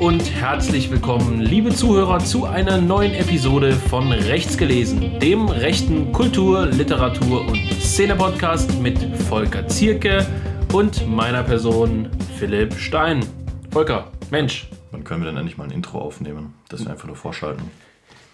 und 0.00 0.30
herzlich 0.34 0.90
willkommen, 0.90 1.40
liebe 1.40 1.70
Zuhörer, 1.74 2.18
zu 2.18 2.44
einer 2.44 2.80
neuen 2.80 3.14
Episode 3.14 3.72
von 3.72 4.12
Rechts 4.12 4.58
gelesen, 4.58 5.18
dem 5.20 5.48
rechten 5.48 6.12
Kultur-, 6.12 6.66
Literatur- 6.66 7.46
und 7.46 7.56
Szene-Podcast 7.80 8.78
mit 8.80 8.98
Volker 9.28 9.66
Zierke 9.68 10.26
und 10.72 11.06
meiner 11.06 11.42
Person 11.42 12.10
Philipp 12.38 12.74
Stein. 12.74 13.24
Volker, 13.70 14.10
Mensch. 14.30 14.68
Wann 14.90 15.04
können 15.04 15.22
wir 15.22 15.30
denn 15.30 15.38
endlich 15.38 15.56
mal 15.56 15.64
ein 15.64 15.70
Intro 15.70 15.98
aufnehmen, 16.00 16.54
das 16.68 16.84
wir 16.84 16.90
einfach 16.90 17.06
nur 17.06 17.16
vorschalten? 17.16 17.70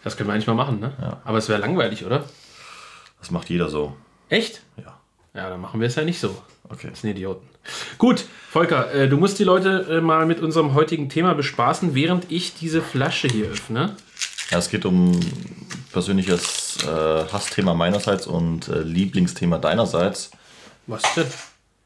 Das 0.03 0.17
können 0.17 0.29
wir 0.29 0.35
eigentlich 0.35 0.49
mal 0.49 0.55
machen, 0.55 0.81
ne? 0.81 0.93
Ja. 1.01 1.21
Aber 1.25 1.39
es 1.39 1.49
wäre 1.49 1.61
langweilig, 1.61 2.05
oder? 2.05 2.25
Das 3.21 3.31
macht 3.31 3.51
jeder 3.51 3.69
so. 3.69 3.95
Echt? 4.29 4.63
Ja. 4.77 4.99
Ja, 5.35 5.49
dann 5.49 5.61
machen 5.61 5.81
wir 5.81 5.89
es 5.89 5.95
ja 5.95 6.05
nicht 6.05 6.21
so. 6.21 6.37
Okay. 6.69 6.89
Das 6.91 7.01
sind 7.01 7.11
Idioten. 7.11 7.47
Gut, 7.99 8.25
Volker, 8.51 8.93
äh, 8.93 9.09
du 9.09 9.17
musst 9.17 9.39
die 9.39 9.45
Leute 9.45 9.87
äh, 9.91 10.01
mal 10.01 10.27
mit 10.27 10.41
unserem 10.41 10.75
heutigen 10.75 11.09
Thema 11.09 11.35
bespaßen, 11.35 11.95
während 11.95 12.31
ich 12.31 12.55
diese 12.55 12.83
Flasche 12.83 13.29
hier 13.29 13.47
öffne. 13.47 13.97
Ja, 14.51 14.59
es 14.59 14.69
geht 14.69 14.85
um 14.85 15.19
persönliches 15.93 16.79
äh, 16.85 16.89
Hassthema 17.33 17.75
meinerseits 17.75 18.27
und 18.27 18.69
äh, 18.69 18.83
Lieblingsthema 18.83 19.59
deinerseits. 19.59 20.31
Was 20.87 21.03
denn? 21.15 21.27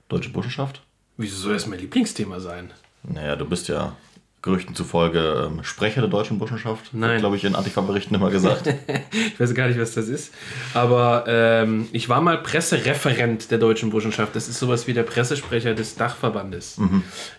Deutsche 0.09 0.31
Burschenschaft. 0.31 0.81
Wieso 1.17 1.37
soll 1.37 1.55
das 1.55 1.67
mein 1.67 1.79
Lieblingsthema 1.79 2.41
sein? 2.41 2.73
Naja, 3.03 3.37
du 3.37 3.45
bist 3.45 3.69
ja 3.69 3.97
Gerüchten 4.47 4.75
zufolge 4.75 5.51
ähm, 5.51 5.65
Sprecher 5.65 6.01
der 6.01 6.09
deutschen 6.09 6.39
Burschenschaft. 6.39 6.95
Nein. 6.95 7.21
glaube 7.21 7.37
ich, 7.37 7.45
in 7.45 7.55
Antifa-Berichten 7.55 8.15
immer 8.15 8.31
gesagt. 8.31 8.73
Ich 9.13 9.41
weiß 9.41 9.55
gar 9.55 9.69
nicht, 9.69 9.79
was 9.79 9.93
das 9.93 10.09
ist. 10.09 10.33
Aber 10.73 11.25
ähm, 11.27 11.89
ich 11.93 12.09
war 12.09 12.21
mal 12.21 12.39
Pressereferent 12.39 13.51
der 13.51 13.59
Deutschen 13.59 13.91
Burschenschaft. 13.91 14.35
Das 14.35 14.49
ist 14.49 14.59
sowas 14.59 14.87
wie 14.87 14.95
der 14.95 15.03
Pressesprecher 15.03 15.75
des 15.75 15.97
Dachverbandes. 15.97 16.79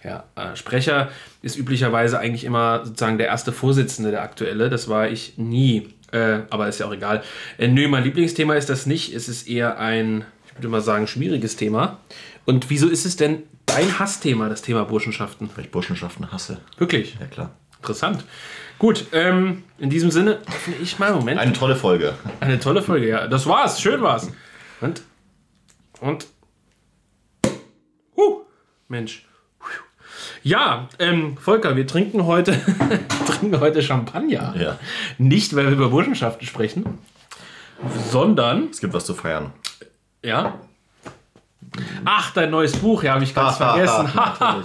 Ja, 0.03 0.25
äh, 0.35 0.55
Sprecher 0.55 1.09
ist 1.41 1.57
üblicherweise 1.57 2.19
eigentlich 2.19 2.43
immer 2.43 2.85
sozusagen 2.85 3.17
der 3.17 3.27
erste 3.27 3.51
Vorsitzende, 3.51 4.11
der 4.11 4.21
aktuelle. 4.21 4.69
Das 4.69 4.89
war 4.89 5.09
ich 5.09 5.37
nie. 5.37 5.89
Äh, 6.11 6.39
aber 6.49 6.67
ist 6.67 6.79
ja 6.79 6.85
auch 6.85 6.93
egal. 6.93 7.23
Äh, 7.57 7.67
nö, 7.67 7.87
mein 7.87 8.03
Lieblingsthema 8.03 8.55
ist 8.55 8.69
das 8.69 8.85
nicht. 8.85 9.13
Es 9.13 9.27
ist 9.27 9.47
eher 9.47 9.79
ein, 9.79 10.25
ich 10.47 10.55
würde 10.57 10.69
mal 10.69 10.81
sagen, 10.81 11.07
schwieriges 11.07 11.55
Thema. 11.55 11.99
Und 12.45 12.69
wieso 12.69 12.87
ist 12.87 13.05
es 13.05 13.15
denn 13.15 13.43
dein 13.77 13.99
Hassthema, 13.99 14.49
das 14.49 14.61
Thema 14.63 14.85
Burschenschaften? 14.85 15.49
Weil 15.55 15.65
ich 15.65 15.71
Burschenschaften 15.71 16.31
hasse. 16.31 16.59
Wirklich? 16.77 17.17
Ja, 17.19 17.27
klar. 17.27 17.51
Interessant. 17.77 18.23
Gut, 18.79 19.05
ähm, 19.11 19.63
in 19.77 19.89
diesem 19.89 20.09
Sinne 20.09 20.39
öffne 20.47 20.75
ich 20.81 20.97
mal. 20.97 21.13
Moment. 21.13 21.39
Eine 21.39 21.53
tolle 21.53 21.75
Folge. 21.75 22.15
Eine 22.39 22.59
tolle 22.59 22.81
Folge, 22.81 23.07
ja. 23.07 23.27
Das 23.27 23.45
war's. 23.45 23.79
Schön 23.79 24.01
war's. 24.01 24.31
Und. 24.81 25.03
Und. 25.99 26.27
Huh, 28.15 28.41
Mensch. 28.87 29.25
Ja, 30.41 30.87
ähm, 30.99 31.37
Volker, 31.37 31.75
wir 31.75 31.85
trinken 31.85 32.25
heute, 32.25 32.59
trinken 33.27 33.59
heute 33.59 33.83
Champagner. 33.83 34.55
Ja. 34.57 34.79
Nicht, 35.17 35.55
weil 35.55 35.65
wir 35.65 35.73
über 35.73 35.89
Burschenschaften 35.89 36.47
sprechen, 36.47 36.97
sondern, 38.11 38.69
Es 38.71 38.79
gibt 38.79 38.93
was 38.93 39.05
zu 39.05 39.13
feiern. 39.13 39.51
ja. 40.23 40.59
Ach, 42.05 42.31
dein 42.31 42.51
neues 42.51 42.75
Buch, 42.77 43.03
ja, 43.03 43.13
habe 43.13 43.23
ich 43.23 43.33
ganz 43.33 43.57
vergessen. 43.57 44.09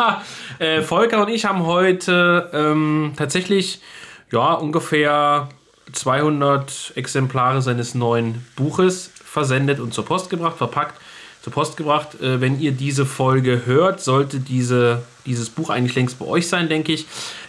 äh, 0.58 0.82
Volker 0.82 1.22
und 1.22 1.28
ich 1.28 1.44
haben 1.44 1.64
heute 1.66 2.50
ähm, 2.52 3.12
tatsächlich 3.16 3.80
ja, 4.30 4.54
ungefähr 4.54 5.48
200 5.92 6.92
Exemplare 6.96 7.62
seines 7.62 7.94
neuen 7.94 8.44
Buches 8.56 9.10
versendet 9.24 9.80
und 9.80 9.94
zur 9.94 10.04
Post 10.04 10.30
gebracht, 10.30 10.56
verpackt, 10.56 11.00
zur 11.42 11.52
Post 11.52 11.76
gebracht. 11.76 12.20
Äh, 12.20 12.40
wenn 12.40 12.60
ihr 12.60 12.72
diese 12.72 13.06
Folge 13.06 13.62
hört, 13.66 14.00
sollte 14.00 14.40
diese, 14.40 15.02
dieses 15.26 15.50
Buch 15.50 15.70
eigentlich 15.70 15.94
längst 15.94 16.18
bei 16.18 16.26
euch 16.26 16.48
sein, 16.48 16.68
denke 16.68 16.92
ich. 16.92 17.06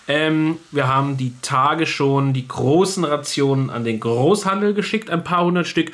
Ähm, 0.07 0.57
wir 0.71 0.87
haben 0.87 1.15
die 1.15 1.33
Tage 1.41 1.85
schon 1.85 2.33
die 2.33 2.47
großen 2.47 3.05
Rationen 3.05 3.69
an 3.69 3.85
den 3.85 3.99
Großhandel 3.99 4.73
geschickt, 4.73 5.09
ein 5.09 5.23
paar 5.23 5.45
hundert 5.45 5.67
Stück. 5.67 5.91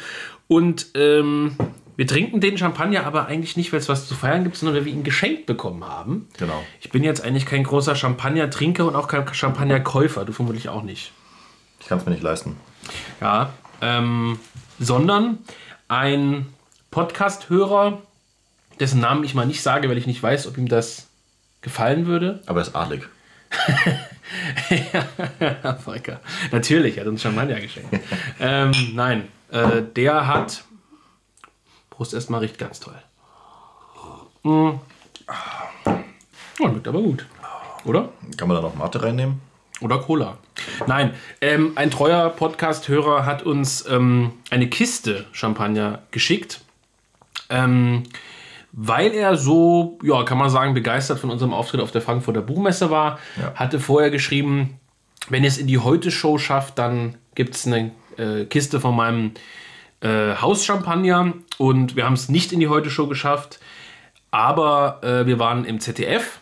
Und 0.48 0.88
ähm, 0.96 1.56
wir 2.00 2.08
trinken 2.08 2.40
den 2.40 2.58
Champagner 2.58 3.06
aber 3.06 3.26
eigentlich 3.26 3.58
nicht, 3.58 3.74
weil 3.74 3.82
es 3.82 3.90
was 3.90 4.08
zu 4.08 4.16
feiern 4.16 4.46
gibt, 4.46 4.56
sondern 4.56 4.78
weil 4.78 4.86
wir 4.86 4.94
ihn 4.94 5.04
geschenkt 5.04 5.46
bekommen 5.48 5.84
haben. 5.84 6.30
Genau. 6.38 6.64
Ich 6.80 6.92
bin 6.92 7.04
jetzt 7.04 7.22
eigentlich 7.22 7.46
kein 7.46 7.66
großer 7.66 7.94
Champagner-Trinker 7.94 8.86
und 8.86 8.96
auch 8.96 9.10
kein 9.10 9.28
Champagner-Käufer. 9.28 10.24
Du 10.24 10.32
vermutlich 10.32 10.70
auch 10.70 10.82
nicht. 10.82 11.12
Ich 11.82 11.88
kann 11.88 11.98
es 11.98 12.06
mir 12.06 12.14
nicht 12.14 12.24
leisten. 12.24 12.56
Ja, 13.20 13.52
ähm, 13.82 14.40
sondern 14.80 15.40
ein 15.90 16.46
Podcast-Hörer, 16.90 18.02
dessen 18.80 19.02
Namen 19.02 19.26
ich 19.26 19.36
mal 19.36 19.46
nicht 19.46 19.62
sage, 19.62 19.90
weil 19.90 19.98
ich 19.98 20.08
nicht 20.08 20.24
weiß, 20.24 20.48
ob 20.48 20.58
ihm 20.58 20.70
das 20.70 21.08
gefallen 21.60 22.06
würde. 22.06 22.42
Aber 22.46 22.62
er 22.62 22.68
ist 22.68 22.76
adlig. 22.78 23.10
ja, 25.42 25.76
Volker. 25.76 26.22
Natürlich, 26.54 26.96
er 26.96 27.02
hat 27.02 27.10
uns 27.10 27.22
Champagner 27.22 27.60
geschenkt. 27.60 27.94
ähm, 28.40 28.72
nein, 28.94 29.28
äh, 29.52 29.82
der 29.98 30.28
hat. 30.28 30.64
Prost 32.00 32.14
erstmal 32.14 32.40
riecht 32.40 32.58
ganz 32.58 32.80
toll. 32.80 32.96
Mm. 34.44 34.80
Oh, 36.62 36.68
schmeckt 36.70 36.88
aber 36.88 37.02
gut. 37.02 37.26
Oder? 37.84 38.08
Kann 38.38 38.48
man 38.48 38.56
da 38.56 38.62
noch 38.62 38.74
Mate 38.74 39.04
reinnehmen? 39.04 39.42
Oder 39.82 39.98
Cola. 40.00 40.38
Nein, 40.88 41.14
ähm, 41.42 41.74
ein 41.76 41.92
treuer 41.92 42.30
Podcast-Hörer 42.30 43.26
hat 43.26 43.44
uns 43.44 43.86
ähm, 43.86 44.32
eine 44.50 44.70
Kiste 44.70 45.26
Champagner 45.34 46.04
geschickt. 46.12 46.62
Ähm, 47.50 48.04
weil 48.72 49.12
er 49.14 49.36
so, 49.36 50.00
ja, 50.02 50.24
kann 50.24 50.38
man 50.38 50.50
sagen, 50.50 50.74
begeistert 50.74 51.20
von 51.20 51.30
unserem 51.30 51.52
Auftritt 51.52 51.82
auf 51.82 51.92
der 51.92 52.02
Frankfurter 52.02 52.42
Buchmesse 52.42 52.90
war, 52.90 53.20
Ja. 53.42 53.56
hatte 53.56 53.78
vorher 53.82 54.10
geschrieben, 54.10 54.80
wenn 55.28 55.44
es 55.44 55.58
in 55.58 55.68
die 55.68 55.80
Heute-Show 55.80 56.38
schafft, 56.38 56.78
dann 56.80 57.16
gibt 57.36 57.56
es 57.56 57.68
eine 57.68 57.92
äh, 58.18 58.46
Kiste 58.46 58.80
von 58.80 58.96
meinem 58.96 59.34
äh, 60.02 60.36
Hauschampagner 60.36 61.34
und 61.58 61.96
wir 61.96 62.06
haben 62.06 62.14
es 62.14 62.30
nicht 62.30 62.52
in 62.52 62.60
die 62.60 62.68
Heute-Show 62.68 63.08
geschafft, 63.08 63.60
aber 64.32 65.00
äh, 65.04 65.26
wir 65.26 65.40
waren 65.40 65.66
im 65.66 65.80
ZDF 65.80 66.40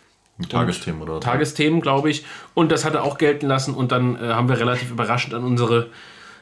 Tagesthemen 0.50 1.02
oder. 1.02 1.20
Tagesthemen, 1.20 1.82
glaube 1.82 2.10
ich. 2.10 2.26
Und 2.54 2.72
das 2.72 2.86
hat 2.86 2.94
er 2.94 3.04
auch 3.04 3.18
gelten 3.18 3.48
lassen. 3.48 3.74
Und 3.74 3.92
dann 3.92 4.16
äh, 4.16 4.34
haben 4.34 4.50
wir 4.50 4.60
relativ 4.60 4.92
überraschend 4.92 5.34
an 5.34 5.44
unsere 5.44 5.90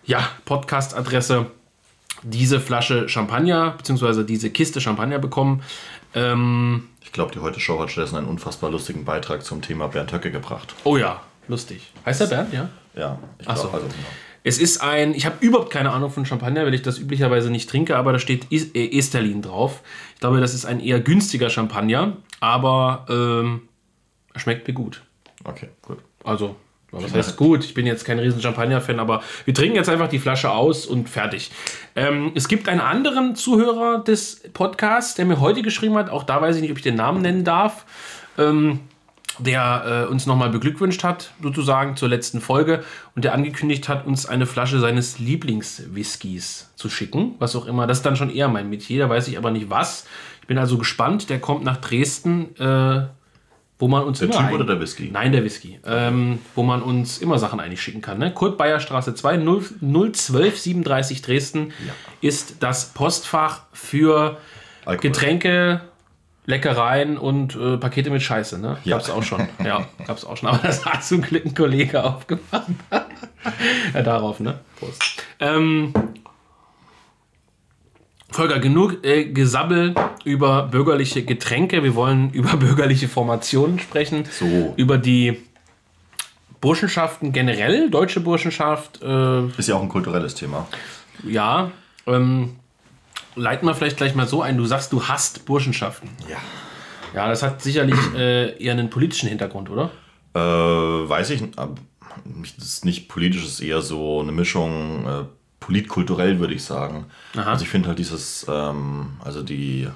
ja, 0.04 0.28
Podcast-Adresse 0.46 1.48
diese 2.24 2.60
Flasche 2.60 3.08
Champagner, 3.08 3.72
beziehungsweise 3.78 4.26
diese 4.26 4.50
Kiste 4.50 4.82
Champagner 4.82 5.20
bekommen. 5.20 5.64
Ähm, 6.14 6.90
Ich 7.04 7.12
glaube, 7.12 7.32
die 7.32 7.40
Heute 7.40 7.60
Show 7.60 7.80
hat 7.80 7.92
stattdessen 7.92 8.18
einen 8.18 8.28
unfassbar 8.28 8.70
lustigen 8.70 9.06
Beitrag 9.06 9.44
zum 9.44 9.62
Thema 9.62 9.88
Bernd 9.88 10.12
Höcke 10.12 10.32
gebracht. 10.32 10.74
oh 10.84 10.98
ja, 10.98 11.22
lustig. 11.48 11.92
Heißt 12.06 12.22
der 12.22 12.26
Bernd, 12.28 12.54
ja? 12.54 12.70
Ja, 12.96 13.20
ich 13.40 13.46
glaube, 13.46 13.60
so. 13.60 13.70
also, 13.70 13.88
genau. 13.88 14.08
Es 14.46 14.60
ist 14.60 14.78
ein, 14.78 15.16
ich 15.16 15.26
habe 15.26 15.38
überhaupt 15.40 15.72
keine 15.72 15.92
Ahnung 15.92 16.12
von 16.12 16.24
Champagner, 16.24 16.66
weil 16.66 16.74
ich 16.76 16.84
das 16.84 17.00
üblicherweise 17.00 17.50
nicht 17.50 17.68
trinke, 17.68 17.98
aber 17.98 18.14
da 18.14 18.20
steht 18.20 18.52
äh, 18.52 18.98
Esterlin 18.98 19.42
drauf. 19.42 19.82
Ich 20.14 20.20
glaube, 20.20 20.40
das 20.40 20.54
ist 20.54 20.66
ein 20.66 20.80
eher 20.80 21.00
günstiger 21.00 21.50
Champagner, 21.50 22.18
aber 22.42 23.08
ähm, 23.10 23.64
schmeckt 24.36 24.68
mir 24.68 24.76
gut. 24.76 25.02
Okay, 25.44 25.70
gut. 25.82 25.98
Also, 26.24 26.56
was 26.92 27.12
heißt 27.12 27.38
gut? 27.38 27.64
Ich 27.66 27.74
bin 27.74 27.88
jetzt 27.88 28.06
kein 28.06 28.20
riesen 28.20 28.40
Champagner-Fan, 28.40 29.00
aber 29.00 29.24
wir 29.46 29.54
trinken 29.56 29.78
jetzt 29.78 29.90
einfach 29.90 30.10
die 30.10 30.20
Flasche 30.20 30.52
aus 30.52 30.86
und 30.86 31.10
fertig. 31.10 31.50
Ähm, 31.96 32.32
es 32.36 32.48
gibt 32.48 32.70
einen 32.70 32.82
anderen 32.82 33.36
Zuhörer 33.36 34.04
des 34.04 34.44
Podcasts, 34.54 35.16
der 35.16 35.26
mir 35.26 35.40
heute 35.40 35.64
geschrieben 35.64 35.96
hat, 35.96 36.12
auch 36.12 36.24
da 36.24 36.40
weiß 36.40 36.56
ich 36.58 36.62
nicht, 36.62 36.72
ob 36.72 36.78
ich 36.78 36.84
den 36.84 36.96
Namen 36.96 37.24
nennen 37.24 37.44
darf, 37.44 37.86
ähm, 38.38 38.82
der 39.40 40.06
äh, 40.08 40.12
uns 40.12 40.26
nochmal 40.26 40.50
beglückwünscht 40.50 41.04
hat, 41.04 41.32
sozusagen 41.42 41.96
zur 41.96 42.10
letzten 42.10 42.42
Folge 42.42 42.84
und 43.16 43.26
der 43.26 43.34
angekündigt 43.34 43.90
hat, 43.90 44.06
uns 44.06 44.26
eine 44.26 44.46
Flasche 44.46 44.80
seines 44.80 45.20
Lieblingswhiskys 45.20 46.72
zu 46.76 46.90
schicken, 46.90 47.36
was 47.40 47.56
auch 47.56 47.66
immer. 47.66 47.88
Das 47.88 47.98
ist 47.98 48.06
dann 48.06 48.16
schon 48.16 48.30
eher 48.30 48.48
mein 48.48 48.70
Metier, 48.70 49.04
da 49.04 49.10
weiß 49.10 49.28
ich 49.28 49.38
aber 49.38 49.52
nicht 49.52 49.70
was. 49.70 50.06
Ich 50.42 50.48
bin 50.48 50.58
also 50.58 50.78
gespannt, 50.78 51.30
der 51.30 51.40
kommt 51.40 51.64
nach 51.64 51.78
Dresden, 51.78 52.56
äh, 52.58 53.08
wo 53.78 53.88
man 53.90 54.04
uns 54.04 54.20
Der 54.20 54.30
immer 54.30 54.38
Typ 54.38 54.54
oder 54.54 54.64
der 54.64 54.80
Whisky? 54.80 55.10
Nein, 55.12 55.32
der 55.34 55.44
Whisky. 55.44 55.80
Ähm, 55.86 56.40
wo 56.56 56.64
man 56.64 56.82
uns 56.82 57.18
immer 57.18 57.40
Sachen 57.40 57.60
eigentlich 57.60 57.82
schicken 57.82 58.02
kann. 58.02 58.20
Ne? 58.20 58.34
Kurt 58.34 58.58
Bayer 58.58 58.80
Straße 58.80 59.16
2, 59.16 59.38
0, 59.38 60.14
012 60.14 60.58
37 60.58 61.22
Dresden 61.22 61.74
ist 62.22 62.58
das 62.62 62.94
Postfach 62.94 63.64
für 63.74 64.38
Alkohol. 64.86 65.12
Getränke, 65.12 65.82
Leckereien 66.46 67.18
und 67.18 67.56
äh, 67.56 67.78
Pakete 67.78 68.10
mit 68.12 68.22
Scheiße. 68.22 68.60
Ne? 68.60 68.78
Ja. 68.84 68.98
Gab's 68.98 69.10
auch 69.10 69.24
schon. 69.24 69.48
Ja, 69.64 69.88
gab's 70.06 70.26
auch 70.26 70.38
schon. 70.38 70.50
Aber 70.50 70.60
das 70.60 70.86
hat 70.86 71.04
zum 71.04 71.22
Glück 71.22 71.46
ein 71.46 71.56
Kollege 71.56 72.04
aufgemacht. 72.04 72.68
ja, 73.94 74.02
darauf, 74.04 74.40
ne? 74.40 74.60
Prost. 74.80 75.02
Ähm, 75.40 75.94
Volker, 78.30 78.60
genug 78.60 79.04
äh, 79.06 79.26
Gesabbel 79.26 79.96
über 80.24 80.64
bürgerliche 80.64 81.24
Getränke. 81.24 81.84
Wir 81.84 81.96
wollen 81.96 82.30
über 82.34 82.58
bürgerliche 82.58 83.08
Formationen 83.08 83.80
sprechen. 83.80 84.26
So. 84.30 84.74
Über 84.78 84.98
die 84.98 85.42
Burschenschaften 86.62 87.32
generell, 87.32 87.90
deutsche 87.90 88.20
Burschenschaft, 88.20 89.02
äh, 89.02 89.46
Ist 89.58 89.70
ja 89.70 89.76
auch 89.76 89.82
ein 89.82 89.90
kulturelles 89.90 90.36
Thema. 90.36 90.68
ja. 91.24 91.72
Ähm, 92.08 92.58
leiten 93.36 93.68
wir 93.68 93.76
vielleicht 93.76 93.98
gleich 93.98 94.16
mal 94.16 94.28
so 94.28 94.42
ein. 94.42 94.58
Du 94.58 94.66
sagst, 94.66 94.92
du 94.94 95.04
hasst 95.04 95.46
Burschenschaften. 95.46 96.10
Ja. 96.30 96.38
Ja, 97.14 97.30
das 97.30 97.44
hat 97.44 97.62
sicherlich 97.62 97.98
äh, 98.16 98.62
eher 98.62 98.74
einen 98.74 98.90
politischen 98.90 99.30
Hintergrund, 99.30 99.70
oder? 99.70 99.90
Äh, 100.34 100.40
weiß 100.40 101.30
ich, 101.30 101.44
das 101.56 102.66
ist 102.66 102.86
nicht 102.86 103.08
politisch, 103.08 103.44
es 103.44 103.54
ist 103.54 103.60
eher 103.62 103.82
so 103.82 104.20
eine 104.20 104.34
Mischung 104.34 105.08
äh, 105.08 105.24
politkulturell, 105.62 106.40
würde 106.40 106.54
ich 106.54 106.64
sagen. 106.64 107.06
Aha. 107.38 107.54
Also 107.54 107.64
ich 107.64 107.70
finde 107.70 107.88
halt 107.88 108.00
dieses, 108.00 108.46
ähm, 108.50 109.14
also 109.24 109.42
die, 109.42 109.88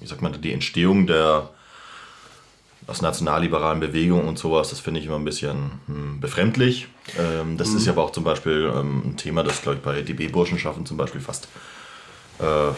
wie 0.00 0.06
sagt 0.06 0.22
man, 0.22 0.40
die 0.40 0.52
Entstehung 0.52 1.08
der 1.08 1.50
aus 2.86 3.00
nationalliberalen 3.00 3.80
Bewegungen 3.80 4.26
und 4.26 4.38
sowas, 4.38 4.70
das 4.70 4.80
finde 4.80 5.00
ich 5.00 5.06
immer 5.06 5.16
ein 5.16 5.24
bisschen 5.24 5.72
hm, 5.86 6.20
befremdlich. 6.20 6.88
Ähm, 7.18 7.56
das 7.56 7.70
mhm. 7.70 7.76
ist 7.76 7.86
ja 7.86 7.92
aber 7.92 8.02
auch 8.02 8.10
zum 8.10 8.24
Beispiel 8.24 8.72
ähm, 8.74 9.02
ein 9.04 9.16
Thema, 9.16 9.42
das, 9.44 9.62
glaube 9.62 9.76
ich, 9.76 9.82
bei 9.82 10.02
DB-Burschenschaften 10.02 10.84
zum 10.84 10.96
Beispiel 10.96 11.20
fast 11.20 11.48
äh, 12.38 12.72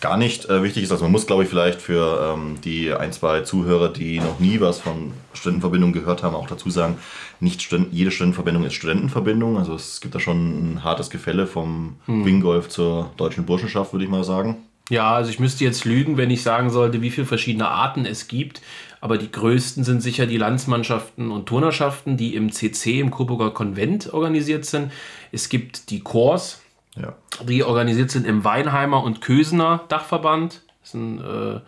gar 0.00 0.18
nicht 0.18 0.50
äh, 0.50 0.62
wichtig 0.62 0.82
ist. 0.82 0.92
Also 0.92 1.04
man 1.04 1.12
muss, 1.12 1.26
glaube 1.26 1.44
ich, 1.44 1.48
vielleicht 1.48 1.80
für 1.80 2.34
ähm, 2.34 2.60
die 2.62 2.92
ein, 2.92 3.10
zwei 3.12 3.40
Zuhörer, 3.40 3.88
die 3.88 4.20
noch 4.20 4.38
nie 4.38 4.60
was 4.60 4.78
von 4.78 5.14
Studentenverbindung 5.32 5.94
gehört 5.94 6.22
haben, 6.22 6.34
auch 6.34 6.46
dazu 6.46 6.68
sagen, 6.68 6.98
nicht 7.40 7.62
Studenten, 7.62 7.96
jede 7.96 8.10
Studentenverbindung 8.10 8.64
ist 8.64 8.74
Studentenverbindung. 8.74 9.56
Also 9.56 9.74
es 9.74 10.02
gibt 10.02 10.14
da 10.14 10.20
schon 10.20 10.74
ein 10.74 10.84
hartes 10.84 11.08
Gefälle 11.08 11.46
vom 11.46 11.96
hm. 12.04 12.24
Wingolf 12.26 12.68
zur 12.68 13.12
deutschen 13.16 13.46
Burschenschaft, 13.46 13.94
würde 13.94 14.04
ich 14.04 14.10
mal 14.10 14.24
sagen. 14.24 14.58
Ja, 14.90 15.14
also 15.14 15.30
ich 15.30 15.40
müsste 15.40 15.64
jetzt 15.64 15.86
lügen, 15.86 16.18
wenn 16.18 16.30
ich 16.30 16.42
sagen 16.42 16.68
sollte, 16.68 17.00
wie 17.00 17.10
viele 17.10 17.26
verschiedene 17.26 17.68
Arten 17.68 18.04
es 18.04 18.28
gibt. 18.28 18.60
Aber 19.00 19.16
die 19.16 19.30
größten 19.30 19.84
sind 19.84 20.02
sicher 20.02 20.26
die 20.26 20.36
Landsmannschaften 20.36 21.30
und 21.30 21.46
Turnerschaften, 21.46 22.18
die 22.18 22.34
im 22.34 22.52
CC, 22.52 23.00
im 23.00 23.10
Coburger 23.10 23.50
Konvent 23.50 24.12
organisiert 24.12 24.66
sind. 24.66 24.92
Es 25.32 25.48
gibt 25.48 25.90
die 25.90 26.00
Chors, 26.00 26.60
ja. 26.96 27.14
die 27.46 27.64
organisiert 27.64 28.10
sind 28.10 28.26
im 28.26 28.44
Weinheimer 28.44 29.02
und 29.02 29.20
Kösener 29.20 29.84
Dachverband. 29.88 30.62
Das 30.80 30.92
sind, 30.92 31.20
äh, 31.20 31.60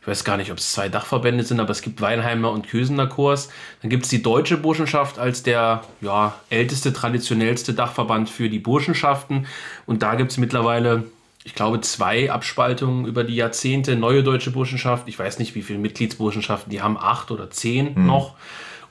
ich 0.00 0.08
weiß 0.08 0.24
gar 0.24 0.36
nicht, 0.36 0.50
ob 0.50 0.58
es 0.58 0.72
zwei 0.72 0.88
Dachverbände 0.88 1.44
sind, 1.44 1.60
aber 1.60 1.70
es 1.70 1.82
gibt 1.82 2.00
Weinheimer 2.00 2.50
und 2.50 2.68
Kösener 2.68 3.06
Chors. 3.06 3.48
Dann 3.82 3.90
gibt 3.90 4.04
es 4.04 4.10
die 4.10 4.22
Deutsche 4.22 4.56
Burschenschaft 4.56 5.18
als 5.18 5.42
der 5.42 5.82
ja, 6.00 6.34
älteste, 6.50 6.92
traditionellste 6.92 7.74
Dachverband 7.74 8.28
für 8.28 8.48
die 8.48 8.58
Burschenschaften. 8.58 9.46
Und 9.86 10.02
da 10.02 10.14
gibt 10.14 10.30
es 10.30 10.38
mittlerweile, 10.38 11.04
ich 11.42 11.54
glaube, 11.54 11.80
zwei 11.80 12.30
Abspaltungen 12.30 13.06
über 13.06 13.24
die 13.24 13.36
Jahrzehnte. 13.36 13.96
Neue 13.96 14.22
Deutsche 14.22 14.50
Burschenschaft, 14.50 15.08
ich 15.08 15.18
weiß 15.18 15.38
nicht, 15.38 15.54
wie 15.54 15.62
viele 15.62 15.78
Mitgliedsburschenschaften, 15.78 16.70
die 16.70 16.82
haben 16.82 16.98
acht 16.98 17.30
oder 17.30 17.50
zehn 17.50 17.94
mhm. 17.94 18.06
noch. 18.06 18.34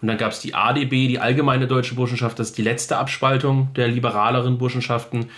Und 0.01 0.09
dann 0.09 0.17
gab 0.17 0.33
es 0.33 0.41
die 0.41 0.53
ADB, 0.53 1.07
die 1.07 1.19
Allgemeine 1.19 1.65
Deutsche 1.65 1.95
Burschenschaft, 1.95 2.37
das 2.37 2.47
ist 2.49 2.57
die 2.57 2.61
letzte 2.61 2.97
Abspaltung 2.97 3.69
der 3.75 3.87
liberaleren 3.87 4.57
Burschenschaften. 4.57 5.29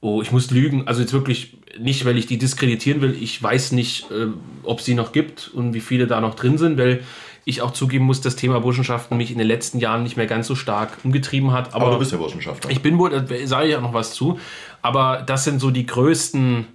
Oh, 0.00 0.22
ich 0.22 0.30
muss 0.30 0.50
lügen. 0.50 0.86
Also 0.86 1.00
jetzt 1.00 1.12
wirklich 1.12 1.58
nicht, 1.78 2.04
weil 2.04 2.16
ich 2.18 2.26
die 2.26 2.38
diskreditieren 2.38 3.00
will. 3.00 3.16
Ich 3.20 3.42
weiß 3.42 3.72
nicht, 3.72 4.10
äh, 4.10 4.28
ob 4.62 4.80
sie 4.80 4.94
noch 4.94 5.12
gibt 5.12 5.50
und 5.52 5.74
wie 5.74 5.80
viele 5.80 6.06
da 6.06 6.20
noch 6.20 6.34
drin 6.34 6.58
sind, 6.58 6.78
weil 6.78 7.02
ich 7.44 7.62
auch 7.62 7.72
zugeben 7.72 8.04
muss, 8.04 8.20
das 8.20 8.36
Thema 8.36 8.60
Burschenschaften 8.60 9.16
mich 9.16 9.30
in 9.30 9.38
den 9.38 9.46
letzten 9.46 9.78
Jahren 9.78 10.02
nicht 10.02 10.16
mehr 10.16 10.26
ganz 10.26 10.46
so 10.46 10.54
stark 10.54 10.98
umgetrieben 11.02 11.52
hat. 11.52 11.74
Aber, 11.74 11.86
aber 11.86 11.92
du 11.94 11.98
bist 12.00 12.12
ja 12.12 12.18
Burschenschafter. 12.18 12.70
Ich 12.70 12.82
bin, 12.82 12.98
da 12.98 13.24
sage 13.44 13.68
ich 13.68 13.76
auch 13.76 13.80
noch 13.80 13.94
was 13.94 14.12
zu. 14.12 14.38
Aber 14.82 15.22
das 15.26 15.44
sind 15.44 15.58
so 15.58 15.70
die 15.70 15.86
größten 15.86 16.66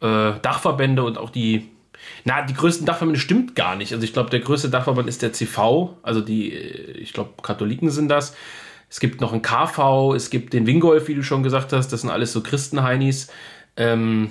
äh, 0.00 0.32
Dachverbände 0.42 1.04
und 1.04 1.18
auch 1.18 1.30
die 1.30 1.68
na, 2.24 2.42
die 2.42 2.54
größten 2.54 2.86
Dachverbände 2.86 3.20
stimmt 3.20 3.54
gar 3.54 3.76
nicht. 3.76 3.92
Also 3.92 4.04
ich 4.04 4.12
glaube, 4.12 4.30
der 4.30 4.40
größte 4.40 4.70
Dachverband 4.70 5.08
ist 5.08 5.22
der 5.22 5.32
CV, 5.32 5.96
also 6.02 6.20
die, 6.20 6.52
äh, 6.52 6.92
ich 6.92 7.12
glaube, 7.12 7.30
Katholiken 7.42 7.90
sind 7.90 8.08
das. 8.08 8.34
Es 8.90 8.98
gibt 8.98 9.20
noch 9.20 9.32
einen 9.32 9.42
KV, 9.42 10.14
es 10.14 10.30
gibt 10.30 10.52
den 10.52 10.66
Wingolf, 10.66 11.06
wie 11.08 11.14
du 11.14 11.22
schon 11.22 11.44
gesagt 11.44 11.72
hast. 11.72 11.88
Das 11.92 12.00
sind 12.00 12.10
alles 12.10 12.32
so 12.32 12.42
Christenheinis. 12.42 13.28
Ähm, 13.76 14.30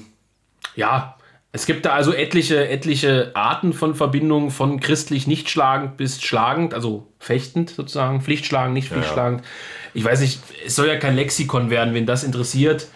ja, 0.76 1.16
es 1.52 1.66
gibt 1.66 1.86
da 1.86 1.94
also 1.94 2.14
etliche, 2.14 2.68
etliche 2.68 3.32
Arten 3.36 3.74
von 3.74 3.96
Verbindungen, 3.96 4.52
von 4.52 4.80
christlich 4.80 5.26
nicht 5.26 5.50
schlagend 5.50 5.98
bis 5.98 6.22
schlagend, 6.22 6.74
also 6.74 7.08
fechtend 7.20 7.72
sozusagen, 7.72 8.22
pflichtschlagend, 8.22 8.74
nicht 8.74 8.90
pflichtschlagend. 8.90 9.42
Ja. 9.42 9.48
Ich 9.96 10.04
weiß 10.04 10.20
nicht, 10.20 10.42
es 10.66 10.76
soll 10.76 10.88
ja 10.88 10.98
kein 10.98 11.16
Lexikon 11.16 11.70
werden, 11.70 11.96
wenn 11.96 12.06
das 12.06 12.24
interessiert, 12.24 12.88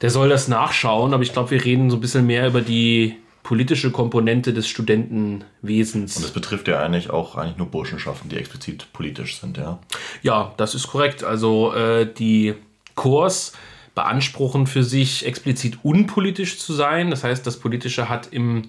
der 0.00 0.10
soll 0.10 0.28
das 0.28 0.46
nachschauen, 0.46 1.14
aber 1.14 1.22
ich 1.22 1.32
glaube, 1.32 1.50
wir 1.50 1.64
reden 1.64 1.90
so 1.90 1.96
ein 1.96 2.00
bisschen 2.00 2.26
mehr 2.26 2.46
über 2.46 2.60
die 2.60 3.16
politische 3.44 3.92
Komponente 3.92 4.52
des 4.52 4.66
Studentenwesens. 4.66 6.16
Und 6.16 6.24
das 6.24 6.32
betrifft 6.32 6.66
ja 6.66 6.80
eigentlich 6.80 7.10
auch 7.10 7.36
eigentlich 7.36 7.58
nur 7.58 7.68
Burschenschaften, 7.68 8.30
die 8.30 8.36
explizit 8.36 8.92
politisch 8.92 9.38
sind, 9.38 9.58
ja? 9.58 9.78
Ja, 10.22 10.54
das 10.56 10.74
ist 10.74 10.88
korrekt. 10.88 11.22
Also 11.22 11.72
äh, 11.74 12.12
die 12.12 12.54
Chors 12.96 13.52
beanspruchen 13.94 14.66
für 14.66 14.82
sich 14.82 15.26
explizit 15.26 15.78
unpolitisch 15.82 16.58
zu 16.58 16.72
sein. 16.72 17.10
Das 17.10 17.22
heißt, 17.22 17.46
das 17.46 17.60
Politische 17.60 18.08
hat 18.08 18.28
im 18.32 18.62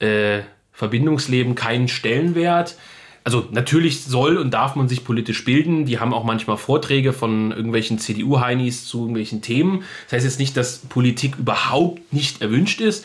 äh, 0.00 0.40
Verbindungsleben 0.72 1.54
keinen 1.54 1.86
Stellenwert. 1.86 2.76
Also 3.22 3.46
natürlich 3.52 4.02
soll 4.02 4.36
und 4.36 4.50
darf 4.50 4.74
man 4.74 4.88
sich 4.88 5.04
politisch 5.04 5.44
bilden. 5.44 5.84
Die 5.84 6.00
haben 6.00 6.12
auch 6.12 6.24
manchmal 6.24 6.56
Vorträge 6.56 7.12
von 7.12 7.52
irgendwelchen 7.52 8.00
CDU-Heinis 8.00 8.84
zu 8.84 8.98
irgendwelchen 8.98 9.42
Themen. 9.42 9.84
Das 10.06 10.14
heißt 10.14 10.24
jetzt 10.24 10.40
nicht, 10.40 10.56
dass 10.56 10.78
Politik 10.78 11.36
überhaupt 11.38 12.12
nicht 12.12 12.42
erwünscht 12.42 12.80
ist 12.80 13.04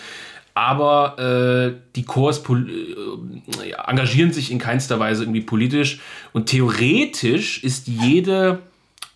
aber 0.58 1.20
äh, 1.20 1.76
die 1.96 2.04
Chors 2.04 2.40
äh, 2.50 3.74
engagieren 3.86 4.34
sich 4.34 4.52
in 4.52 4.58
keinster 4.58 5.00
Weise 5.00 5.22
irgendwie 5.22 5.42
politisch. 5.42 6.00
Und 6.34 6.48
theoretisch 6.48 7.64
ist 7.64 7.88
jede 7.88 8.58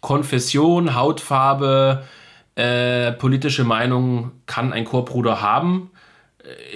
Konfession, 0.01 0.93
Hautfarbe, 0.93 2.03
äh, 2.53 3.11
politische 3.13 3.63
Meinung 3.63 4.33
kann 4.45 4.71
ein 4.71 4.85
Chorbruder 4.85 5.41
haben. 5.41 5.89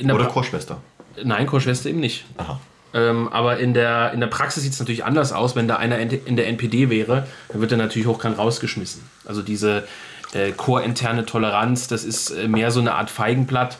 Äh, 0.01 0.11
Oder 0.11 0.25
Chorschwester. 0.25 0.81
Nein, 1.23 1.45
Chorschwester 1.45 1.91
eben 1.91 1.99
nicht. 1.99 2.25
Aha. 2.37 2.59
Ähm, 2.95 3.27
aber 3.27 3.59
in 3.59 3.75
der, 3.75 4.13
in 4.13 4.19
der 4.19 4.27
Praxis 4.27 4.63
sieht 4.63 4.73
es 4.73 4.79
natürlich 4.79 5.05
anders 5.05 5.31
aus. 5.31 5.55
Wenn 5.55 5.67
da 5.67 5.75
einer 5.75 5.99
in 5.99 6.35
der 6.37 6.47
NPD 6.47 6.89
wäre, 6.89 7.27
dann 7.49 7.61
wird 7.61 7.71
er 7.71 7.77
natürlich 7.77 8.07
hochkant 8.07 8.39
rausgeschmissen. 8.39 9.03
Also 9.25 9.43
diese 9.43 9.87
äh, 10.33 10.53
chorinterne 10.53 11.27
Toleranz, 11.27 11.87
das 11.87 12.03
ist 12.03 12.31
äh, 12.31 12.47
mehr 12.47 12.71
so 12.71 12.79
eine 12.79 12.95
Art 12.95 13.11
Feigenblatt 13.11 13.77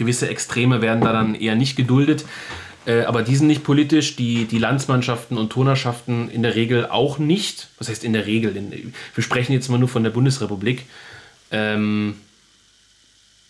gewisse 0.00 0.28
Extreme 0.28 0.82
werden 0.82 1.02
da 1.02 1.12
dann 1.12 1.34
eher 1.36 1.54
nicht 1.54 1.76
geduldet. 1.76 2.24
Äh, 2.86 3.02
aber 3.02 3.22
die 3.22 3.36
sind 3.36 3.46
nicht 3.46 3.62
politisch, 3.62 4.16
die, 4.16 4.46
die 4.46 4.58
Landsmannschaften 4.58 5.36
und 5.36 5.50
Turnerschaften 5.50 6.30
in 6.30 6.42
der 6.42 6.56
Regel 6.56 6.86
auch 6.86 7.18
nicht. 7.18 7.68
Was 7.78 7.88
heißt 7.88 8.02
in 8.02 8.14
der 8.14 8.26
Regel? 8.26 8.56
In, 8.56 8.94
wir 9.14 9.22
sprechen 9.22 9.52
jetzt 9.52 9.68
mal 9.68 9.78
nur 9.78 9.88
von 9.88 10.02
der 10.02 10.10
Bundesrepublik. 10.10 10.86
Ähm, 11.50 12.16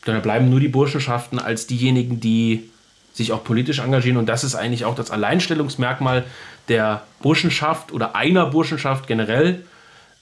dann 0.04 0.20
bleiben 0.22 0.50
nur 0.50 0.60
die 0.60 0.68
Burschenschaften 0.68 1.38
als 1.38 1.66
diejenigen, 1.66 2.20
die 2.20 2.68
sich 3.12 3.32
auch 3.32 3.44
politisch 3.44 3.78
engagieren. 3.78 4.16
Und 4.16 4.26
das 4.26 4.44
ist 4.44 4.54
eigentlich 4.54 4.84
auch 4.84 4.94
das 4.94 5.10
Alleinstellungsmerkmal 5.10 6.25
der 6.68 7.04
Burschenschaft 7.22 7.92
oder 7.92 8.16
einer 8.16 8.46
Burschenschaft 8.46 9.06
generell, 9.06 9.64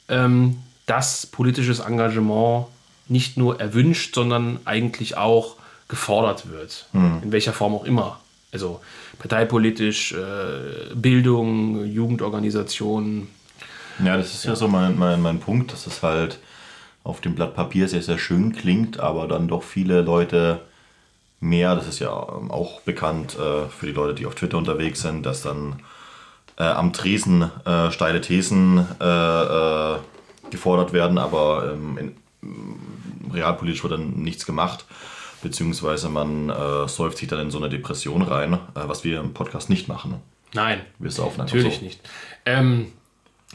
ähm, 0.09 0.59
dass 0.87 1.27
politisches 1.27 1.81
Engagement 1.81 2.67
nicht 3.09 3.37
nur 3.37 3.61
erwünscht, 3.61 4.15
sondern 4.15 4.61
eigentlich 4.65 5.17
auch 5.17 5.57
gefordert 5.89 6.51
wird. 6.51 6.87
Mhm. 6.93 7.21
In 7.25 7.33
welcher 7.33 7.53
Form 7.53 7.75
auch 7.75 7.85
immer. 7.85 8.21
Also 8.53 8.81
parteipolitisch, 9.19 10.13
äh, 10.13 10.95
Bildung, 10.95 11.85
Jugendorganisationen. 11.85 13.29
Ja, 14.05 14.17
das 14.17 14.35
ist 14.35 14.45
ja, 14.45 14.51
ja 14.51 14.57
so 14.57 14.69
mein, 14.69 14.99
mein, 14.99 15.21
mein 15.21 15.41
Punkt, 15.41 15.73
dass 15.73 15.87
es 15.87 16.03
halt 16.03 16.39
auf 17.05 17.21
dem 17.21 17.35
Blatt 17.35 17.55
Papier 17.55 17.89
sehr, 17.89 18.03
sehr 18.03 18.19
schön 18.19 18.53
klingt, 18.53 19.01
aber 19.01 19.27
dann 19.27 19.49
doch 19.49 19.63
viele 19.63 20.03
Leute 20.03 20.61
mehr, 21.41 21.75
das 21.75 21.89
ist 21.89 21.99
ja 22.01 22.11
auch 22.11 22.81
bekannt 22.83 23.37
äh, 23.37 23.69
für 23.69 23.87
die 23.87 23.93
Leute, 23.93 24.15
die 24.15 24.27
auf 24.27 24.35
Twitter 24.35 24.59
unterwegs 24.59 25.03
sind, 25.03 25.25
dass 25.25 25.43
dann 25.43 25.81
äh, 26.59 26.65
am 26.65 26.93
Tresen 26.93 27.51
äh, 27.65 27.91
steile 27.91 28.21
Thesen 28.21 28.87
äh, 29.01 29.05
äh, 29.05 29.99
gefordert 30.51 30.93
werden, 30.93 31.19
aber 31.19 31.73
ähm, 31.73 31.99
in, 31.99 32.17
realpolitisch 33.33 33.83
wird 33.83 33.93
dann 33.93 34.23
nichts 34.23 34.47
gemacht 34.47 34.85
beziehungsweise 35.43 36.09
man 36.09 36.51
äh, 36.51 36.89
säuft 36.89 37.19
sich 37.19 37.29
dann 37.29 37.41
in 37.41 37.51
so 37.51 37.59
eine 37.59 37.69
Depression 37.69 38.23
rein, 38.23 38.55
äh, 38.55 38.59
was 38.75 39.05
wir 39.05 39.21
im 39.21 39.35
Podcast 39.35 39.71
nicht 39.71 39.89
machen. 39.89 40.17
Nein, 40.55 40.81
wir 40.99 41.11
saufen 41.11 41.39
natürlich 41.39 41.77
so. 41.77 41.85
nicht. 41.85 42.01
Ähm, 42.47 42.87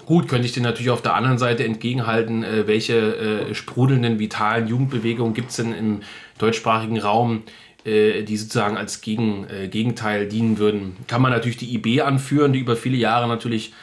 gut, 0.05 0.27
könnte 0.27 0.45
ich 0.45 0.53
dir 0.53 0.61
natürlich 0.61 0.91
auf 0.91 1.01
der 1.01 1.15
anderen 1.15 1.37
Seite 1.37 1.63
entgegenhalten, 1.63 2.43
äh, 2.43 2.67
welche 2.67 3.47
äh, 3.49 3.55
sprudelnden, 3.55 4.19
vitalen 4.19 4.67
Jugendbewegungen 4.67 5.33
gibt 5.33 5.49
es 5.49 5.57
denn 5.57 5.73
im 5.73 6.01
deutschsprachigen 6.37 6.99
Raum, 6.99 7.43
äh, 7.85 8.23
die 8.23 8.37
sozusagen 8.37 8.77
als 8.77 9.01
Gegen, 9.01 9.47
äh, 9.49 9.67
Gegenteil 9.67 10.27
dienen 10.27 10.57
würden. 10.57 10.97
Kann 11.07 11.21
man 11.21 11.31
natürlich 11.31 11.57
die 11.57 11.73
IB 11.75 12.01
anführen, 12.01 12.53
die 12.53 12.59
über 12.59 12.75
viele 12.75 12.97
Jahre 12.97 13.27
natürlich 13.27 13.73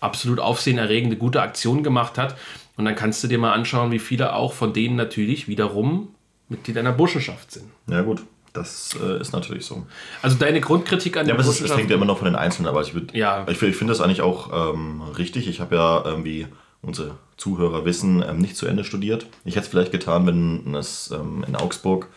absolut 0.00 0.40
aufsehenerregende 0.40 1.16
gute 1.16 1.42
Aktionen 1.42 1.82
gemacht 1.82 2.16
hat. 2.16 2.36
Und 2.76 2.86
dann 2.86 2.94
kannst 2.94 3.22
du 3.22 3.28
dir 3.28 3.38
mal 3.38 3.52
anschauen, 3.52 3.90
wie 3.92 3.98
viele 3.98 4.34
auch 4.34 4.54
von 4.54 4.72
denen 4.72 4.96
natürlich 4.96 5.48
wiederum 5.48 6.08
Mitglied 6.50 6.76
einer 6.76 6.92
Burschenschaft 6.92 7.50
sind. 7.52 7.70
Ja, 7.86 8.02
gut. 8.02 8.22
Das 8.52 8.98
äh, 9.00 9.20
ist 9.20 9.32
natürlich 9.32 9.64
so. 9.64 9.86
Also 10.22 10.36
deine 10.36 10.60
Grundkritik 10.60 11.16
an 11.16 11.24
der 11.24 11.34
ja, 11.34 11.38
aber 11.38 11.44
Burschenschaft... 11.44 11.68
Ja, 11.70 11.74
das 11.74 11.78
hängt 11.78 11.90
ja 11.90 11.96
immer 11.96 12.04
noch 12.04 12.18
von 12.18 12.24
den 12.26 12.34
Einzelnen, 12.34 12.68
aber 12.68 12.82
ich, 12.82 12.92
ja. 13.12 13.46
ich, 13.48 13.62
ich 13.62 13.76
finde 13.76 13.92
das 13.92 14.00
eigentlich 14.00 14.22
auch 14.22 14.74
ähm, 14.74 15.02
richtig. 15.16 15.48
Ich 15.48 15.60
habe 15.60 15.76
ja, 15.76 16.04
ähm, 16.04 16.24
wie 16.24 16.46
unsere 16.82 17.16
Zuhörer 17.36 17.84
wissen, 17.84 18.24
ähm, 18.28 18.38
nicht 18.38 18.56
zu 18.56 18.66
Ende 18.66 18.84
studiert. 18.84 19.26
Ich 19.44 19.54
hätte 19.54 19.66
es 19.66 19.70
vielleicht 19.70 19.92
getan, 19.92 20.26
wenn 20.26 20.74
es 20.74 21.12
ähm, 21.12 21.44
in 21.46 21.54
Augsburg 21.54 22.08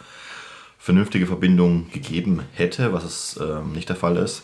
vernünftige 0.80 1.28
Verbindungen 1.28 1.92
gegeben 1.92 2.42
hätte, 2.54 2.94
was 2.94 3.04
es 3.04 3.40
ähm, 3.40 3.74
nicht 3.74 3.88
der 3.90 3.96
Fall 3.96 4.18
ist. 4.18 4.44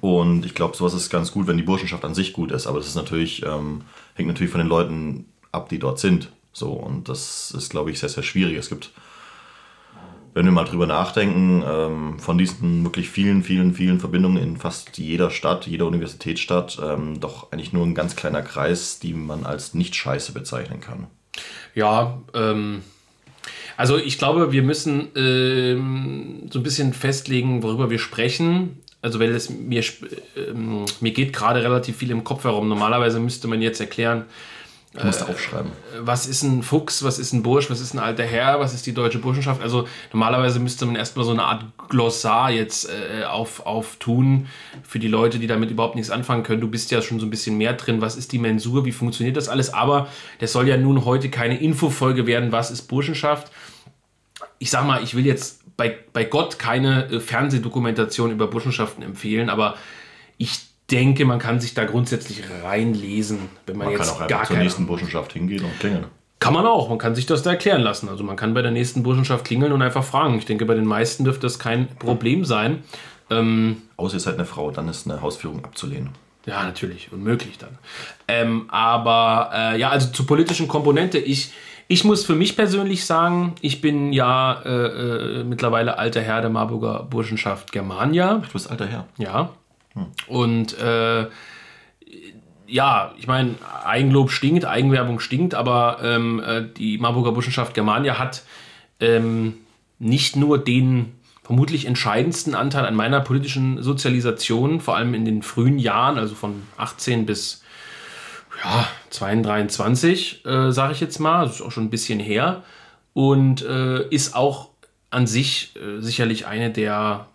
Und 0.00 0.44
ich 0.44 0.54
glaube, 0.54 0.76
sowas 0.76 0.92
ist 0.92 1.08
ganz 1.08 1.32
gut, 1.32 1.46
wenn 1.46 1.56
die 1.56 1.62
Burschenschaft 1.62 2.04
an 2.04 2.14
sich 2.14 2.34
gut 2.34 2.52
ist. 2.52 2.66
Aber 2.66 2.78
das 2.78 2.86
ist 2.86 2.94
natürlich, 2.96 3.42
ähm, 3.44 3.82
hängt 4.14 4.28
natürlich 4.28 4.52
von 4.52 4.60
den 4.60 4.68
Leuten 4.68 5.24
ab, 5.50 5.70
die 5.70 5.78
dort 5.78 5.98
sind. 5.98 6.30
So, 6.52 6.72
und 6.72 7.08
das 7.08 7.50
ist, 7.50 7.70
glaube 7.70 7.90
ich, 7.90 7.98
sehr, 7.98 8.08
sehr 8.08 8.22
schwierig. 8.22 8.56
Es 8.56 8.68
gibt, 8.68 8.90
wenn 10.34 10.44
wir 10.44 10.52
mal 10.52 10.64
drüber 10.64 10.86
nachdenken, 10.86 11.62
ähm, 11.66 12.18
von 12.18 12.38
diesen 12.38 12.84
wirklich 12.84 13.10
vielen, 13.10 13.42
vielen, 13.42 13.74
vielen 13.74 14.00
Verbindungen 14.00 14.42
in 14.42 14.56
fast 14.56 14.98
jeder 14.98 15.30
Stadt, 15.30 15.66
jeder 15.66 15.86
Universitätsstadt, 15.86 16.80
ähm, 16.82 17.20
doch 17.20 17.52
eigentlich 17.52 17.72
nur 17.72 17.86
ein 17.86 17.94
ganz 17.94 18.16
kleiner 18.16 18.42
Kreis, 18.42 18.98
die 18.98 19.14
man 19.14 19.44
als 19.44 19.74
nicht 19.74 19.94
scheiße 19.94 20.32
bezeichnen 20.32 20.80
kann. 20.80 21.06
Ja, 21.74 22.20
ähm, 22.34 22.82
also 23.76 23.96
ich 23.96 24.18
glaube, 24.18 24.50
wir 24.50 24.64
müssen 24.64 25.08
ähm, 25.14 26.48
so 26.50 26.58
ein 26.58 26.62
bisschen 26.64 26.92
festlegen, 26.92 27.62
worüber 27.62 27.90
wir 27.90 28.00
sprechen. 28.00 28.80
Also 29.00 29.20
weil 29.20 29.30
es 29.30 29.48
mir, 29.48 29.84
ähm, 30.36 30.84
mir 31.00 31.12
geht 31.12 31.32
gerade 31.32 31.62
relativ 31.62 31.96
viel 31.98 32.10
im 32.10 32.24
Kopf 32.24 32.42
herum. 32.42 32.68
Normalerweise 32.68 33.20
müsste 33.20 33.46
man 33.46 33.62
jetzt 33.62 33.80
erklären, 33.80 34.24
Du 34.98 35.06
musst 35.06 35.22
äh, 35.22 35.24
aufschreiben. 35.24 35.70
Was 36.00 36.26
ist 36.26 36.42
ein 36.42 36.62
Fuchs, 36.62 37.02
was 37.02 37.18
ist 37.18 37.32
ein 37.32 37.42
Bursch, 37.42 37.70
was 37.70 37.80
ist 37.80 37.94
ein 37.94 37.98
alter 37.98 38.24
Herr, 38.24 38.60
was 38.60 38.74
ist 38.74 38.86
die 38.86 38.94
deutsche 38.94 39.18
Burschenschaft? 39.18 39.62
Also 39.62 39.86
normalerweise 40.12 40.60
müsste 40.60 40.86
man 40.86 40.96
erstmal 40.96 41.24
so 41.24 41.30
eine 41.30 41.44
Art 41.44 41.64
Glossar 41.88 42.50
jetzt 42.50 42.88
äh, 42.88 43.24
auf, 43.24 43.64
auftun 43.66 44.46
für 44.82 44.98
die 44.98 45.08
Leute, 45.08 45.38
die 45.38 45.46
damit 45.46 45.70
überhaupt 45.70 45.94
nichts 45.94 46.10
anfangen 46.10 46.42
können. 46.42 46.60
Du 46.60 46.68
bist 46.68 46.90
ja 46.90 47.02
schon 47.02 47.20
so 47.20 47.26
ein 47.26 47.30
bisschen 47.30 47.56
mehr 47.56 47.72
drin. 47.72 48.00
Was 48.00 48.16
ist 48.16 48.32
die 48.32 48.38
Mensur? 48.38 48.84
Wie 48.84 48.92
funktioniert 48.92 49.36
das 49.36 49.48
alles? 49.48 49.72
Aber 49.72 50.08
das 50.40 50.52
soll 50.52 50.68
ja 50.68 50.76
nun 50.76 51.04
heute 51.04 51.30
keine 51.30 51.58
Infofolge 51.58 52.26
werden. 52.26 52.52
Was 52.52 52.70
ist 52.70 52.82
Burschenschaft? 52.82 53.50
Ich 54.58 54.70
sag 54.70 54.86
mal, 54.86 55.02
ich 55.02 55.14
will 55.14 55.26
jetzt 55.26 55.58
bei, 55.76 55.96
bei 56.12 56.24
Gott 56.24 56.58
keine 56.58 57.06
äh, 57.10 57.20
Fernsehdokumentation 57.20 58.32
über 58.32 58.48
Burschenschaften 58.48 59.02
empfehlen, 59.02 59.48
aber 59.48 59.76
ich 60.36 60.67
denke, 60.90 61.24
man 61.24 61.38
kann 61.38 61.60
sich 61.60 61.74
da 61.74 61.84
grundsätzlich 61.84 62.44
reinlesen, 62.64 63.48
wenn 63.66 63.76
man, 63.76 63.88
man 63.88 63.96
jetzt 63.96 64.16
kann 64.16 64.22
auch 64.22 64.28
gar 64.28 64.44
zur 64.44 64.56
nächsten 64.56 64.86
Burschenschaft 64.86 65.32
hingehen 65.32 65.64
und 65.64 65.78
klingeln. 65.78 66.06
Kann 66.40 66.54
man 66.54 66.66
auch, 66.66 66.88
man 66.88 66.98
kann 66.98 67.14
sich 67.14 67.26
das 67.26 67.42
da 67.42 67.50
erklären 67.50 67.80
lassen. 67.80 68.08
Also 68.08 68.22
man 68.22 68.36
kann 68.36 68.54
bei 68.54 68.62
der 68.62 68.70
nächsten 68.70 69.02
Burschenschaft 69.02 69.44
klingeln 69.44 69.72
und 69.72 69.82
einfach 69.82 70.04
fragen. 70.04 70.38
Ich 70.38 70.46
denke, 70.46 70.64
bei 70.66 70.74
den 70.74 70.86
meisten 70.86 71.24
dürfte 71.24 71.42
das 71.42 71.58
kein 71.58 71.88
Problem 71.96 72.44
sein. 72.44 72.84
Ähm, 73.28 73.82
Außer 73.96 74.14
ihr 74.14 74.20
seid 74.20 74.34
eine 74.34 74.44
Frau, 74.44 74.70
dann 74.70 74.88
ist 74.88 75.10
eine 75.10 75.20
Hausführung 75.20 75.64
abzulehnen. 75.64 76.10
Ja, 76.46 76.62
natürlich, 76.62 77.12
unmöglich 77.12 77.58
dann. 77.58 77.76
Ähm, 78.28 78.66
aber 78.70 79.50
äh, 79.52 79.78
ja, 79.78 79.90
also 79.90 80.10
zur 80.12 80.26
politischen 80.26 80.68
Komponente. 80.68 81.18
Ich, 81.18 81.52
ich 81.88 82.04
muss 82.04 82.24
für 82.24 82.36
mich 82.36 82.56
persönlich 82.56 83.04
sagen, 83.04 83.54
ich 83.60 83.80
bin 83.80 84.12
ja 84.12 84.62
äh, 84.64 85.40
äh, 85.40 85.44
mittlerweile 85.44 85.98
alter 85.98 86.22
Herr 86.22 86.40
der 86.40 86.48
Marburger 86.48 87.02
Burschenschaft 87.02 87.72
Germania. 87.72 88.34
Du 88.36 88.52
bist 88.52 88.70
alter 88.70 88.86
Herr. 88.86 89.06
Ja, 89.18 89.50
und 90.26 90.78
äh, 90.78 91.26
ja, 92.66 93.14
ich 93.18 93.26
meine, 93.26 93.54
Eigenlob 93.84 94.30
stinkt, 94.30 94.64
Eigenwerbung 94.64 95.20
stinkt, 95.20 95.54
aber 95.54 95.98
ähm, 96.02 96.40
äh, 96.40 96.66
die 96.76 96.98
Marburger 96.98 97.32
Burschenschaft 97.32 97.74
Germania 97.74 98.18
hat 98.18 98.42
ähm, 99.00 99.54
nicht 99.98 100.36
nur 100.36 100.58
den 100.58 101.14
vermutlich 101.42 101.86
entscheidendsten 101.86 102.54
Anteil 102.54 102.84
an 102.84 102.94
meiner 102.94 103.20
politischen 103.20 103.82
Sozialisation, 103.82 104.80
vor 104.80 104.96
allem 104.96 105.14
in 105.14 105.24
den 105.24 105.42
frühen 105.42 105.78
Jahren, 105.78 106.18
also 106.18 106.34
von 106.34 106.62
18 106.76 107.24
bis 107.24 107.62
ja, 108.62 108.86
22, 109.10 110.44
äh, 110.44 110.70
sage 110.72 110.92
ich 110.92 111.00
jetzt 111.00 111.18
mal, 111.20 111.46
das 111.46 111.56
ist 111.56 111.62
auch 111.62 111.72
schon 111.72 111.84
ein 111.84 111.90
bisschen 111.90 112.20
her, 112.20 112.64
und 113.14 113.64
äh, 113.64 114.06
ist 114.10 114.36
auch 114.36 114.68
an 115.10 115.26
sich 115.26 115.74
äh, 115.76 116.00
sicherlich 116.00 116.46
eine 116.46 116.70
der 116.70 117.28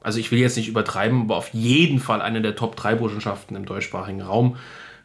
also 0.00 0.18
ich 0.18 0.30
will 0.30 0.38
jetzt 0.38 0.56
nicht 0.56 0.68
übertreiben, 0.68 1.22
aber 1.22 1.36
auf 1.36 1.52
jeden 1.52 1.98
Fall 1.98 2.22
eine 2.22 2.40
der 2.40 2.56
Top 2.56 2.76
3 2.76 2.94
Burschenschaften 2.96 3.56
im 3.56 3.66
deutschsprachigen 3.66 4.22
Raum, 4.22 4.56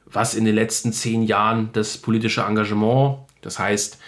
was 0.06 0.36
in 0.36 0.46
den 0.46 0.56
letzten 0.56 0.94
zehn 0.94 1.24
Jahren 1.24 1.70
das 1.74 1.98
politische 1.98 2.42
Engagement, 2.42 3.20
das 3.42 3.60
heißt 3.60 4.00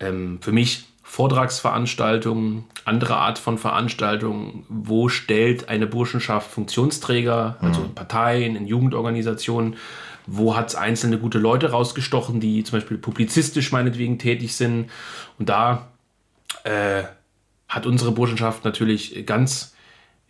ähm, 0.00 0.38
für 0.40 0.52
mich 0.52 0.86
Vortragsveranstaltungen, 1.02 2.64
andere 2.86 3.16
Art 3.16 3.38
von 3.38 3.58
Veranstaltungen, 3.58 4.64
wo 4.70 5.10
stellt 5.10 5.68
eine 5.68 5.86
Burschenschaft 5.86 6.50
Funktionsträger, 6.50 7.58
also 7.60 7.80
mhm. 7.80 7.86
in 7.88 7.94
Parteien, 7.94 8.56
in 8.56 8.66
Jugendorganisationen, 8.66 9.76
wo 10.26 10.56
hat 10.56 10.68
es 10.70 10.74
einzelne 10.74 11.18
gute 11.18 11.38
Leute 11.38 11.70
rausgestochen, 11.70 12.40
die 12.40 12.64
zum 12.64 12.78
Beispiel 12.78 12.96
publizistisch 12.96 13.72
meinetwegen 13.72 14.18
tätig 14.18 14.54
sind. 14.54 14.88
Und 15.38 15.50
da 15.50 15.88
äh, 16.64 17.02
hat 17.68 17.84
unsere 17.84 18.12
Burschenschaft 18.12 18.64
natürlich 18.64 19.26
ganz 19.26 19.74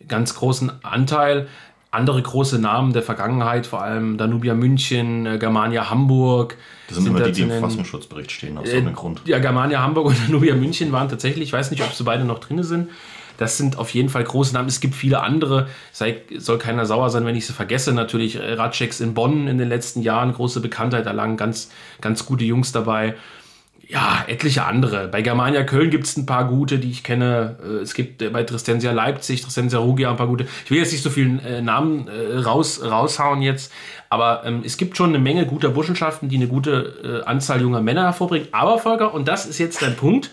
ganz 0.07 0.35
großen 0.35 0.71
Anteil. 0.83 1.47
Andere 1.91 2.21
große 2.21 2.57
Namen 2.57 2.91
der 2.91 3.03
Vergangenheit, 3.03 3.67
vor 3.67 3.83
allem 3.83 4.17
Danubia 4.17 4.55
München, 4.55 5.27
äh, 5.27 5.37
Germania 5.37 5.91
Hamburg. 5.91 6.57
Das 6.87 6.95
sind, 6.95 7.03
sind 7.03 7.15
immer 7.15 7.25
die, 7.25 7.31
die 7.31 7.41
im 7.43 7.49
Verfassungsschutzbericht 7.49 8.31
stehen, 8.31 8.57
aus 8.57 8.67
äh, 8.67 8.71
so 8.71 8.77
einem 8.77 8.95
Grund. 8.95 9.21
Ja, 9.25 9.37
Germania 9.37 9.81
Hamburg 9.81 10.07
und 10.07 10.17
Danubia 10.27 10.55
München 10.55 10.91
waren 10.91 11.07
tatsächlich, 11.07 11.49
ich 11.49 11.53
weiß 11.53 11.69
nicht, 11.69 11.83
ob 11.83 11.93
sie 11.93 12.03
beide 12.03 12.25
noch 12.25 12.39
drin 12.39 12.63
sind. 12.63 12.89
Das 13.37 13.57
sind 13.57 13.77
auf 13.77 13.89
jeden 13.91 14.09
Fall 14.09 14.23
große 14.23 14.53
Namen. 14.53 14.67
Es 14.67 14.79
gibt 14.79 14.95
viele 14.95 15.21
andere. 15.21 15.67
Sei, 15.91 16.21
soll 16.37 16.57
keiner 16.57 16.85
sauer 16.85 17.09
sein, 17.09 17.25
wenn 17.25 17.35
ich 17.35 17.45
sie 17.45 17.53
vergesse. 17.53 17.93
Natürlich 17.93 18.35
äh, 18.35 18.53
Ratscheks 18.53 18.99
in 18.99 19.13
Bonn 19.13 19.47
in 19.47 19.57
den 19.59 19.69
letzten 19.69 20.01
Jahren, 20.01 20.33
große 20.33 20.61
Bekanntheit 20.61 21.05
erlangen, 21.05 21.37
ganz, 21.37 21.69
ganz 22.01 22.25
gute 22.25 22.43
Jungs 22.43 22.71
dabei 22.71 23.15
ja, 23.87 24.23
etliche 24.27 24.65
andere. 24.65 25.07
Bei 25.07 25.21
Germania 25.21 25.63
Köln 25.63 25.89
gibt 25.89 26.05
es 26.05 26.15
ein 26.15 26.25
paar 26.25 26.47
gute, 26.47 26.79
die 26.79 26.89
ich 26.89 27.03
kenne. 27.03 27.57
Äh, 27.63 27.81
es 27.81 27.93
gibt 27.93 28.21
äh, 28.21 28.29
bei 28.29 28.43
Tristensia 28.43 28.91
Leipzig, 28.91 29.41
Tristensia 29.41 29.79
Rugia 29.79 30.09
ein 30.09 30.17
paar 30.17 30.27
gute. 30.27 30.47
Ich 30.65 30.71
will 30.71 30.79
jetzt 30.79 30.91
nicht 30.91 31.03
so 31.03 31.09
viele 31.09 31.41
äh, 31.41 31.61
Namen 31.61 32.07
äh, 32.07 32.37
raus, 32.37 32.81
raushauen 32.83 33.41
jetzt, 33.41 33.71
aber 34.09 34.43
ähm, 34.45 34.61
es 34.65 34.77
gibt 34.77 34.95
schon 34.95 35.09
eine 35.09 35.19
Menge 35.19 35.45
guter 35.45 35.69
Burschenschaften, 35.69 36.29
die 36.29 36.37
eine 36.37 36.47
gute 36.47 37.23
äh, 37.23 37.27
Anzahl 37.27 37.61
junger 37.61 37.81
Männer 37.81 38.03
hervorbringen. 38.03 38.47
Aber 38.51 38.79
Volker, 38.79 39.13
und 39.13 39.27
das 39.27 39.45
ist 39.45 39.57
jetzt 39.59 39.81
dein 39.81 39.95
Punkt, 39.95 40.31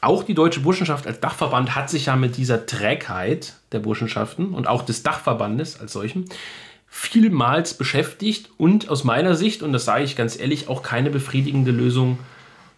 auch 0.00 0.22
die 0.22 0.34
Deutsche 0.34 0.60
Burschenschaft 0.60 1.06
als 1.06 1.20
Dachverband 1.20 1.74
hat 1.74 1.90
sich 1.90 2.06
ja 2.06 2.16
mit 2.16 2.36
dieser 2.36 2.66
Trägheit 2.66 3.54
der 3.72 3.80
Burschenschaften 3.80 4.54
und 4.54 4.66
auch 4.66 4.82
des 4.82 5.02
Dachverbandes 5.02 5.80
als 5.80 5.92
solchem 5.92 6.26
vielmals 6.90 7.74
beschäftigt 7.74 8.48
und 8.56 8.88
aus 8.88 9.04
meiner 9.04 9.34
Sicht, 9.34 9.62
und 9.62 9.72
das 9.72 9.84
sage 9.84 10.04
ich 10.04 10.16
ganz 10.16 10.38
ehrlich, 10.38 10.68
auch 10.68 10.82
keine 10.82 11.10
befriedigende 11.10 11.70
Lösung 11.70 12.18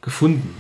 gefunden. 0.00 0.54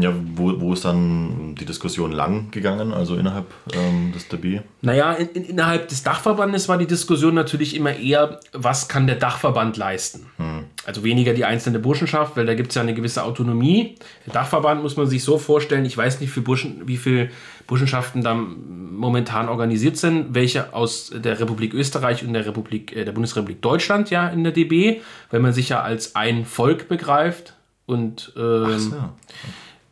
Ja, 0.00 0.12
wo, 0.34 0.60
wo 0.60 0.72
ist 0.72 0.84
dann 0.84 1.54
die 1.54 1.64
Diskussion 1.64 2.10
lang 2.10 2.50
gegangen, 2.50 2.92
also 2.92 3.14
innerhalb 3.14 3.46
ähm, 3.72 4.10
des 4.12 4.26
DB? 4.26 4.60
Naja, 4.82 5.12
in, 5.12 5.28
in, 5.28 5.44
innerhalb 5.44 5.88
des 5.88 6.02
Dachverbandes 6.02 6.68
war 6.68 6.78
die 6.78 6.86
Diskussion 6.86 7.34
natürlich 7.34 7.76
immer 7.76 7.94
eher, 7.94 8.40
was 8.52 8.88
kann 8.88 9.06
der 9.06 9.16
Dachverband 9.16 9.76
leisten? 9.76 10.26
Hm. 10.38 10.64
Also 10.84 11.04
weniger 11.04 11.32
die 11.32 11.44
einzelne 11.44 11.78
Burschenschaft, 11.78 12.36
weil 12.36 12.44
da 12.44 12.54
gibt 12.54 12.70
es 12.70 12.74
ja 12.74 12.82
eine 12.82 12.94
gewisse 12.94 13.22
Autonomie. 13.22 13.94
Der 14.26 14.32
Dachverband 14.32 14.82
muss 14.82 14.96
man 14.96 15.06
sich 15.06 15.22
so 15.22 15.38
vorstellen, 15.38 15.84
ich 15.84 15.96
weiß 15.96 16.20
nicht, 16.20 16.34
wie, 16.34 16.40
Burschen, 16.40 16.88
wie 16.88 16.96
viele 16.96 17.30
Burschenschaften 17.68 18.22
da 18.22 18.34
momentan 18.34 19.48
organisiert 19.48 19.96
sind, 19.96 20.34
welche 20.34 20.74
aus 20.74 21.12
der 21.14 21.38
Republik 21.38 21.72
Österreich 21.72 22.24
und 22.24 22.32
der, 22.32 22.46
Republik, 22.46 22.96
äh, 22.96 23.04
der 23.04 23.12
Bundesrepublik 23.12 23.62
Deutschland 23.62 24.10
ja 24.10 24.26
in 24.28 24.42
der 24.42 24.52
DB, 24.52 25.02
weil 25.30 25.38
man 25.38 25.52
sich 25.52 25.68
ja 25.68 25.82
als 25.82 26.16
ein 26.16 26.44
Volk 26.44 26.88
begreift 26.88 27.54
und 27.86 28.32
ähm, 28.36 28.78
so. 28.78 28.96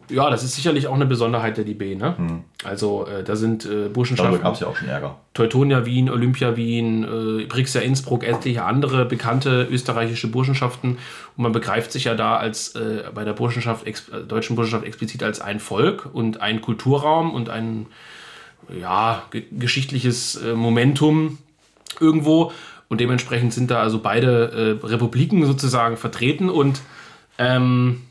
ja, 0.09 0.31
das 0.31 0.45
ist 0.45 0.55
sicherlich 0.55 0.87
auch 0.87 0.95
eine 0.95 1.07
Besonderheit 1.07 1.57
der 1.57 1.65
DB. 1.65 1.95
Ne? 1.95 2.17
Hm. 2.17 2.45
Also 2.65 3.07
äh, 3.07 3.23
da 3.23 3.37
sind 3.37 3.67
äh, 3.67 3.89
Burschenschaften. 3.89 4.37
Da 4.37 4.43
gab 4.43 4.55
es 4.55 4.61
ja 4.61 4.67
auch 4.67 4.77
schon 4.77 4.89
Ärger. 4.89 5.19
Teutonia 5.35 5.85
Wien, 5.85 6.09
Olympia 6.09 6.57
Wien, 6.57 7.05
äh, 7.05 7.45
Brixia 7.45 7.83
Innsbruck, 7.83 8.25
etliche 8.25 8.65
andere 8.65 9.05
bekannte 9.05 9.69
österreichische 9.71 10.29
Burschenschaften. 10.29 10.93
Und 11.37 11.43
man 11.43 11.53
begreift 11.53 11.93
sich 11.93 12.05
ja 12.05 12.15
da 12.15 12.37
als 12.37 12.75
äh, 12.75 13.05
bei 13.15 13.25
der 13.25 13.35
Burschenschaft, 13.35 13.87
ex, 13.87 14.09
äh, 14.09 14.23
deutschen 14.23 14.57
Burschenschaft 14.57 14.87
explizit 14.87 15.23
als 15.23 15.41
ein 15.41 15.61
Volk 15.61 16.09
und 16.13 16.41
ein 16.41 16.61
Kulturraum 16.63 17.35
und 17.35 17.51
ein 17.51 17.87
ja, 18.81 19.23
ge 19.31 19.45
geschichtliches 19.51 20.37
äh, 20.37 20.55
Momentum 20.55 21.39
irgendwo. 22.01 22.53
Und 22.89 23.01
dementsprechend 23.01 23.55
sind 23.55 23.71
da 23.71 23.81
also 23.81 24.01
beide 24.01 24.79
äh, 24.83 24.87
Republiken 24.87 25.47
sozusagen 25.47 25.97
vertreten 25.97 26.51
und 26.51 26.81
ähm, 27.43 28.03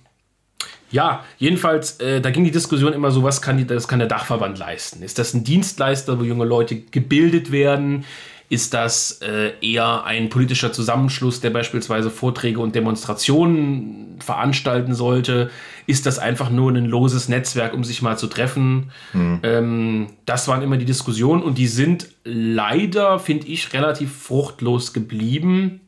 ja, 0.92 1.24
jedenfalls, 1.38 2.00
äh, 2.00 2.22
da 2.22 2.32
ging 2.32 2.44
die 2.44 2.52
Diskussion 2.52 2.94
immer 2.94 3.12
so, 3.12 3.24
was 3.24 3.42
kann, 3.42 3.58
die, 3.58 3.66
das 3.66 3.88
kann 3.88 4.00
der 4.00 4.08
Dachverband 4.08 4.58
leisten? 4.58 5.02
Ist 5.04 5.20
das 5.20 5.34
ein 5.34 5.44
Dienstleister, 5.44 6.20
wo 6.20 6.24
junge 6.24 6.46
Leute 6.46 6.76
gebildet 6.76 7.52
werden? 7.52 8.06
Ist 8.50 8.74
das 8.74 9.22
äh, 9.22 9.54
eher 9.62 10.04
ein 10.04 10.28
politischer 10.28 10.74
Zusammenschluss, 10.74 11.40
der 11.40 11.52
beispielsweise 11.52 12.10
Vorträge 12.10 12.60
und 12.60 12.76
Demonstrationen 12.76 14.18
veranstalten 14.20 14.94
sollte? 14.94 15.50
Ist 15.88 16.06
das 16.06 16.20
einfach 16.20 16.50
nur 16.50 16.72
ein 16.72 16.86
loses 16.86 17.30
Netzwerk, 17.30 17.74
um 17.74 17.86
sich 17.86 18.02
mal 18.02 18.18
zu 18.18 18.28
treffen? 18.28 18.92
Mhm. 19.14 19.40
Ähm, 19.44 20.08
das 20.26 20.50
waren 20.50 20.62
immer 20.62 20.76
die 20.76 20.86
Diskussionen 20.86 21.44
und 21.44 21.58
die 21.58 21.68
sind 21.68 22.10
leider, 22.26 23.20
finde 23.20 23.48
ich, 23.48 23.72
relativ 23.72 24.14
fruchtlos 24.14 24.92
geblieben 24.92 25.81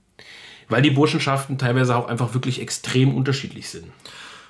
weil 0.74 0.82
die 0.82 0.90
Burschenschaften 0.90 1.60
teilweise 1.60 1.96
auch 1.96 2.08
einfach 2.08 2.34
wirklich 2.34 2.60
extrem 2.60 3.16
unterschiedlich 3.16 3.70
sind. 3.70 3.86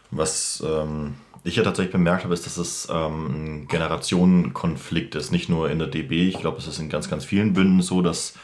Was 0.09 0.63
ähm, 0.65 1.15
ich 1.43 1.57
ja 1.57 1.63
tatsächlich 1.63 1.91
bemerkt 1.91 2.23
habe, 2.23 2.33
ist, 2.33 2.45
dass 2.45 2.55
es 2.55 2.87
ähm, 2.89 3.25
ein 3.25 3.67
Generationenkonflikt 3.67 5.15
ist, 5.15 5.33
nicht 5.33 5.49
nur 5.49 5.69
in 5.69 5.79
der 5.79 5.89
DB. 5.89 6.29
Ich 6.29 6.39
glaube, 6.39 6.59
es 6.59 6.67
ist 6.67 6.79
in 6.79 6.87
ganz, 6.87 7.09
ganz 7.09 7.25
vielen 7.25 7.51
Bünden 7.51 7.81
so, 7.81 8.01
dass 8.01 8.35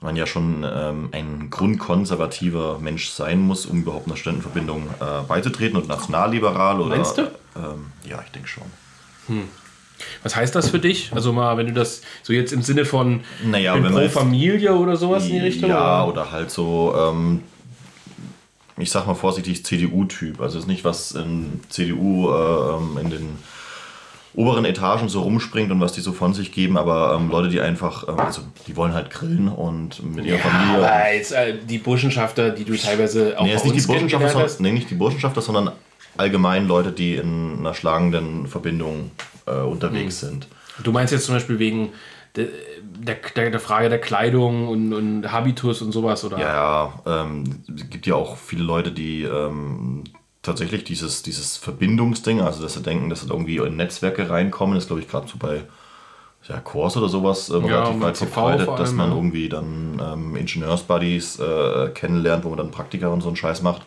man 0.00 0.16
ja 0.16 0.26
schon 0.26 0.66
ähm, 0.68 1.10
ein 1.12 1.50
grundkonservativer 1.50 2.80
Mensch 2.80 3.10
sein 3.10 3.38
muss, 3.38 3.64
um 3.64 3.82
überhaupt 3.82 4.08
einer 4.08 4.16
Ständenverbindung 4.16 4.88
äh, 5.00 5.22
beizutreten 5.28 5.76
und 5.76 5.86
nationalliberal 5.86 6.80
oder. 6.80 6.96
Meinst 6.96 7.16
du? 7.16 7.22
Ähm, 7.54 7.92
ja, 8.04 8.20
ich 8.24 8.32
denke 8.32 8.48
schon. 8.48 8.64
Hm. 9.28 9.48
Was 10.22 10.36
heißt 10.36 10.54
das 10.54 10.70
für 10.70 10.78
dich? 10.78 11.10
Also 11.14 11.32
mal, 11.32 11.56
wenn 11.56 11.66
du 11.66 11.72
das 11.72 12.02
so 12.22 12.32
jetzt 12.32 12.52
im 12.52 12.62
Sinne 12.62 12.84
von 12.84 13.20
naja, 13.44 13.76
pro 13.76 13.98
jetzt, 13.98 14.14
Familie 14.14 14.74
oder 14.74 14.96
sowas 14.96 15.26
in 15.26 15.32
die 15.32 15.38
Richtung? 15.38 15.70
Ja, 15.70 16.04
oder, 16.04 16.22
oder 16.22 16.32
halt 16.32 16.50
so, 16.50 16.94
ähm, 16.96 17.42
ich 18.76 18.90
sag 18.90 19.06
mal 19.06 19.14
vorsichtig, 19.14 19.64
CDU-Typ. 19.64 20.40
Also 20.40 20.58
ist 20.58 20.66
nicht 20.66 20.84
was 20.84 21.12
in 21.12 21.60
CDU 21.68 22.30
äh, 22.30 23.00
in 23.00 23.10
den 23.10 23.38
oberen 24.34 24.64
Etagen 24.64 25.08
so 25.08 25.22
rumspringt 25.22 25.70
und 25.70 25.80
was 25.80 25.92
die 25.92 26.00
so 26.00 26.12
von 26.12 26.34
sich 26.34 26.50
geben, 26.50 26.76
aber 26.76 27.16
ähm, 27.16 27.30
Leute, 27.30 27.48
die 27.48 27.60
einfach, 27.60 28.08
ähm, 28.08 28.18
also 28.18 28.42
die 28.66 28.76
wollen 28.76 28.92
halt 28.92 29.10
grillen 29.10 29.48
und 29.48 30.04
mit 30.14 30.26
ihrer 30.26 30.38
ja, 30.38 30.42
Familie. 30.42 30.76
Aber 30.76 31.12
jetzt, 31.12 31.32
äh, 31.32 31.54
die 31.64 31.78
Burschenschafter, 31.78 32.50
die 32.50 32.64
du 32.64 32.76
teilweise 32.76 33.38
auch 33.38 33.44
nee, 33.44 33.54
nicht 33.54 33.64
die 33.64 33.86
Burschenschafter, 33.86 34.28
sondern, 34.28 34.50
nee, 34.58 34.72
nicht 34.72 34.90
die 34.90 34.96
Burschenschafter, 34.96 35.40
sondern 35.40 35.70
allgemein 36.16 36.66
Leute, 36.66 36.90
die 36.90 37.14
in 37.14 37.58
einer 37.60 37.74
schlagenden 37.74 38.48
Verbindung 38.48 39.12
äh, 39.46 39.52
unterwegs 39.52 40.22
mhm. 40.22 40.26
sind. 40.26 40.48
Du 40.82 40.92
meinst 40.92 41.12
jetzt 41.12 41.26
zum 41.26 41.34
Beispiel 41.34 41.58
wegen 41.58 41.92
der, 42.36 42.48
der, 43.36 43.50
der 43.50 43.60
Frage 43.60 43.88
der 43.88 44.00
Kleidung 44.00 44.68
und, 44.68 44.92
und, 44.92 45.32
Habitus 45.32 45.82
und 45.82 45.92
sowas, 45.92 46.24
oder? 46.24 46.38
Ja, 46.38 47.00
ähm, 47.06 47.62
es 47.74 47.88
gibt 47.90 48.06
ja 48.06 48.16
auch 48.16 48.36
viele 48.36 48.64
Leute, 48.64 48.90
die 48.90 49.22
ähm, 49.22 50.04
tatsächlich 50.42 50.84
dieses, 50.84 51.22
dieses 51.22 51.56
Verbindungsding, 51.56 52.40
also 52.40 52.62
dass 52.62 52.74
sie 52.74 52.82
denken, 52.82 53.08
dass 53.08 53.20
sie 53.22 53.28
irgendwie 53.28 53.58
in 53.58 53.76
Netzwerke 53.76 54.28
reinkommen, 54.28 54.76
ist 54.76 54.88
glaube 54.88 55.02
ich 55.02 55.08
gerade 55.08 55.28
so 55.28 55.38
bei 55.38 55.62
ja, 56.48 56.60
Kurs 56.60 56.96
oder 56.96 57.08
sowas 57.08 57.48
ähm, 57.48 57.66
ja, 57.66 57.84
relativ 57.84 58.02
weit 58.02 58.16
verbreitet, 58.16 58.68
dass 58.78 58.92
man 58.92 59.10
ja. 59.10 59.16
irgendwie 59.16 59.48
dann 59.48 60.02
ähm, 60.04 60.36
Ingenieursbuddies 60.36 61.38
äh, 61.38 61.88
kennenlernt, 61.94 62.44
wo 62.44 62.50
man 62.50 62.58
dann 62.58 62.70
Praktika 62.70 63.08
und 63.08 63.22
so 63.22 63.28
einen 63.28 63.36
Scheiß 63.36 63.62
macht. 63.62 63.82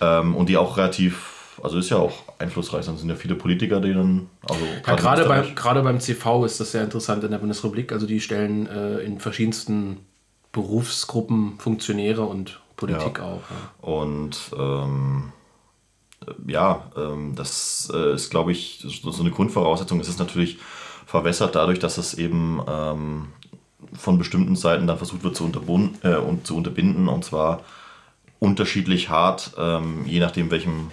Ähm, 0.00 0.34
und 0.34 0.48
die 0.48 0.56
auch 0.56 0.76
relativ, 0.76 1.60
also 1.62 1.78
ist 1.78 1.90
ja 1.90 1.98
auch 1.98 2.24
einflussreich, 2.38 2.86
dann 2.86 2.98
sind 2.98 3.08
ja 3.08 3.16
viele 3.16 3.34
Politiker, 3.34 3.80
die 3.80 3.92
dann. 3.92 4.28
Also 4.48 4.64
ja, 4.64 4.94
gerade, 4.94 5.24
beim, 5.26 5.54
gerade 5.54 5.82
beim 5.82 6.00
CV 6.00 6.44
ist 6.44 6.60
das 6.60 6.72
sehr 6.72 6.84
interessant 6.84 7.24
in 7.24 7.30
der 7.30 7.38
Bundesrepublik. 7.38 7.92
Also 7.92 8.06
die 8.06 8.20
stellen 8.20 8.66
äh, 8.66 8.98
in 8.98 9.20
verschiedensten 9.20 9.98
Berufsgruppen 10.52 11.58
Funktionäre 11.58 12.22
und 12.22 12.60
Politik 12.76 13.18
ja. 13.18 13.24
auch. 13.24 13.42
Ja. 13.50 13.88
Und 13.88 14.38
ähm, 14.58 15.32
ja, 16.46 16.90
ähm, 16.96 17.34
das 17.34 17.90
äh, 17.92 18.14
ist, 18.14 18.30
glaube 18.30 18.52
ich, 18.52 18.84
so 19.02 19.20
eine 19.20 19.30
Grundvoraussetzung. 19.30 20.00
Es 20.00 20.08
ist 20.08 20.18
natürlich 20.18 20.58
verwässert 21.06 21.54
dadurch, 21.54 21.78
dass 21.78 21.98
es 21.98 22.14
eben 22.14 22.60
ähm, 22.68 23.28
von 23.92 24.18
bestimmten 24.18 24.56
Seiten 24.56 24.86
dann 24.86 24.98
versucht 24.98 25.22
wird 25.22 25.36
zu, 25.36 25.50
äh, 26.02 26.16
und 26.16 26.46
zu 26.46 26.56
unterbinden 26.56 27.08
und 27.08 27.24
zwar 27.24 27.62
unterschiedlich 28.38 29.08
hart, 29.08 29.52
ähm, 29.58 30.04
je 30.06 30.20
nachdem, 30.20 30.50
welchem, 30.50 30.90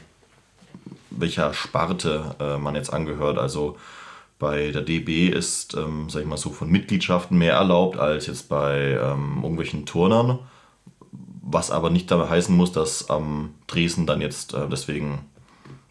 welcher 1.18 1.54
Sparte 1.54 2.36
äh, 2.40 2.58
man 2.58 2.76
jetzt 2.76 2.94
angehört. 2.94 3.38
Also 3.38 3.78
bei 4.40 4.72
der 4.72 4.82
DB 4.82 5.30
ist, 5.30 5.76
ähm, 5.76 6.10
sag 6.10 6.22
ich 6.22 6.28
mal 6.28 6.38
so, 6.38 6.50
von 6.50 6.70
Mitgliedschaften 6.70 7.38
mehr 7.38 7.54
erlaubt 7.54 7.98
als 7.98 8.28
jetzt 8.28 8.50
bei 8.50 8.98
ähm, 9.02 9.40
irgendwelchen 9.42 9.86
Turnern 9.86 10.40
was 11.44 11.72
aber 11.72 11.90
nicht 11.90 12.10
dabei 12.10 12.30
heißen 12.30 12.56
muss, 12.56 12.72
dass 12.72 13.10
am 13.10 13.54
Dresden 13.68 14.06
dann 14.06 14.22
jetzt 14.22 14.54
äh, 14.54 14.68
deswegen 14.70 15.20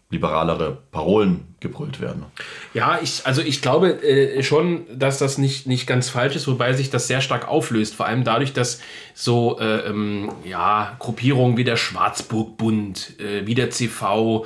liberalere 0.09 0.77
Parolen 0.91 1.55
gebrüllt 1.59 1.99
werden. 1.99 2.25
Ja, 2.73 2.99
ich, 3.01 3.25
also 3.25 3.41
ich 3.41 3.63
glaube 3.63 4.03
äh, 4.03 4.43
schon, 4.43 4.85
dass 4.93 5.17
das 5.17 5.39
nicht, 5.39 5.65
nicht 5.65 5.87
ganz 5.87 6.09
falsch 6.09 6.35
ist, 6.35 6.47
wobei 6.47 6.73
sich 6.73 6.91
das 6.91 7.07
sehr 7.07 7.21
stark 7.21 7.47
auflöst. 7.47 7.95
Vor 7.95 8.05
allem 8.05 8.23
dadurch, 8.23 8.53
dass 8.53 8.79
so 9.15 9.57
äh, 9.59 9.87
ähm, 9.87 10.31
ja, 10.43 10.95
Gruppierungen 10.99 11.57
wie 11.57 11.63
der 11.63 11.77
Schwarzburg-Bund, 11.77 13.19
äh, 13.19 13.47
wie 13.47 13.55
der 13.55 13.71
CV, 13.71 14.45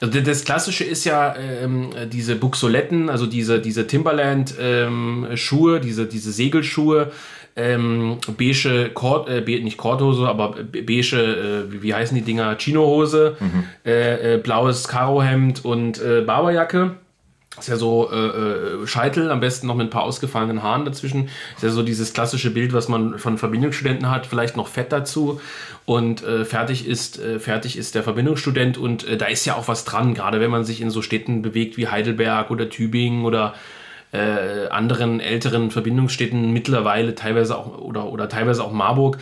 also 0.00 0.20
das 0.20 0.44
Klassische 0.44 0.84
ist 0.84 1.04
ja 1.04 1.34
ähm, 1.36 1.90
diese 2.12 2.36
Buxoletten, 2.36 3.10
also 3.10 3.26
diese, 3.26 3.60
diese 3.60 3.86
Timberland-Schuhe, 3.86 5.76
ähm, 5.76 5.82
diese, 5.82 6.06
diese 6.06 6.30
Segelschuhe, 6.30 7.10
ähm, 7.56 8.18
beige, 8.36 8.90
Kord, 8.94 9.28
äh, 9.28 9.40
nicht 9.40 9.76
Korthose, 9.76 10.28
aber 10.28 10.54
beige, 10.62 11.16
äh, 11.16 11.82
wie 11.82 11.92
heißen 11.92 12.14
die 12.16 12.22
Dinger? 12.22 12.56
Chinohose, 12.56 13.36
mhm. 13.40 13.64
äh, 13.84 14.34
äh, 14.34 14.38
blaues 14.38 14.86
Karohemd 14.86 15.64
und 15.64 16.00
äh, 16.00 16.20
Barberjacke. 16.20 16.92
Ist 17.60 17.68
ja 17.68 17.76
so 17.76 18.10
äh, 18.10 18.16
äh, 18.16 18.86
Scheitel, 18.86 19.30
am 19.30 19.40
besten 19.40 19.66
noch 19.66 19.74
mit 19.74 19.88
ein 19.88 19.90
paar 19.90 20.02
ausgefallenen 20.02 20.62
Haaren 20.62 20.84
dazwischen. 20.84 21.28
Ist 21.56 21.62
ja 21.62 21.70
so 21.70 21.82
dieses 21.82 22.12
klassische 22.12 22.50
Bild, 22.50 22.72
was 22.72 22.88
man 22.88 23.18
von 23.18 23.38
Verbindungsstudenten 23.38 24.10
hat, 24.10 24.26
vielleicht 24.26 24.56
noch 24.56 24.68
Fett 24.68 24.92
dazu. 24.92 25.40
Und 25.84 26.22
äh, 26.22 26.44
fertig, 26.44 26.86
ist, 26.86 27.18
äh, 27.18 27.40
fertig 27.40 27.76
ist 27.78 27.94
der 27.94 28.02
Verbindungsstudent. 28.02 28.78
Und 28.78 29.06
äh, 29.06 29.16
da 29.16 29.26
ist 29.26 29.44
ja 29.44 29.54
auch 29.54 29.68
was 29.68 29.84
dran, 29.84 30.14
gerade 30.14 30.40
wenn 30.40 30.50
man 30.50 30.64
sich 30.64 30.80
in 30.80 30.90
so 30.90 31.02
Städten 31.02 31.42
bewegt 31.42 31.76
wie 31.76 31.88
Heidelberg 31.88 32.50
oder 32.50 32.68
Tübingen 32.68 33.24
oder 33.24 33.54
äh, 34.12 34.68
anderen 34.70 35.20
älteren 35.20 35.70
Verbindungsstädten 35.70 36.52
mittlerweile 36.52 37.14
teilweise 37.14 37.56
auch 37.58 37.78
oder, 37.78 38.06
oder 38.06 38.28
teilweise 38.28 38.64
auch 38.64 38.72
Marburg, 38.72 39.18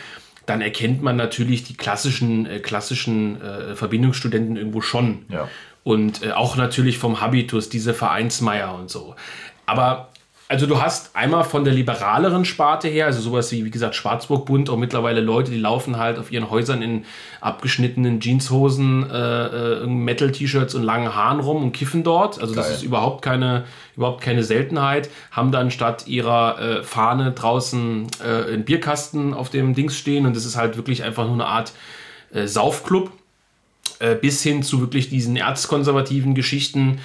dann 0.47 0.61
erkennt 0.61 1.03
man 1.03 1.17
natürlich 1.17 1.65
die 1.65 1.77
klassischen, 1.77 2.47
äh, 2.47 2.61
klassischen 2.61 3.41
äh, 3.43 3.75
Verbindungsstudenten 3.75 4.57
irgendwo 4.57 4.81
schon. 4.81 5.25
Ja. 5.29 5.49
Und 5.87 6.25
äh, 6.25 6.33
auch 6.33 6.57
natürlich 6.57 6.99
vom 6.99 7.21
Habitus, 7.21 7.69
diese 7.69 7.95
Vereinsmeier 7.95 8.75
und 8.75 8.91
so. 8.91 9.15
Aber 9.67 10.09
also 10.49 10.67
du 10.67 10.83
hast 10.83 11.15
einmal 11.15 11.45
von 11.45 11.63
der 11.63 11.73
liberaleren 11.73 12.45
Sparte 12.45 12.89
her, 12.89 13.07
also 13.07 13.21
sowas 13.21 13.53
wie, 13.53 13.65
wie 13.65 13.71
gesagt, 13.71 13.95
Schwarzburg-Bund, 13.95 14.69
auch 14.69 14.79
mittlerweile 14.79 15.21
Leute, 15.21 15.53
die 15.53 15.61
laufen 15.61 15.97
halt 15.97 16.19
auf 16.19 16.33
ihren 16.33 16.51
Häusern 16.51 16.83
in 16.83 17.05
abgeschnittenen 17.41 18.19
Jeanshosen, 18.19 19.09
äh, 19.09 19.47
äh, 19.47 19.87
Metal-T-Shirts 19.87 20.75
und 20.75 20.83
langen 20.83 21.15
Haaren 21.15 21.39
rum 21.39 21.63
und 21.63 21.71
kiffen 21.71 22.03
dort. 22.03 22.41
Also 22.41 22.55
Geil. 22.55 22.65
das 22.65 22.79
ist 22.79 22.83
überhaupt 22.83 23.23
keine, 23.23 23.63
überhaupt 23.97 24.23
keine 24.23 24.43
Seltenheit. 24.43 25.09
Haben 25.31 25.53
dann 25.53 25.71
statt 25.71 26.09
ihrer 26.09 26.61
äh, 26.61 26.83
Fahne 26.83 27.31
draußen 27.31 28.09
äh, 28.25 28.55
einen 28.55 28.65
Bierkasten 28.65 29.35
auf 29.35 29.51
dem 29.51 29.77
Dings 29.77 29.97
stehen 29.97 30.27
und 30.27 30.35
das 30.35 30.47
ist 30.47 30.57
halt 30.57 30.77
wirklich 30.77 31.05
einfach 31.05 31.27
nur 31.27 31.35
eine 31.35 31.47
Art 31.47 31.73
äh, 32.33 32.49
Saufclub. 32.49 33.13
Äh, 33.99 34.15
bis 34.15 34.43
hin 34.43 34.63
zu 34.63 34.81
wirklich 34.81 35.09
diesen 35.09 35.37
erzkonservativen 35.37 36.35
Geschichten, 36.35 36.99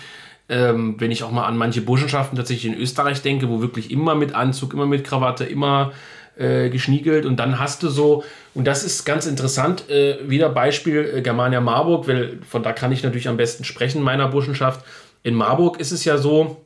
ähm, 0.50 0.96
wenn 1.00 1.10
ich 1.10 1.24
auch 1.24 1.32
mal 1.32 1.46
an 1.46 1.56
manche 1.56 1.82
Burschenschaften 1.82 2.36
tatsächlich 2.36 2.74
in 2.74 2.78
Österreich 2.78 3.22
denke, 3.22 3.48
wo 3.48 3.62
wirklich 3.62 3.92
immer 3.92 4.14
mit 4.14 4.36
Anzug, 4.36 4.74
immer 4.74 4.86
mit 4.86 5.06
Krawatte, 5.06 5.46
immer 5.46 5.94
äh, 6.38 6.70
geschniegelt 6.70 7.26
und 7.26 7.38
dann 7.38 7.60
hast 7.60 7.84
du 7.84 7.90
so, 7.90 8.26
und 8.54 8.66
das 8.66 8.84
ist 8.84 9.06
ganz 9.06 9.26
interessant, 9.26 9.90
äh, 9.90 10.18
wieder 10.30 10.50
Beispiel 10.50 11.14
äh, 11.16 11.22
Germania 11.22 11.62
Marburg, 11.62 12.10
weil 12.10 12.40
von 12.46 12.62
da 12.62 12.74
kann 12.74 12.92
ich 12.92 13.04
natürlich 13.04 13.30
am 13.30 13.38
besten 13.38 13.64
sprechen, 13.64 14.02
meiner 14.02 14.28
Burschenschaft. 14.28 14.86
In 15.24 15.36
Marburg 15.36 15.80
ist 15.80 15.92
es 15.92 16.04
ja 16.04 16.18
so, 16.18 16.58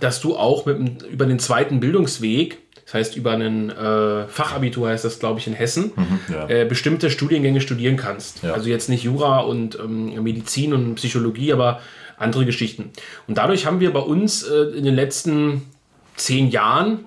dass 0.00 0.20
du 0.20 0.36
auch 0.36 0.66
mit, 0.66 1.02
über 1.02 1.26
den 1.26 1.38
zweiten 1.38 1.78
Bildungsweg, 1.78 2.58
das 2.92 3.08
heißt 3.08 3.16
über 3.16 3.30
einen 3.30 3.70
äh, 3.70 4.26
Fachabitur 4.28 4.90
heißt 4.90 5.06
das, 5.06 5.18
glaube 5.18 5.40
ich, 5.40 5.46
in 5.46 5.54
Hessen, 5.54 5.92
mhm, 5.96 6.20
ja. 6.30 6.48
äh, 6.48 6.64
bestimmte 6.66 7.10
Studiengänge 7.10 7.62
studieren 7.62 7.96
kannst. 7.96 8.42
Ja. 8.42 8.52
Also 8.52 8.68
jetzt 8.68 8.90
nicht 8.90 9.02
Jura 9.02 9.40
und 9.40 9.78
ähm, 9.78 10.22
Medizin 10.22 10.74
und 10.74 10.96
Psychologie, 10.96 11.54
aber 11.54 11.80
andere 12.18 12.44
Geschichten. 12.44 12.90
Und 13.26 13.38
dadurch 13.38 13.64
haben 13.64 13.80
wir 13.80 13.94
bei 13.94 14.00
uns 14.00 14.42
äh, 14.42 14.76
in 14.76 14.84
den 14.84 14.94
letzten 14.94 15.62
zehn 16.16 16.50
Jahren 16.50 17.06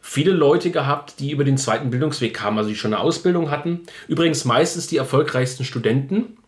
viele 0.00 0.30
Leute 0.30 0.70
gehabt, 0.70 1.20
die 1.20 1.32
über 1.32 1.44
den 1.44 1.58
zweiten 1.58 1.90
Bildungsweg 1.90 2.32
kamen, 2.32 2.56
also 2.56 2.70
die 2.70 2.76
schon 2.76 2.94
eine 2.94 3.02
Ausbildung 3.02 3.50
hatten. 3.50 3.82
Übrigens 4.08 4.46
meistens 4.46 4.86
die 4.86 4.96
erfolgreichsten 4.96 5.64
Studenten, 5.64 6.38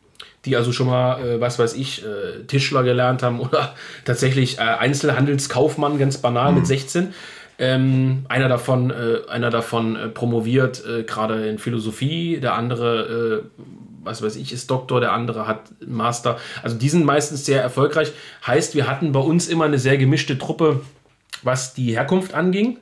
die 0.47 0.57
also 0.57 0.73
schon 0.73 0.87
mal, 0.87 1.21
äh, 1.21 1.41
was 1.43 1.59
weiß 1.59 1.75
ich, 1.75 2.03
äh, 2.07 2.45
Tischler 2.47 2.85
gelernt 2.85 3.23
haben 3.23 3.39
oder 3.41 3.75
tatsächlich 4.07 4.57
äh, 4.57 4.63
Einzelhandelskaufmann, 4.63 5.99
ganz 5.99 6.17
banal 6.17 6.53
mhm. 6.53 6.59
mit 6.59 6.67
16. 6.67 7.13
Ähm, 7.61 8.25
einer 8.29 8.49
davon, 8.49 8.91
äh, 8.91 9.29
einer 9.29 9.51
davon 9.51 9.97
äh, 9.97 10.09
promoviert 10.09 10.83
gerade 11.07 11.49
in 11.49 11.59
Philosophie, 11.59 12.39
der 12.41 12.55
andere 12.55 13.51
was 14.09 14.23
weiß 14.23 14.37
ich, 14.37 14.53
ist 14.53 14.71
Doktor, 14.71 15.01
der 15.01 15.13
andere 15.13 15.47
hat 15.47 15.71
Master. 15.87 16.39
Also 16.63 16.77
die 16.77 16.89
sind 16.89 17.05
meistens 17.05 17.45
sehr 17.45 17.63
erfolgreich. 17.63 18.13
Heißt, 18.47 18.75
wir 18.75 18.89
hatten 18.89 19.13
bei 19.13 19.21
uns 19.21 19.49
immer 19.49 19.65
eine 19.65 19.79
sehr 19.79 19.99
gemischte 19.99 20.39
Truppe, 20.39 20.81
was 21.43 21.75
die 21.75 21.93
Herkunft 21.93 22.35
anging. 22.35 22.79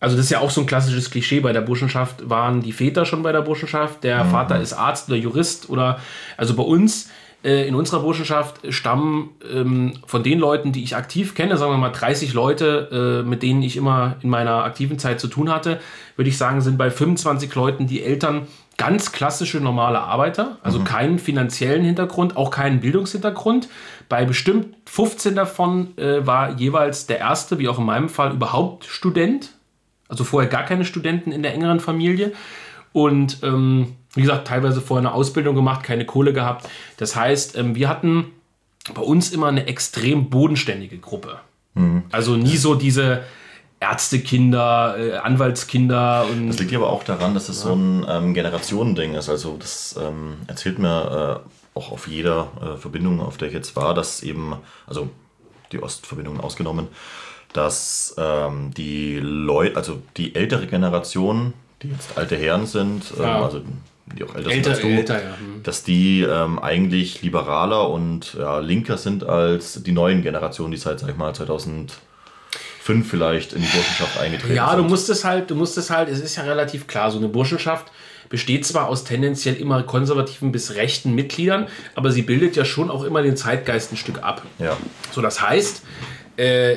Also 0.00 0.16
das 0.16 0.26
ist 0.26 0.30
ja 0.30 0.40
auch 0.40 0.50
so 0.50 0.60
ein 0.60 0.66
klassisches 0.66 1.10
Klischee. 1.10 1.40
Bei 1.40 1.52
der 1.52 1.60
Burschenschaft 1.60 2.28
waren 2.28 2.62
die 2.62 2.72
Väter 2.72 3.04
schon 3.04 3.22
bei 3.22 3.32
der 3.32 3.42
Burschenschaft. 3.42 4.04
Der 4.04 4.24
mhm. 4.24 4.30
Vater 4.30 4.60
ist 4.60 4.72
Arzt 4.72 5.08
oder 5.08 5.18
Jurist 5.18 5.68
oder 5.70 6.00
also 6.36 6.54
bei 6.54 6.62
uns 6.62 7.06
äh, 7.06 7.10
in 7.42 7.74
unserer 7.76 8.00
Burschenschaft 8.00 8.60
stammen 8.72 9.30
ähm, 9.48 9.92
von 10.06 10.24
den 10.24 10.40
Leuten, 10.40 10.72
die 10.72 10.82
ich 10.82 10.96
aktiv 10.96 11.36
kenne, 11.36 11.56
sagen 11.56 11.72
wir 11.72 11.78
mal 11.78 11.90
30 11.90 12.34
Leute, 12.34 13.22
äh, 13.22 13.28
mit 13.28 13.44
denen 13.44 13.62
ich 13.62 13.76
immer 13.76 14.16
in 14.22 14.30
meiner 14.30 14.64
aktiven 14.64 14.98
Zeit 14.98 15.20
zu 15.20 15.28
tun 15.28 15.50
hatte, 15.50 15.78
würde 16.16 16.28
ich 16.28 16.36
sagen, 16.36 16.60
sind 16.60 16.78
bei 16.78 16.90
25 16.90 17.54
Leuten 17.54 17.86
die 17.86 18.02
Eltern 18.02 18.48
ganz 18.76 19.12
klassische 19.12 19.60
normale 19.60 20.00
Arbeiter, 20.00 20.58
also 20.62 20.78
mhm. 20.78 20.84
keinen 20.84 21.18
finanziellen 21.18 21.84
Hintergrund, 21.84 22.36
auch 22.36 22.50
keinen 22.50 22.80
Bildungshintergrund. 22.80 23.68
Bei 24.08 24.24
bestimmt 24.24 24.74
15 24.86 25.34
davon 25.34 25.96
äh, 25.98 26.26
war 26.26 26.58
jeweils 26.58 27.06
der 27.06 27.18
erste, 27.18 27.58
wie 27.58 27.68
auch 27.68 27.78
in 27.78 27.84
meinem 27.84 28.08
Fall, 28.08 28.32
überhaupt 28.32 28.84
Student. 28.84 29.50
Also 30.08 30.24
vorher 30.24 30.48
gar 30.48 30.64
keine 30.64 30.84
Studenten 30.84 31.32
in 31.32 31.42
der 31.42 31.54
engeren 31.54 31.80
Familie. 31.80 32.32
Und 32.92 33.42
ähm, 33.42 33.96
wie 34.18 34.22
gesagt, 34.22 34.46
teilweise 34.46 34.80
vorher 34.80 35.08
eine 35.08 35.14
Ausbildung 35.14 35.54
gemacht, 35.54 35.82
keine 35.82 36.04
Kohle 36.04 36.32
gehabt. 36.32 36.68
Das 36.98 37.16
heißt, 37.16 37.56
ähm, 37.56 37.74
wir 37.74 37.88
hatten 37.88 38.32
bei 38.94 39.02
uns 39.02 39.30
immer 39.30 39.46
eine 39.46 39.66
extrem 39.66 40.28
bodenständige 40.28 40.98
Gruppe. 40.98 41.38
Mhm. 41.74 42.02
Also 42.10 42.36
nie 42.36 42.56
so 42.56 42.74
diese 42.74 43.22
Ärztekinder, 43.80 44.96
äh, 44.98 45.16
Anwaltskinder. 45.16 46.26
Und 46.30 46.48
das 46.48 46.58
liegt 46.58 46.74
aber 46.74 46.90
auch 46.90 47.04
daran, 47.04 47.34
dass 47.34 47.48
es 47.48 47.62
ja. 47.62 47.68
so 47.68 47.76
ein 47.76 48.06
ähm, 48.08 48.34
Generationending 48.34 49.14
ist. 49.14 49.28
Also 49.28 49.56
das 49.56 49.98
ähm, 50.02 50.38
erzählt 50.46 50.78
mir 50.78 51.44
äh, 51.44 51.78
auch 51.78 51.92
auf 51.92 52.08
jeder 52.08 52.48
äh, 52.60 52.76
Verbindung, 52.76 53.20
auf 53.20 53.36
der 53.36 53.48
ich 53.48 53.54
jetzt 53.54 53.76
war, 53.76 53.94
dass 53.94 54.22
eben, 54.22 54.56
also 54.86 55.08
die 55.70 55.82
Ostverbindungen 55.82 56.40
ausgenommen, 56.40 56.88
dass 57.52 58.14
ähm, 58.18 58.72
die 58.74 59.18
Leute, 59.20 59.76
also 59.76 60.02
die 60.16 60.34
ältere 60.34 60.66
Generation, 60.66 61.54
die 61.82 61.90
jetzt 61.90 62.18
alte 62.18 62.36
Herren 62.36 62.66
sind, 62.66 63.12
ähm, 63.16 63.22
ja. 63.22 63.42
also 63.42 63.62
die 64.16 64.24
auch 64.24 64.34
älter, 64.34 64.50
älter 64.50 64.74
sind 64.74 64.74
als 64.74 64.80
du, 64.80 64.88
älter, 64.88 65.22
ja. 65.22 65.38
hm. 65.38 65.62
dass 65.62 65.82
die 65.82 66.22
ähm, 66.22 66.58
eigentlich 66.58 67.22
liberaler 67.22 67.88
und 67.90 68.34
ja, 68.34 68.58
linker 68.58 68.98
sind 68.98 69.24
als 69.24 69.82
die 69.82 69.92
neuen 69.92 70.22
Generationen, 70.22 70.70
die 70.70 70.76
seit, 70.76 71.00
sag 71.00 71.10
ich 71.10 71.16
mal, 71.16 71.34
2000 71.34 71.94
fünf 72.80 73.10
vielleicht 73.10 73.52
in 73.52 73.60
die 73.60 73.68
Burschenschaft 73.68 74.18
eingetreten 74.18 74.54
ja, 74.54 74.70
sind. 74.70 74.78
Ja, 74.78 74.82
du 74.82 74.88
musst 74.88 75.10
es 75.10 75.24
halt, 75.24 75.50
du 75.50 75.54
musst 75.54 75.76
es 75.76 75.90
halt, 75.90 76.08
es 76.08 76.20
ist 76.20 76.36
ja 76.36 76.44
relativ 76.44 76.86
klar, 76.86 77.10
so 77.10 77.18
eine 77.18 77.28
Burschenschaft 77.28 77.92
besteht 78.30 78.66
zwar 78.66 78.88
aus 78.88 79.04
tendenziell 79.04 79.56
immer 79.56 79.82
konservativen 79.82 80.52
bis 80.52 80.74
rechten 80.74 81.14
Mitgliedern, 81.14 81.66
aber 81.94 82.10
sie 82.12 82.22
bildet 82.22 82.56
ja 82.56 82.64
schon 82.64 82.90
auch 82.90 83.04
immer 83.04 83.22
den 83.22 83.36
Zeitgeist 83.36 83.92
ein 83.92 83.96
Stück 83.96 84.22
ab. 84.22 84.42
Ja. 84.58 84.76
So, 85.10 85.20
das 85.20 85.40
heißt, 85.40 85.82
äh, 86.38 86.76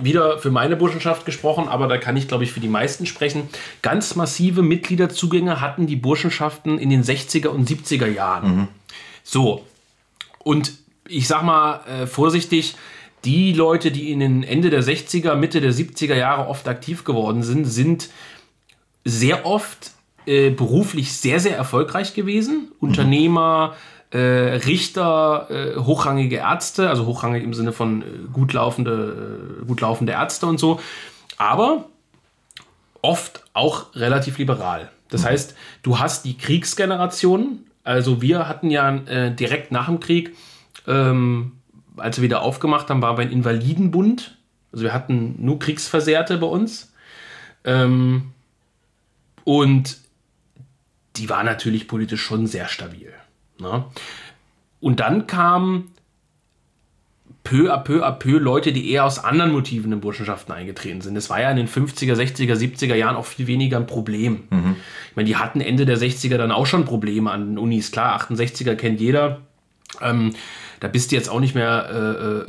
wieder 0.00 0.38
für 0.38 0.50
meine 0.50 0.76
Burschenschaft 0.76 1.26
gesprochen, 1.26 1.68
aber 1.68 1.86
da 1.88 1.98
kann 1.98 2.16
ich, 2.16 2.28
glaube 2.28 2.44
ich, 2.44 2.52
für 2.52 2.60
die 2.60 2.68
meisten 2.68 3.06
sprechen. 3.06 3.48
Ganz 3.82 4.14
massive 4.14 4.62
Mitgliederzugänge 4.62 5.60
hatten 5.60 5.86
die 5.86 5.96
Burschenschaften 5.96 6.78
in 6.78 6.90
den 6.90 7.02
60er 7.02 7.48
und 7.48 7.68
70er 7.68 8.06
Jahren. 8.06 8.56
Mhm. 8.56 8.68
So. 9.22 9.64
Und 10.38 10.72
ich 11.08 11.28
sag 11.28 11.42
mal 11.42 11.80
äh, 11.86 12.06
vorsichtig, 12.06 12.74
die 13.24 13.52
Leute, 13.52 13.90
die 13.90 14.10
in 14.10 14.20
den 14.20 14.42
Ende 14.42 14.70
der 14.70 14.82
60er, 14.82 15.34
Mitte 15.34 15.60
der 15.60 15.72
70er 15.72 16.16
Jahre 16.16 16.48
oft 16.48 16.66
aktiv 16.66 17.04
geworden 17.04 17.42
sind, 17.42 17.66
sind 17.66 18.08
sehr 19.04 19.46
oft 19.46 19.92
äh, 20.26 20.50
beruflich 20.50 21.12
sehr, 21.12 21.40
sehr 21.40 21.56
erfolgreich 21.56 22.14
gewesen. 22.14 22.68
Mhm. 22.80 22.88
Unternehmer, 22.88 23.76
äh, 24.12 24.18
Richter, 24.18 25.48
äh, 25.50 25.76
hochrangige 25.78 26.36
Ärzte, 26.36 26.88
also 26.88 27.06
hochrangig 27.06 27.42
im 27.42 27.54
Sinne 27.54 27.72
von 27.72 28.02
äh, 28.02 28.04
gut, 28.32 28.52
laufende, 28.52 29.60
äh, 29.62 29.64
gut 29.64 29.80
laufende 29.80 30.12
Ärzte 30.12 30.46
und 30.46 30.58
so. 30.58 30.80
Aber 31.38 31.86
oft 33.00 33.44
auch 33.52 33.94
relativ 33.94 34.38
liberal. 34.38 34.90
Das 35.08 35.22
mhm. 35.22 35.26
heißt, 35.26 35.56
du 35.82 35.98
hast 35.98 36.24
die 36.24 36.36
Kriegsgeneration. 36.36 37.60
Also 37.84 38.22
wir 38.22 38.48
hatten 38.48 38.70
ja 38.70 38.94
äh, 38.96 39.34
direkt 39.34 39.72
nach 39.72 39.86
dem 39.86 39.98
Krieg 39.98 40.34
ähm, 40.86 41.52
als 41.96 42.18
wir 42.18 42.24
wieder 42.24 42.42
aufgemacht 42.42 42.88
haben, 42.90 43.02
waren 43.02 43.16
wir 43.16 43.24
ein 43.24 43.32
Invalidenbund. 43.32 44.36
Also 44.72 44.84
wir 44.84 44.92
hatten 44.92 45.36
nur 45.38 45.58
Kriegsversehrte 45.58 46.38
bei 46.38 46.46
uns. 46.46 46.92
Ähm, 47.64 48.32
und 49.44 49.98
die 51.16 51.28
war 51.28 51.44
natürlich 51.44 51.88
politisch 51.88 52.22
schon 52.22 52.46
sehr 52.46 52.68
stabil. 52.68 53.12
Ne? 53.62 53.84
Und 54.80 55.00
dann 55.00 55.26
kamen 55.26 55.92
peu 57.44 57.72
à 57.72 57.78
peu 57.78 58.04
à 58.04 58.12
peu 58.12 58.38
Leute, 58.38 58.72
die 58.72 58.90
eher 58.90 59.04
aus 59.04 59.18
anderen 59.18 59.52
Motiven 59.52 59.92
in 59.92 60.00
Burschenschaften 60.00 60.52
eingetreten 60.52 61.00
sind. 61.00 61.14
Das 61.14 61.28
war 61.28 61.40
ja 61.40 61.50
in 61.50 61.56
den 61.56 61.68
50er, 61.68 62.14
60er, 62.14 62.54
70er 62.54 62.94
Jahren 62.94 63.16
auch 63.16 63.26
viel 63.26 63.46
weniger 63.46 63.78
ein 63.78 63.86
Problem. 63.86 64.44
Mhm. 64.50 64.76
Ich 65.10 65.16
meine, 65.16 65.26
die 65.26 65.36
hatten 65.36 65.60
Ende 65.60 65.86
der 65.86 65.98
60er 65.98 66.36
dann 66.36 66.52
auch 66.52 66.66
schon 66.66 66.84
Probleme 66.84 67.30
an 67.30 67.50
den 67.54 67.58
Unis. 67.58 67.90
Klar, 67.90 68.20
68er 68.20 68.74
kennt 68.74 69.00
jeder. 69.00 69.40
Ähm, 70.00 70.34
da 70.82 70.88
bist 70.88 71.12
du 71.12 71.16
jetzt 71.16 71.28
auch 71.28 71.38
nicht 71.38 71.54
mehr, 71.54 71.88
äh, 71.88 71.96
äh, 71.96 72.44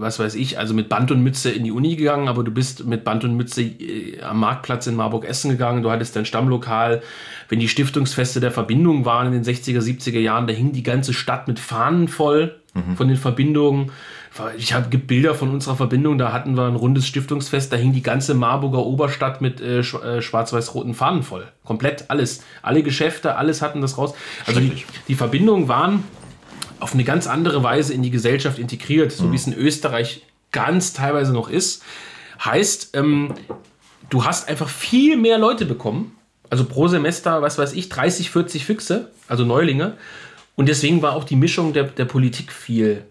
was 0.00 0.20
weiß 0.20 0.36
ich, 0.36 0.56
also 0.56 0.72
mit 0.72 0.88
Band 0.88 1.10
und 1.10 1.20
Mütze 1.20 1.50
in 1.50 1.64
die 1.64 1.72
Uni 1.72 1.96
gegangen, 1.96 2.28
aber 2.28 2.44
du 2.44 2.52
bist 2.52 2.86
mit 2.86 3.02
Band 3.02 3.24
und 3.24 3.36
Mütze 3.36 3.62
äh, 3.62 4.22
am 4.22 4.38
Marktplatz 4.38 4.86
in 4.86 4.94
Marburg 4.94 5.24
Essen 5.24 5.50
gegangen, 5.50 5.82
du 5.82 5.90
hattest 5.90 6.14
dein 6.14 6.24
Stammlokal. 6.24 7.02
Wenn 7.48 7.58
die 7.58 7.66
Stiftungsfeste 7.66 8.38
der 8.38 8.52
Verbindung 8.52 9.04
waren 9.04 9.26
in 9.26 9.32
den 9.32 9.42
60er, 9.42 9.80
70er 9.80 10.20
Jahren, 10.20 10.46
da 10.46 10.52
hing 10.52 10.70
die 10.70 10.84
ganze 10.84 11.12
Stadt 11.12 11.48
mit 11.48 11.58
Fahnen 11.58 12.06
voll 12.06 12.54
mhm. 12.72 12.96
von 12.96 13.08
den 13.08 13.16
Verbindungen. 13.16 13.90
Ich 14.56 14.74
habe 14.74 14.96
Bilder 14.96 15.34
von 15.34 15.50
unserer 15.50 15.74
Verbindung, 15.74 16.18
da 16.18 16.32
hatten 16.32 16.56
wir 16.56 16.68
ein 16.68 16.76
rundes 16.76 17.08
Stiftungsfest, 17.08 17.72
da 17.72 17.76
hing 17.76 17.92
die 17.92 18.02
ganze 18.02 18.34
Marburger 18.34 18.86
Oberstadt 18.86 19.40
mit 19.40 19.60
äh, 19.60 19.80
äh 19.80 20.22
schwarz-weiß-roten 20.22 20.94
Fahnen 20.94 21.24
voll. 21.24 21.48
Komplett 21.64 22.04
alles. 22.10 22.44
Alle 22.62 22.84
Geschäfte, 22.84 23.34
alles 23.34 23.60
hatten 23.60 23.80
das 23.80 23.98
raus. 23.98 24.14
Also 24.46 24.60
die, 24.60 24.84
die 25.08 25.16
Verbindungen 25.16 25.66
waren 25.66 26.04
auf 26.82 26.94
eine 26.94 27.04
ganz 27.04 27.26
andere 27.26 27.62
Weise 27.62 27.94
in 27.94 28.02
die 28.02 28.10
Gesellschaft 28.10 28.58
integriert, 28.58 29.12
so 29.12 29.24
mhm. 29.24 29.32
wie 29.32 29.36
es 29.36 29.46
in 29.46 29.54
Österreich 29.54 30.22
ganz 30.50 30.92
teilweise 30.92 31.32
noch 31.32 31.48
ist. 31.48 31.82
Heißt, 32.44 32.90
ähm, 32.94 33.34
du 34.10 34.24
hast 34.24 34.48
einfach 34.48 34.68
viel 34.68 35.16
mehr 35.16 35.38
Leute 35.38 35.64
bekommen. 35.64 36.16
Also 36.50 36.64
pro 36.64 36.88
Semester, 36.88 37.40
was 37.40 37.56
weiß 37.56 37.72
ich, 37.72 37.88
30, 37.88 38.30
40 38.30 38.64
Füchse, 38.64 39.10
also 39.28 39.44
Neulinge. 39.44 39.96
Und 40.56 40.68
deswegen 40.68 41.00
war 41.00 41.14
auch 41.14 41.24
die 41.24 41.36
Mischung 41.36 41.72
der, 41.72 41.84
der 41.84 42.04
Politik 42.04 42.52
viel, 42.52 43.04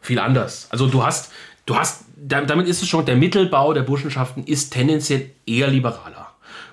viel 0.00 0.18
anders. 0.18 0.66
Also 0.70 0.88
du 0.88 1.04
hast, 1.04 1.30
du 1.66 1.76
hast, 1.76 2.04
damit 2.16 2.66
ist 2.66 2.82
es 2.82 2.88
schon, 2.88 3.04
der 3.04 3.16
Mittelbau 3.16 3.74
der 3.74 3.82
Burschenschaften 3.82 4.44
ist 4.44 4.72
tendenziell 4.72 5.30
eher 5.46 5.68
liberaler. 5.68 6.19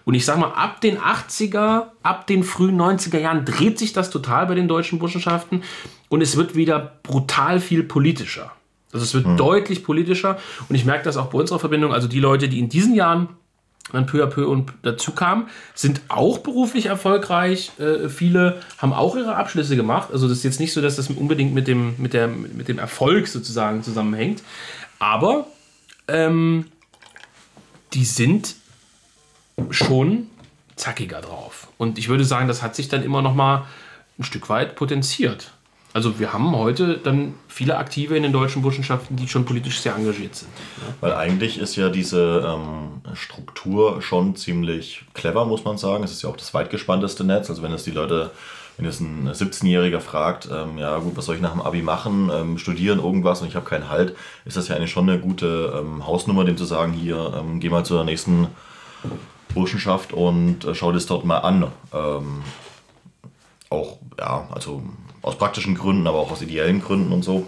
Und 0.08 0.14
ich 0.14 0.24
sag 0.24 0.38
mal, 0.38 0.54
ab 0.54 0.80
den 0.80 1.00
80er, 1.00 1.88
ab 2.02 2.28
den 2.28 2.46
frühen 2.46 2.80
90er 2.80 3.20
Jahren 3.20 3.44
dreht 3.44 3.78
sich 3.78 3.92
das 3.92 4.10
total 4.10 4.46
bei 4.46 4.56
den 4.56 4.70
deutschen 4.70 5.00
Burschenschaften 5.00 5.64
und 6.08 6.22
es 6.22 6.38
wird 6.38 6.56
wieder 6.56 6.94
brutal 7.04 7.60
viel 7.60 7.84
politischer. 7.84 8.54
Also 8.94 9.04
es 9.04 9.14
wird 9.14 9.26
hm. 9.26 9.36
deutlich 9.36 9.84
politischer 9.84 10.40
und 10.70 10.78
ich 10.78 10.86
merke 10.86 11.04
das 11.04 11.18
auch 11.18 11.26
bei 11.26 11.38
unserer 11.38 11.60
Verbindung. 11.60 11.92
Also 11.92 12.08
die 12.08 12.22
Leute, 12.22 12.48
die 12.48 12.60
in 12.60 12.70
diesen 12.70 12.96
Jahren 12.96 13.28
dann 13.92 14.06
peu 14.06 14.24
à 14.24 14.28
peu 14.28 14.48
und 14.48 14.72
dazu 14.82 15.12
kamen, 15.12 15.48
sind 15.76 16.00
auch 16.08 16.38
beruflich 16.38 16.86
erfolgreich. 16.86 17.74
Äh, 17.78 18.08
viele 18.08 18.62
haben 18.78 18.94
auch 18.94 19.18
ihre 19.18 19.36
Abschlüsse 19.36 19.76
gemacht. 19.76 20.12
Also 20.14 20.30
das 20.30 20.38
ist 20.38 20.44
jetzt 20.46 20.62
nicht 20.62 20.72
so, 20.72 20.82
dass 20.82 20.96
das 20.96 21.10
unbedingt 21.10 21.54
mit 21.54 21.68
dem, 21.68 21.96
mit 21.98 22.14
der, 22.14 22.30
mit 22.30 22.70
dem 22.70 22.80
Erfolg 22.80 23.28
sozusagen 23.28 23.84
zusammenhängt. 23.84 24.42
Aber 25.00 25.48
ähm, 26.08 26.64
die 27.92 28.06
sind 28.06 28.56
schon 29.70 30.28
zackiger 30.76 31.22
drauf. 31.22 31.68
Und 31.78 31.98
ich 31.98 32.10
würde 32.10 32.24
sagen, 32.24 32.48
das 32.48 32.62
hat 32.62 32.76
sich 32.76 32.88
dann 32.88 33.04
immer 33.04 33.22
noch 33.22 33.34
mal 33.34 33.66
ein 34.20 34.24
Stück 34.24 34.50
weit 34.50 34.76
potenziert. 34.76 35.52
Also 35.94 36.20
wir 36.20 36.32
haben 36.32 36.56
heute 36.56 36.98
dann 36.98 37.34
viele 37.48 37.78
Aktive 37.78 38.16
in 38.16 38.22
den 38.22 38.32
deutschen 38.32 38.62
Burschenschaften, 38.62 39.16
die 39.16 39.28
schon 39.28 39.46
politisch 39.46 39.80
sehr 39.80 39.96
engagiert 39.96 40.36
sind. 40.36 40.52
Weil 41.02 41.14
eigentlich 41.14 41.58
ist 41.58 41.76
ja 41.76 41.90
diese 41.90 42.46
ähm, 42.46 43.02
Struktur 43.16 44.02
schon 44.02 44.36
ziemlich 44.36 45.06
clever, 45.16 45.46
muss 45.46 45.64
man 45.64 45.78
sagen. 45.80 46.04
Es 46.04 46.12
ist 46.12 46.22
ja 46.22 46.30
auch 46.30 46.38
das 46.38 46.54
weitgespannteste 46.54 47.24
Netz. 47.24 47.50
Also 47.50 47.64
wenn 47.64 47.74
es 47.74 47.84
die 47.84 47.92
Leute, 47.92 48.30
wenn 48.78 48.86
es 48.86 49.00
ein 49.00 49.28
17-Jähriger 49.28 50.00
fragt, 50.00 50.48
ähm, 50.52 50.78
ja 50.78 51.00
gut, 51.00 51.18
was 51.18 51.26
soll 51.26 51.36
ich 51.36 51.42
nach 51.42 51.54
dem 51.54 51.62
Abi 51.62 51.82
machen, 51.82 52.30
ähm, 52.32 52.58
studieren 52.60 53.00
irgendwas 53.00 53.42
und 53.42 53.48
ich 53.48 53.56
habe 53.56 53.68
keinen 53.68 53.90
Halt, 53.90 54.16
ist 54.46 54.56
das 54.56 54.68
ja 54.68 54.76
eigentlich 54.76 54.92
schon 54.92 55.10
eine 55.10 55.20
gute 55.20 55.82
ähm, 55.82 56.06
Hausnummer, 56.06 56.46
dem 56.46 56.58
zu 56.58 56.66
sagen, 56.66 56.94
hier, 56.94 57.34
ähm, 57.36 57.60
geh 57.60 57.70
mal 57.70 57.86
zur 57.86 58.04
nächsten 58.04 58.50
Burschenschaft 59.54 60.14
und 60.14 60.66
äh, 60.66 60.76
schau 60.76 60.92
das 60.92 61.06
dort 61.06 61.26
mal 61.26 61.40
an. 61.40 61.68
Ähm, 61.94 62.44
auch, 63.70 63.98
ja, 64.18 64.48
also 64.52 64.84
aus 65.22 65.38
praktischen 65.38 65.76
Gründen, 65.76 66.08
aber 66.08 66.20
auch 66.20 66.32
aus 66.32 66.42
ideellen 66.42 66.82
Gründen 66.82 67.12
und 67.12 67.24
so. 67.24 67.48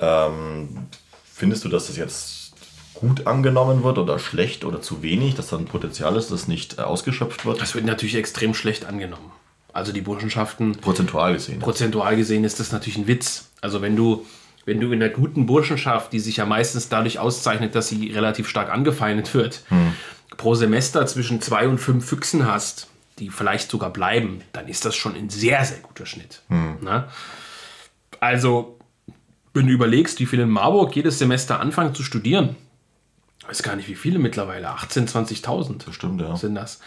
Ähm, 0.00 0.86
findest 1.24 1.64
du, 1.64 1.68
dass 1.68 1.88
das 1.88 1.96
jetzt 1.96 2.52
gut 2.94 3.26
angenommen 3.26 3.84
wird 3.84 3.98
oder 3.98 4.18
schlecht 4.18 4.64
oder 4.64 4.82
zu 4.82 5.02
wenig, 5.02 5.34
dass 5.34 5.48
da 5.48 5.56
ein 5.56 5.66
Potenzial 5.66 6.16
ist, 6.16 6.32
das 6.32 6.48
nicht 6.48 6.78
äh, 6.78 6.82
ausgeschöpft 6.82 7.44
wird? 7.44 7.60
Das 7.60 7.74
wird 7.74 7.84
natürlich 7.84 8.16
extrem 8.16 8.54
schlecht 8.54 8.86
angenommen. 8.86 9.30
Also 9.72 9.92
die 9.92 10.00
Burschenschaften. 10.00 10.72
Prozentual 10.72 11.34
gesehen. 11.34 11.60
Prozentual 11.60 12.16
gesehen 12.16 12.44
ist 12.44 12.58
das 12.58 12.72
natürlich 12.72 12.98
ein 12.98 13.06
Witz. 13.06 13.50
Also 13.60 13.82
wenn 13.82 13.94
du, 13.94 14.24
wenn 14.64 14.80
du 14.80 14.90
in 14.90 15.00
der 15.00 15.10
guten 15.10 15.46
Burschenschaft, 15.46 16.12
die 16.12 16.18
sich 16.18 16.38
ja 16.38 16.46
meistens 16.46 16.88
dadurch 16.88 17.18
auszeichnet, 17.18 17.74
dass 17.74 17.88
sie 17.88 18.10
relativ 18.10 18.48
stark 18.48 18.72
angefeindet 18.72 19.34
wird, 19.34 19.62
hm 19.68 19.92
pro 20.36 20.54
Semester 20.54 21.06
zwischen 21.06 21.40
zwei 21.40 21.68
und 21.68 21.78
fünf 21.78 22.06
Füchsen 22.06 22.46
hast, 22.46 22.88
die 23.18 23.30
vielleicht 23.30 23.70
sogar 23.70 23.90
bleiben, 23.90 24.42
dann 24.52 24.68
ist 24.68 24.84
das 24.84 24.94
schon 24.94 25.14
ein 25.14 25.30
sehr, 25.30 25.64
sehr 25.64 25.78
guter 25.78 26.06
Schnitt. 26.06 26.42
Hm. 26.48 26.76
Also, 28.20 28.78
wenn 29.54 29.66
du 29.66 29.72
überlegst, 29.72 30.20
wie 30.20 30.26
viele 30.26 30.44
in 30.44 30.50
Marburg 30.50 30.94
jedes 30.94 31.18
Semester 31.18 31.60
anfangen 31.60 31.94
zu 31.94 32.02
studieren, 32.02 32.56
ich 33.40 33.48
weiß 33.48 33.62
gar 33.62 33.76
nicht, 33.76 33.88
wie 33.88 33.94
viele 33.94 34.18
mittlerweile, 34.18 34.68
18.000, 34.68 35.42
20.000 35.42 35.86
Bestimmt, 35.86 36.20
ja. 36.20 36.36
sind 36.36 36.54
das. 36.54 36.80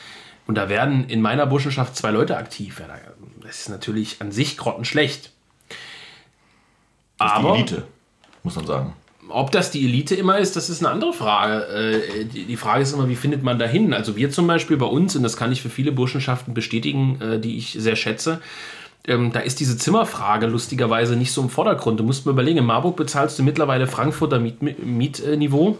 Und 0.47 0.55
da 0.55 0.69
werden 0.69 1.09
in 1.09 1.21
meiner 1.21 1.45
Burschenschaft 1.45 1.95
zwei 1.95 2.11
Leute 2.11 2.37
aktiv. 2.37 2.81
Das 3.41 3.61
ist 3.61 3.69
natürlich 3.69 4.21
an 4.21 4.31
sich 4.31 4.57
grottenschlecht. 4.57 5.31
Das 7.17 7.31
Aber, 7.31 7.57
ist 7.57 7.69
die 7.69 7.73
Elite, 7.73 7.87
muss 8.43 8.55
man 8.55 8.65
sagen. 8.67 8.93
Ob 9.33 9.51
das 9.51 9.71
die 9.71 9.85
Elite 9.85 10.15
immer 10.15 10.37
ist, 10.37 10.55
das 10.55 10.69
ist 10.69 10.83
eine 10.83 10.93
andere 10.93 11.13
Frage. 11.13 11.65
Äh, 11.67 12.25
die 12.25 12.57
Frage 12.57 12.83
ist 12.83 12.93
immer, 12.93 13.09
wie 13.09 13.15
findet 13.15 13.43
man 13.43 13.59
da 13.59 13.65
hin? 13.65 13.93
Also 13.93 14.15
wir 14.15 14.31
zum 14.31 14.47
Beispiel 14.47 14.77
bei 14.77 14.85
uns, 14.85 15.15
und 15.15 15.23
das 15.23 15.37
kann 15.37 15.51
ich 15.51 15.61
für 15.61 15.69
viele 15.69 15.91
Burschenschaften 15.91 16.53
bestätigen, 16.53 17.19
äh, 17.21 17.39
die 17.39 17.57
ich 17.57 17.75
sehr 17.79 17.95
schätze, 17.95 18.41
ähm, 19.07 19.31
da 19.31 19.39
ist 19.39 19.59
diese 19.59 19.77
Zimmerfrage 19.77 20.45
lustigerweise 20.45 21.15
nicht 21.15 21.31
so 21.31 21.41
im 21.41 21.49
Vordergrund. 21.49 21.99
Du 21.99 22.03
musst 22.03 22.25
mir 22.25 22.33
überlegen, 22.33 22.59
in 22.59 22.65
Marburg 22.65 22.95
bezahlst 22.95 23.39
du 23.39 23.43
mittlerweile 23.43 23.87
Frankfurter 23.87 24.39
Miet 24.39 24.61
Mietniveau. 24.61 25.77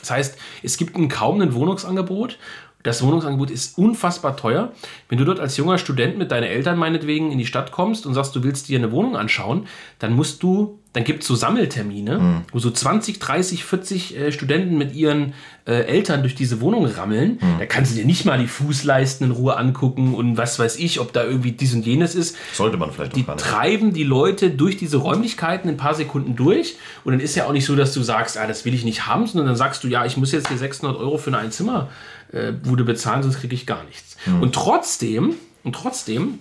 Das 0.00 0.10
heißt, 0.10 0.38
es 0.62 0.76
gibt 0.76 0.94
kaum 1.10 1.40
ein 1.40 1.54
Wohnungsangebot 1.54 2.38
das 2.86 3.02
Wohnungsangebot 3.02 3.50
ist 3.50 3.76
unfassbar 3.78 4.36
teuer. 4.36 4.72
Wenn 5.08 5.18
du 5.18 5.24
dort 5.24 5.40
als 5.40 5.56
junger 5.56 5.76
Student 5.76 6.18
mit 6.18 6.30
deinen 6.30 6.44
Eltern 6.44 6.78
meinetwegen 6.78 7.32
in 7.32 7.38
die 7.38 7.46
Stadt 7.46 7.72
kommst 7.72 8.06
und 8.06 8.14
sagst, 8.14 8.36
du 8.36 8.44
willst 8.44 8.68
dir 8.68 8.78
eine 8.78 8.92
Wohnung 8.92 9.16
anschauen, 9.16 9.66
dann 9.98 10.12
musst 10.12 10.40
du, 10.44 10.78
dann 10.96 11.04
gibt 11.04 11.20
es 11.20 11.28
so 11.28 11.34
Sammeltermine, 11.34 12.18
mhm. 12.18 12.42
wo 12.52 12.58
so 12.58 12.70
20, 12.70 13.18
30, 13.18 13.66
40 13.66 14.16
äh, 14.16 14.32
Studenten 14.32 14.78
mit 14.78 14.94
ihren 14.94 15.34
äh, 15.66 15.82
Eltern 15.82 16.22
durch 16.22 16.34
diese 16.34 16.62
Wohnung 16.62 16.86
rammeln. 16.86 17.32
Mhm. 17.32 17.58
Da 17.58 17.66
kannst 17.66 17.92
du 17.92 17.96
dir 17.96 18.06
nicht 18.06 18.24
mal 18.24 18.38
die 18.38 18.46
Fußleisten 18.46 19.26
in 19.26 19.32
Ruhe 19.32 19.58
angucken 19.58 20.14
und 20.14 20.38
was 20.38 20.58
weiß 20.58 20.76
ich, 20.76 20.98
ob 20.98 21.12
da 21.12 21.22
irgendwie 21.22 21.52
dies 21.52 21.74
und 21.74 21.84
jenes 21.84 22.14
ist. 22.14 22.38
Sollte 22.54 22.78
man 22.78 22.92
vielleicht 22.92 23.14
Die 23.14 23.24
treiben 23.24 23.92
die 23.92 24.04
Leute 24.04 24.48
durch 24.48 24.78
diese 24.78 24.96
Räumlichkeiten 24.96 25.68
in 25.68 25.74
ein 25.74 25.78
paar 25.78 25.94
Sekunden 25.94 26.34
durch. 26.34 26.76
Und 27.04 27.12
dann 27.12 27.20
ist 27.20 27.34
ja 27.34 27.44
auch 27.44 27.52
nicht 27.52 27.66
so, 27.66 27.76
dass 27.76 27.92
du 27.92 28.02
sagst, 28.02 28.38
ah, 28.38 28.46
das 28.46 28.64
will 28.64 28.72
ich 28.72 28.86
nicht 28.86 29.06
haben, 29.06 29.26
sondern 29.26 29.48
dann 29.48 29.56
sagst 29.56 29.84
du, 29.84 29.88
ja, 29.88 30.06
ich 30.06 30.16
muss 30.16 30.32
jetzt 30.32 30.48
hier 30.48 30.56
600 30.56 30.96
Euro 30.96 31.18
für 31.18 31.36
ein 31.36 31.52
Zimmer 31.52 31.90
äh, 32.32 32.52
Bude 32.52 32.84
bezahlen, 32.84 33.22
sonst 33.22 33.40
kriege 33.40 33.54
ich 33.54 33.66
gar 33.66 33.84
nichts. 33.84 34.16
Mhm. 34.24 34.40
Und 34.40 34.54
trotzdem, 34.54 35.34
und 35.62 35.74
trotzdem 35.74 36.38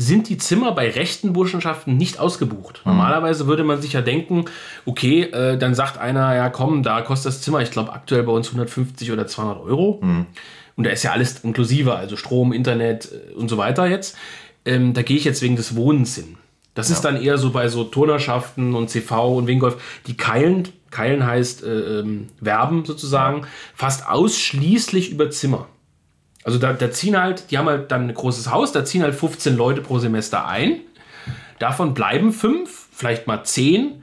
sind 0.00 0.28
die 0.28 0.38
Zimmer 0.38 0.72
bei 0.72 0.88
rechten 0.90 1.32
Burschenschaften 1.32 1.96
nicht 1.96 2.20
ausgebucht. 2.20 2.82
Mhm. 2.84 2.92
Normalerweise 2.92 3.48
würde 3.48 3.64
man 3.64 3.82
sich 3.82 3.94
ja 3.94 4.00
denken, 4.00 4.44
okay, 4.86 5.22
äh, 5.22 5.58
dann 5.58 5.74
sagt 5.74 5.98
einer, 5.98 6.36
ja 6.36 6.48
komm, 6.50 6.84
da 6.84 7.02
kostet 7.02 7.32
das 7.32 7.42
Zimmer, 7.42 7.62
ich 7.62 7.72
glaube 7.72 7.92
aktuell 7.92 8.22
bei 8.22 8.32
uns 8.32 8.46
150 8.46 9.10
oder 9.10 9.26
200 9.26 9.60
Euro. 9.60 9.98
Mhm. 10.00 10.26
Und 10.76 10.84
da 10.84 10.90
ist 10.90 11.02
ja 11.02 11.10
alles 11.10 11.40
inklusive, 11.40 11.96
also 11.96 12.16
Strom, 12.16 12.52
Internet 12.52 13.10
äh, 13.10 13.34
und 13.34 13.48
so 13.48 13.58
weiter 13.58 13.86
jetzt. 13.86 14.16
Ähm, 14.64 14.94
da 14.94 15.02
gehe 15.02 15.16
ich 15.16 15.24
jetzt 15.24 15.42
wegen 15.42 15.56
des 15.56 15.74
Wohnens 15.74 16.14
hin. 16.14 16.36
Das 16.74 16.90
ja. 16.90 16.94
ist 16.94 17.02
dann 17.02 17.20
eher 17.20 17.36
so 17.36 17.50
bei 17.50 17.66
so 17.66 17.82
Turnerschaften 17.82 18.76
und 18.76 18.88
CV 18.88 19.36
und 19.36 19.48
Wingolf, 19.48 19.82
die 20.06 20.16
keilen 20.16 20.68
Keilen 20.90 21.26
heißt 21.26 21.64
äh, 21.64 22.00
ähm, 22.00 22.28
Werben 22.40 22.84
sozusagen, 22.86 23.46
fast 23.74 24.08
ausschließlich 24.08 25.10
über 25.10 25.30
Zimmer. 25.30 25.68
Also 26.48 26.58
da, 26.58 26.72
da 26.72 26.90
ziehen 26.90 27.20
halt, 27.20 27.50
die 27.50 27.58
haben 27.58 27.66
halt 27.66 27.90
dann 27.90 28.08
ein 28.08 28.14
großes 28.14 28.50
Haus, 28.50 28.72
da 28.72 28.82
ziehen 28.82 29.02
halt 29.02 29.14
15 29.14 29.54
Leute 29.54 29.82
pro 29.82 29.98
Semester 29.98 30.48
ein. 30.48 30.80
Davon 31.58 31.92
bleiben 31.92 32.32
fünf, 32.32 32.86
vielleicht 32.90 33.26
mal 33.26 33.44
zehn. 33.44 34.02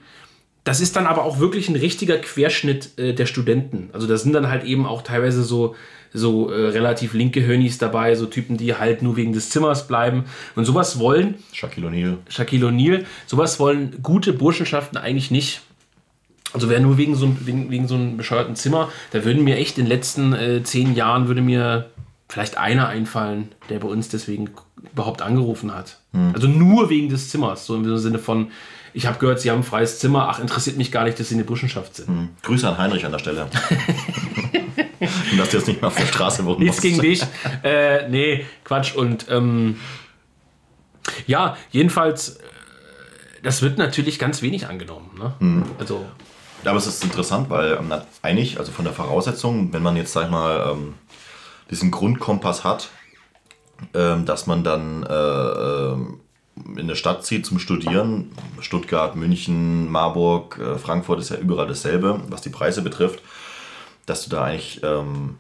Das 0.63 0.79
ist 0.79 0.95
dann 0.95 1.08
aber 1.08 1.23
auch 1.23 1.39
wirklich 1.39 1.69
ein 1.69 1.75
richtiger 1.75 2.19
Querschnitt 2.19 2.99
äh, 2.99 3.13
der 3.13 3.25
Studenten. 3.25 3.89
Also 3.93 4.05
da 4.05 4.15
sind 4.15 4.34
dann 4.34 4.47
halt 4.47 4.63
eben 4.63 4.86
auch 4.86 5.01
teilweise 5.01 5.41
so, 5.41 5.75
so 6.13 6.51
äh, 6.51 6.67
relativ 6.67 7.15
linke 7.15 7.43
Hönis 7.43 7.79
dabei, 7.79 8.13
so 8.13 8.27
Typen, 8.27 8.58
die 8.58 8.75
halt 8.75 9.01
nur 9.01 9.15
wegen 9.15 9.34
des 9.34 9.49
Zimmers 9.49 9.88
bleiben. 9.88 10.25
Und 10.55 10.65
sowas 10.65 10.99
wollen. 10.99 11.39
Shaquille 11.51 11.88
O'Neal. 11.88 12.17
Shaquille 12.29 12.67
O'Neal. 12.67 13.05
Sowas 13.25 13.60
wollen 13.60 14.03
gute 14.03 14.34
Burschenschaften 14.34 14.99
eigentlich 14.99 15.31
nicht. 15.31 15.62
Also 16.53 16.69
wäre 16.69 16.79
nur 16.79 16.99
wegen 16.99 17.15
so, 17.15 17.36
wegen, 17.39 17.71
wegen 17.71 17.88
so 17.88 17.95
einem 17.95 18.17
bescheuerten 18.17 18.55
Zimmer, 18.55 18.91
da 19.10 19.25
würden 19.25 19.43
mir 19.43 19.58
echt 19.58 19.79
in 19.79 19.86
den 19.86 19.89
letzten 19.89 20.34
äh, 20.34 20.62
zehn 20.62 20.93
Jahren 20.93 21.27
würde 21.27 21.41
mir 21.41 21.89
vielleicht 22.28 22.58
einer 22.58 22.88
einfallen, 22.88 23.54
der 23.70 23.80
bei 23.80 23.88
uns 23.88 24.10
deswegen 24.10 24.50
überhaupt 24.92 25.22
angerufen 25.22 25.74
hat. 25.74 26.00
Hm. 26.12 26.32
Also 26.34 26.48
nur 26.48 26.90
wegen 26.90 27.10
des 27.10 27.30
Zimmers, 27.30 27.66
so 27.66 27.76
im 27.76 27.98
Sinne 27.98 28.20
von, 28.20 28.52
ich 28.94 29.06
habe 29.06 29.20
gehört, 29.20 29.40
Sie 29.42 29.52
haben 29.52 29.60
ein 29.60 29.64
freies 29.64 30.00
Zimmer, 30.00 30.30
ach, 30.30 30.40
interessiert 30.40 30.78
mich 30.78 30.92
gar 30.92 31.04
nicht, 31.04 31.20
dass 31.20 31.30
Sie 31.30 31.34
in 31.34 31.40
der 31.40 31.46
Burschenschaft 31.46 31.96
sind. 31.96 32.08
Hm. 32.08 32.30
Grüße 32.44 32.68
an 32.68 32.78
Heinrich 32.78 33.06
an 33.06 33.12
der 33.12 33.20
Stelle. 33.20 33.44
Und 35.32 35.38
dass 35.38 35.50
du 35.50 35.58
jetzt 35.58 35.68
nicht 35.68 35.82
mehr 35.82 35.88
auf 35.88 35.96
der 35.96 36.06
Straße 36.06 36.46
wohnen 36.46 36.60
Nichts 36.60 36.82
gegen 36.82 37.00
dich. 37.00 37.22
Äh, 37.64 38.08
nee, 38.10 38.46
Quatsch. 38.64 38.96
Und 38.96 39.28
ähm, 39.30 39.80
ja, 41.28 41.58
jedenfalls, 41.72 42.38
äh, 42.38 42.44
das 43.44 43.62
wird 43.62 43.78
natürlich 43.78 44.18
ganz 44.18 44.42
wenig 44.42 44.68
angenommen. 44.68 45.12
Ne? 45.18 45.34
Hm. 45.40 45.64
Also 45.78 46.06
ja, 46.64 46.72
aber 46.72 46.80
es 46.80 46.88
ist 46.88 47.04
interessant, 47.04 47.52
weil 47.52 47.74
ähm, 47.74 47.94
eigentlich, 48.24 48.58
also 48.58 48.72
von 48.72 48.86
der 48.86 48.94
Voraussetzung, 48.94 49.72
wenn 49.72 49.84
man 49.84 49.96
jetzt, 49.96 50.14
sag 50.14 50.26
ich 50.26 50.32
mal, 50.32 50.72
ähm, 50.72 50.96
diesen 51.69 51.91
Grundkompass 51.91 52.63
hat, 52.63 52.89
ähm, 53.93 54.25
dass 54.25 54.47
man 54.47 54.63
dann 54.63 55.04
äh, 55.04 55.13
ähm, 55.13 56.19
in 56.56 56.80
eine 56.80 56.95
Stadt 56.95 57.25
zieht 57.25 57.45
zum 57.45 57.60
Studieren, 57.60 58.32
Stuttgart, 58.62 59.15
München, 59.15 59.91
Marburg, 59.91 60.58
äh, 60.60 60.78
Frankfurt 60.78 61.19
ist 61.19 61.30
ja 61.30 61.38
überall 61.38 61.67
dasselbe, 61.67 62.21
was 62.30 62.41
die 62.41 62.49
Preise 62.49 62.82
betrifft, 62.82 63.21
dass 64.06 64.23
du 64.23 64.30
da 64.30 64.45
eigentlich 64.45 64.82
ähm, 64.84 65.38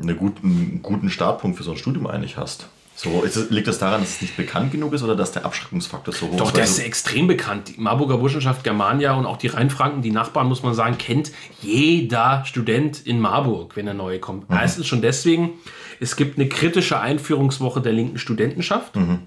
eine 0.00 0.14
guten, 0.14 0.46
einen 0.46 0.82
guten 0.82 1.10
Startpunkt 1.10 1.56
für 1.56 1.64
so 1.64 1.72
ein 1.72 1.76
Studium 1.76 2.06
eigentlich 2.06 2.36
hast. 2.36 2.68
So, 2.96 3.22
ist, 3.22 3.50
liegt 3.50 3.66
das 3.66 3.78
daran, 3.78 4.00
dass 4.00 4.10
es 4.10 4.22
nicht 4.22 4.36
bekannt 4.36 4.70
genug 4.70 4.92
ist 4.92 5.02
oder 5.02 5.16
dass 5.16 5.32
der 5.32 5.44
Abschreckungsfaktor 5.44 6.14
so 6.14 6.26
hoch 6.26 6.32
ist? 6.32 6.40
Doch, 6.40 6.50
der 6.52 6.64
ist 6.64 6.78
extrem 6.78 7.26
bekannt. 7.26 7.76
Die 7.76 7.80
Marburger 7.80 8.18
Burschenschaft 8.18 8.62
Germania 8.62 9.14
und 9.14 9.26
auch 9.26 9.36
die 9.36 9.48
Rheinfranken, 9.48 10.00
die 10.00 10.12
Nachbarn, 10.12 10.46
muss 10.46 10.62
man 10.62 10.74
sagen, 10.74 10.96
kennt 10.96 11.32
jeder 11.60 12.44
Student 12.44 13.04
in 13.04 13.18
Marburg, 13.20 13.76
wenn 13.76 13.88
er 13.88 13.94
neu 13.94 14.20
kommt. 14.20 14.48
Mhm. 14.48 14.56
Meistens 14.56 14.86
schon 14.86 15.02
deswegen, 15.02 15.54
es 15.98 16.14
gibt 16.14 16.38
eine 16.38 16.48
kritische 16.48 17.00
Einführungswoche 17.00 17.80
der 17.80 17.92
linken 17.92 18.18
Studentenschaft. 18.18 18.94
Mhm 18.94 19.20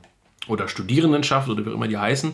oder 0.48 0.68
Studierendenschaft 0.68 1.50
oder 1.50 1.66
wie 1.66 1.72
immer 1.72 1.88
die 1.88 1.98
heißen. 1.98 2.34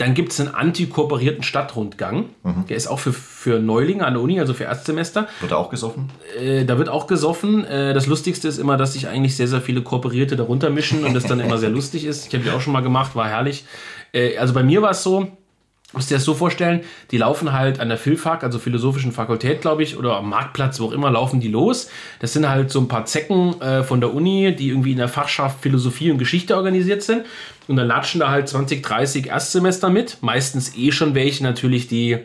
Dann 0.00 0.14
gibt 0.14 0.32
es 0.32 0.40
einen 0.40 0.48
antikooperierten 0.48 1.42
Stadtrundgang. 1.42 2.30
Mhm. 2.42 2.64
Der 2.70 2.76
ist 2.78 2.86
auch 2.86 2.98
für, 2.98 3.12
für 3.12 3.58
Neulinge 3.58 4.06
an 4.06 4.14
der 4.14 4.22
Uni, 4.22 4.40
also 4.40 4.54
für 4.54 4.64
Erstsemester. 4.64 5.28
Wird 5.40 5.52
da 5.52 5.56
auch 5.56 5.68
gesoffen? 5.68 6.10
Äh, 6.40 6.64
da 6.64 6.78
wird 6.78 6.88
auch 6.88 7.06
gesoffen. 7.06 7.66
Äh, 7.66 7.92
das 7.92 8.06
Lustigste 8.06 8.48
ist 8.48 8.56
immer, 8.56 8.78
dass 8.78 8.94
sich 8.94 9.08
eigentlich 9.08 9.36
sehr, 9.36 9.46
sehr 9.46 9.60
viele 9.60 9.82
Kooperierte 9.82 10.36
darunter 10.36 10.70
mischen 10.70 11.04
und 11.04 11.12
das 11.12 11.24
dann 11.24 11.38
immer 11.38 11.58
sehr 11.58 11.68
lustig 11.78 12.06
ist. 12.06 12.26
Ich 12.28 12.32
habe 12.32 12.42
die 12.42 12.50
auch 12.50 12.62
schon 12.62 12.72
mal 12.72 12.80
gemacht, 12.80 13.14
war 13.14 13.28
herrlich. 13.28 13.66
Äh, 14.14 14.38
also 14.38 14.54
bei 14.54 14.62
mir 14.62 14.80
war 14.80 14.92
es 14.92 15.02
so, 15.02 15.28
musst 15.92 16.10
dir 16.10 16.14
das 16.14 16.24
so 16.24 16.32
vorstellen, 16.32 16.80
die 17.10 17.18
laufen 17.18 17.52
halt 17.52 17.78
an 17.78 17.90
der 17.90 17.98
Philfak, 17.98 18.42
also 18.42 18.58
Philosophischen 18.58 19.12
Fakultät, 19.12 19.60
glaube 19.60 19.82
ich, 19.82 19.98
oder 19.98 20.16
am 20.16 20.30
Marktplatz, 20.30 20.80
wo 20.80 20.86
auch 20.86 20.92
immer, 20.92 21.10
laufen 21.10 21.40
die 21.40 21.48
los. 21.48 21.90
Das 22.20 22.32
sind 22.32 22.48
halt 22.48 22.70
so 22.70 22.80
ein 22.80 22.88
paar 22.88 23.04
Zecken 23.04 23.60
äh, 23.60 23.82
von 23.82 24.00
der 24.00 24.14
Uni, 24.14 24.56
die 24.56 24.68
irgendwie 24.68 24.92
in 24.92 24.98
der 24.98 25.08
Fachschaft 25.08 25.60
Philosophie 25.60 26.10
und 26.10 26.16
Geschichte 26.16 26.56
organisiert 26.56 27.02
sind. 27.02 27.26
Und 27.70 27.76
dann 27.76 27.86
latschen 27.86 28.18
da 28.18 28.30
halt 28.30 28.48
20, 28.48 28.82
30 28.82 29.28
Erstsemester 29.28 29.90
mit. 29.90 30.18
Meistens 30.22 30.76
eh 30.76 30.90
schon 30.90 31.14
welche 31.14 31.44
natürlich, 31.44 31.86
die 31.86 32.18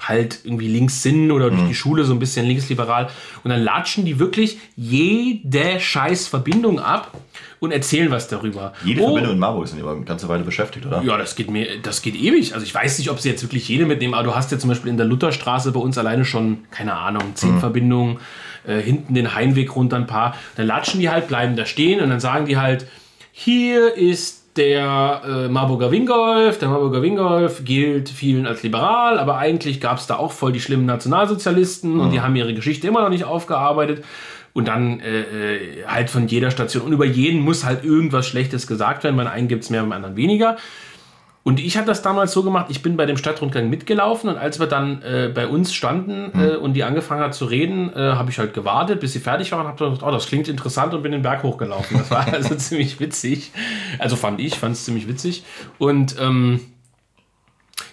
halt 0.00 0.40
irgendwie 0.42 0.66
links 0.66 1.04
sind 1.04 1.30
oder 1.30 1.50
durch 1.50 1.62
mhm. 1.62 1.68
die 1.68 1.74
Schule 1.76 2.02
so 2.02 2.12
ein 2.12 2.18
bisschen 2.18 2.44
linksliberal. 2.46 3.08
Und 3.44 3.52
dann 3.52 3.62
latschen 3.62 4.04
die 4.04 4.18
wirklich 4.18 4.58
jede 4.74 5.78
scheiß 5.78 6.26
Verbindung 6.26 6.80
ab 6.80 7.12
und 7.60 7.70
erzählen 7.70 8.10
was 8.10 8.26
darüber. 8.26 8.72
Jede 8.84 9.02
oh, 9.02 9.06
Verbindung 9.06 9.34
in 9.34 9.38
Marburg 9.38 9.68
sind 9.68 9.80
aber 9.80 9.92
eine 9.92 10.04
ganze 10.04 10.28
Weile 10.28 10.42
beschäftigt, 10.42 10.84
oder? 10.84 11.00
Ja, 11.04 11.16
das 11.16 11.36
geht 11.36 11.48
mir, 11.48 11.78
das 11.80 12.02
geht 12.02 12.16
ewig. 12.16 12.54
Also 12.54 12.66
ich 12.66 12.74
weiß 12.74 12.98
nicht, 12.98 13.08
ob 13.08 13.20
sie 13.20 13.28
jetzt 13.28 13.44
wirklich 13.44 13.68
jede 13.68 13.86
mitnehmen, 13.86 14.14
aber 14.14 14.24
du 14.24 14.34
hast 14.34 14.50
ja 14.50 14.58
zum 14.58 14.66
Beispiel 14.66 14.90
in 14.90 14.96
der 14.96 15.06
Lutherstraße 15.06 15.70
bei 15.70 15.78
uns 15.78 15.96
alleine 15.96 16.24
schon, 16.24 16.64
keine 16.72 16.94
Ahnung, 16.94 17.22
zehn 17.34 17.54
mhm. 17.54 17.60
Verbindungen, 17.60 18.18
äh, 18.66 18.80
hinten 18.80 19.14
den 19.14 19.32
Heimweg 19.36 19.76
runter 19.76 19.94
ein 19.94 20.08
paar. 20.08 20.34
Dann 20.56 20.66
latschen 20.66 20.98
die 20.98 21.08
halt, 21.08 21.28
bleiben 21.28 21.54
da 21.54 21.66
stehen 21.66 22.00
und 22.00 22.10
dann 22.10 22.18
sagen 22.18 22.46
die 22.46 22.56
halt, 22.56 22.88
hier 23.30 23.94
ist 23.94 24.37
der 24.58 25.22
äh, 25.24 25.48
Marburger 25.48 25.90
Wingolf. 25.90 26.58
Der 26.58 26.68
Marburger 26.68 27.00
Wingolf 27.00 27.64
gilt 27.64 28.08
vielen 28.08 28.46
als 28.46 28.62
liberal, 28.62 29.18
aber 29.18 29.38
eigentlich 29.38 29.80
gab 29.80 29.98
es 29.98 30.06
da 30.06 30.16
auch 30.16 30.32
voll 30.32 30.52
die 30.52 30.60
schlimmen 30.60 30.84
Nationalsozialisten 30.84 31.94
mhm. 31.94 32.00
und 32.00 32.10
die 32.10 32.20
haben 32.20 32.36
ihre 32.36 32.52
Geschichte 32.52 32.86
immer 32.88 33.00
noch 33.00 33.08
nicht 33.08 33.24
aufgearbeitet. 33.24 34.04
Und 34.52 34.66
dann 34.66 34.98
äh, 35.00 35.20
äh, 35.20 35.84
halt 35.86 36.10
von 36.10 36.26
jeder 36.26 36.50
Station. 36.50 36.82
Und 36.82 36.92
über 36.92 37.04
jeden 37.04 37.40
muss 37.40 37.64
halt 37.64 37.84
irgendwas 37.84 38.26
Schlechtes 38.26 38.66
gesagt 38.66 39.04
werden. 39.04 39.16
Beim 39.16 39.28
einen 39.28 39.46
gibt 39.46 39.62
es 39.62 39.70
mehr, 39.70 39.82
beim 39.82 39.92
anderen 39.92 40.16
weniger. 40.16 40.56
Und 41.48 41.60
ich 41.60 41.78
habe 41.78 41.86
das 41.86 42.02
damals 42.02 42.32
so 42.32 42.42
gemacht, 42.42 42.66
ich 42.68 42.82
bin 42.82 42.98
bei 42.98 43.06
dem 43.06 43.16
Stadtrundgang 43.16 43.70
mitgelaufen 43.70 44.28
und 44.28 44.36
als 44.36 44.60
wir 44.60 44.66
dann 44.66 45.00
äh, 45.00 45.32
bei 45.34 45.46
uns 45.46 45.72
standen 45.72 46.30
äh, 46.38 46.58
mhm. 46.58 46.62
und 46.62 46.74
die 46.74 46.84
angefangen 46.84 47.22
hat 47.22 47.34
zu 47.34 47.46
reden, 47.46 47.90
äh, 47.94 48.12
habe 48.16 48.30
ich 48.30 48.38
halt 48.38 48.52
gewartet, 48.52 49.00
bis 49.00 49.14
sie 49.14 49.18
fertig 49.18 49.50
war 49.52 49.60
und 49.60 49.66
habe 49.66 49.82
gedacht, 49.82 50.02
oh, 50.02 50.10
das 50.10 50.26
klingt 50.26 50.46
interessant 50.46 50.92
und 50.92 51.02
bin 51.02 51.10
den 51.10 51.22
Berg 51.22 51.42
hochgelaufen. 51.42 51.96
Das 51.96 52.10
war 52.10 52.26
also 52.34 52.54
ziemlich 52.54 53.00
witzig. 53.00 53.50
Also 53.98 54.16
fand 54.16 54.40
ich, 54.40 54.56
fand 54.56 54.74
es 54.74 54.84
ziemlich 54.84 55.08
witzig. 55.08 55.42
Und 55.78 56.16
ähm, 56.20 56.60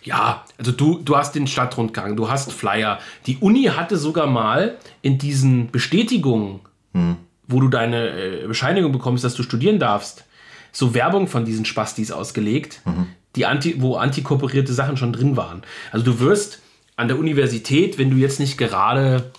ja, 0.03 0.43
also 0.57 0.73
du, 0.73 0.99
du 0.99 1.15
hast 1.15 1.33
den 1.33 1.47
Stadtrundgang, 1.47 2.17
du 2.17 2.29
hast 2.29 2.51
Flyer. 2.51 2.99
Die 3.25 3.37
Uni 3.37 3.71
hatte 3.73 3.95
sogar 3.95 4.27
mal 4.27 4.75
in 5.01 5.17
diesen 5.17 5.71
Bestätigungen, 5.71 6.59
hm. 6.91 7.15
wo 7.47 7.61
du 7.61 7.69
deine 7.69 8.09
äh, 8.09 8.47
Bescheinigung 8.47 8.91
bekommst, 8.91 9.23
dass 9.23 9.33
du 9.33 9.43
studieren 9.43 9.79
darfst, 9.79 10.25
so 10.73 10.93
Werbung 10.93 11.29
von 11.29 11.45
diesen 11.45 11.63
Spastis 11.63 12.11
ausgelegt. 12.11 12.81
Mhm 12.83 13.07
die 13.35 13.45
anti, 13.45 13.81
wo 13.81 13.95
antikooperierte 13.95 14.73
Sachen 14.73 14.97
schon 14.97 15.13
drin 15.13 15.37
waren. 15.37 15.63
Also 15.91 16.05
du 16.05 16.19
wirst 16.19 16.59
an 16.95 17.07
der 17.07 17.19
Universität, 17.19 17.97
wenn 17.97 18.09
du 18.09 18.17
jetzt 18.17 18.39
nicht 18.39 18.57
gerade 18.57 19.31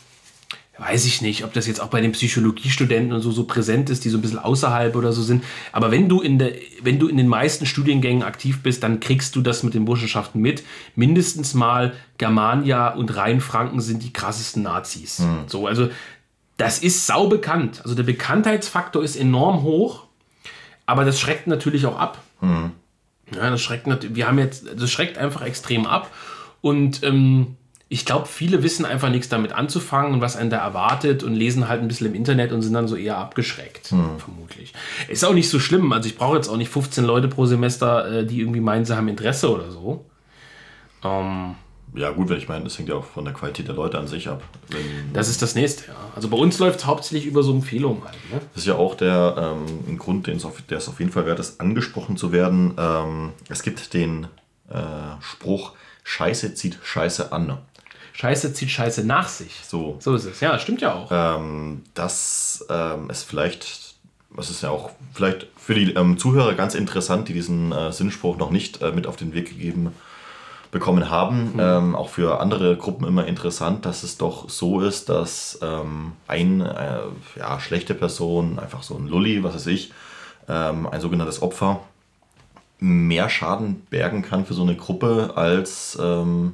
weiß 0.79 1.07
ich 1.07 1.23
nicht, 1.23 1.45
ob 1.45 1.53
das 1.53 1.67
jetzt 1.67 1.81
auch 1.81 1.89
bei 1.89 2.01
den 2.01 2.13
Psychologiestudenten 2.13 3.13
und 3.13 3.23
so, 3.23 3.31
so 3.31 3.45
präsent 3.45 3.89
ist, 3.89 4.05
die 4.05 4.11
so 4.11 4.19
ein 4.19 4.21
bisschen 4.21 4.39
außerhalb 4.39 4.95
oder 4.95 5.13
so 5.13 5.23
sind. 5.23 5.43
Aber 5.73 5.91
wenn 5.91 6.09
du 6.09 6.21
in 6.21 6.39
der, 6.39 6.53
wenn 6.83 6.99
du 6.99 7.09
in 7.09 7.17
den 7.17 7.29
meisten 7.29 7.65
Studiengängen 7.65 8.23
aktiv 8.23 8.63
bist, 8.63 8.83
dann 8.83 9.01
kriegst 9.01 9.35
du 9.37 9.41
das 9.41 9.63
mit 9.63 9.75
den 9.75 9.87
Burschenschaften 9.87 10.41
mit. 10.41 10.63
Mindestens 10.95 11.55
mal 11.55 11.95
Germania 12.19 12.89
und 12.89 13.17
Rheinfranken 13.17 13.81
sind 13.81 14.03
die 14.03 14.13
krassesten 14.13 14.63
Nazis. 14.63 15.21
Mhm. 15.21 15.45
So, 15.47 15.67
also 15.67 15.89
das 16.59 16.79
ist 16.79 17.07
sau 17.07 17.29
bekannt. 17.29 17.81
Also 17.83 17.95
der 17.95 18.03
Bekanntheitsfaktor 18.03 19.03
ist 19.03 19.17
enorm 19.17 19.63
hoch, 19.63 20.05
aber 20.85 21.05
das 21.05 21.21
schreckt 21.21 21.47
natürlich 21.47 21.87
auch 21.87 21.99
ab. 21.99 22.23
Mhm. 22.41 22.73
Ja, 23.35 23.51
das 23.51 23.61
schreckt 23.61 23.87
wir 24.15 24.29
haben 24.29 24.39
jetzt, 24.39 24.67
das 24.77 24.91
schreckt 24.91 25.19
einfach 25.19 25.43
extrem 25.43 25.87
ab. 25.87 26.11
Und 26.61 27.03
ähm, 27.03 27.57
ich 27.89 28.05
glaube, 28.05 28.27
viele 28.27 28.63
wissen 28.63 28.85
einfach 28.85 29.11
nichts 29.11 29.29
damit 29.29 29.53
anzufangen 29.53 30.15
und 30.15 30.21
was 30.21 30.37
einen 30.37 30.51
da 30.51 30.59
erwartet 30.59 31.23
und 31.23 31.35
lesen 31.35 31.69
halt 31.69 31.83
ein 31.83 31.89
bisschen 31.89 32.09
im 32.09 32.15
Internet 32.15 32.53
und 32.53 32.63
sind 32.63 32.75
dann 32.75 32.89
so 32.89 32.97
eher 32.97 33.19
abgeschreckt, 33.19 33.91
hm. 33.91 34.19
vermutlich. 34.19 34.73
Ist 35.09 35.25
auch 35.25 35.33
nicht 35.33 35.49
so 35.49 35.61
schlimm. 35.61 35.93
Also 35.93 36.09
ich 36.09 36.17
brauche 36.17 36.37
jetzt 36.37 36.49
auch 36.49 36.57
nicht 36.57 36.71
15 36.71 37.05
Leute 37.05 37.29
pro 37.29 37.47
Semester, 37.47 38.11
äh, 38.11 38.27
die 38.27 38.41
irgendwie 38.41 38.61
meinen, 38.61 38.85
sie 38.85 38.97
haben 38.97 39.07
Interesse 39.07 39.51
oder 39.51 39.71
so. 39.71 40.05
Ähm, 41.05 41.55
ja, 41.97 42.11
gut, 42.11 42.29
wenn 42.29 42.37
ich 42.37 42.49
meine, 42.49 42.65
das 42.65 42.79
hängt 42.79 42.91
ja 42.91 42.95
auch 42.95 43.05
von 43.05 43.25
der 43.25 43.33
Qualität 43.33 43.69
der 43.69 43.75
Leute 43.75 43.99
an 43.99 44.07
sich 44.07 44.29
ab. 44.29 44.43
Wenn, 44.69 45.13
das 45.15 45.29
ist 45.29 45.41
das 45.41 45.55
nächste, 45.55 45.89
ja. 45.89 45.95
Also 46.15 46.29
bei 46.29 46.37
uns 46.37 46.59
läuft 46.59 46.81
es 46.81 46.87
hauptsächlich 46.87 47.27
über 47.27 47.43
so 47.43 47.53
Empfehlungen 47.53 48.05
halt. 48.05 48.15
Ne? 48.31 48.41
Das 48.53 48.63
ist 48.63 48.67
ja 48.67 48.75
auch 48.75 48.95
der 48.95 49.57
ähm, 49.57 49.65
ein 49.89 49.99
Grund, 49.99 50.27
den 50.27 50.37
es 50.37 50.45
auf, 50.45 50.61
der 50.63 50.79
es 50.79 50.89
auf 50.89 51.01
jeden 51.01 51.11
Fall 51.11 51.27
wert 51.27 51.39
ist, 51.39 51.61
angesprochen 51.61 52.17
zu 52.17 52.33
werden. 52.33 52.75
Ähm, 52.79 53.33
es 53.49 53.63
gibt 53.63 53.95
den 53.95 54.25
äh, 54.69 54.77
Spruch, 55.21 55.73
Scheiße 56.05 56.55
zieht 56.55 56.79
Scheiße 56.83 57.33
an. 57.33 57.59
Scheiße 58.13 58.53
zieht 58.53 58.71
Scheiße 58.71 59.05
nach 59.05 59.29
sich. 59.29 59.61
So. 59.67 59.97
So 59.99 60.15
ist 60.15 60.25
es. 60.25 60.41
Ja, 60.41 60.59
stimmt 60.59 60.83
ja 60.83 60.95
auch. 60.95 61.09
Ähm, 61.11 61.83
das 61.95 62.65
ähm, 62.69 63.09
ist 63.09 63.23
vielleicht, 63.23 63.95
was 64.31 64.51
ist 64.51 64.63
ja 64.63 64.71
auch 64.71 64.91
vielleicht 65.15 65.49
für 65.57 65.75
die 65.75 65.93
ähm, 65.95 66.19
Zuhörer 66.19 66.55
ganz 66.55 66.75
interessant, 66.75 67.29
die 67.29 67.33
diesen 67.33 67.73
äh, 67.73 67.91
Sinnspruch 67.91 68.37
noch 68.37 68.51
nicht 68.51 68.83
äh, 68.83 68.93
mit 68.93 69.07
auf 69.07 69.17
den 69.17 69.33
Weg 69.33 69.49
gegeben 69.49 69.93
bekommen 70.77 71.09
haben. 71.09 71.55
Mhm. 71.55 71.61
Ähm, 71.61 71.95
auch 71.95 72.11
für 72.11 72.39
andere 72.39 72.77
Gruppen 72.77 73.07
immer 73.07 73.27
interessant, 73.27 73.87
dass 73.87 74.03
es 74.03 74.19
doch 74.19 74.51
so 74.51 74.83
ist, 74.83 75.09
dass 75.09 75.59
ähm, 75.63 76.13
eine 76.29 77.09
äh, 77.35 77.39
ja, 77.39 77.59
schlechte 77.61 77.95
Person, 77.95 78.59
einfach 78.59 78.83
so 78.83 78.95
ein 78.95 79.09
Lulli, 79.09 79.43
was 79.43 79.55
weiß 79.55 79.69
ich, 79.69 79.93
ähm, 80.49 80.87
ein 80.87 81.01
sogenanntes 81.01 81.41
Opfer, 81.41 81.81
mehr 82.79 83.31
Schaden 83.31 83.87
bergen 83.89 84.21
kann 84.21 84.45
für 84.45 84.53
so 84.53 84.63
eine 84.63 84.77
Gruppe, 84.77 85.33
als 85.35 85.97
ähm, 85.99 86.53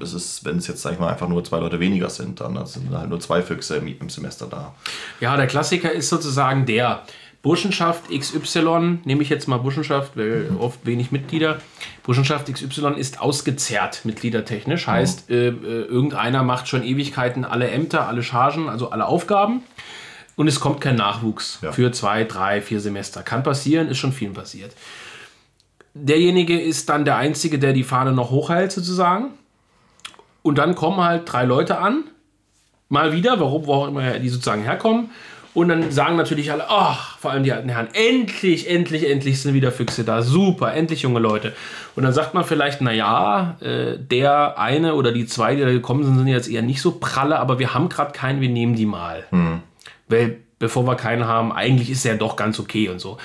es 0.00 0.14
ist, 0.14 0.44
wenn 0.44 0.58
es 0.58 0.68
jetzt, 0.68 0.82
sag 0.82 0.92
ich 0.92 1.00
mal, 1.00 1.08
einfach 1.10 1.28
nur 1.28 1.42
zwei 1.42 1.58
Leute 1.58 1.80
weniger 1.80 2.10
sind, 2.10 2.40
dann 2.40 2.64
sind 2.66 2.96
halt 2.96 3.10
nur 3.10 3.18
zwei 3.18 3.42
Füchse 3.42 3.78
im, 3.78 3.88
im 3.88 4.08
Semester 4.08 4.46
da. 4.48 4.72
Ja, 5.18 5.36
der 5.36 5.48
Klassiker 5.48 5.90
ist 5.90 6.10
sozusagen 6.10 6.64
der 6.64 7.02
Burschenschaft 7.44 8.10
XY, 8.10 8.98
nehme 9.04 9.22
ich 9.22 9.28
jetzt 9.28 9.46
mal 9.46 9.58
Burschenschaft, 9.58 10.16
weil 10.16 10.50
oft 10.58 10.84
wenig 10.84 11.12
Mitglieder. 11.12 11.58
Burschenschaft 12.02 12.52
XY 12.52 12.94
ist 12.96 13.20
ausgezerrt 13.20 14.00
mitgliedertechnisch, 14.04 14.88
heißt, 14.88 15.30
äh, 15.30 15.50
äh, 15.50 15.52
irgendeiner 15.52 16.42
macht 16.42 16.66
schon 16.66 16.82
Ewigkeiten 16.82 17.44
alle 17.44 17.70
Ämter, 17.70 18.08
alle 18.08 18.24
Chargen, 18.24 18.68
also 18.68 18.90
alle 18.90 19.06
Aufgaben. 19.06 19.62
Und 20.34 20.48
es 20.48 20.58
kommt 20.58 20.80
kein 20.80 20.96
Nachwuchs 20.96 21.60
ja. 21.62 21.70
für 21.70 21.92
zwei, 21.92 22.24
drei, 22.24 22.60
vier 22.60 22.80
Semester. 22.80 23.22
Kann 23.22 23.44
passieren, 23.44 23.88
ist 23.88 23.98
schon 23.98 24.12
vielen 24.12 24.32
passiert 24.32 24.72
derjenige 25.94 26.60
ist 26.60 26.88
dann 26.88 27.04
der 27.04 27.16
Einzige, 27.16 27.58
der 27.58 27.72
die 27.72 27.84
Fahne 27.84 28.12
noch 28.12 28.30
hochhält, 28.30 28.72
sozusagen. 28.72 29.30
Und 30.42 30.58
dann 30.58 30.74
kommen 30.74 31.02
halt 31.02 31.32
drei 31.32 31.44
Leute 31.44 31.78
an, 31.78 32.04
mal 32.88 33.12
wieder, 33.12 33.40
warum, 33.40 33.66
wo 33.66 33.74
auch 33.74 33.88
immer 33.88 34.18
die 34.18 34.28
sozusagen 34.28 34.62
herkommen. 34.62 35.10
Und 35.54 35.68
dann 35.68 35.92
sagen 35.92 36.16
natürlich 36.16 36.50
alle, 36.50 36.68
ach, 36.68 37.16
vor 37.18 37.30
allem 37.30 37.44
die 37.44 37.52
alten 37.52 37.68
Herren, 37.68 37.88
endlich, 37.92 38.68
endlich, 38.68 39.08
endlich 39.08 39.40
sind 39.40 39.54
wieder 39.54 39.70
Füchse 39.70 40.02
da. 40.02 40.20
Super, 40.20 40.74
endlich 40.74 41.02
junge 41.02 41.20
Leute. 41.20 41.52
Und 41.94 42.02
dann 42.02 42.12
sagt 42.12 42.34
man 42.34 42.44
vielleicht, 42.44 42.80
naja, 42.80 43.56
äh, 43.60 43.96
der 43.96 44.58
eine 44.58 44.96
oder 44.96 45.12
die 45.12 45.26
zwei, 45.26 45.54
die 45.54 45.62
da 45.62 45.70
gekommen 45.70 46.02
sind, 46.02 46.18
sind 46.18 46.26
jetzt 46.26 46.50
eher 46.50 46.62
nicht 46.62 46.82
so 46.82 46.92
pralle, 46.92 47.38
aber 47.38 47.60
wir 47.60 47.72
haben 47.72 47.88
gerade 47.88 48.10
keinen, 48.10 48.40
wir 48.40 48.48
nehmen 48.48 48.74
die 48.74 48.84
mal. 48.84 49.24
Hm. 49.30 49.60
Weil 50.08 50.38
bevor 50.58 50.86
wir 50.86 50.96
keinen 50.96 51.26
haben, 51.26 51.52
eigentlich 51.52 51.88
ist 51.88 52.04
er 52.04 52.16
doch 52.16 52.34
ganz 52.34 52.58
okay 52.58 52.88
und 52.88 53.00
so. 53.00 53.18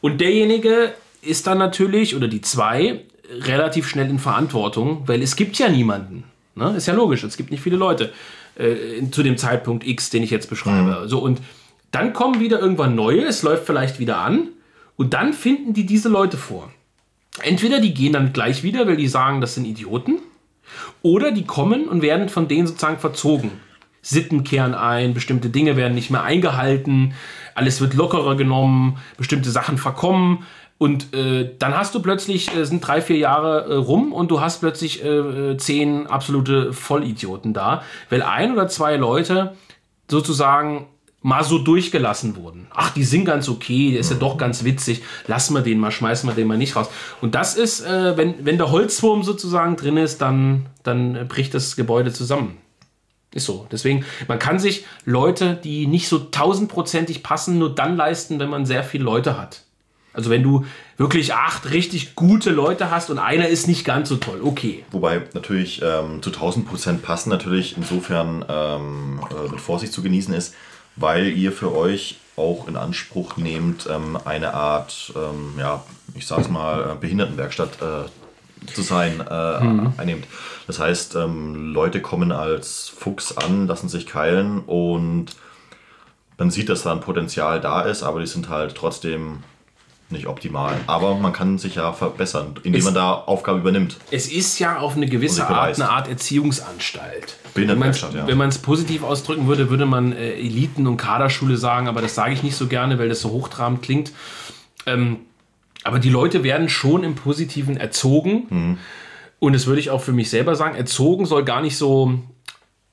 Und 0.00 0.20
derjenige 0.20 0.92
ist 1.22 1.46
dann 1.46 1.58
natürlich, 1.58 2.16
oder 2.16 2.26
die 2.26 2.40
zwei, 2.40 3.04
relativ 3.30 3.88
schnell 3.88 4.10
in 4.10 4.18
Verantwortung, 4.18 5.02
weil 5.06 5.22
es 5.22 5.36
gibt 5.36 5.58
ja 5.58 5.68
niemanden. 5.68 6.24
Ne? 6.54 6.74
Ist 6.76 6.86
ja 6.86 6.94
logisch, 6.94 7.22
es 7.22 7.36
gibt 7.36 7.50
nicht 7.50 7.62
viele 7.62 7.76
Leute 7.76 8.12
äh, 8.56 9.08
zu 9.10 9.22
dem 9.22 9.36
Zeitpunkt 9.36 9.86
X, 9.86 10.10
den 10.10 10.22
ich 10.22 10.30
jetzt 10.30 10.50
beschreibe. 10.50 11.02
Mhm. 11.02 11.08
So, 11.08 11.20
und 11.20 11.40
dann 11.90 12.12
kommen 12.12 12.40
wieder 12.40 12.60
irgendwann 12.60 12.94
neue, 12.94 13.24
es 13.24 13.42
läuft 13.42 13.66
vielleicht 13.66 13.98
wieder 13.98 14.18
an 14.18 14.48
und 14.96 15.14
dann 15.14 15.32
finden 15.32 15.74
die 15.74 15.86
diese 15.86 16.08
Leute 16.08 16.36
vor. 16.36 16.70
Entweder 17.42 17.80
die 17.80 17.94
gehen 17.94 18.12
dann 18.12 18.32
gleich 18.32 18.62
wieder, 18.62 18.86
weil 18.86 18.96
die 18.96 19.08
sagen, 19.08 19.40
das 19.40 19.54
sind 19.54 19.64
Idioten, 19.64 20.18
oder 21.02 21.30
die 21.30 21.44
kommen 21.44 21.88
und 21.88 22.02
werden 22.02 22.28
von 22.28 22.48
denen 22.48 22.66
sozusagen 22.66 22.98
verzogen. 22.98 23.52
Sitten 24.02 24.44
kehren 24.44 24.74
ein, 24.74 25.14
bestimmte 25.14 25.50
Dinge 25.50 25.76
werden 25.76 25.94
nicht 25.94 26.10
mehr 26.10 26.22
eingehalten, 26.22 27.14
alles 27.54 27.80
wird 27.80 27.94
lockerer 27.94 28.36
genommen, 28.36 28.98
bestimmte 29.16 29.50
Sachen 29.50 29.78
verkommen 29.78 30.44
und 30.78 31.12
äh, 31.12 31.54
dann 31.58 31.76
hast 31.76 31.94
du 31.96 32.00
plötzlich, 32.00 32.54
äh, 32.54 32.64
sind 32.64 32.86
drei, 32.86 33.02
vier 33.02 33.18
Jahre 33.18 33.64
äh, 33.64 33.74
rum 33.74 34.12
und 34.12 34.30
du 34.30 34.40
hast 34.40 34.60
plötzlich 34.60 35.04
äh, 35.04 35.08
äh, 35.08 35.56
zehn 35.56 36.06
absolute 36.06 36.72
Vollidioten 36.72 37.52
da, 37.52 37.82
weil 38.10 38.22
ein 38.22 38.52
oder 38.52 38.68
zwei 38.68 38.96
Leute 38.96 39.56
sozusagen 40.08 40.86
mal 41.20 41.42
so 41.42 41.58
durchgelassen 41.58 42.36
wurden. 42.36 42.68
Ach, 42.70 42.90
die 42.90 43.04
sind 43.04 43.24
ganz 43.24 43.48
okay, 43.48 43.90
der 43.90 44.00
ist 44.00 44.10
ja 44.10 44.16
doch 44.16 44.36
ganz 44.36 44.64
witzig, 44.64 45.02
lassen 45.26 45.54
wir 45.54 45.62
den 45.62 45.78
mal, 45.78 45.90
schmeißen 45.90 46.28
wir 46.28 46.34
den 46.34 46.46
mal 46.46 46.58
nicht 46.58 46.76
raus. 46.76 46.88
Und 47.20 47.34
das 47.34 47.56
ist, 47.56 47.80
äh, 47.84 48.16
wenn, 48.16 48.44
wenn 48.44 48.56
der 48.56 48.70
Holzwurm 48.70 49.24
sozusagen 49.24 49.76
drin 49.76 49.96
ist, 49.96 50.20
dann, 50.20 50.66
dann 50.84 51.26
bricht 51.28 51.54
das 51.54 51.76
Gebäude 51.76 52.12
zusammen. 52.12 52.58
Ist 53.32 53.44
so. 53.44 53.66
Deswegen, 53.70 54.04
man 54.26 54.38
kann 54.38 54.58
sich 54.58 54.86
Leute, 55.04 55.54
die 55.62 55.86
nicht 55.86 56.08
so 56.08 56.18
tausendprozentig 56.18 57.22
passen, 57.22 57.58
nur 57.58 57.74
dann 57.74 57.96
leisten, 57.96 58.38
wenn 58.38 58.48
man 58.48 58.64
sehr 58.64 58.84
viele 58.84 59.04
Leute 59.04 59.38
hat. 59.38 59.64
Also 60.14 60.30
wenn 60.30 60.42
du 60.42 60.64
wirklich 60.96 61.34
acht 61.34 61.70
richtig 61.70 62.16
gute 62.16 62.50
Leute 62.50 62.90
hast 62.90 63.10
und 63.10 63.18
einer 63.18 63.48
ist 63.48 63.68
nicht 63.68 63.84
ganz 63.84 64.08
so 64.08 64.16
toll, 64.16 64.40
okay. 64.42 64.84
Wobei 64.90 65.22
natürlich 65.34 65.82
ähm, 65.82 66.22
zu 66.22 66.30
1000 66.30 66.66
Prozent 66.66 67.02
passen 67.02 67.28
natürlich 67.28 67.76
insofern 67.76 68.44
ähm, 68.48 69.20
äh, 69.30 69.50
mit 69.50 69.60
Vorsicht 69.60 69.92
zu 69.92 70.02
genießen 70.02 70.32
ist, 70.34 70.54
weil 70.98 71.28
ihr 71.28 71.52
für 71.52 71.74
euch 71.74 72.18
auch 72.36 72.68
in 72.68 72.76
Anspruch 72.76 73.36
nehmt, 73.36 73.88
ähm, 73.90 74.18
eine 74.24 74.54
Art, 74.54 75.12
ähm, 75.16 75.54
ja, 75.58 75.82
ich 76.14 76.26
sag's 76.26 76.48
mal, 76.48 76.92
äh, 76.92 76.94
Behindertenwerkstatt 77.00 77.82
äh, 77.82 78.68
zu 78.72 78.82
sein, 78.82 79.20
äh, 79.28 79.60
mhm. 79.60 79.92
einnehmt. 79.96 80.26
Das 80.66 80.78
heißt, 80.78 81.16
ähm, 81.16 81.72
Leute 81.72 82.00
kommen 82.00 82.32
als 82.32 82.88
Fuchs 82.88 83.36
an, 83.36 83.66
lassen 83.66 83.88
sich 83.88 84.06
keilen 84.06 84.60
und 84.60 85.36
man 86.38 86.50
sieht, 86.50 86.68
dass 86.68 86.82
da 86.84 86.92
ein 86.92 87.00
Potenzial 87.00 87.60
da 87.60 87.82
ist, 87.82 88.02
aber 88.02 88.20
die 88.20 88.26
sind 88.26 88.48
halt 88.48 88.74
trotzdem 88.76 89.42
nicht 90.10 90.26
optimal. 90.26 90.74
Aber 90.86 91.14
man 91.16 91.32
kann 91.32 91.58
sich 91.58 91.74
ja 91.74 91.92
verbessern, 91.92 92.54
indem 92.62 92.78
es, 92.78 92.84
man 92.84 92.94
da 92.94 93.12
Aufgaben 93.12 93.60
übernimmt. 93.60 93.96
Es 94.10 94.30
ist 94.30 94.58
ja 94.58 94.78
auf 94.78 94.96
eine 94.96 95.06
gewisse 95.06 95.46
Art 95.48 95.76
eine 95.76 95.90
Art 95.90 96.08
Erziehungsanstalt. 96.08 97.36
Wenn 97.54 98.38
man 98.38 98.48
es 98.48 98.58
positiv 98.58 99.02
ausdrücken 99.02 99.46
würde, 99.46 99.70
würde 99.70 99.86
man 99.86 100.12
äh, 100.12 100.34
Eliten- 100.34 100.86
und 100.86 100.96
Kaderschule 100.96 101.56
sagen, 101.56 101.88
aber 101.88 102.00
das 102.00 102.14
sage 102.14 102.32
ich 102.32 102.42
nicht 102.42 102.56
so 102.56 102.66
gerne, 102.66 102.98
weil 102.98 103.08
das 103.08 103.20
so 103.20 103.30
hochtrabend 103.30 103.82
klingt. 103.82 104.12
Ähm, 104.86 105.18
aber 105.84 105.98
die 105.98 106.10
Leute 106.10 106.42
werden 106.42 106.68
schon 106.68 107.04
im 107.04 107.14
Positiven 107.14 107.76
erzogen. 107.76 108.46
Mhm. 108.50 108.78
Und 109.40 109.52
das 109.52 109.66
würde 109.66 109.80
ich 109.80 109.90
auch 109.90 110.00
für 110.00 110.12
mich 110.12 110.30
selber 110.30 110.56
sagen. 110.56 110.76
Erzogen 110.76 111.26
soll 111.26 111.44
gar 111.44 111.60
nicht 111.60 111.76
so 111.76 112.18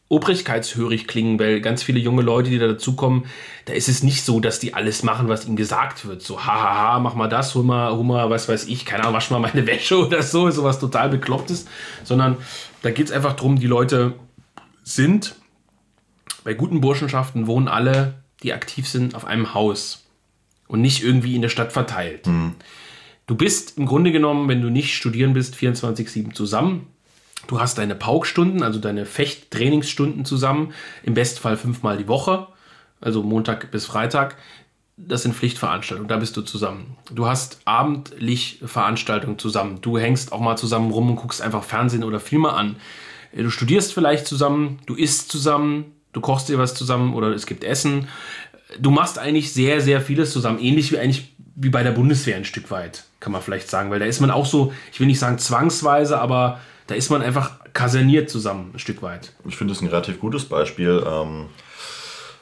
obrigkeitshörig 0.07 1.07
klingen, 1.07 1.39
weil 1.39 1.61
ganz 1.61 1.81
viele 1.81 1.99
junge 1.99 2.21
Leute, 2.21 2.49
die 2.51 2.59
da 2.59 2.67
dazukommen, 2.67 3.25
da 3.65 3.73
ist 3.73 3.89
es 3.89 4.03
nicht 4.03 4.23
so, 4.23 4.39
dass 4.39 4.59
die 4.59 4.73
alles 4.73 5.01
machen, 5.01 5.27
was 5.29 5.45
ihnen 5.47 5.55
gesagt 5.55 6.05
wird. 6.05 6.21
So, 6.21 6.45
hahaha, 6.45 6.99
mach 6.99 7.15
mal 7.15 7.27
das, 7.27 7.55
hol 7.55 7.63
mal, 7.63 7.91
hol 7.91 8.03
mal, 8.03 8.29
was 8.29 8.47
weiß 8.47 8.67
ich, 8.67 8.85
keine 8.85 9.03
Ahnung, 9.03 9.15
wasch 9.15 9.31
mal 9.31 9.39
meine 9.39 9.65
Wäsche 9.67 9.97
oder 9.97 10.21
so, 10.21 10.49
sowas 10.51 10.79
total 10.79 11.09
beklopptes, 11.09 11.65
sondern 12.03 12.37
da 12.83 12.91
geht 12.91 13.07
es 13.07 13.11
einfach 13.11 13.33
darum, 13.33 13.59
die 13.59 13.67
Leute 13.67 14.13
sind, 14.83 15.35
bei 16.43 16.53
guten 16.53 16.81
Burschenschaften 16.81 17.47
wohnen 17.47 17.67
alle, 17.67 18.21
die 18.43 18.53
aktiv 18.53 18.87
sind, 18.87 19.15
auf 19.15 19.25
einem 19.25 19.55
Haus 19.55 20.05
und 20.67 20.81
nicht 20.81 21.03
irgendwie 21.03 21.35
in 21.35 21.41
der 21.41 21.49
Stadt 21.49 21.73
verteilt. 21.73 22.27
Mhm. 22.27 22.53
Du 23.25 23.33
bist 23.33 23.79
im 23.79 23.87
Grunde 23.87 24.11
genommen, 24.11 24.47
wenn 24.47 24.61
du 24.61 24.69
nicht 24.69 24.93
studieren 24.93 25.33
bist, 25.33 25.55
24-7 25.55 26.33
zusammen 26.33 26.87
Du 27.47 27.59
hast 27.59 27.77
deine 27.77 27.95
Paukstunden, 27.95 28.63
also 28.63 28.79
deine 28.79 29.05
Fechttrainingsstunden 29.05 30.25
zusammen, 30.25 30.73
im 31.03 31.13
Bestfall 31.13 31.57
fünfmal 31.57 31.97
die 31.97 32.07
Woche, 32.07 32.47
also 33.01 33.23
Montag 33.23 33.71
bis 33.71 33.85
Freitag. 33.85 34.35
Das 34.97 35.23
sind 35.23 35.35
Pflichtveranstaltungen, 35.35 36.07
da 36.07 36.17
bist 36.17 36.37
du 36.37 36.41
zusammen. 36.41 36.95
Du 37.11 37.27
hast 37.27 37.59
abendlich 37.65 38.59
Veranstaltungen 38.65 39.37
zusammen. 39.37 39.79
Du 39.81 39.97
hängst 39.97 40.31
auch 40.31 40.39
mal 40.39 40.55
zusammen 40.55 40.89
rum 40.91 41.09
und 41.09 41.17
guckst 41.17 41.41
einfach 41.41 41.63
Fernsehen 41.63 42.03
oder 42.03 42.19
Filme 42.19 42.53
an. 42.53 42.77
Du 43.33 43.49
studierst 43.49 43.93
vielleicht 43.93 44.25
zusammen, 44.25 44.79
du 44.85 44.95
isst 44.95 45.29
zusammen, 45.29 45.91
du 46.13 46.21
kochst 46.21 46.47
dir 46.47 46.57
was 46.57 46.73
zusammen 46.73 47.13
oder 47.13 47.31
es 47.31 47.45
gibt 47.45 47.65
Essen. 47.65 48.07
Du 48.79 48.89
machst 48.89 49.19
eigentlich 49.19 49.51
sehr, 49.51 49.81
sehr 49.81 49.99
vieles 49.99 50.31
zusammen, 50.31 50.59
ähnlich 50.59 50.93
wie 50.93 50.97
eigentlich 50.97 51.35
wie 51.55 51.69
bei 51.69 51.83
der 51.83 51.91
Bundeswehr 51.91 52.35
ein 52.35 52.45
Stück 52.45 52.71
weit, 52.71 53.05
kann 53.19 53.31
man 53.31 53.41
vielleicht 53.41 53.69
sagen, 53.69 53.89
weil 53.89 53.99
da 53.99 54.05
ist 54.05 54.19
man 54.19 54.31
auch 54.31 54.45
so, 54.45 54.73
ich 54.91 54.99
will 54.99 55.07
nicht 55.07 55.19
sagen 55.19 55.37
zwangsweise, 55.37 56.19
aber 56.19 56.59
da 56.87 56.95
ist 56.95 57.09
man 57.09 57.21
einfach 57.21 57.59
kaserniert 57.73 58.29
zusammen 58.29 58.71
ein 58.73 58.79
Stück 58.79 59.01
weit. 59.01 59.33
Ich 59.45 59.57
finde 59.57 59.73
es 59.73 59.81
ein 59.81 59.87
relativ 59.87 60.19
gutes 60.19 60.45
Beispiel. 60.45 61.03
Ähm, 61.05 61.47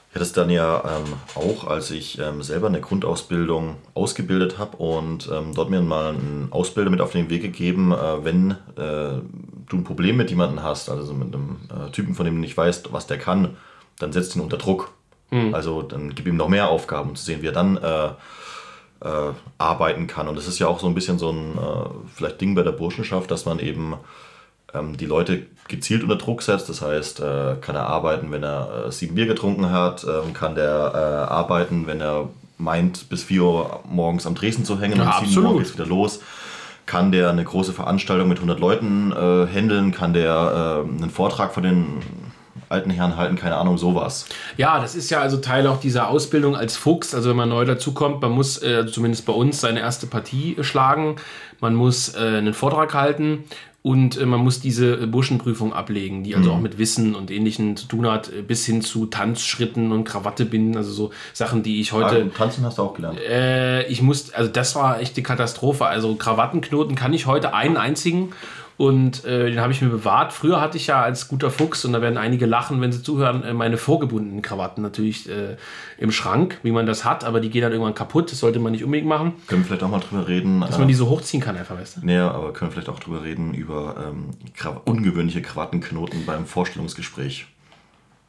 ich 0.10 0.16
hatte 0.16 0.26
es 0.26 0.34
dann 0.34 0.52
ja 0.52 0.84
ähm, 0.86 1.14
auch, 1.34 1.66
als 1.66 1.90
ich 1.90 2.20
ähm, 2.20 2.44
selber 2.44 2.68
eine 2.68 2.82
Grundausbildung 2.82 3.78
ausgebildet 3.96 4.60
habe 4.60 4.78
und 4.78 5.28
ähm, 5.34 5.56
dort 5.56 5.72
mir 5.72 5.82
mal 5.82 6.10
einen 6.10 6.50
Ausbilder 6.52 6.92
mit 6.92 7.02
auf 7.02 7.14
den 7.14 7.32
Weg 7.32 7.42
gegeben, 7.42 7.92
äh, 7.92 8.24
wenn 8.24 8.52
äh, 8.52 8.56
du 8.76 9.78
ein 9.78 9.84
Problem 9.84 10.18
mit 10.18 10.30
jemandem 10.30 10.62
hast, 10.62 10.90
also 10.90 11.16
mit 11.16 11.34
einem 11.34 11.58
äh, 11.70 11.90
Typen, 11.90 12.14
von 12.14 12.26
dem 12.26 12.36
du 12.36 12.42
nicht 12.42 12.56
weißt, 12.56 12.94
was 12.94 13.08
der 13.08 13.18
kann, 13.18 13.58
dann 13.98 14.14
setzt 14.14 14.36
ihn 14.36 14.42
unter 14.42 14.58
Druck. 14.58 14.92
Mhm. 15.32 15.56
Also 15.56 15.82
dann 15.82 16.14
gib 16.14 16.28
ihm 16.28 16.38
noch 16.38 16.48
mehr 16.48 16.70
Aufgaben, 16.70 17.10
um 17.10 17.16
zu 17.16 17.26
sehen, 17.26 17.42
wie 17.42 17.48
er 17.48 17.54
dann 17.54 17.78
äh, 17.78 18.10
äh, 19.04 19.34
arbeiten 19.58 20.06
kann. 20.06 20.28
Und 20.28 20.38
das 20.38 20.48
ist 20.48 20.60
ja 20.60 20.68
auch 20.68 20.80
so 20.80 20.86
ein 20.86 20.94
bisschen 20.94 21.18
so 21.18 21.32
ein 21.32 21.58
äh, 21.58 21.90
vielleicht 22.14 22.40
Ding 22.40 22.54
bei 22.54 22.62
der 22.62 22.72
Burschenschaft, 22.72 23.32
dass 23.32 23.46
man 23.46 23.58
eben 23.58 23.96
ähm, 24.74 24.98
die 24.98 25.06
Leute 25.06 25.46
gezielt 25.68 26.04
unter 26.04 26.16
Druck 26.16 26.42
setzt. 26.42 26.70
Das 26.70 26.82
heißt, 26.82 27.20
äh, 27.20 27.56
kann 27.62 27.76
er 27.76 27.88
arbeiten, 27.88 28.32
wenn 28.32 28.44
er 28.44 28.86
äh, 28.88 28.92
sieben 28.92 29.16
Bier 29.16 29.26
getrunken 29.26 29.72
hat, 29.72 30.04
ähm, 30.04 30.34
kann 30.34 30.56
der 30.56 30.92
äh, 30.94 31.32
arbeiten, 31.32 31.88
wenn 31.88 32.02
er 32.02 32.30
meint, 32.58 33.10
bis 33.10 33.24
vier 33.24 33.44
Uhr 33.44 33.80
morgens 33.88 34.26
am 34.26 34.36
Tresen 34.36 34.66
zu 34.66 34.80
hängen 34.80 34.98
ja, 34.98 35.18
und 35.20 35.28
sieben 35.28 35.46
Uhr 35.46 35.58
geht's 35.58 35.74
wieder 35.74 35.86
los. 35.86 36.22
Kann 36.86 37.12
der 37.12 37.30
eine 37.30 37.44
große 37.44 37.72
Veranstaltung 37.72 38.28
mit 38.28 38.40
100 38.40 38.60
Leuten 38.60 39.12
äh, 39.12 39.48
handeln? 39.48 39.92
Kann 39.92 40.14
der 40.14 40.84
äh, 40.86 41.02
einen 41.02 41.10
Vortrag 41.10 41.54
von 41.54 41.64
den 41.64 42.02
alten 42.70 42.90
Herren 42.90 43.16
halten, 43.16 43.36
keine 43.36 43.56
Ahnung, 43.56 43.78
sowas. 43.78 44.26
Ja, 44.58 44.80
das 44.80 44.96
ist 44.96 45.10
ja 45.12 45.22
also 45.22 45.38
Teil 45.38 45.68
auch 45.68 45.80
dieser 45.80 46.10
Ausbildung 46.10 46.56
als 46.56 46.76
Fuchs. 46.76 47.14
Also 47.14 47.30
wenn 47.30 47.38
man 47.38 47.50
neu 47.50 47.66
dazukommt, 47.66 48.22
man 48.22 48.32
muss 48.32 48.62
äh, 48.62 48.88
zumindest 48.88 49.26
bei 49.26 49.34
uns 49.34 49.62
seine 49.62 49.80
erste 49.80 50.08
Partie 50.08 50.58
schlagen, 50.62 51.18
man 51.62 51.76
muss 51.76 52.16
äh, 52.16 52.20
einen 52.20 52.54
Vortrag 52.54 52.94
halten 52.94 53.46
und 53.84 54.18
äh, 54.18 54.26
man 54.26 54.40
muss 54.40 54.62
diese 54.62 54.94
äh, 54.96 55.06
Burschenprüfung 55.06 55.74
ablegen, 55.74 56.24
die 56.24 56.36
also 56.36 56.52
mhm. 56.52 56.56
auch 56.56 56.62
mit 56.62 56.78
Wissen 56.78 57.16
und 57.16 57.30
Ähnlichem 57.30 57.76
zu 57.76 57.86
tun 57.86 58.10
hat, 58.10 58.30
äh, 58.30 58.42
bis 58.42 58.66
hin 58.66 58.82
zu 58.82 59.06
Tanzschritten 59.08 59.92
und 59.92 60.06
Krawatte 60.06 60.46
binden, 60.46 60.78
also 60.78 60.92
so 60.92 61.12
Sachen, 61.34 61.64
die 61.64 61.82
ich 61.82 61.92
heute. 61.92 62.32
Ah, 62.34 62.38
Tanzen 62.38 62.66
hast 62.66 62.78
du 62.78 62.84
auch 62.84 62.94
gelernt. 62.94 63.20
Äh, 63.20 63.86
ich 63.88 64.02
muss, 64.02 64.34
also 64.34 64.50
das 64.50 64.76
war 64.76 65.02
echt 65.02 65.18
die 65.18 65.24
Katastrophe. 65.24 65.86
Also 65.86 66.16
Krawattenknoten 66.16 66.96
kann 66.96 67.12
ich 67.12 67.26
heute 67.26 67.54
einen 67.54 67.76
einzigen 67.76 68.32
und 68.78 69.26
äh, 69.26 69.52
den 69.52 69.60
habe 69.60 69.72
ich 69.72 69.82
mir 69.82 69.90
bewahrt. 69.90 70.34
Früher 70.34 70.60
hatte 70.60 70.78
ich 70.78 70.88
ja 70.88 71.02
als 71.02 71.28
guter 71.28 71.52
Fuchs, 71.52 71.86
und 71.86 71.94
da 71.94 72.02
werden 72.02 72.18
einige 72.18 72.46
lachen, 72.46 72.82
wenn 72.82 72.92
sie 72.92 73.04
zuhören, 73.04 73.44
äh, 73.44 73.54
meine 73.54 73.78
vorgebundenen 73.78 74.42
Krawatten 74.42 74.82
natürlich 74.82 75.30
äh, 75.30 75.58
im 75.98 76.12
Schrank, 76.12 76.60
wie 76.64 76.72
man 76.72 76.86
das 76.86 77.06
hat, 77.06 77.24
aber 77.24 77.40
die 77.40 77.50
gehen 77.50 77.62
dann 77.62 77.72
irgendwann 77.72 77.96
kaputt. 77.96 78.32
Das 78.32 78.40
sollte 78.40 78.60
man 78.60 78.72
nicht 78.72 78.84
unbedingt 78.84 79.08
machen. 79.08 79.34
Können 79.48 79.62
wir 79.62 79.68
vielleicht 79.68 79.84
auch 79.84 79.90
mal 79.90 80.00
drüber 80.00 80.28
reden. 80.28 80.62
Dass 80.62 80.80
man 80.80 80.88
die 80.88 80.94
so 80.94 81.10
hochziehen 81.10 81.42
kann, 81.42 81.58
einfach, 81.58 81.78
weißt 81.78 81.98
du? 81.98 82.06
Naja, 82.06 82.32
aber 82.32 82.54
können 82.54 82.72
wir 82.72 82.74
vielleicht 82.74 82.90
auch 82.90 83.00
drüber 83.00 83.24
reden 83.24 83.54
über 83.54 83.96
ähm, 84.08 84.32
ungewöhnliche 84.86 85.42
Krawattenknoten 85.42 86.26
beim 86.26 86.46
Vorstellungsgespräch. 86.46 87.48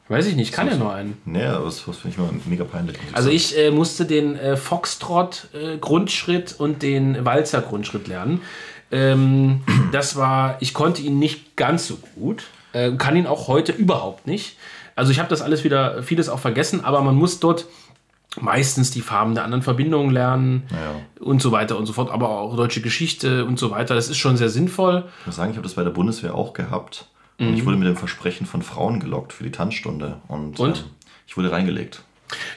Weiß 0.09 0.26
ich 0.26 0.36
nicht, 0.36 0.53
kann 0.53 0.68
ja 0.68 0.76
nur 0.76 0.92
einen. 0.92 1.16
Nee, 1.24 1.47
aber 1.47 1.64
das, 1.64 1.82
das 1.86 1.97
finde 1.97 2.14
ich 2.14 2.18
mal 2.18 2.28
mega 2.45 2.64
peinlich. 2.64 2.99
Ich 3.09 3.16
also 3.16 3.30
ich 3.30 3.59
äh, 3.59 3.70
musste 3.70 4.05
den 4.05 4.36
äh, 4.36 4.59
Foxtrot-Grundschritt 4.59 6.53
äh, 6.53 6.62
und 6.62 6.82
den 6.82 7.24
Walzer-Grundschritt 7.24 8.07
lernen. 8.07 8.42
Ähm, 8.91 9.62
das 9.93 10.16
war, 10.16 10.57
ich 10.61 10.74
konnte 10.74 11.03
ihn 11.03 11.18
nicht 11.18 11.57
ganz 11.57 11.87
so 11.87 11.99
gut, 12.14 12.45
äh, 12.72 12.93
kann 12.93 13.16
ihn 13.16 13.26
auch 13.26 13.49
heute 13.49 13.72
überhaupt 13.72 14.26
nicht. 14.26 14.57
Also 14.97 15.11
ich 15.11 15.18
habe 15.18 15.28
das 15.28 15.43
alles 15.43 15.64
wieder, 15.64 16.03
vieles 16.03 16.28
auch 16.28 16.39
vergessen, 16.39 16.85
aber 16.85 17.03
man 17.03 17.16
muss 17.16 17.41
dort 17.41 17.66
meistens 18.41 18.91
die 18.91 19.01
Farben 19.01 19.35
der 19.35 19.45
anderen 19.45 19.62
Verbindungen 19.62 20.11
lernen 20.11 20.64
ja. 20.70 21.24
und 21.24 21.41
so 21.41 21.53
weiter 21.53 21.78
und 21.78 21.87
so 21.87 21.93
fort, 21.93 22.11
aber 22.11 22.28
auch 22.30 22.57
deutsche 22.57 22.80
Geschichte 22.80 23.45
und 23.45 23.59
so 23.59 23.70
weiter. 23.70 23.95
Das 23.95 24.09
ist 24.09 24.18
schon 24.18 24.37
sehr 24.37 24.49
sinnvoll. 24.49 25.05
Ich 25.20 25.26
muss 25.26 25.37
sagen, 25.37 25.51
ich 25.51 25.57
habe 25.57 25.66
das 25.66 25.74
bei 25.74 25.85
der 25.85 25.91
Bundeswehr 25.91 26.35
auch 26.35 26.53
gehabt. 26.53 27.07
Und 27.39 27.51
mhm. 27.51 27.55
ich 27.55 27.64
wurde 27.64 27.76
mit 27.76 27.89
dem 27.89 27.97
Versprechen 27.97 28.47
von 28.47 28.62
Frauen 28.62 29.01
gelockt 29.01 29.32
für 29.32 29.45
die 29.45 29.51
Tanzstunde. 29.51 30.20
Und, 30.28 30.59
und? 30.59 30.78
Ähm, 30.78 30.85
ich 31.26 31.37
wurde 31.37 31.51
reingelegt. 31.51 32.03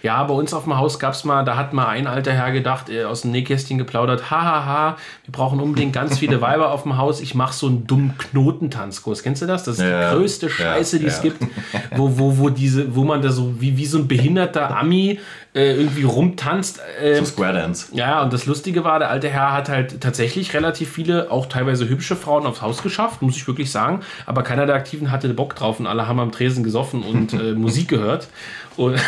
Ja, 0.01 0.24
bei 0.24 0.34
uns 0.34 0.53
auf 0.53 0.63
dem 0.63 0.78
Haus 0.78 0.99
gab 0.99 1.13
es 1.13 1.24
mal, 1.24 1.43
da 1.43 1.57
hat 1.57 1.74
mal 1.74 1.88
ein 1.88 2.07
alter 2.07 2.32
Herr 2.32 2.51
gedacht, 2.51 2.89
äh, 2.89 3.03
aus 3.03 3.22
dem 3.22 3.32
Nähkästchen 3.32 3.78
geplaudert, 3.78 4.32
hahaha, 4.32 4.43
ha, 4.43 4.65
ha, 4.65 4.97
wir 5.26 5.32
brauchen 5.32 5.59
unbedingt 5.59 5.93
ganz 5.93 6.18
viele 6.18 6.41
Weiber 6.47 6.72
auf 6.72 6.84
dem 6.84 6.97
Haus, 6.97 7.20
ich 7.20 7.36
mache 7.36 7.53
so 7.53 7.68
einen 7.68 7.86
dummen 7.86 8.18
Knotentanzkurs. 8.18 9.24
Kennst 9.24 9.41
du 9.41 9.45
das? 9.45 9.63
Das 9.63 9.78
ist 9.78 9.84
ja, 9.84 10.11
die 10.11 10.18
größte 10.18 10.49
Scheiße, 10.49 10.97
ja, 10.97 11.01
die 11.01 11.07
es 11.07 11.22
gibt, 11.22 11.43
wo, 11.95 12.18
wo, 12.18 12.38
wo, 12.38 12.49
diese, 12.49 12.95
wo 12.95 13.03
man 13.03 13.22
da 13.22 13.30
so 13.30 13.59
wie, 13.59 13.78
wie 13.78 13.86
so 13.86 13.97
ein 13.97 14.07
behinderter 14.07 14.76
Ami 14.76 15.20
äh, 15.53 15.74
irgendwie 15.74 16.03
rumtanzt. 16.03 16.80
Äh, 17.01 17.15
so 17.15 17.26
Square 17.26 17.53
Dance. 17.53 17.88
Ja, 17.93 18.22
und 18.22 18.32
das 18.32 18.45
Lustige 18.45 18.84
war, 18.84 18.99
der 18.99 19.09
alte 19.09 19.30
Herr 19.30 19.53
hat 19.53 19.70
halt 19.70 20.01
tatsächlich 20.01 20.53
relativ 20.53 20.91
viele, 20.91 21.32
auch 21.32 21.47
teilweise 21.47 21.89
hübsche 21.89 22.15
Frauen 22.15 22.45
aufs 22.45 22.61
Haus 22.61 22.84
geschafft, 22.84 23.22
muss 23.22 23.36
ich 23.36 23.47
wirklich 23.47 23.72
sagen. 23.72 24.01
Aber 24.26 24.43
keiner 24.43 24.65
der 24.65 24.76
Aktiven 24.76 25.11
hatte 25.11 25.28
Bock 25.30 25.55
drauf 25.55 25.80
und 25.80 25.88
alle 25.88 26.07
haben 26.07 26.20
am 26.20 26.32
Tresen 26.32 26.63
gesoffen 26.63 27.03
und 27.03 27.34
äh, 27.34 27.53
Musik 27.53 27.88
gehört. 27.89 28.28
Und, 28.78 28.99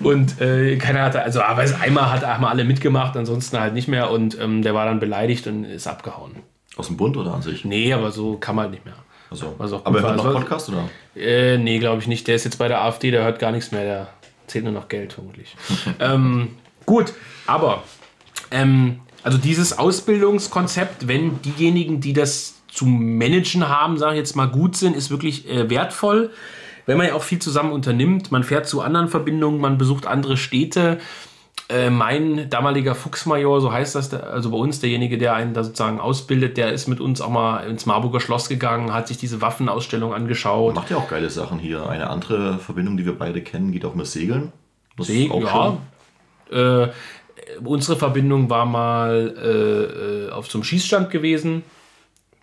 und 0.00 0.40
äh, 0.40 0.76
keiner 0.76 1.02
hatte, 1.02 1.22
also 1.22 1.42
aber 1.42 1.64
einmal 1.80 2.10
hat 2.10 2.26
haben 2.26 2.44
alle 2.44 2.64
mitgemacht, 2.64 3.16
ansonsten 3.16 3.58
halt 3.58 3.74
nicht 3.74 3.88
mehr. 3.88 4.10
Und 4.10 4.38
ähm, 4.40 4.62
der 4.62 4.74
war 4.74 4.86
dann 4.86 5.00
beleidigt 5.00 5.46
und 5.46 5.64
ist 5.64 5.86
abgehauen. 5.86 6.36
Aus 6.76 6.86
dem 6.86 6.96
Bund 6.96 7.16
oder 7.16 7.34
an 7.34 7.42
sich? 7.42 7.64
Nee, 7.64 7.92
aber 7.92 8.10
so 8.10 8.36
kann 8.36 8.54
man 8.54 8.64
halt 8.64 8.72
nicht 8.72 8.84
mehr. 8.84 8.94
Also, 9.30 9.54
aber 9.84 9.98
er 9.98 10.02
hört 10.02 10.16
noch 10.16 10.32
Podcast 10.32 10.70
oder? 10.70 10.88
Äh, 11.14 11.58
nee, 11.58 11.78
glaube 11.78 12.00
ich 12.00 12.08
nicht. 12.08 12.26
Der 12.28 12.36
ist 12.36 12.44
jetzt 12.44 12.58
bei 12.58 12.68
der 12.68 12.82
AfD, 12.82 13.10
der 13.10 13.24
hört 13.24 13.38
gar 13.38 13.52
nichts 13.52 13.72
mehr. 13.72 13.84
Der 13.84 14.08
zählt 14.46 14.64
nur 14.64 14.72
noch 14.72 14.88
Geld 14.88 15.12
vermutlich. 15.12 15.54
ähm, 16.00 16.56
gut, 16.86 17.12
aber 17.46 17.82
ähm, 18.50 19.00
also 19.22 19.36
dieses 19.36 19.78
Ausbildungskonzept, 19.78 21.08
wenn 21.08 21.42
diejenigen, 21.42 22.00
die 22.00 22.14
das 22.14 22.54
zu 22.68 22.86
managen 22.86 23.68
haben, 23.68 23.98
sage 23.98 24.14
ich 24.14 24.18
jetzt 24.18 24.36
mal, 24.36 24.46
gut 24.46 24.76
sind, 24.76 24.96
ist 24.96 25.10
wirklich 25.10 25.48
äh, 25.50 25.68
wertvoll 25.68 26.30
wenn 26.88 26.96
man 26.96 27.06
ja 27.06 27.14
auch 27.14 27.22
viel 27.22 27.38
zusammen 27.38 27.72
unternimmt, 27.72 28.32
man 28.32 28.44
fährt 28.44 28.66
zu 28.66 28.80
anderen 28.80 29.08
Verbindungen, 29.08 29.60
man 29.60 29.76
besucht 29.76 30.06
andere 30.06 30.38
Städte. 30.38 30.96
Äh, 31.68 31.90
mein 31.90 32.48
damaliger 32.48 32.94
Fuchsmajor, 32.94 33.60
so 33.60 33.70
heißt 33.70 33.94
das, 33.94 34.14
also 34.14 34.50
bei 34.50 34.56
uns 34.56 34.80
derjenige, 34.80 35.18
der 35.18 35.34
einen 35.34 35.52
da 35.52 35.64
sozusagen 35.64 36.00
ausbildet, 36.00 36.56
der 36.56 36.72
ist 36.72 36.88
mit 36.88 36.98
uns 36.98 37.20
auch 37.20 37.28
mal 37.28 37.58
ins 37.68 37.84
Marburger 37.84 38.20
Schloss 38.20 38.48
gegangen, 38.48 38.94
hat 38.94 39.06
sich 39.06 39.18
diese 39.18 39.42
Waffenausstellung 39.42 40.14
angeschaut. 40.14 40.76
Macht 40.76 40.88
ja 40.88 40.96
auch 40.96 41.10
geile 41.10 41.28
Sachen 41.28 41.58
hier. 41.58 41.86
Eine 41.86 42.08
andere 42.08 42.56
Verbindung, 42.56 42.96
die 42.96 43.04
wir 43.04 43.18
beide 43.18 43.42
kennen, 43.42 43.70
geht 43.70 43.84
auch 43.84 43.94
mit 43.94 44.06
Segeln. 44.06 44.50
Das 44.96 45.08
Segeln, 45.08 45.42
ja. 45.42 45.76
Äh, 46.50 46.88
unsere 47.62 47.98
Verbindung 47.98 48.48
war 48.48 48.64
mal 48.64 49.34
äh, 49.36 50.28
äh 50.28 50.30
auf 50.30 50.50
so 50.50 50.56
einem 50.56 50.64
Schießstand 50.64 51.10
gewesen. 51.10 51.64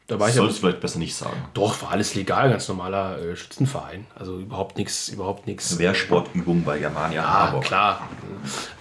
Da 0.07 0.19
war 0.19 0.29
ich 0.29 0.35
solltest 0.35 0.59
du 0.59 0.67
vielleicht 0.67 0.81
besser 0.81 0.99
nicht 0.99 1.15
sagen. 1.15 1.37
Doch, 1.55 1.81
war 1.81 1.91
alles 1.91 2.13
legal, 2.13 2.49
ganz 2.49 2.67
normaler 2.67 3.17
äh, 3.17 3.35
Schützenverein. 3.35 4.05
Also 4.13 4.37
überhaupt 4.37 4.77
nichts, 4.77 5.09
überhaupt 5.09 5.47
nichts. 5.47 5.79
Wehrsportübung 5.79 6.63
bei 6.63 6.77
Germania 6.77 7.21
ja, 7.21 7.27
Harburg. 7.27 7.63
klar. 7.63 8.07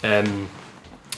Ähm, 0.02 0.48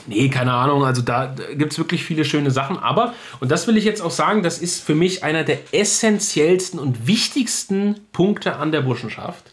nee, 0.05 0.29
keine 0.29 0.53
Ahnung. 0.53 0.85
Also 0.85 1.01
da, 1.01 1.27
da 1.27 1.53
gibt 1.53 1.73
es 1.73 1.77
wirklich 1.77 2.05
viele 2.05 2.23
schöne 2.23 2.51
Sachen. 2.51 2.77
Aber, 2.77 3.13
und 3.41 3.51
das 3.51 3.67
will 3.67 3.75
ich 3.75 3.83
jetzt 3.83 4.01
auch 4.01 4.11
sagen, 4.11 4.43
das 4.43 4.59
ist 4.59 4.81
für 4.81 4.95
mich 4.95 5.25
einer 5.25 5.43
der 5.43 5.59
essentiellsten 5.73 6.79
und 6.79 7.05
wichtigsten 7.05 7.99
Punkte 8.13 8.55
an 8.55 8.71
der 8.71 8.81
Burschenschaft. 8.81 9.51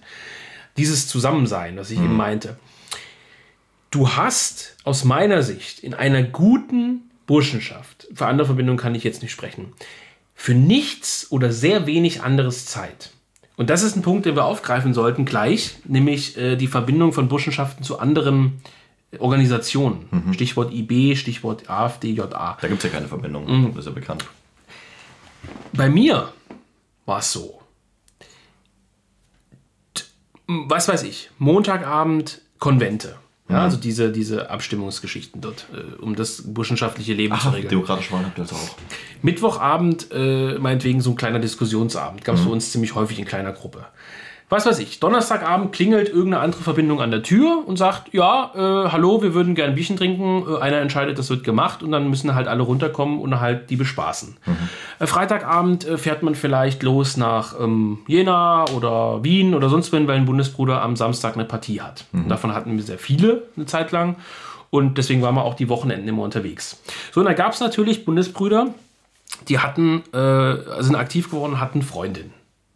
Dieses 0.76 1.08
Zusammensein, 1.08 1.76
was 1.76 1.90
ich 1.90 1.98
mhm. 1.98 2.04
eben 2.04 2.16
meinte. 2.16 2.58
Du 3.90 4.10
hast 4.10 4.76
aus 4.84 5.02
meiner 5.02 5.42
Sicht 5.42 5.80
in 5.80 5.94
einer 5.94 6.22
guten 6.22 7.10
Burschenschaft, 7.26 8.06
für 8.14 8.26
andere 8.26 8.46
Verbindungen 8.46 8.78
kann 8.78 8.94
ich 8.94 9.02
jetzt 9.02 9.22
nicht 9.22 9.32
sprechen, 9.32 9.72
für 10.34 10.54
nichts 10.54 11.30
oder 11.30 11.52
sehr 11.52 11.86
wenig 11.86 12.22
anderes 12.22 12.66
Zeit. 12.66 13.10
Und 13.56 13.70
das 13.70 13.82
ist 13.82 13.96
ein 13.96 14.02
Punkt, 14.02 14.26
den 14.26 14.34
wir 14.34 14.44
aufgreifen 14.44 14.94
sollten 14.94 15.24
gleich, 15.24 15.76
nämlich 15.84 16.36
äh, 16.36 16.56
die 16.56 16.66
Verbindung 16.66 17.12
von 17.12 17.28
Burschenschaften 17.28 17.84
zu 17.84 17.98
anderen 17.98 18.60
Organisationen. 19.18 20.06
Mhm. 20.10 20.32
Stichwort 20.34 20.72
IB, 20.72 21.14
Stichwort 21.14 21.70
AfD, 21.70 22.10
JA. 22.10 22.58
Da 22.60 22.68
gibt 22.68 22.82
es 22.82 22.90
ja 22.90 22.90
keine 22.90 23.08
Verbindung, 23.08 23.46
mhm. 23.46 23.68
das 23.68 23.80
ist 23.80 23.86
ja 23.86 23.92
bekannt. 23.92 24.24
Bei 25.72 25.88
mir 25.88 26.32
war 27.06 27.18
es 27.18 27.32
so. 27.32 27.60
Was 30.46 30.88
weiß 30.88 31.04
ich, 31.04 31.30
Montagabend 31.38 32.42
Konvente. 32.58 33.16
Ja, 33.48 33.62
also 33.62 33.76
diese, 33.76 34.10
diese 34.10 34.50
Abstimmungsgeschichten 34.50 35.42
dort, 35.42 35.66
äh, 35.74 36.00
um 36.00 36.16
das 36.16 36.42
burschenschaftliche 36.46 37.12
Leben 37.12 37.34
Ach, 37.36 37.42
zu 37.42 37.50
regeln. 37.50 37.68
Demokratisch 37.68 38.10
Wahlen 38.10 38.24
habt 38.24 38.38
ihr 38.38 38.44
das 38.44 38.54
auch. 38.54 38.76
Mittwochabend, 39.20 40.08
äh, 40.12 40.58
meinetwegen 40.58 41.02
so 41.02 41.10
ein 41.10 41.16
kleiner 41.16 41.40
Diskussionsabend, 41.40 42.24
gab 42.24 42.36
es 42.36 42.40
mhm. 42.40 42.44
für 42.46 42.52
uns 42.52 42.72
ziemlich 42.72 42.94
häufig 42.94 43.18
in 43.18 43.26
kleiner 43.26 43.52
Gruppe. 43.52 43.86
Was 44.48 44.66
weiß 44.66 44.78
ich, 44.78 45.00
Donnerstagabend 45.00 45.72
klingelt 45.72 46.08
irgendeine 46.08 46.40
andere 46.40 46.62
Verbindung 46.62 47.00
an 47.00 47.10
der 47.10 47.22
Tür 47.22 47.62
und 47.66 47.76
sagt, 47.76 48.12
ja, 48.12 48.52
äh, 48.54 48.90
hallo, 48.90 49.22
wir 49.22 49.34
würden 49.34 49.54
gerne 49.54 49.72
ein 49.72 49.74
Bierchen 49.74 49.96
trinken. 49.96 50.44
Äh, 50.48 50.60
einer 50.60 50.78
entscheidet, 50.78 51.18
das 51.18 51.30
wird 51.30 51.44
gemacht 51.44 51.82
und 51.82 51.92
dann 51.92 52.08
müssen 52.10 52.34
halt 52.34 52.46
alle 52.46 52.62
runterkommen 52.62 53.20
und 53.20 53.40
halt 53.40 53.70
die 53.70 53.76
bespaßen. 53.76 54.36
Mhm. 54.44 54.56
Äh, 54.98 55.06
Freitagabend 55.06 55.86
äh, 55.86 55.98
fährt 55.98 56.22
man 56.22 56.34
vielleicht 56.34 56.82
los 56.82 57.16
nach 57.16 57.58
ähm, 57.58 57.98
Jena 58.06 58.66
oder 58.76 59.24
Wien 59.24 59.54
oder 59.54 59.68
sonst 59.68 59.92
wohin, 59.92 60.06
weil 60.06 60.16
ein 60.16 60.26
Bundesbruder 60.26 60.82
am 60.82 60.96
Samstag 60.96 61.34
eine 61.34 61.44
Partie 61.44 61.80
hat. 61.80 62.04
Mhm. 62.12 62.28
davon 62.28 62.54
hatten 62.54 62.76
wir 62.76 62.84
sehr 62.84 62.98
viele 62.98 63.44
eine 63.56 63.66
Zeit 63.66 63.92
lang 63.92 64.16
und 64.70 64.98
deswegen 64.98 65.22
waren 65.22 65.36
wir 65.36 65.44
auch 65.44 65.54
die 65.54 65.68
Wochenenden 65.68 66.08
immer 66.08 66.22
unterwegs. 66.22 66.82
So, 67.12 67.20
und 67.20 67.26
da 67.26 67.32
gab 67.32 67.52
es 67.52 67.60
natürlich 67.60 68.04
Bundesbrüder, 68.04 68.74
die 69.48 69.58
hatten, 69.58 70.02
äh, 70.12 70.82
sind 70.82 70.96
aktiv 70.96 71.30
geworden, 71.30 71.60
hatten 71.60 71.82
Freundinnen. 71.82 72.32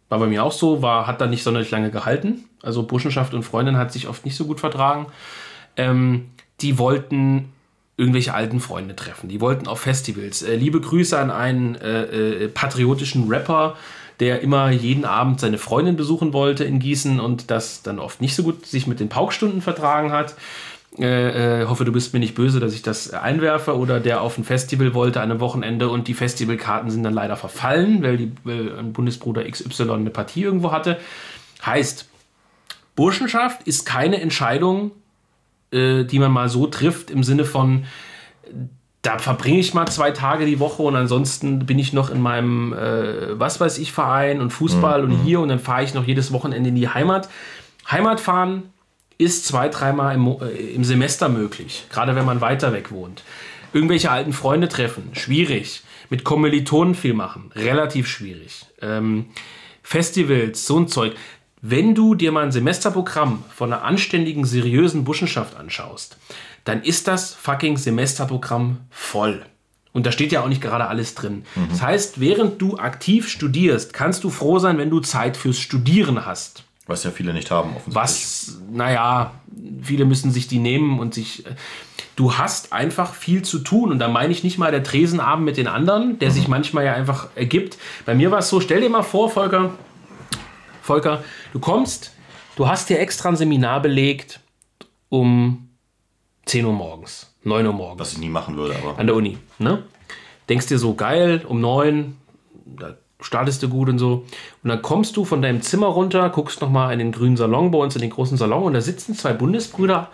War 0.09 0.19
bei 0.19 0.27
mir 0.27 0.43
auch 0.43 0.51
so, 0.51 0.81
war, 0.81 1.07
hat 1.07 1.21
da 1.21 1.27
nicht 1.27 1.43
sonderlich 1.43 1.71
lange 1.71 1.91
gehalten. 1.91 2.45
Also 2.61 2.83
Burschenschaft 2.83 3.33
und 3.33 3.43
Freundin 3.43 3.77
hat 3.77 3.93
sich 3.93 4.07
oft 4.07 4.25
nicht 4.25 4.35
so 4.35 4.45
gut 4.45 4.59
vertragen. 4.59 5.07
Ähm, 5.77 6.29
die 6.61 6.77
wollten 6.77 7.53
irgendwelche 7.95 8.33
alten 8.33 8.59
Freunde 8.59 8.95
treffen. 8.95 9.29
Die 9.29 9.41
wollten 9.41 9.67
auf 9.67 9.81
Festivals. 9.81 10.41
Äh, 10.41 10.55
liebe 10.55 10.81
Grüße 10.81 11.17
an 11.17 11.31
einen 11.31 11.75
äh, 11.75 12.03
äh, 12.03 12.47
patriotischen 12.47 13.27
Rapper, 13.27 13.75
der 14.19 14.41
immer 14.41 14.71
jeden 14.71 15.05
Abend 15.05 15.39
seine 15.39 15.57
Freundin 15.57 15.95
besuchen 15.95 16.33
wollte 16.33 16.63
in 16.63 16.79
Gießen 16.79 17.19
und 17.19 17.51
das 17.51 17.83
dann 17.83 17.99
oft 17.99 18.21
nicht 18.21 18.35
so 18.35 18.43
gut 18.43 18.65
sich 18.65 18.87
mit 18.87 18.99
den 18.99 19.09
Paukstunden 19.09 19.61
vertragen 19.61 20.11
hat. 20.11 20.35
Äh, 20.97 21.61
äh, 21.61 21.65
hoffe, 21.67 21.85
du 21.85 21.91
bist 21.91 22.13
mir 22.13 22.19
nicht 22.19 22.33
böse, 22.35 22.59
dass 22.59 22.73
ich 22.73 22.81
das 22.81 23.13
einwerfe. 23.13 23.77
Oder 23.77 23.99
der 23.99 24.21
auf 24.21 24.37
ein 24.37 24.43
Festival 24.43 24.93
wollte 24.93 25.21
an 25.21 25.29
einem 25.29 25.39
Wochenende 25.39 25.89
und 25.89 26.07
die 26.07 26.13
Festivalkarten 26.13 26.89
sind 26.89 27.03
dann 27.03 27.13
leider 27.13 27.35
verfallen, 27.35 28.01
weil, 28.01 28.17
die, 28.17 28.31
weil 28.43 28.77
ein 28.77 28.93
Bundesbruder 28.93 29.43
XY 29.49 29.91
eine 29.91 30.09
Partie 30.09 30.43
irgendwo 30.43 30.71
hatte. 30.71 30.97
Heißt, 31.65 32.09
Burschenschaft 32.95 33.63
ist 33.63 33.85
keine 33.85 34.19
Entscheidung, 34.19 34.91
äh, 35.71 36.03
die 36.03 36.19
man 36.19 36.31
mal 36.31 36.49
so 36.49 36.67
trifft 36.67 37.11
im 37.11 37.23
Sinne 37.23 37.45
von, 37.45 37.85
da 39.01 39.19
verbringe 39.19 39.59
ich 39.59 39.73
mal 39.73 39.87
zwei 39.87 40.11
Tage 40.11 40.45
die 40.45 40.59
Woche 40.59 40.83
und 40.83 40.95
ansonsten 40.95 41.65
bin 41.65 41.79
ich 41.79 41.93
noch 41.93 42.09
in 42.09 42.19
meinem, 42.19 42.73
äh, 42.73 43.39
was 43.39 43.61
weiß 43.61 43.77
ich, 43.77 43.93
Verein 43.93 44.41
und 44.41 44.49
Fußball 44.49 45.03
mhm. 45.03 45.13
und 45.13 45.23
hier 45.23 45.39
und 45.39 45.49
dann 45.49 45.59
fahre 45.59 45.83
ich 45.83 45.93
noch 45.93 46.05
jedes 46.05 46.33
Wochenende 46.33 46.69
in 46.69 46.75
die 46.75 46.89
Heimat. 46.89 47.29
Heimatfahren 47.89 48.63
ist 49.19 49.45
zwei, 49.45 49.69
dreimal 49.69 50.15
im, 50.15 50.27
äh, 50.41 50.73
im 50.73 50.83
Semester 50.83 51.29
möglich, 51.29 51.85
gerade 51.91 52.15
wenn 52.15 52.25
man 52.25 52.41
weiter 52.41 52.73
weg 52.73 52.91
wohnt. 52.91 53.23
Irgendwelche 53.73 54.09
alten 54.09 54.33
Freunde 54.33 54.67
treffen, 54.67 55.11
schwierig. 55.13 55.83
Mit 56.09 56.23
Kommilitonen 56.23 56.95
viel 56.95 57.13
machen, 57.13 57.51
relativ 57.53 58.07
schwierig. 58.07 58.65
Ähm, 58.81 59.27
Festivals, 59.83 60.65
so 60.65 60.79
ein 60.79 60.87
Zeug. 60.87 61.13
Wenn 61.61 61.93
du 61.93 62.15
dir 62.15 62.31
mal 62.31 62.45
ein 62.45 62.51
Semesterprogramm 62.51 63.43
von 63.53 63.71
einer 63.71 63.83
anständigen, 63.83 64.45
seriösen 64.45 65.03
Buschenschaft 65.03 65.55
anschaust, 65.55 66.17
dann 66.63 66.81
ist 66.81 67.07
das 67.07 67.35
fucking 67.35 67.77
Semesterprogramm 67.77 68.77
voll. 68.89 69.45
Und 69.91 70.05
da 70.05 70.11
steht 70.11 70.31
ja 70.31 70.41
auch 70.41 70.47
nicht 70.47 70.61
gerade 70.61 70.87
alles 70.87 71.13
drin. 71.13 71.43
Mhm. 71.55 71.67
Das 71.69 71.81
heißt, 71.81 72.19
während 72.19 72.61
du 72.61 72.77
aktiv 72.77 73.27
studierst, 73.27 73.93
kannst 73.93 74.23
du 74.23 74.29
froh 74.29 74.57
sein, 74.57 74.77
wenn 74.77 74.89
du 74.89 75.01
Zeit 75.01 75.35
fürs 75.35 75.59
Studieren 75.59 76.25
hast. 76.25 76.63
Was 76.89 77.03
ja 77.03 77.11
viele 77.11 77.33
nicht 77.33 77.51
haben, 77.51 77.69
offensichtlich. 77.75 77.95
Was, 77.95 78.57
naja, 78.71 79.31
viele 79.83 80.05
müssen 80.05 80.31
sich 80.31 80.47
die 80.47 80.57
nehmen 80.57 80.99
und 80.99 81.13
sich. 81.13 81.43
Du 82.15 82.37
hast 82.39 82.73
einfach 82.73 83.13
viel 83.13 83.43
zu 83.43 83.59
tun. 83.59 83.91
Und 83.91 83.99
da 83.99 84.07
meine 84.07 84.33
ich 84.33 84.43
nicht 84.43 84.57
mal 84.57 84.71
der 84.71 84.83
Tresenabend 84.83 85.45
mit 85.45 85.57
den 85.57 85.67
anderen, 85.67 86.17
der 86.17 86.29
mhm. 86.29 86.33
sich 86.33 86.47
manchmal 86.47 86.85
ja 86.85 86.93
einfach 86.93 87.27
ergibt. 87.35 87.77
Bei 88.07 88.15
mir 88.15 88.31
war 88.31 88.39
es 88.39 88.49
so, 88.49 88.59
stell 88.59 88.81
dir 88.81 88.89
mal 88.89 89.03
vor, 89.03 89.29
Volker, 89.29 89.71
Volker, 90.81 91.23
du 91.53 91.59
kommst, 91.59 92.11
du 92.55 92.67
hast 92.67 92.89
dir 92.89 92.99
extra 92.99 93.29
ein 93.29 93.35
Seminar 93.35 93.83
belegt 93.83 94.39
um 95.09 95.69
10 96.45 96.65
Uhr 96.65 96.73
morgens, 96.73 97.35
9 97.43 97.67
Uhr 97.67 97.73
morgens. 97.73 97.99
Was 97.99 98.13
ich 98.13 98.17
nie 98.17 98.29
machen 98.29 98.57
würde, 98.57 98.75
aber. 98.75 98.97
An 98.97 99.05
der 99.05 99.15
Uni, 99.15 99.37
ne? 99.59 99.83
Denkst 100.49 100.65
dir 100.65 100.79
so, 100.79 100.95
geil, 100.95 101.45
um 101.47 101.61
9, 101.61 102.17
da 102.65 102.97
startest 103.21 103.61
du 103.63 103.69
gut 103.69 103.89
und 103.89 103.99
so. 103.99 104.25
Und 104.63 104.69
dann 104.69 104.81
kommst 104.81 105.17
du 105.17 105.25
von 105.25 105.41
deinem 105.41 105.61
Zimmer 105.61 105.87
runter, 105.87 106.29
guckst 106.29 106.61
nochmal 106.61 106.93
in 106.93 106.99
den 106.99 107.11
grünen 107.11 107.37
Salon 107.37 107.71
bei 107.71 107.77
uns, 107.77 107.95
in 107.95 108.01
den 108.01 108.09
großen 108.09 108.37
Salon, 108.37 108.63
und 108.63 108.73
da 108.73 108.81
sitzen 108.81 109.15
zwei 109.15 109.33
Bundesbrüder 109.33 110.09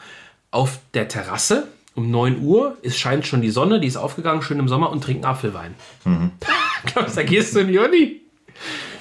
auf 0.52 0.80
der 0.94 1.08
Terrasse 1.08 1.68
um 1.96 2.12
9 2.12 2.42
Uhr. 2.42 2.78
Es 2.84 2.98
scheint 2.98 3.26
schon 3.26 3.42
die 3.42 3.50
Sonne, 3.50 3.80
die 3.80 3.88
ist 3.88 3.98
aufgegangen, 3.98 4.42
schön 4.42 4.60
im 4.60 4.68
Sommer, 4.68 4.90
und 4.92 5.04
trinken 5.04 5.26
Apfelwein. 5.26 5.76
Mhm. 6.04 6.32
Glaubst 6.86 7.16
du, 7.16 7.22
da 7.22 7.28
gehst 7.28 7.56
du 7.56 7.60
in 7.60 7.68
die 7.70 7.78
Uni? 7.78 8.22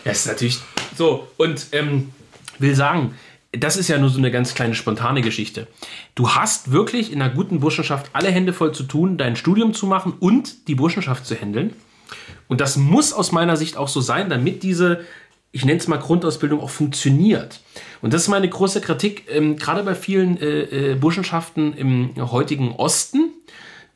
Ja, 0.04 0.12
ist 0.12 0.26
natürlich 0.26 0.60
so. 0.96 1.26
Und 1.36 1.68
ähm, 1.72 2.12
will 2.58 2.74
sagen, 2.74 3.14
das 3.52 3.76
ist 3.76 3.88
ja 3.88 3.98
nur 3.98 4.10
so 4.10 4.18
eine 4.18 4.30
ganz 4.30 4.54
kleine 4.54 4.74
spontane 4.74 5.22
Geschichte. 5.22 5.66
Du 6.14 6.30
hast 6.30 6.72
wirklich 6.72 7.12
in 7.12 7.22
einer 7.22 7.32
guten 7.32 7.60
Burschenschaft 7.60 8.10
alle 8.12 8.30
Hände 8.30 8.52
voll 8.52 8.72
zu 8.72 8.84
tun, 8.84 9.16
dein 9.16 9.36
Studium 9.36 9.74
zu 9.74 9.86
machen 9.86 10.14
und 10.18 10.68
die 10.68 10.74
Burschenschaft 10.74 11.26
zu 11.26 11.34
handeln. 11.34 11.74
Und 12.48 12.60
das 12.60 12.76
muss 12.76 13.12
aus 13.12 13.32
meiner 13.32 13.56
Sicht 13.56 13.76
auch 13.76 13.88
so 13.88 14.00
sein, 14.00 14.28
damit 14.28 14.62
diese, 14.62 15.00
ich 15.52 15.64
nenne 15.64 15.78
es 15.78 15.88
mal 15.88 15.98
Grundausbildung, 15.98 16.60
auch 16.60 16.70
funktioniert. 16.70 17.60
Und 18.02 18.12
das 18.12 18.22
ist 18.22 18.28
meine 18.28 18.48
große 18.48 18.80
Kritik, 18.80 19.24
ähm, 19.30 19.56
gerade 19.56 19.82
bei 19.82 19.94
vielen 19.94 20.40
äh, 20.40 20.92
äh, 20.92 20.94
Burschenschaften 20.94 21.74
im 21.74 22.10
heutigen 22.16 22.72
Osten, 22.72 23.30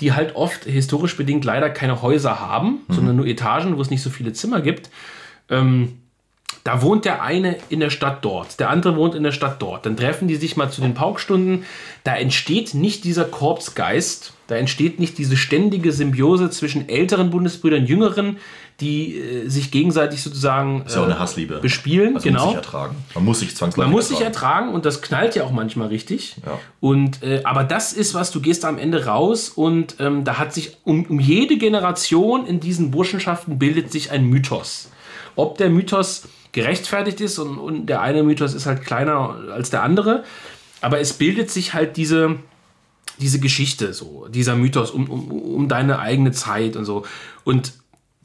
die 0.01 0.12
halt 0.12 0.36
oft 0.36 0.64
historisch 0.64 1.16
bedingt 1.16 1.44
leider 1.44 1.70
keine 1.70 2.03
Häuser 2.03 2.40
haben, 2.40 2.80
mhm. 2.88 2.94
sondern 2.94 3.16
nur 3.16 3.26
Etagen, 3.26 3.76
wo 3.76 3.82
es 3.82 3.90
nicht 3.90 4.03
so 4.03 4.11
viele 4.11 4.32
Zimmer 4.32 4.61
gibt. 4.61 4.90
Ähm, 5.51 5.99
da 6.64 6.82
wohnt 6.82 7.04
der 7.04 7.22
eine 7.22 7.56
in 7.68 7.80
der 7.80 7.90
Stadt 7.90 8.24
dort, 8.24 8.61
der 8.61 8.70
andere 8.70 8.96
wohnt 8.96 9.14
in 9.14 9.22
der 9.22 9.32
Stadt 9.32 9.61
dort. 9.62 9.86
Dann 9.86 9.96
treffen 9.96 10.28
die 10.28 10.36
sich 10.36 10.56
mal 10.56 10.70
zu 10.70 10.80
den 10.80 10.94
Paukstunden. 10.94 11.64
Da 12.04 12.16
entsteht 12.16 12.74
nicht 12.74 13.04
dieser 13.04 13.24
Korpsgeist, 13.24 14.32
da 14.48 14.56
entsteht 14.56 14.98
nicht 14.98 15.18
diese 15.18 15.36
ständige 15.36 15.92
Symbiose 15.92 16.50
zwischen 16.50 16.88
älteren 16.88 17.30
Bundesbrüdern, 17.30 17.86
jüngeren, 17.86 18.38
die 18.80 19.18
äh, 19.18 19.48
sich 19.48 19.70
gegenseitig 19.70 20.22
sozusagen 20.22 20.84
ist 20.86 20.94
ja 20.94 21.00
auch 21.00 21.06
eine 21.06 21.18
Hassliebe. 21.18 21.59
bespielen. 21.59 22.14
Also 22.16 22.28
genau. 22.28 22.46
Man 22.46 22.54
muss 22.54 22.54
sich 22.54 22.64
ertragen. 22.64 22.96
Man 23.14 23.24
muss 23.24 23.40
sich 23.40 23.56
zwangsläufig 23.56 23.86
Man 23.86 23.92
muss 23.92 24.04
ertragen. 24.04 24.18
sich 24.18 24.26
ertragen 24.26 24.74
und 24.74 24.84
das 24.84 25.02
knallt 25.02 25.34
ja 25.34 25.44
auch 25.44 25.50
manchmal 25.50 25.88
richtig. 25.88 26.36
Ja. 26.46 26.59
Und, 26.80 27.22
äh, 27.22 27.40
aber 27.44 27.64
das 27.64 27.92
ist 27.92 28.14
was, 28.14 28.30
du 28.30 28.40
gehst 28.40 28.64
am 28.64 28.78
Ende 28.78 29.06
raus 29.06 29.48
und 29.48 29.96
ähm, 29.98 30.24
da 30.24 30.38
hat 30.38 30.54
sich 30.54 30.76
um, 30.84 31.04
um 31.06 31.18
jede 31.18 31.59
Generation 31.59 32.46
in 32.46 32.61
diesen 32.61 32.90
Burschenschaften 32.90 33.59
bildet 33.59 33.90
sich 33.90 34.12
ein 34.12 34.24
Mythos. 34.24 34.90
Ob 35.34 35.59
der 35.59 35.70
Mythos 35.70 36.28
gerechtfertigt 36.53 37.20
ist 37.20 37.38
und, 37.38 37.59
und 37.59 37.86
der 37.86 38.01
eine 38.01 38.22
Mythos 38.22 38.55
ist 38.55 38.66
halt 38.66 38.84
kleiner 38.84 39.36
als 39.53 39.70
der 39.70 39.82
andere, 39.82 40.24
aber 40.80 41.01
es 41.01 41.12
bildet 41.12 41.51
sich 41.51 41.74
halt 41.74 41.96
diese 41.96 42.36
diese 43.20 43.40
Geschichte, 43.40 43.92
so, 43.92 44.28
dieser 44.28 44.55
Mythos 44.55 44.90
um, 44.90 45.11
um, 45.11 45.30
um 45.30 45.68
deine 45.68 45.99
eigene 45.99 46.30
Zeit 46.30 46.76
und 46.76 46.84
so. 46.84 47.05
Und 47.44 47.72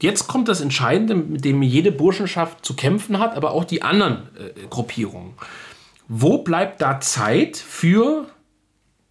jetzt 0.00 0.28
kommt 0.28 0.48
das 0.48 0.60
Entscheidende, 0.60 1.14
mit 1.14 1.44
dem 1.44 1.62
jede 1.62 1.92
Burschenschaft 1.92 2.64
zu 2.64 2.74
kämpfen 2.74 3.18
hat, 3.18 3.36
aber 3.36 3.52
auch 3.52 3.64
die 3.64 3.82
anderen 3.82 4.28
äh, 4.36 4.66
Gruppierungen. 4.70 5.34
Wo 6.06 6.38
bleibt 6.38 6.80
da 6.80 7.00
Zeit 7.00 7.56
für 7.56 8.26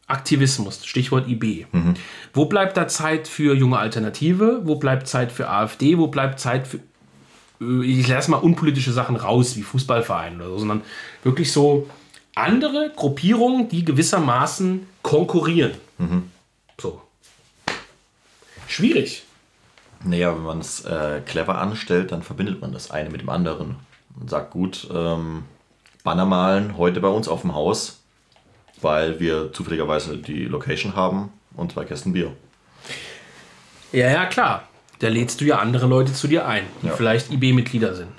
Aktivismus, 0.06 0.86
Stichwort 0.86 1.28
IB. 1.30 1.66
Mhm. 1.72 1.94
Wo 2.34 2.46
bleibt 2.46 2.76
da 2.76 2.88
Zeit 2.88 3.28
für 3.28 3.56
junge 3.56 3.78
Alternative? 3.78 4.62
Wo 4.64 4.76
bleibt 4.76 5.08
Zeit 5.08 5.32
für 5.32 5.50
AfD? 5.50 5.98
Wo 5.98 6.08
bleibt 6.08 6.40
Zeit 6.40 6.68
für, 6.68 6.80
ich 7.84 8.08
lasse 8.08 8.32
mal 8.32 8.38
unpolitische 8.38 8.92
Sachen 8.92 9.16
raus, 9.16 9.56
wie 9.56 9.64
Fußballvereine 9.64 10.38
oder 10.38 10.50
so, 10.50 10.60
sondern 10.60 10.82
wirklich 11.24 11.52
so 11.52 11.88
andere 12.36 12.92
Gruppierungen, 12.96 13.70
die 13.70 13.86
gewissermaßen 13.86 14.88
konkurrieren. 15.02 15.74
Mhm. 15.98 16.32
So. 16.80 17.02
Schwierig. 18.68 19.24
Naja, 20.04 20.36
wenn 20.36 20.44
man 20.44 20.60
es 20.60 20.84
äh, 20.86 21.22
clever 21.26 21.60
anstellt, 21.60 22.12
dann 22.12 22.24
verbindet 22.24 22.62
man 22.62 22.72
das 22.72 22.92
eine 22.92 23.10
mit 23.10 23.22
dem 23.22 23.30
anderen 23.30 23.76
und 24.20 24.30
sagt, 24.30 24.52
gut, 24.52 24.88
ähm, 24.94 25.44
Banner 26.04 26.26
malen 26.26 26.78
heute 26.78 27.00
bei 27.00 27.08
uns 27.08 27.28
auf 27.28 27.42
dem 27.42 27.56
Haus, 27.56 28.02
weil 28.82 29.20
wir 29.20 29.54
zufälligerweise 29.54 30.18
die 30.18 30.46
Location 30.46 30.96
haben 30.96 31.32
und 31.56 31.72
zwei 31.72 31.86
Kästen 31.86 32.14
Bier. 32.14 32.34
Ja, 33.94 34.10
ja, 34.10 34.26
klar. 34.26 34.68
Da 35.00 35.10
lädst 35.10 35.42
du 35.42 35.46
ja 35.46 35.60
andere 35.60 35.88
Leute 35.88 36.14
zu 36.14 36.28
dir 36.28 36.48
ein, 36.48 36.64
die 36.82 36.88
ja. 36.88 36.94
vielleicht 36.94 37.32
IB-Mitglieder 37.32 37.96
sind. 37.96 38.10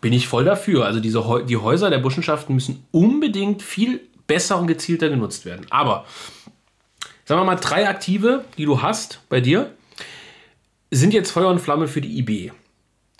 Bin 0.00 0.12
ich 0.12 0.28
voll 0.28 0.44
dafür. 0.44 0.84
Also 0.84 1.00
diese, 1.00 1.22
die 1.48 1.56
Häuser 1.56 1.90
der 1.90 1.98
Burschenschaften 1.98 2.54
müssen 2.54 2.86
unbedingt 2.92 3.62
viel 3.62 4.00
besser 4.26 4.58
und 4.58 4.68
gezielter 4.68 5.08
genutzt 5.08 5.44
werden. 5.44 5.66
Aber 5.70 6.04
sagen 7.24 7.40
wir 7.40 7.44
mal, 7.44 7.56
drei 7.56 7.88
Aktive, 7.88 8.44
die 8.56 8.64
du 8.64 8.80
hast 8.82 9.20
bei 9.28 9.40
dir, 9.40 9.72
sind 10.90 11.12
jetzt 11.12 11.30
Feuer 11.30 11.48
und 11.48 11.60
Flamme 11.60 11.88
für 11.88 12.00
die 12.00 12.18
IB. 12.18 12.52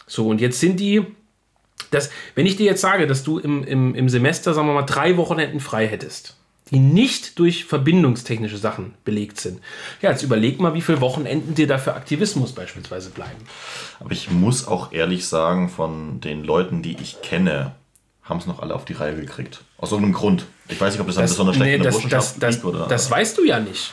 So, 0.06 0.28
und 0.28 0.40
jetzt 0.40 0.60
sind 0.60 0.80
die, 0.80 1.04
das, 1.90 2.10
wenn 2.34 2.46
ich 2.46 2.56
dir 2.56 2.66
jetzt 2.66 2.80
sage, 2.80 3.06
dass 3.06 3.24
du 3.24 3.38
im, 3.38 3.64
im, 3.64 3.94
im 3.94 4.08
Semester, 4.08 4.54
sagen 4.54 4.68
wir 4.68 4.74
mal, 4.74 4.82
drei 4.82 5.16
Wochenenden 5.16 5.60
frei 5.60 5.86
hättest, 5.86 6.37
die 6.70 6.78
nicht 6.78 7.38
durch 7.38 7.64
verbindungstechnische 7.64 8.58
Sachen 8.58 8.94
belegt 9.04 9.40
sind. 9.40 9.60
Ja, 10.02 10.10
jetzt 10.10 10.22
überleg 10.22 10.60
mal, 10.60 10.74
wie 10.74 10.80
viele 10.80 11.00
Wochenenden 11.00 11.54
dir 11.54 11.66
da 11.66 11.78
für 11.78 11.94
Aktivismus 11.94 12.52
beispielsweise 12.52 13.10
bleiben. 13.10 13.44
Aber 14.00 14.12
ich 14.12 14.30
muss 14.30 14.66
auch 14.66 14.92
ehrlich 14.92 15.26
sagen, 15.26 15.68
von 15.68 16.20
den 16.20 16.44
Leuten, 16.44 16.82
die 16.82 16.96
ich 17.00 17.22
kenne, 17.22 17.72
haben 18.22 18.38
es 18.38 18.46
noch 18.46 18.60
alle 18.60 18.74
auf 18.74 18.84
die 18.84 18.92
Reihe 18.92 19.16
gekriegt. 19.16 19.62
Aus 19.78 19.92
irgendeinem 19.92 20.14
Grund. 20.14 20.46
Ich 20.68 20.80
weiß 20.80 20.92
nicht, 20.92 21.00
ob 21.00 21.06
das, 21.06 21.16
das 21.16 21.30
besonders 21.30 21.56
schlecht 21.56 21.78
nee, 21.78 21.84
das, 21.84 22.08
das, 22.08 22.38
das, 22.38 22.64
oder. 22.64 22.86
Das 22.86 23.10
weißt 23.10 23.38
du 23.38 23.44
ja 23.44 23.58
nicht. 23.58 23.92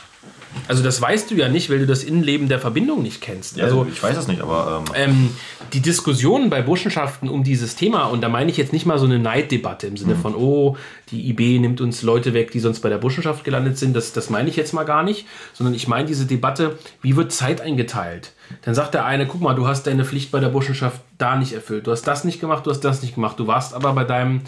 Also 0.68 0.82
das 0.82 1.00
weißt 1.00 1.30
du 1.30 1.34
ja 1.34 1.48
nicht, 1.48 1.70
weil 1.70 1.78
du 1.78 1.86
das 1.86 2.02
Innenleben 2.02 2.48
der 2.48 2.58
Verbindung 2.58 3.02
nicht 3.02 3.20
kennst. 3.20 3.56
Ja, 3.56 3.64
also 3.64 3.86
ich 3.90 4.02
weiß 4.02 4.16
es 4.16 4.26
nicht, 4.26 4.40
aber 4.40 4.84
ähm 4.94 5.10
ähm, 5.10 5.30
die 5.72 5.80
Diskussionen 5.80 6.50
bei 6.50 6.62
Burschenschaften 6.62 7.28
um 7.28 7.44
dieses 7.44 7.76
Thema 7.76 8.04
und 8.04 8.20
da 8.20 8.28
meine 8.28 8.50
ich 8.50 8.56
jetzt 8.56 8.72
nicht 8.72 8.86
mal 8.86 8.98
so 8.98 9.04
eine 9.04 9.18
Neiddebatte 9.18 9.86
im 9.86 9.96
Sinne 9.96 10.14
mhm. 10.14 10.20
von 10.20 10.34
oh 10.34 10.76
die 11.10 11.30
IB 11.30 11.58
nimmt 11.58 11.80
uns 11.80 12.02
Leute 12.02 12.34
weg, 12.34 12.50
die 12.50 12.60
sonst 12.60 12.80
bei 12.80 12.88
der 12.88 12.98
Burschenschaft 12.98 13.44
gelandet 13.44 13.78
sind. 13.78 13.94
Das, 13.94 14.12
das 14.12 14.28
meine 14.30 14.48
ich 14.48 14.56
jetzt 14.56 14.72
mal 14.72 14.84
gar 14.84 15.02
nicht, 15.02 15.26
sondern 15.52 15.74
ich 15.74 15.86
meine 15.86 16.06
diese 16.06 16.26
Debatte, 16.26 16.78
wie 17.00 17.16
wird 17.16 17.32
Zeit 17.32 17.60
eingeteilt? 17.60 18.32
Dann 18.62 18.74
sagt 18.74 18.94
der 18.94 19.04
eine, 19.04 19.26
guck 19.26 19.40
mal, 19.40 19.54
du 19.54 19.66
hast 19.66 19.86
deine 19.86 20.04
Pflicht 20.04 20.30
bei 20.30 20.40
der 20.40 20.48
Burschenschaft 20.48 21.00
da 21.18 21.36
nicht 21.36 21.52
erfüllt, 21.52 21.86
du 21.86 21.92
hast 21.92 22.02
das 22.02 22.24
nicht 22.24 22.40
gemacht, 22.40 22.66
du 22.66 22.70
hast 22.70 22.80
das 22.80 23.02
nicht 23.02 23.14
gemacht, 23.14 23.38
du 23.38 23.46
warst 23.46 23.74
aber 23.74 23.92
bei 23.92 24.04
deinem 24.04 24.42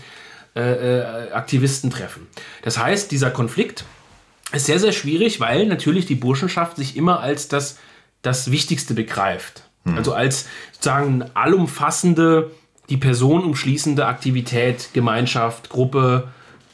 äh, 0.57 0.99
äh, 0.99 1.33
Aktivistentreffen. 1.33 2.27
Das 2.63 2.79
heißt, 2.79 3.11
dieser 3.13 3.31
Konflikt 3.31 3.85
ist 4.53 4.67
sehr, 4.67 4.81
sehr 4.81 4.93
schwierig, 4.93 5.41
weil 5.41 5.67
natürlich 5.67 6.07
die 6.07 6.15
Burschenschaft 6.15 6.77
sich 6.77 6.97
immer 6.97 7.21
als 7.21 7.49
das, 7.49 7.79
das 8.23 8.51
Wichtigste 8.51 8.95
begreift. 8.95 9.68
Hm. 9.89 9.97
Also 9.99 10.13
als 10.13 10.47
sozusagen 10.73 11.25
allumfassende, 11.35 12.51
die 12.89 12.97
Person 12.97 13.45
umschließende 13.45 14.07
Aktivität, 14.07 14.91
Gemeinschaft, 14.93 15.69
Gruppe. 15.69 16.29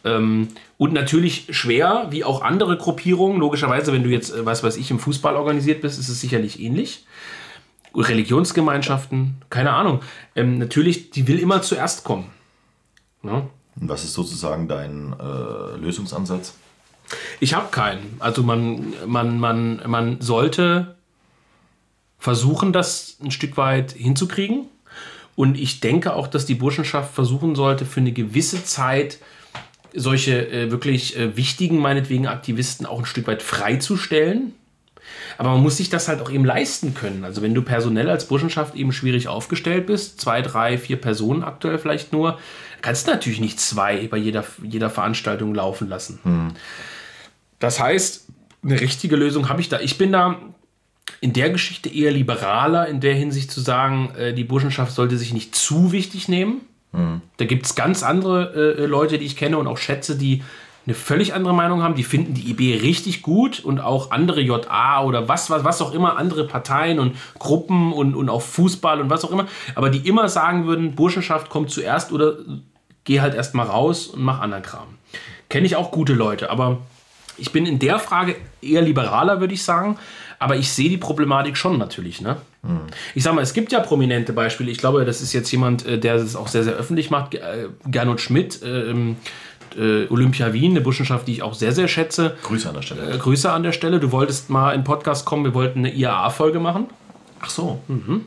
Ähm, 0.04 0.48
und 0.76 0.92
natürlich 0.92 1.48
schwer, 1.50 2.08
wie 2.10 2.24
auch 2.24 2.42
andere 2.42 2.76
Gruppierungen. 2.76 3.38
Logischerweise, 3.38 3.92
wenn 3.92 4.02
du 4.02 4.10
jetzt, 4.10 4.34
äh, 4.34 4.44
was 4.44 4.62
weiß 4.62 4.76
ich, 4.76 4.90
im 4.90 4.98
Fußball 4.98 5.36
organisiert 5.36 5.80
bist, 5.80 5.98
ist 5.98 6.08
es 6.08 6.20
sicherlich 6.20 6.60
ähnlich. 6.60 7.06
Religionsgemeinschaften, 7.96 9.36
keine 9.50 9.72
Ahnung. 9.72 10.00
Ähm, 10.34 10.58
natürlich, 10.58 11.10
die 11.10 11.28
will 11.28 11.38
immer 11.38 11.62
zuerst 11.62 12.04
kommen. 12.04 12.26
Ja? 13.22 13.46
Was 13.76 14.04
ist 14.04 14.14
sozusagen 14.14 14.68
dein 14.68 15.14
äh, 15.18 15.76
Lösungsansatz? 15.78 16.54
Ich 17.40 17.54
habe 17.54 17.68
keinen. 17.70 18.16
Also 18.18 18.42
man, 18.42 18.94
man, 19.06 19.38
man, 19.38 19.82
man 19.86 20.20
sollte 20.20 20.93
versuchen, 22.24 22.72
das 22.72 23.18
ein 23.22 23.30
Stück 23.30 23.58
weit 23.58 23.92
hinzukriegen. 23.92 24.64
Und 25.36 25.58
ich 25.58 25.80
denke 25.80 26.14
auch, 26.14 26.26
dass 26.26 26.46
die 26.46 26.54
Burschenschaft 26.54 27.14
versuchen 27.14 27.54
sollte, 27.54 27.84
für 27.84 28.00
eine 28.00 28.12
gewisse 28.12 28.64
Zeit 28.64 29.18
solche 29.92 30.48
äh, 30.48 30.70
wirklich 30.70 31.18
äh, 31.18 31.36
wichtigen, 31.36 31.78
meinetwegen 31.80 32.26
Aktivisten 32.26 32.86
auch 32.86 32.98
ein 32.98 33.04
Stück 33.04 33.26
weit 33.26 33.42
freizustellen. 33.42 34.54
Aber 35.36 35.50
man 35.50 35.62
muss 35.62 35.76
sich 35.76 35.90
das 35.90 36.08
halt 36.08 36.22
auch 36.22 36.30
eben 36.30 36.46
leisten 36.46 36.94
können. 36.94 37.26
Also 37.26 37.42
wenn 37.42 37.54
du 37.54 37.60
personell 37.60 38.08
als 38.08 38.26
Burschenschaft 38.26 38.74
eben 38.74 38.92
schwierig 38.92 39.28
aufgestellt 39.28 39.86
bist, 39.86 40.18
zwei, 40.18 40.40
drei, 40.40 40.78
vier 40.78 40.96
Personen 40.96 41.44
aktuell 41.44 41.76
vielleicht 41.76 42.14
nur, 42.14 42.38
kannst 42.80 43.06
du 43.06 43.10
natürlich 43.10 43.40
nicht 43.40 43.60
zwei 43.60 44.08
bei 44.08 44.16
jeder, 44.16 44.46
jeder 44.62 44.88
Veranstaltung 44.88 45.54
laufen 45.54 45.90
lassen. 45.90 46.20
Hm. 46.22 46.52
Das 47.58 47.80
heißt, 47.80 48.28
eine 48.62 48.80
richtige 48.80 49.16
Lösung 49.16 49.50
habe 49.50 49.60
ich 49.60 49.68
da. 49.68 49.80
Ich 49.80 49.98
bin 49.98 50.10
da 50.10 50.38
in 51.20 51.32
der 51.32 51.50
Geschichte 51.50 51.88
eher 51.88 52.10
liberaler, 52.10 52.88
in 52.88 53.00
der 53.00 53.14
Hinsicht 53.14 53.50
zu 53.50 53.60
sagen, 53.60 54.14
äh, 54.16 54.34
die 54.34 54.44
Burschenschaft 54.44 54.92
sollte 54.92 55.16
sich 55.16 55.32
nicht 55.32 55.54
zu 55.54 55.92
wichtig 55.92 56.28
nehmen. 56.28 56.62
Mhm. 56.92 57.20
Da 57.36 57.44
gibt 57.44 57.66
es 57.66 57.74
ganz 57.74 58.02
andere 58.02 58.76
äh, 58.78 58.86
Leute, 58.86 59.18
die 59.18 59.26
ich 59.26 59.36
kenne 59.36 59.58
und 59.58 59.66
auch 59.66 59.78
schätze, 59.78 60.16
die 60.16 60.42
eine 60.86 60.94
völlig 60.94 61.32
andere 61.34 61.54
Meinung 61.54 61.82
haben. 61.82 61.94
Die 61.94 62.04
finden 62.04 62.34
die 62.34 62.50
IB 62.50 62.76
richtig 62.82 63.22
gut 63.22 63.60
und 63.60 63.80
auch 63.80 64.10
andere 64.10 64.40
JA 64.40 65.02
oder 65.02 65.28
was, 65.28 65.48
was, 65.48 65.64
was 65.64 65.80
auch 65.80 65.94
immer, 65.94 66.18
andere 66.18 66.46
Parteien 66.46 66.98
und 66.98 67.16
Gruppen 67.38 67.92
und, 67.92 68.14
und 68.14 68.28
auch 68.28 68.42
Fußball 68.42 69.00
und 69.00 69.08
was 69.08 69.24
auch 69.24 69.30
immer. 69.30 69.46
Aber 69.74 69.90
die 69.90 70.06
immer 70.06 70.28
sagen 70.28 70.66
würden, 70.66 70.94
Burschenschaft 70.94 71.48
kommt 71.48 71.70
zuerst 71.70 72.12
oder 72.12 72.34
geh 73.04 73.20
halt 73.20 73.34
erst 73.34 73.54
mal 73.54 73.66
raus 73.66 74.08
und 74.08 74.22
mach 74.22 74.40
anderen 74.40 74.62
Kram. 74.62 74.88
Kenne 75.48 75.66
ich 75.66 75.76
auch 75.76 75.90
gute 75.90 76.12
Leute, 76.12 76.50
aber 76.50 76.78
ich 77.36 77.52
bin 77.52 77.66
in 77.66 77.78
der 77.78 77.98
Frage 77.98 78.36
eher 78.60 78.82
liberaler, 78.82 79.40
würde 79.40 79.54
ich 79.54 79.62
sagen. 79.62 79.98
Aber 80.38 80.56
ich 80.56 80.70
sehe 80.70 80.88
die 80.88 80.96
Problematik 80.96 81.56
schon 81.56 81.78
natürlich. 81.78 82.20
Ne? 82.20 82.36
Hm. 82.62 82.80
Ich 83.14 83.22
sage 83.22 83.36
mal, 83.36 83.42
es 83.42 83.54
gibt 83.54 83.72
ja 83.72 83.80
prominente 83.80 84.32
Beispiele. 84.32 84.70
Ich 84.70 84.78
glaube, 84.78 85.04
das 85.04 85.20
ist 85.20 85.32
jetzt 85.32 85.50
jemand, 85.50 85.86
äh, 85.86 85.98
der 85.98 86.18
das 86.18 86.36
auch 86.36 86.48
sehr, 86.48 86.64
sehr 86.64 86.74
öffentlich 86.74 87.10
macht. 87.10 87.34
Äh, 87.34 87.68
Gernot 87.86 88.20
Schmidt, 88.20 88.60
ähm, 88.64 89.16
äh, 89.76 90.06
Olympia 90.08 90.52
Wien, 90.52 90.72
eine 90.72 90.80
Burschenschaft, 90.80 91.26
die 91.26 91.32
ich 91.32 91.42
auch 91.42 91.54
sehr, 91.54 91.72
sehr 91.72 91.88
schätze. 91.88 92.36
Grüße 92.42 92.68
an 92.68 92.74
der 92.74 92.82
Stelle. 92.82 93.12
Äh, 93.12 93.18
Grüße 93.18 93.50
an 93.50 93.62
der 93.62 93.72
Stelle. 93.72 94.00
Du 94.00 94.12
wolltest 94.12 94.50
mal 94.50 94.72
in 94.72 94.84
Podcast 94.84 95.24
kommen, 95.24 95.44
wir 95.44 95.54
wollten 95.54 95.80
eine 95.80 95.92
IAA-Folge 95.92 96.60
machen. 96.60 96.86
Ach 97.40 97.50
so. 97.50 97.80
Mhm. 97.88 98.26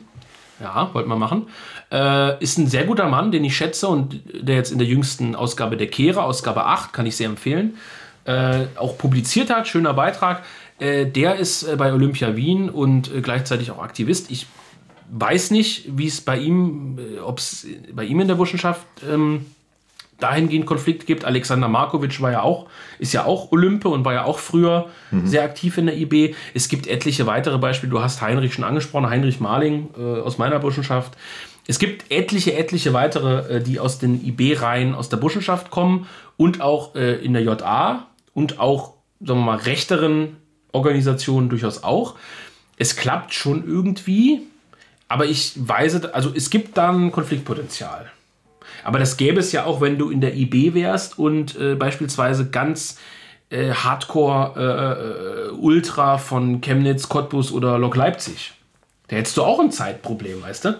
Ja, 0.60 0.90
wollten 0.92 1.08
wir 1.08 1.16
machen. 1.16 1.46
Äh, 1.90 2.42
ist 2.42 2.58
ein 2.58 2.66
sehr 2.66 2.84
guter 2.84 3.08
Mann, 3.08 3.30
den 3.30 3.44
ich 3.44 3.56
schätze 3.56 3.86
und 3.88 4.20
der 4.34 4.56
jetzt 4.56 4.72
in 4.72 4.78
der 4.78 4.86
jüngsten 4.86 5.34
Ausgabe 5.34 5.76
der 5.76 5.86
Kehre, 5.86 6.22
Ausgabe 6.22 6.64
8, 6.64 6.92
kann 6.92 7.06
ich 7.06 7.16
sehr 7.16 7.28
empfehlen, 7.28 7.76
äh, 8.24 8.66
auch 8.76 8.98
publiziert 8.98 9.50
hat. 9.50 9.68
Schöner 9.68 9.94
Beitrag. 9.94 10.42
Äh, 10.78 11.06
der 11.06 11.36
ist 11.36 11.64
äh, 11.64 11.76
bei 11.76 11.92
Olympia 11.92 12.36
Wien 12.36 12.70
und 12.70 13.12
äh, 13.12 13.20
gleichzeitig 13.20 13.70
auch 13.70 13.82
Aktivist. 13.82 14.30
Ich 14.30 14.46
weiß 15.10 15.50
nicht, 15.50 15.96
wie 15.96 16.06
es 16.06 16.20
bei 16.20 16.38
ihm, 16.38 16.98
ob 17.24 17.38
es 17.38 17.66
bei 17.92 18.04
ihm 18.04 18.20
in 18.20 18.28
der 18.28 18.34
Burschenschaft 18.34 18.86
ähm, 19.10 19.46
dahingehend 20.18 20.66
Konflikt 20.66 21.06
gibt. 21.06 21.24
Alexander 21.24 21.68
Markovic 21.68 22.20
war 22.20 22.32
ja 22.32 22.42
auch, 22.42 22.66
ist 22.98 23.12
ja 23.12 23.24
auch 23.24 23.52
Olympe 23.52 23.88
und 23.88 24.04
war 24.04 24.12
ja 24.12 24.24
auch 24.24 24.38
früher 24.38 24.88
mhm. 25.10 25.26
sehr 25.26 25.44
aktiv 25.44 25.78
in 25.78 25.86
der 25.86 25.96
IB. 25.96 26.34
Es 26.54 26.68
gibt 26.68 26.86
etliche 26.86 27.26
weitere 27.26 27.58
Beispiele. 27.58 27.90
Du 27.90 28.02
hast 28.02 28.20
Heinrich 28.20 28.52
schon 28.54 28.64
angesprochen, 28.64 29.08
Heinrich 29.08 29.40
Marling 29.40 29.90
äh, 29.96 30.20
aus 30.20 30.38
meiner 30.38 30.58
Burschenschaft. 30.58 31.16
Es 31.66 31.78
gibt 31.78 32.10
etliche, 32.10 32.54
etliche 32.54 32.92
weitere, 32.92 33.56
äh, 33.56 33.62
die 33.62 33.78
aus 33.78 33.98
den 33.98 34.24
IB-Reihen 34.24 34.94
aus 34.94 35.08
der 35.08 35.18
Burschenschaft 35.18 35.70
kommen 35.70 36.06
und 36.36 36.60
auch 36.60 36.94
äh, 36.94 37.14
in 37.24 37.32
der 37.32 37.42
JA 37.42 38.06
und 38.34 38.58
auch, 38.58 38.94
sagen 39.20 39.40
wir 39.40 39.46
mal, 39.46 39.58
rechteren 39.58 40.37
Organisationen 40.72 41.48
durchaus 41.48 41.82
auch. 41.82 42.16
Es 42.76 42.96
klappt 42.96 43.34
schon 43.34 43.66
irgendwie, 43.66 44.42
aber 45.08 45.26
ich 45.26 45.52
weise, 45.56 46.14
also 46.14 46.32
es 46.34 46.50
gibt 46.50 46.76
dann 46.76 47.10
Konfliktpotenzial. 47.12 48.10
Aber 48.84 48.98
das 48.98 49.16
gäbe 49.16 49.40
es 49.40 49.52
ja 49.52 49.64
auch, 49.64 49.80
wenn 49.80 49.98
du 49.98 50.10
in 50.10 50.20
der 50.20 50.36
IB 50.36 50.74
wärst 50.74 51.18
und 51.18 51.56
äh, 51.56 51.74
beispielsweise 51.74 52.50
ganz 52.50 52.98
äh, 53.50 53.72
Hardcore 53.72 54.52
äh, 54.56 55.48
äh, 55.48 55.50
Ultra 55.52 56.18
von 56.18 56.60
Chemnitz, 56.60 57.08
Cottbus 57.08 57.50
oder 57.52 57.78
Lok 57.78 57.96
Leipzig. 57.96 58.52
Da 59.08 59.16
hättest 59.16 59.36
du 59.36 59.42
auch 59.42 59.58
ein 59.58 59.72
Zeitproblem, 59.72 60.42
weißt 60.42 60.66
du? 60.66 60.78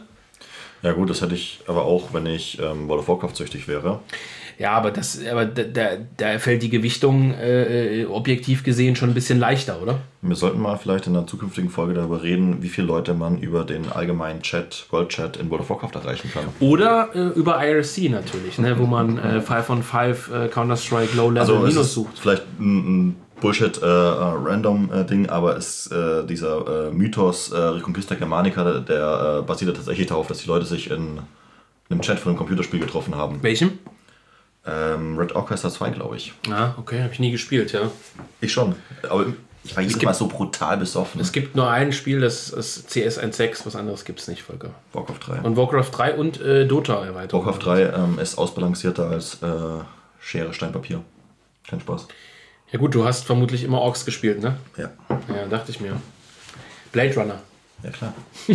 Ja 0.82 0.92
gut, 0.92 1.10
das 1.10 1.22
hätte 1.22 1.34
ich 1.34 1.60
aber 1.66 1.84
auch, 1.84 2.12
wenn 2.12 2.26
ich 2.26 2.58
ähm, 2.60 2.88
World 2.88 3.00
of 3.00 3.08
Warcraft 3.08 3.34
süchtig 3.34 3.66
wäre. 3.66 4.00
Ja, 4.58 4.72
aber, 4.72 4.90
das, 4.90 5.20
aber 5.24 5.44
da, 5.44 5.90
da 6.16 6.38
fällt 6.40 6.62
die 6.62 6.68
Gewichtung 6.68 7.32
äh, 7.32 8.04
objektiv 8.10 8.64
gesehen 8.64 8.96
schon 8.96 9.08
ein 9.08 9.14
bisschen 9.14 9.38
leichter, 9.38 9.80
oder? 9.80 10.00
Wir 10.20 10.34
sollten 10.34 10.60
mal 10.60 10.76
vielleicht 10.76 11.06
in 11.06 11.16
einer 11.16 11.28
zukünftigen 11.28 11.70
Folge 11.70 11.94
darüber 11.94 12.24
reden, 12.24 12.60
wie 12.60 12.68
viele 12.68 12.88
Leute 12.88 13.14
man 13.14 13.38
über 13.38 13.62
den 13.62 13.88
allgemeinen 13.92 14.42
Chat, 14.42 14.86
World 14.90 15.10
Chat 15.10 15.36
in 15.36 15.48
World 15.48 15.62
of 15.62 15.70
Warcraft 15.70 15.94
erreichen 15.94 16.28
kann. 16.32 16.44
Oder 16.58 17.10
äh, 17.14 17.38
über 17.38 17.64
IRC 17.64 18.10
natürlich, 18.10 18.58
ne, 18.58 18.76
wo 18.80 18.86
man 18.86 19.18
äh, 19.18 19.40
5 19.40 19.70
on 19.70 19.82
5 19.84 20.30
äh, 20.30 20.48
Counter-Strike 20.48 21.16
Low 21.16 21.30
Level 21.30 21.40
also 21.40 21.58
Minus 21.60 21.94
sucht. 21.94 22.18
Vielleicht 22.18 22.42
ein, 22.58 23.08
ein 23.10 23.16
Bullshit 23.40 23.80
äh, 23.80 23.86
random 23.86 24.90
äh, 24.92 25.04
Ding, 25.04 25.28
aber 25.28 25.56
ist 25.56 25.92
äh, 25.92 26.26
dieser 26.26 26.88
äh, 26.88 26.90
Mythos 26.90 27.52
äh, 27.52 27.56
Reconquista 27.56 28.16
Germanica, 28.16 28.80
der 28.80 29.38
äh, 29.38 29.46
basiert 29.46 29.76
tatsächlich 29.76 30.08
darauf, 30.08 30.26
dass 30.26 30.38
die 30.38 30.48
Leute 30.48 30.66
sich 30.66 30.90
in 30.90 31.20
einem 31.90 32.00
Chat 32.00 32.18
von 32.18 32.30
einem 32.30 32.38
Computerspiel 32.38 32.80
getroffen 32.80 33.14
haben. 33.14 33.40
Welchem? 33.40 33.78
Ähm, 34.68 35.16
Red 35.16 35.34
Orchestra 35.34 35.70
2, 35.70 35.90
glaube 35.90 36.16
ich. 36.16 36.34
Ah, 36.50 36.74
okay, 36.76 37.02
habe 37.02 37.12
ich 37.12 37.20
nie 37.20 37.30
gespielt, 37.30 37.72
ja. 37.72 37.90
Ich 38.40 38.52
schon. 38.52 38.76
Aber 39.08 39.26
ich 39.64 39.74
war 39.76 39.82
jedes 39.82 40.00
Mal 40.02 40.14
so 40.14 40.28
brutal 40.28 40.76
besoffen. 40.76 41.20
Es 41.20 41.32
gibt 41.32 41.56
nur 41.56 41.70
ein 41.70 41.92
Spiel, 41.92 42.20
das 42.20 42.50
ist 42.50 42.88
CS 42.88 43.18
1.6, 43.18 43.66
was 43.66 43.76
anderes 43.76 44.04
gibt 44.04 44.20
es 44.20 44.28
nicht, 44.28 44.42
Volker. 44.42 44.70
Warcraft 44.92 45.20
3. 45.20 45.40
Und 45.40 45.56
Warcraft 45.56 45.90
3 45.92 46.14
und 46.14 46.40
äh, 46.40 46.66
Dota 46.66 47.04
erweitert. 47.04 47.32
Warcraft 47.32 47.58
3 47.64 47.82
ähm, 47.82 48.18
ist 48.18 48.36
ausbalancierter 48.36 49.08
als 49.08 49.42
äh, 49.42 49.46
Schere, 50.20 50.52
Stein, 50.52 50.72
Papier. 50.72 51.02
Kein 51.68 51.80
Spaß. 51.80 52.08
Ja 52.70 52.78
gut, 52.78 52.94
du 52.94 53.04
hast 53.04 53.24
vermutlich 53.24 53.64
immer 53.64 53.80
Orks 53.80 54.04
gespielt, 54.04 54.42
ne? 54.42 54.56
Ja. 54.76 54.90
Ja, 55.34 55.46
dachte 55.48 55.70
ich 55.70 55.80
mir. 55.80 56.00
Blade 56.92 57.14
Runner. 57.14 57.40
Ja, 57.82 57.90
klar. 57.90 58.12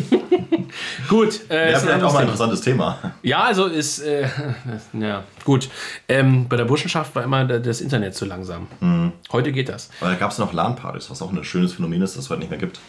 gut. 1.10 1.50
Äh, 1.50 1.72
ja, 1.72 1.80
vielleicht 1.80 2.04
auch 2.04 2.12
mal 2.12 2.20
ein 2.20 2.24
interessantes 2.24 2.62
Thema. 2.62 3.14
Ja, 3.22 3.44
also 3.44 3.68
ist, 3.68 4.00
äh, 4.00 4.28
ja, 4.94 5.24
gut. 5.46 5.70
Ähm, 6.10 6.48
bei 6.50 6.58
der 6.58 6.66
Burschenschaft 6.66 7.16
war 7.16 7.24
immer 7.24 7.46
das 7.46 7.80
Internet 7.80 8.16
zu 8.16 8.26
langsam. 8.26 8.68
Mhm. 8.82 9.14
Heute 9.32 9.54
geht 9.54 9.70
das. 9.70 9.90
Aber 10.02 10.10
da 10.10 10.18
gab 10.18 10.32
es 10.32 10.40
noch 10.40 10.52
LAN-Partys, 10.52 11.10
was 11.10 11.22
auch 11.22 11.32
ein 11.32 11.44
schönes 11.44 11.74
Phänomen 11.74 12.02
ist, 12.02 12.18
das 12.18 12.26
es 12.26 12.30
heute 12.30 12.42
nicht 12.42 12.50
mehr 12.50 12.60
gibt. 12.60 12.80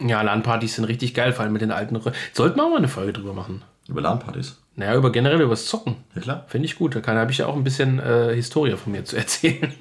Ja, 0.00 0.22
LAN-Partys 0.22 0.76
sind 0.76 0.84
richtig 0.84 1.12
geil, 1.12 1.32
vor 1.32 1.42
allem 1.42 1.52
mit 1.52 1.62
den 1.62 1.72
alten. 1.72 2.00
Sollten 2.32 2.56
wir 2.56 2.64
auch 2.64 2.70
mal 2.70 2.78
eine 2.78 2.88
Folge 2.88 3.12
drüber 3.12 3.34
machen. 3.34 3.62
Über 3.88 4.00
LAN-Partys? 4.00 4.58
Naja, 4.74 4.96
über 4.96 5.12
generell 5.12 5.40
über 5.40 5.50
das 5.50 5.66
Zocken. 5.66 5.96
Ja, 6.14 6.22
klar. 6.22 6.44
Finde 6.48 6.66
ich 6.66 6.76
gut. 6.76 6.94
Da 6.94 7.14
habe 7.14 7.30
ich 7.30 7.38
ja 7.38 7.46
auch 7.46 7.56
ein 7.56 7.64
bisschen 7.64 7.98
äh, 7.98 8.34
Historie 8.34 8.76
von 8.76 8.92
mir 8.92 9.04
zu 9.04 9.16
erzählen. 9.18 9.72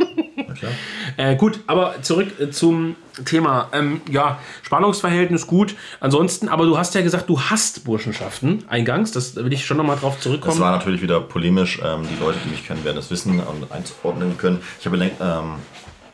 Äh, 1.18 1.36
gut, 1.38 1.62
aber 1.68 2.02
zurück 2.02 2.40
äh, 2.40 2.50
zum 2.52 2.96
Thema. 3.26 3.70
Ähm, 3.72 4.02
ja, 4.10 4.40
Spannungsverhältnis 4.64 5.48
gut. 5.48 5.76
Ansonsten, 6.00 6.50
aber 6.50 6.66
du 6.66 6.78
hast 6.78 6.94
ja 6.94 7.02
gesagt, 7.02 7.30
du 7.30 7.40
hast 7.40 7.86
Burschenschaften 7.86 8.66
eingangs. 8.68 9.12
Das 9.12 9.36
will 9.36 9.54
ich 9.54 9.66
schon 9.66 9.78
nochmal 9.78 9.98
drauf 9.98 10.20
zurückkommen. 10.20 10.56
Das 10.58 10.62
war 10.62 10.72
natürlich 10.72 11.02
wieder 11.02 11.22
polemisch. 11.22 11.80
Ähm, 11.84 12.06
die 12.10 12.22
Leute, 12.22 12.40
die 12.44 12.50
mich 12.50 12.68
kennen, 12.68 12.84
werden 12.84 12.98
das 12.98 13.10
wissen 13.12 13.40
und 13.40 13.72
einzuordnen 13.72 14.38
können. 14.38 14.62
Ich 14.80 14.86
habe 14.86 14.98
ähm, 14.98 15.56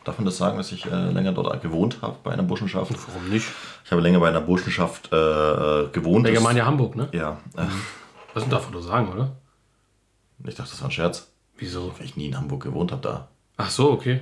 Darf 0.08 0.20
man 0.20 0.26
das 0.26 0.38
sagen, 0.38 0.56
dass 0.56 0.72
ich 0.72 0.86
äh, 0.86 1.12
länger 1.12 1.34
dort 1.34 1.62
gewohnt 1.62 1.98
habe 2.02 2.16
bei 2.24 2.32
einer 2.32 2.42
Burschenschaft? 2.42 2.94
Warum 3.10 3.28
nicht? 3.28 3.46
Ich 3.84 3.92
habe 3.92 4.02
länger 4.02 4.22
bei 4.22 4.30
einer 4.30 4.40
Burschenschaft 4.40 5.12
äh, 5.12 5.18
äh 5.18 5.90
gewohnt. 5.90 6.26
Der 6.26 6.32
Germania 6.32 6.66
Hamburg, 6.66 6.96
ne? 6.96 7.10
Ja. 7.12 7.40
Was 8.34 8.48
darf 8.48 8.72
man 8.72 8.82
da 8.82 8.88
sagen, 8.88 9.12
oder? 9.12 9.36
Ich 10.46 10.56
dachte, 10.56 10.72
das 10.72 10.80
war 10.80 10.88
ein 10.88 10.94
Scherz. 10.94 11.30
Wieso? 11.58 11.92
Weil 11.98 12.06
ich 12.06 12.16
nie 12.16 12.28
in 12.28 12.38
Hamburg 12.38 12.64
gewohnt 12.64 12.94
habe 12.94 13.02
da. 13.02 13.28
Ach 13.58 13.70
so, 13.70 13.92
okay. 13.92 14.22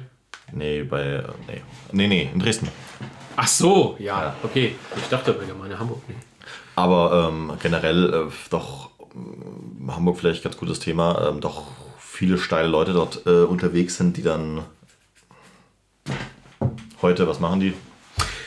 Nee, 0.52 0.82
bei. 0.82 1.24
Nee. 1.48 1.62
Nee, 1.92 2.08
nee, 2.08 2.30
in 2.34 2.40
Dresden. 2.40 2.68
Ach 3.36 3.48
so, 3.48 3.96
ja, 4.00 4.24
ja. 4.24 4.36
okay. 4.42 4.74
Ich 4.98 5.08
dachte 5.10 5.34
bei 5.34 5.46
Germania 5.46 5.78
Hamburg. 5.78 6.02
Nee. 6.08 6.16
Aber 6.76 7.30
ähm, 7.30 7.52
generell 7.62 8.12
äh, 8.12 8.32
doch 8.50 8.90
äh, 9.14 9.92
Hamburg 9.92 10.18
vielleicht 10.18 10.44
ganz 10.44 10.58
gutes 10.58 10.80
Thema. 10.80 11.30
Ähm, 11.30 11.42
doch 11.42 11.68
viele 12.00 12.40
steile 12.40 12.70
Leute 12.70 12.94
dort 12.94 13.28
äh, 13.28 13.44
unterwegs 13.44 13.98
sind, 13.98 14.18
die 14.18 14.24
dann 14.24 14.64
heute, 17.02 17.28
was 17.28 17.40
machen 17.40 17.60
die? 17.60 17.74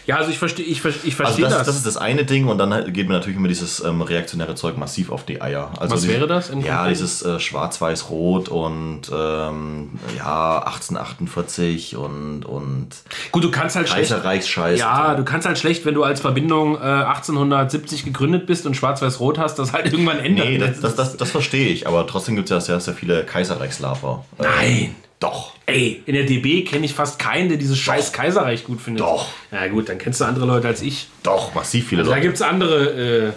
Ja, 0.08 0.16
also 0.16 0.30
ich 0.30 0.38
verstehe 0.38 0.64
ich, 0.64 0.82
ich 0.82 1.14
versteh 1.14 1.22
also 1.24 1.42
das, 1.42 1.50
das. 1.50 1.66
Das 1.66 1.76
ist 1.76 1.86
das 1.86 1.96
eine 1.98 2.24
Ding 2.24 2.48
und 2.48 2.56
dann 2.56 2.94
geht 2.94 3.08
mir 3.08 3.12
natürlich 3.12 3.36
immer 3.36 3.46
dieses 3.46 3.84
ähm, 3.84 4.00
reaktionäre 4.00 4.54
Zeug 4.54 4.78
massiv 4.78 5.12
auf 5.12 5.26
die 5.26 5.42
Eier. 5.42 5.70
Also 5.78 5.96
Was 5.96 6.00
die, 6.00 6.08
wäre 6.08 6.26
das? 6.26 6.48
ja, 6.48 6.54
Kontext? 6.54 6.90
dieses 6.90 7.22
äh, 7.22 7.38
Schwarz-Weiß-Rot 7.38 8.48
und 8.48 9.02
ähm, 9.12 9.90
ja, 10.16 10.60
1848 10.60 11.96
und, 11.96 12.46
und 12.46 12.88
Gut, 13.32 13.44
du 13.44 13.50
kannst 13.50 13.76
halt 13.76 13.90
schlecht. 13.90 14.10
Kaiserreichsscheiß. 14.10 14.80
Ja, 14.80 15.14
du 15.14 15.24
kannst 15.24 15.46
halt 15.46 15.58
schlecht, 15.58 15.84
wenn 15.84 15.92
du 15.92 16.04
als 16.04 16.22
Verbindung 16.22 16.76
äh, 16.76 16.78
1870 16.78 18.06
gegründet 18.06 18.46
bist 18.46 18.64
und 18.64 18.76
Schwarz-Weiß-Rot 18.76 19.38
hast, 19.38 19.58
das 19.58 19.74
halt 19.74 19.92
irgendwann 19.92 20.20
ändert. 20.20 20.48
Nee, 20.48 20.56
das, 20.56 20.80
das, 20.80 20.94
das, 20.94 21.18
das 21.18 21.30
verstehe 21.30 21.68
ich, 21.68 21.86
aber 21.86 22.06
trotzdem 22.06 22.34
gibt 22.34 22.46
es 22.46 22.50
ja 22.50 22.60
sehr, 22.62 22.80
sehr 22.80 22.94
viele 22.94 23.24
Kaiserreichslafer. 23.24 24.24
Nein! 24.38 24.94
Doch. 25.20 25.54
Ey, 25.66 26.02
in 26.06 26.14
der 26.14 26.24
DB 26.24 26.62
kenne 26.64 26.86
ich 26.86 26.94
fast 26.94 27.18
keinen, 27.18 27.48
der 27.48 27.58
dieses 27.58 27.76
scheiß 27.78 28.12
Kaiserreich 28.12 28.64
gut 28.64 28.80
findet. 28.80 29.02
Doch. 29.02 29.28
Ja 29.50 29.66
gut, 29.66 29.88
dann 29.88 29.98
kennst 29.98 30.20
du 30.20 30.24
andere 30.24 30.46
Leute 30.46 30.68
als 30.68 30.80
ich. 30.80 31.08
Doch, 31.22 31.54
massiv 31.54 31.88
viele 31.88 32.02
also, 32.02 32.12
Leute. 32.12 32.20
Da 32.20 32.24
gibt 32.24 32.36
es 32.36 32.42
andere 32.42 33.34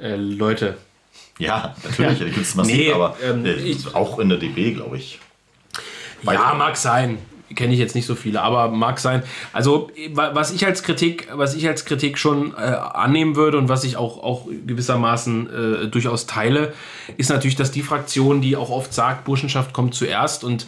äh, 0.00 0.04
äh, 0.04 0.16
Leute. 0.16 0.76
Ja, 1.38 1.76
natürlich, 1.84 2.18
ja. 2.18 2.24
da 2.24 2.30
gibt 2.32 2.46
es 2.46 2.54
massiv, 2.56 2.76
nee, 2.76 2.92
aber 2.92 3.16
ähm, 3.22 3.46
äh, 3.46 3.52
ich, 3.52 3.94
auch 3.94 4.18
in 4.18 4.28
der 4.28 4.38
DB, 4.38 4.72
glaube 4.72 4.96
ich. 4.96 5.20
Ja, 6.24 6.54
mag 6.54 6.76
sein. 6.76 7.18
Kenne 7.54 7.72
ich 7.72 7.78
jetzt 7.78 7.94
nicht 7.94 8.06
so 8.06 8.14
viele, 8.14 8.42
aber 8.42 8.68
mag 8.68 8.98
sein. 8.98 9.22
Also, 9.52 9.90
was 10.12 10.52
ich 10.52 10.66
als 10.66 10.82
Kritik, 10.82 11.28
was 11.32 11.54
ich 11.54 11.66
als 11.66 11.84
Kritik 11.84 12.18
schon 12.18 12.52
äh, 12.52 12.56
annehmen 12.56 13.36
würde 13.36 13.56
und 13.58 13.68
was 13.68 13.84
ich 13.84 13.96
auch, 13.96 14.22
auch 14.22 14.46
gewissermaßen 14.66 15.50
äh, 15.50 15.86
durchaus 15.88 16.26
teile, 16.26 16.74
ist 17.16 17.30
natürlich, 17.30 17.56
dass 17.56 17.70
die 17.70 17.82
Fraktion, 17.82 18.40
die 18.40 18.56
auch 18.56 18.70
oft 18.70 18.92
sagt, 18.92 19.24
Burschenschaft 19.24 19.72
kommt 19.72 19.94
zuerst 19.94 20.44
und 20.44 20.66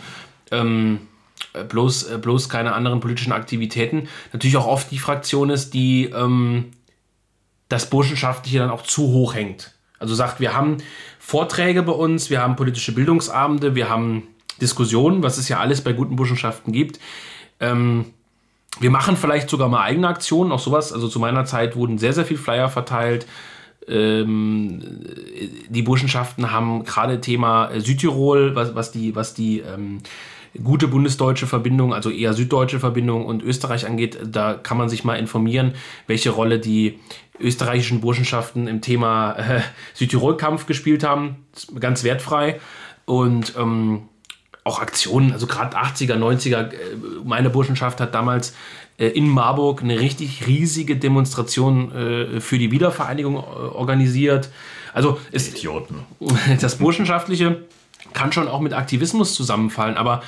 ähm, 0.50 1.00
bloß, 1.68 2.12
äh, 2.12 2.18
bloß 2.18 2.48
keine 2.48 2.72
anderen 2.72 3.00
politischen 3.00 3.32
Aktivitäten, 3.32 4.08
natürlich 4.32 4.56
auch 4.56 4.66
oft 4.66 4.90
die 4.90 4.98
Fraktion 4.98 5.50
ist, 5.50 5.74
die 5.74 6.04
ähm, 6.06 6.72
das 7.68 7.88
Burschenschaftliche 7.88 8.58
dann 8.58 8.70
auch 8.70 8.82
zu 8.82 9.02
hoch 9.08 9.34
hängt. 9.34 9.74
Also 9.98 10.14
sagt, 10.14 10.40
wir 10.40 10.54
haben 10.54 10.78
Vorträge 11.18 11.82
bei 11.82 11.92
uns, 11.92 12.30
wir 12.30 12.40
haben 12.40 12.56
politische 12.56 12.92
Bildungsabende, 12.92 13.74
wir 13.74 13.88
haben 13.88 14.28
Diskussionen, 14.60 15.22
was 15.22 15.38
es 15.38 15.48
ja 15.48 15.58
alles 15.58 15.82
bei 15.82 15.92
guten 15.92 16.16
Burschenschaften 16.16 16.72
gibt. 16.72 16.98
Ähm, 17.60 18.06
wir 18.78 18.90
machen 18.90 19.16
vielleicht 19.16 19.50
sogar 19.50 19.68
mal 19.68 19.82
eigene 19.82 20.08
Aktionen, 20.08 20.52
auch 20.52 20.58
sowas. 20.58 20.92
Also 20.92 21.08
zu 21.08 21.18
meiner 21.18 21.44
Zeit 21.44 21.76
wurden 21.76 21.98
sehr, 21.98 22.12
sehr 22.12 22.24
viel 22.24 22.38
Flyer 22.38 22.68
verteilt. 22.68 23.26
Ähm, 23.88 24.80
die 25.68 25.82
Burschenschaften 25.82 26.52
haben 26.52 26.84
gerade 26.84 27.20
Thema 27.20 27.70
Südtirol, 27.78 28.54
was, 28.54 28.74
was 28.74 28.92
die, 28.92 29.16
was 29.16 29.34
die 29.34 29.60
ähm, 29.60 29.98
gute 30.62 30.88
bundesdeutsche 30.88 31.46
Verbindung, 31.46 31.94
also 31.94 32.10
eher 32.10 32.34
süddeutsche 32.34 32.80
Verbindung 32.80 33.24
und 33.26 33.42
Österreich 33.42 33.86
angeht, 33.86 34.18
da 34.24 34.54
kann 34.54 34.76
man 34.78 34.88
sich 34.88 35.04
mal 35.04 35.16
informieren, 35.16 35.74
welche 36.06 36.30
Rolle 36.30 36.58
die 36.58 36.98
österreichischen 37.38 38.00
Burschenschaften 38.00 38.66
im 38.66 38.80
Thema 38.80 39.32
äh, 39.34 39.60
Südtirol-Kampf 39.94 40.66
gespielt 40.66 41.04
haben. 41.04 41.46
Ganz 41.78 42.04
wertfrei. 42.04 42.60
Und 43.06 43.54
ähm, 43.58 44.02
auch 44.64 44.80
Aktionen, 44.80 45.32
also 45.32 45.46
gerade 45.46 45.76
80er, 45.76 46.14
90er, 46.14 46.70
äh, 46.70 46.76
meine 47.24 47.50
Burschenschaft 47.50 48.00
hat 48.00 48.14
damals 48.14 48.54
äh, 48.98 49.08
in 49.08 49.28
Marburg 49.28 49.82
eine 49.82 49.98
richtig 50.00 50.46
riesige 50.46 50.96
Demonstration 50.96 51.92
äh, 51.92 52.40
für 52.40 52.58
die 52.58 52.70
Wiedervereinigung 52.70 53.36
organisiert. 53.36 54.50
Also 54.92 55.18
ist 55.32 55.56
Idioten. 55.56 56.00
das 56.60 56.76
Burschenschaftliche 56.76 57.62
kann 58.12 58.32
schon 58.32 58.48
auch 58.48 58.60
mit 58.60 58.72
Aktivismus 58.72 59.34
zusammenfallen, 59.34 59.96
aber 59.96 60.22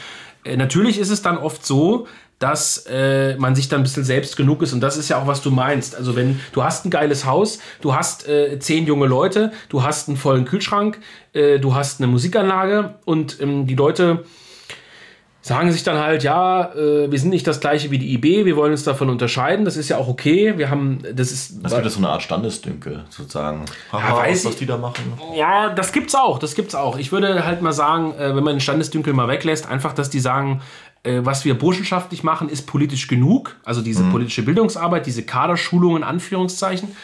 natürlich 0.45 0.99
ist 0.99 1.11
es 1.11 1.23
dann 1.23 1.37
oft 1.37 1.67
so, 1.67 2.07
dass 2.43 2.87
äh, 2.89 3.37
man 3.37 3.55
sich 3.55 3.69
dann 3.69 3.81
ein 3.81 3.83
bisschen 3.85 4.05
selbst 4.05 4.37
genug 4.37 4.63
ist. 4.63 4.73
Und 4.73 4.81
das 4.81 4.97
ist 4.97 5.09
ja 5.09 5.21
auch, 5.21 5.27
was 5.27 5.43
du 5.43 5.51
meinst. 5.51 5.95
Also 5.95 6.17
wenn 6.17 6.41
du 6.53 6.65
hast 6.65 6.85
ein 6.85 6.91
geiles 6.91 7.25
Haus, 7.25 7.61
du 7.81 7.95
hast 7.95 8.29
äh, 8.29 8.59
zehn 8.59 8.87
junge 8.87 9.07
Leute, 9.07 9.53
du 9.69 9.85
hast 9.85 10.09
einen 10.09 10.17
vollen 10.17 10.45
Kühlschrank, 10.45 10.99
äh, 11.33 11.61
du 11.61 11.75
hast 11.75 12.01
eine 12.01 12.09
Musikanlage 12.09 12.95
und 13.05 13.41
ähm, 13.41 13.67
die 13.67 13.77
Leute 13.77 14.25
sagen 15.43 15.73
sich 15.73 15.83
dann 15.83 15.99
halt, 15.99 16.23
ja, 16.23 16.73
äh, 16.73 17.11
wir 17.11 17.19
sind 17.19 17.31
nicht 17.31 17.47
das 17.47 17.61
gleiche 17.61 17.91
wie 17.91 17.99
die 17.99 18.15
IB, 18.15 18.45
wir 18.45 18.57
wollen 18.57 18.73
uns 18.73 18.85
davon 18.85 19.11
unterscheiden, 19.11 19.65
das 19.65 19.77
ist 19.77 19.89
ja 19.89 19.99
auch 19.99 20.09
okay. 20.09 20.57
Wir 20.57 20.71
haben, 20.71 21.01
das 21.15 21.33
ist. 21.33 21.63
Das 21.63 21.75
gibt 21.75 21.91
so 21.91 21.99
eine 21.99 22.09
Art 22.09 22.23
Standesdünkel, 22.23 23.05
sozusagen. 23.11 23.65
Haha, 23.91 24.09
ja, 24.09 24.17
weiß 24.17 24.45
was 24.47 24.57
die 24.57 24.67
da 24.67 24.79
machen. 24.79 25.13
Ja, 25.37 25.71
das 25.71 25.93
gibt's 25.93 26.15
auch, 26.15 26.39
das 26.39 26.55
gibt's 26.55 26.75
auch. 26.75 26.97
Ich 26.97 27.11
würde 27.13 27.45
halt 27.45 27.61
mal 27.61 27.73
sagen, 27.73 28.15
äh, 28.15 28.35
wenn 28.35 28.45
man 28.45 28.55
den 28.55 28.61
Standesdünkel 28.61 29.13
mal 29.13 29.29
weglässt, 29.29 29.69
einfach, 29.69 29.93
dass 29.93 30.11
die 30.11 30.21
sagen, 30.21 30.63
was 31.05 31.45
wir 31.45 31.55
burschenschaftlich 31.55 32.23
machen, 32.23 32.49
ist 32.49 32.67
politisch 32.67 33.09
genug. 33.09 33.57
Also 33.65 33.83
diese 33.83 34.05
mhm. 34.05 34.13
politische 34.13 34.43
Bildungsarbeit, 34.43 35.07
diese 35.07 35.25
Kaderschulung 35.25 35.97
in 35.97 36.05
Anführungszeichen. 36.05 36.95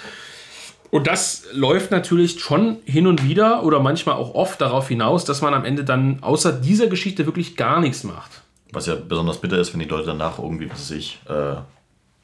Und 0.91 1.07
das 1.07 1.45
läuft 1.53 1.91
natürlich 1.91 2.41
schon 2.41 2.79
hin 2.85 3.07
und 3.07 3.25
wieder 3.25 3.63
oder 3.63 3.81
manchmal 3.81 4.17
auch 4.17 4.35
oft 4.35 4.61
darauf 4.61 4.89
hinaus, 4.89 5.25
dass 5.25 5.43
man 5.43 5.53
am 5.53 5.65
Ende 5.65 5.85
dann 5.85 6.23
außer 6.23 6.53
dieser 6.53 6.87
Geschichte 6.87 7.27
wirklich 7.27 7.57
gar 7.57 7.81
nichts 7.81 8.05
macht. 8.05 8.43
Was 8.73 8.87
ja 8.87 8.95
besonders 8.95 9.41
bitter 9.41 9.59
ist, 9.59 9.73
wenn 9.73 9.81
die 9.81 9.87
Leute 9.87 10.07
danach 10.07 10.39
irgendwie, 10.39 10.71
was 10.71 10.81
weiß 10.81 10.91
ich, 10.93 11.21
äh, 11.29 11.57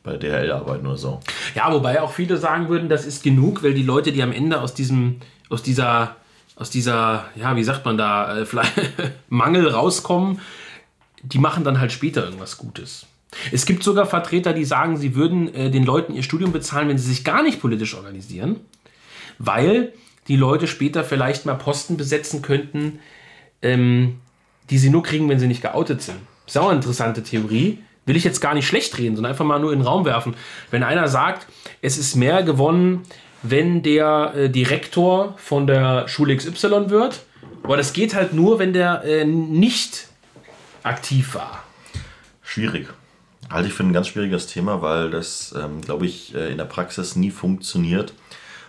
bei 0.03 0.16
DHL 0.16 0.53
arbeiten 0.53 0.87
oder 0.87 0.97
so. 0.97 1.20
Ja, 1.55 1.72
wobei 1.72 2.01
auch 2.01 2.12
viele 2.12 2.37
sagen 2.37 2.68
würden, 2.68 2.89
das 2.89 3.07
ist 3.07 3.22
genug, 3.22 3.62
weil 3.62 3.75
die 3.75 3.83
Leute, 3.83 4.12
die 4.12 4.22
am 4.22 4.33
Ende 4.33 4.61
aus 4.61 4.75
diesem, 4.75 5.16
aus 5.49 5.62
dieser, 5.62 6.16
aus 6.57 6.70
dieser, 6.70 7.27
ja, 7.37 7.57
wie 7.57 7.64
sagt 7.64 7.85
man 7.85 7.99
da, 7.99 8.39
äh, 8.39 8.47
Mangel 9.29 9.68
rauskommen, 9.68 10.41
die 11.25 11.39
machen 11.39 11.64
dann 11.64 11.81
halt 11.81 11.93
später 11.93 12.25
irgendwas 12.25 12.59
Gutes. 12.59 13.07
Es 13.51 13.66
gibt 13.66 13.83
sogar 13.83 14.07
Vertreter, 14.07 14.53
die 14.53 14.64
sagen, 14.64 14.97
sie 14.97 15.14
würden 15.14 15.53
äh, 15.55 15.70
den 15.70 15.85
Leuten 15.85 16.14
ihr 16.14 16.22
Studium 16.22 16.53
bezahlen, 16.53 16.89
wenn 16.89 16.99
sie 16.99 17.09
sich 17.09 17.25
gar 17.25 17.43
nicht 17.43 17.61
politisch 17.61 17.95
organisieren, 17.95 18.61
weil 19.39 19.93
die 20.29 20.37
Leute 20.37 20.66
später 20.66 21.05
vielleicht 21.05 21.45
mal 21.47 21.55
Posten 21.55 21.97
besetzen 21.97 22.43
könnten, 22.43 23.01
ähm, 23.62 24.20
die 24.70 24.79
sie 24.79 24.91
nur 24.91 25.03
kriegen, 25.03 25.29
wenn 25.29 25.39
sie 25.39 25.49
nicht 25.49 25.62
geoutet 25.62 26.03
sind. 26.03 26.18
Ist 26.47 26.57
auch 26.57 26.68
eine 26.68 26.77
interessante 26.77 27.22
Theorie. 27.22 27.79
Will 28.07 28.16
ich 28.16 28.25
jetzt 28.25 28.41
gar 28.41 28.55
nicht 28.55 28.66
schlecht 28.66 28.97
reden, 28.99 29.16
sondern 29.16 29.33
einfach 29.33 29.45
mal 29.45 29.59
nur 29.59 29.72
in 29.72 29.81
den 29.81 29.87
Raum 29.87 30.05
werfen. 30.05 30.35
Wenn 30.70 30.83
einer 30.83 31.09
sagt, 31.09 31.47
es 31.83 31.99
ist 31.99 32.16
mehr 32.16 32.43
gewonnen, 32.43 33.03
wenn 33.43 33.83
der 33.83 34.33
äh, 34.35 34.51
Direktor 34.51 35.35
von 35.39 35.66
der 35.66 36.09
Schule 36.09 36.37
XY 36.37 36.91
wird, 36.91 37.22
aber 37.62 37.77
das 37.77 37.93
geht 37.93 38.14
halt 38.14 38.35
nur, 38.35 38.59
wenn 38.59 38.72
der 38.72 39.05
äh, 39.05 39.25
nicht 39.25 40.09
aktiv 40.85 41.35
war? 41.35 41.64
Schwierig. 42.43 42.89
Halte 43.51 43.68
ich 43.68 43.74
für 43.74 43.82
ein 43.82 43.93
ganz 43.93 44.09
schwieriges 44.09 44.47
Thema, 44.47 44.80
weil 44.80 45.11
das, 45.11 45.55
ähm, 45.59 45.80
glaube 45.80 46.07
ich, 46.07 46.35
äh, 46.35 46.51
in 46.51 46.59
der 46.59 46.64
Praxis 46.64 47.16
nie 47.16 47.30
funktioniert, 47.30 48.14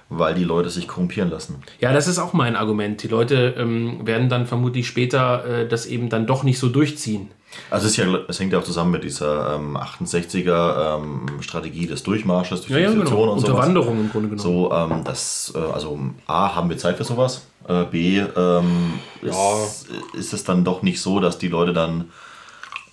weil 0.10 0.36
die 0.36 0.44
Leute 0.44 0.70
sich 0.70 0.88
korrumpieren 0.88 1.30
lassen. 1.30 1.62
Ja, 1.80 1.94
das 1.94 2.08
ist 2.08 2.20
auch 2.20 2.34
mein 2.34 2.56
Argument. 2.56 3.02
Die 3.04 3.08
Leute 3.08 3.56
ähm, 3.58 4.06
werden 4.06 4.30
dann 4.30 4.48
vermutlich 4.48 4.88
später 4.88 5.46
äh, 5.46 5.68
das 5.68 5.86
eben 5.86 6.10
dann 6.10 6.28
doch 6.28 6.44
nicht 6.44 6.60
so 6.60 6.70
durchziehen. 6.70 7.30
Also 7.70 7.88
es, 7.88 7.98
ja, 7.98 8.06
es 8.28 8.40
hängt 8.40 8.54
ja 8.54 8.60
auch 8.60 8.64
zusammen 8.64 8.92
mit 8.92 9.04
dieser 9.04 9.56
ähm, 9.56 9.78
68er 9.78 10.98
ähm, 10.98 11.42
Strategie 11.42 11.88
des 11.88 12.04
Durchmarsches 12.04 12.62
durch 12.62 12.72
ja, 12.72 12.78
ja, 12.78 12.92
genau. 12.92 13.34
und 13.34 13.44
Unterwanderung 13.44 14.00
im 14.00 14.12
Grunde 14.12 14.30
genommen. 14.30 14.40
So, 14.40 14.72
ähm, 14.72 15.04
das, 15.04 15.52
äh, 15.56 15.60
also 15.60 16.00
A, 16.28 16.56
haben 16.56 16.70
wir 16.70 16.78
Zeit 16.78 16.98
für 16.98 17.04
sowas. 17.04 17.48
Äh, 17.68 17.86
B, 17.86 18.20
ähm, 18.20 19.00
ist, 19.22 19.88
ist, 20.14 20.34
es 20.34 20.44
dann 20.44 20.64
doch 20.64 20.84
nicht 20.84 21.02
so, 21.02 21.20
dass 21.20 21.40
die 21.40 21.48
Leute 21.48 21.74
dann, 21.74 22.12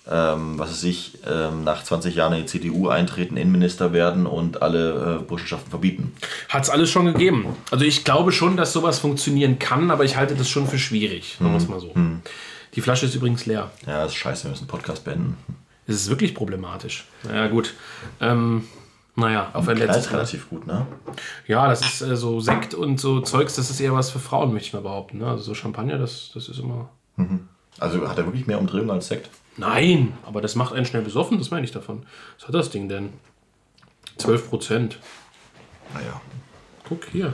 ähm, 0.09 0.57
was 0.57 0.71
weiß 0.71 0.83
ich, 0.85 1.19
ähm, 1.29 1.63
nach 1.63 1.83
20 1.83 2.15
Jahren 2.15 2.33
in 2.33 2.41
die 2.41 2.45
CDU 2.47 2.89
eintreten, 2.89 3.37
Innenminister 3.37 3.93
werden 3.93 4.25
und 4.25 4.63
alle 4.63 5.19
äh, 5.19 5.23
Burschenschaften 5.23 5.69
verbieten. 5.69 6.13
Hat 6.49 6.63
es 6.63 6.69
alles 6.71 6.89
schon 6.89 7.05
gegeben. 7.05 7.45
Also 7.69 7.85
ich 7.85 8.03
glaube 8.03 8.31
schon, 8.31 8.57
dass 8.57 8.73
sowas 8.73 8.97
funktionieren 8.97 9.59
kann, 9.59 9.91
aber 9.91 10.03
ich 10.05 10.17
halte 10.17 10.33
das 10.33 10.49
schon 10.49 10.67
für 10.67 10.79
schwierig, 10.79 11.35
sagen 11.37 11.51
wir 11.51 11.57
es 11.57 11.67
mal 11.67 11.79
so. 11.79 11.93
Hm. 11.93 12.21
Die 12.75 12.81
Flasche 12.81 13.05
ist 13.05 13.15
übrigens 13.15 13.45
leer. 13.45 13.71
Ja, 13.85 14.03
das 14.03 14.11
ist 14.11 14.17
scheiße, 14.17 14.45
wir 14.45 14.51
müssen 14.51 14.65
den 14.65 14.69
Podcast 14.69 15.03
beenden. 15.03 15.37
Das 15.87 15.95
ist 15.95 16.09
wirklich 16.09 16.33
problematisch. 16.33 17.05
Naja, 17.23 17.47
gut. 17.47 17.73
Ähm, 18.19 18.67
naja, 19.15 19.51
auf 19.53 19.67
ein 19.67 19.77
letztes 19.77 20.05
ist 20.05 20.11
relativ 20.11 20.49
gut, 20.49 20.65
ne? 20.65 20.87
Ja, 21.45 21.67
das 21.67 21.81
ist 21.81 22.01
äh, 22.01 22.15
so 22.15 22.39
Sekt 22.39 22.73
und 22.73 22.99
so 22.99 23.21
Zeugs, 23.21 23.55
das 23.55 23.69
ist 23.69 23.79
eher 23.79 23.93
was 23.93 24.09
für 24.09 24.19
Frauen, 24.19 24.53
möchte 24.53 24.67
ich 24.67 24.73
mal 24.73 24.81
behaupten. 24.81 25.19
Ne? 25.19 25.27
Also 25.27 25.43
so 25.43 25.53
Champagner, 25.53 25.99
das, 25.99 26.31
das 26.33 26.49
ist 26.49 26.59
immer. 26.59 26.89
Also 27.79 28.07
hat 28.07 28.17
er 28.17 28.25
wirklich 28.25 28.47
mehr 28.47 28.59
Umdrehungen 28.59 28.89
als 28.89 29.07
Sekt? 29.07 29.29
Nein, 29.57 30.13
aber 30.25 30.41
das 30.41 30.55
macht 30.55 30.73
einen 30.73 30.85
schnell 30.85 31.03
besoffen, 31.03 31.37
das 31.37 31.51
meine 31.51 31.63
ich 31.63 31.71
davon. 31.71 32.05
Was 32.39 32.47
hat 32.47 32.55
das 32.55 32.71
Ding 32.71 32.89
denn? 32.89 33.13
12 34.17 34.49
Prozent. 34.49 34.99
Naja. 35.93 36.21
Guck 36.87 37.05
hier. 37.11 37.33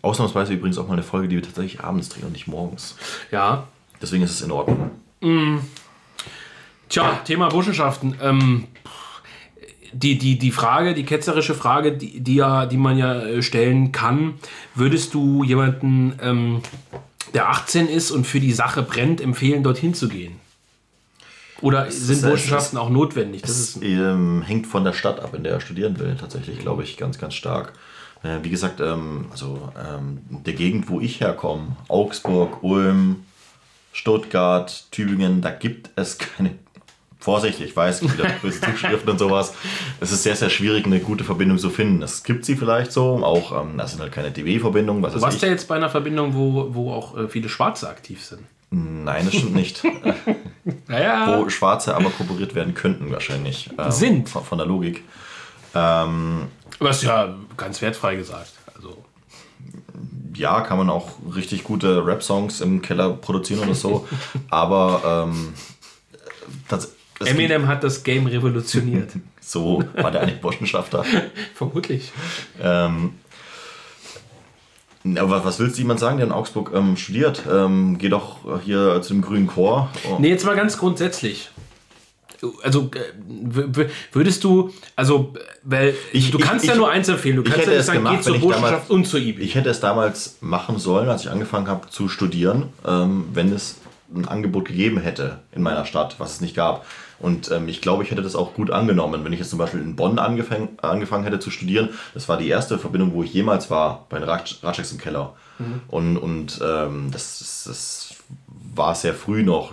Ausnahmsweise 0.00 0.54
übrigens 0.54 0.78
auch 0.78 0.86
mal 0.86 0.94
eine 0.94 1.02
Folge, 1.02 1.28
die 1.28 1.36
wir 1.36 1.42
tatsächlich 1.42 1.80
abends 1.80 2.08
drehen 2.08 2.24
und 2.24 2.32
nicht 2.32 2.46
morgens. 2.46 2.96
Ja. 3.30 3.66
Deswegen 4.00 4.22
ist 4.22 4.30
es 4.32 4.42
in 4.42 4.50
Ordnung. 4.50 4.90
Tja, 6.88 7.20
Thema 7.24 7.48
Burschenschaften. 7.48 8.14
Ähm, 8.22 8.64
die, 9.92 10.18
die, 10.18 10.38
die 10.38 10.50
Frage, 10.50 10.94
die 10.94 11.04
ketzerische 11.04 11.54
Frage, 11.54 11.92
die, 11.96 12.20
die, 12.20 12.36
ja, 12.36 12.66
die 12.66 12.76
man 12.76 12.98
ja 12.98 13.14
äh, 13.22 13.42
stellen 13.42 13.92
kann, 13.92 14.34
würdest 14.74 15.14
du 15.14 15.42
jemanden, 15.42 16.18
ähm, 16.20 16.60
der 17.34 17.48
18 17.48 17.88
ist 17.88 18.10
und 18.10 18.26
für 18.26 18.40
die 18.40 18.52
Sache 18.52 18.82
brennt, 18.82 19.20
empfehlen, 19.20 19.62
dorthin 19.62 19.94
zu 19.94 20.08
gehen? 20.08 20.36
Oder 21.62 21.90
sind 21.90 22.16
ist- 22.16 22.22
Burschenschaften 22.22 22.78
auch 22.78 22.90
notwendig? 22.90 23.40
Das 23.42 23.50
Es 23.50 23.76
ist, 23.76 23.82
ähm, 23.82 24.42
hängt 24.42 24.66
von 24.66 24.84
der 24.84 24.92
Stadt 24.92 25.20
ab, 25.20 25.34
in 25.34 25.42
der 25.42 25.54
er 25.54 25.60
studieren 25.60 25.98
will, 25.98 26.14
tatsächlich, 26.20 26.58
glaube 26.58 26.82
ich, 26.82 26.96
ganz, 26.98 27.18
ganz 27.18 27.34
stark. 27.34 27.72
Äh, 28.22 28.38
wie 28.42 28.50
gesagt, 28.50 28.80
ähm, 28.80 29.26
also 29.30 29.72
ähm, 29.78 30.18
der 30.28 30.52
Gegend, 30.52 30.88
wo 30.90 31.00
ich 31.00 31.20
herkomme, 31.20 31.76
Augsburg, 31.88 32.62
Ulm, 32.62 33.24
Stuttgart, 33.96 34.84
Tübingen, 34.90 35.40
da 35.40 35.50
gibt 35.50 35.90
es 35.96 36.18
keine. 36.18 36.50
Vorsicht, 37.18 37.60
ich 37.60 37.74
weiß, 37.74 37.96
es 37.96 38.00
gibt 38.02 38.18
wieder 38.18 38.28
böse 38.40 38.60
Zuschriften 38.60 39.10
und 39.10 39.18
sowas. 39.18 39.54
Es 39.98 40.12
ist 40.12 40.22
sehr, 40.22 40.36
sehr 40.36 40.48
schwierig, 40.50 40.86
eine 40.86 41.00
gute 41.00 41.24
Verbindung 41.24 41.58
zu 41.58 41.70
finden. 41.70 42.00
Es 42.02 42.22
gibt 42.22 42.44
sie 42.44 42.54
vielleicht 42.54 42.92
so, 42.92 43.16
auch, 43.24 43.50
ähm, 43.60 43.78
das 43.78 43.92
sind 43.92 44.00
halt 44.00 44.12
keine 44.12 44.30
DW-Verbindungen, 44.30 45.02
was 45.02 45.14
du 45.14 45.22
warst 45.22 45.42
ja 45.42 45.48
jetzt 45.48 45.66
bei 45.66 45.74
einer 45.74 45.88
Verbindung, 45.88 46.34
wo, 46.34 46.68
wo 46.72 46.92
auch 46.92 47.16
äh, 47.16 47.26
viele 47.26 47.48
Schwarze 47.48 47.88
aktiv 47.88 48.22
sind. 48.22 48.42
Nein, 48.70 49.24
das 49.24 49.34
stimmt 49.34 49.54
nicht. 49.54 49.82
Naja. 50.88 51.38
wo 51.38 51.48
Schwarze 51.48 51.96
aber 51.96 52.10
kooperiert 52.10 52.54
werden 52.54 52.74
könnten 52.74 53.10
wahrscheinlich. 53.10 53.70
ähm, 53.78 53.90
Sind. 53.90 54.28
Von, 54.28 54.44
von 54.44 54.58
der 54.58 54.66
Logik. 54.66 55.02
Ähm, 55.74 56.48
Was 56.80 57.02
ja 57.02 57.34
ganz 57.56 57.80
wertfrei 57.82 58.16
gesagt. 58.16 58.52
Ja, 60.36 60.60
kann 60.60 60.78
man 60.78 60.90
auch 60.90 61.10
richtig 61.34 61.64
gute 61.64 62.04
Rap-Songs 62.06 62.60
im 62.60 62.82
Keller 62.82 63.10
produzieren 63.10 63.60
oder 63.60 63.74
so. 63.74 64.06
aber 64.50 65.26
ähm, 65.28 65.52
das, 66.68 66.92
gibt- 67.18 67.30
Eminem 67.30 67.66
hat 67.66 67.82
das 67.84 68.02
Game 68.04 68.26
revolutioniert. 68.26 69.10
so 69.40 69.82
war 69.94 70.10
der 70.10 70.22
eigentlich 70.22 70.40
Burschenschafter. 70.40 71.04
Vermutlich. 71.54 72.12
ähm, 72.60 73.14
aber 75.16 75.44
was 75.44 75.60
willst 75.60 75.76
du 75.76 75.82
jemand 75.82 76.00
sagen, 76.00 76.16
der 76.16 76.26
in 76.26 76.32
Augsburg 76.32 76.72
ähm, 76.74 76.96
studiert? 76.96 77.42
Ähm, 77.50 77.96
geh 77.98 78.08
doch 78.08 78.38
hier 78.64 79.00
zu 79.02 79.14
dem 79.14 79.22
grünen 79.22 79.46
Chor. 79.46 79.88
Oh, 80.10 80.16
Nee, 80.18 80.30
jetzt 80.30 80.44
mal 80.44 80.56
ganz 80.56 80.78
grundsätzlich. 80.78 81.50
Also 82.62 82.90
äh, 82.94 83.78
würdest 84.12 84.44
du, 84.44 84.72
also, 84.94 85.32
äh, 85.36 85.38
weil 85.64 85.94
Ich- 86.12 86.30
du 86.30 86.38
ich- 86.38 86.44
kannst 86.44 86.64
ja 86.66 86.72
ich- 86.72 86.78
nur 86.78 86.90
eins 86.90 87.08
empfehlen. 87.08 87.36
Du 87.36 87.42
ich 87.42 87.48
kannst 87.50 87.66
ja 87.66 87.70
nicht 87.72 87.80
es 87.80 87.86
sagen, 87.86 87.98
gemacht, 87.98 88.16
geh 88.18 88.22
zur 88.22 88.34
ich 88.36 88.40
Burschenschaft 88.42 88.72
damals- 88.72 88.90
und 88.90 89.06
zur 89.06 89.20
IBI. 89.20 89.42
Ich 89.42 89.54
hätte 89.54 89.70
es 89.70 89.80
damals 89.80 90.36
machen 90.40 90.78
sollen, 90.78 91.08
als 91.08 91.22
ich 91.22 91.30
angefangen 91.30 91.68
habe 91.68 91.88
zu 91.88 92.08
studieren, 92.08 92.70
ähm, 92.86 93.26
wenn 93.32 93.52
es 93.52 93.76
ein 94.14 94.28
Angebot 94.28 94.66
gegeben 94.66 94.98
hätte 94.98 95.38
in 95.52 95.62
meiner 95.62 95.84
Stadt, 95.84 96.16
was 96.18 96.34
es 96.34 96.40
nicht 96.40 96.54
gab. 96.54 96.86
Und 97.18 97.50
ähm, 97.50 97.66
ich 97.66 97.80
glaube, 97.80 98.02
ich 98.04 98.10
hätte 98.10 98.20
das 98.22 98.36
auch 98.36 98.52
gut 98.54 98.70
angenommen. 98.70 99.24
Wenn 99.24 99.32
ich 99.32 99.38
jetzt 99.40 99.48
zum 99.50 99.58
Beispiel 99.58 99.80
in 99.80 99.96
Bonn 99.96 100.18
angefangen, 100.18 100.68
angefangen 100.82 101.24
hätte 101.24 101.38
zu 101.40 101.50
studieren, 101.50 101.88
das 102.12 102.28
war 102.28 102.36
die 102.36 102.46
erste 102.48 102.78
Verbindung, 102.78 103.14
wo 103.14 103.22
ich 103.22 103.32
jemals 103.32 103.70
war, 103.70 104.04
bei 104.10 104.18
den 104.18 104.28
Ratsch- 104.28 104.62
Ratscheks 104.62 104.92
im 104.92 104.98
Keller. 104.98 105.34
Und, 105.88 106.18
und 106.18 106.60
ähm, 106.62 107.08
das, 107.10 107.38
das, 107.38 107.64
das 107.66 108.14
war 108.74 108.94
sehr 108.94 109.14
früh 109.14 109.42
noch, 109.42 109.72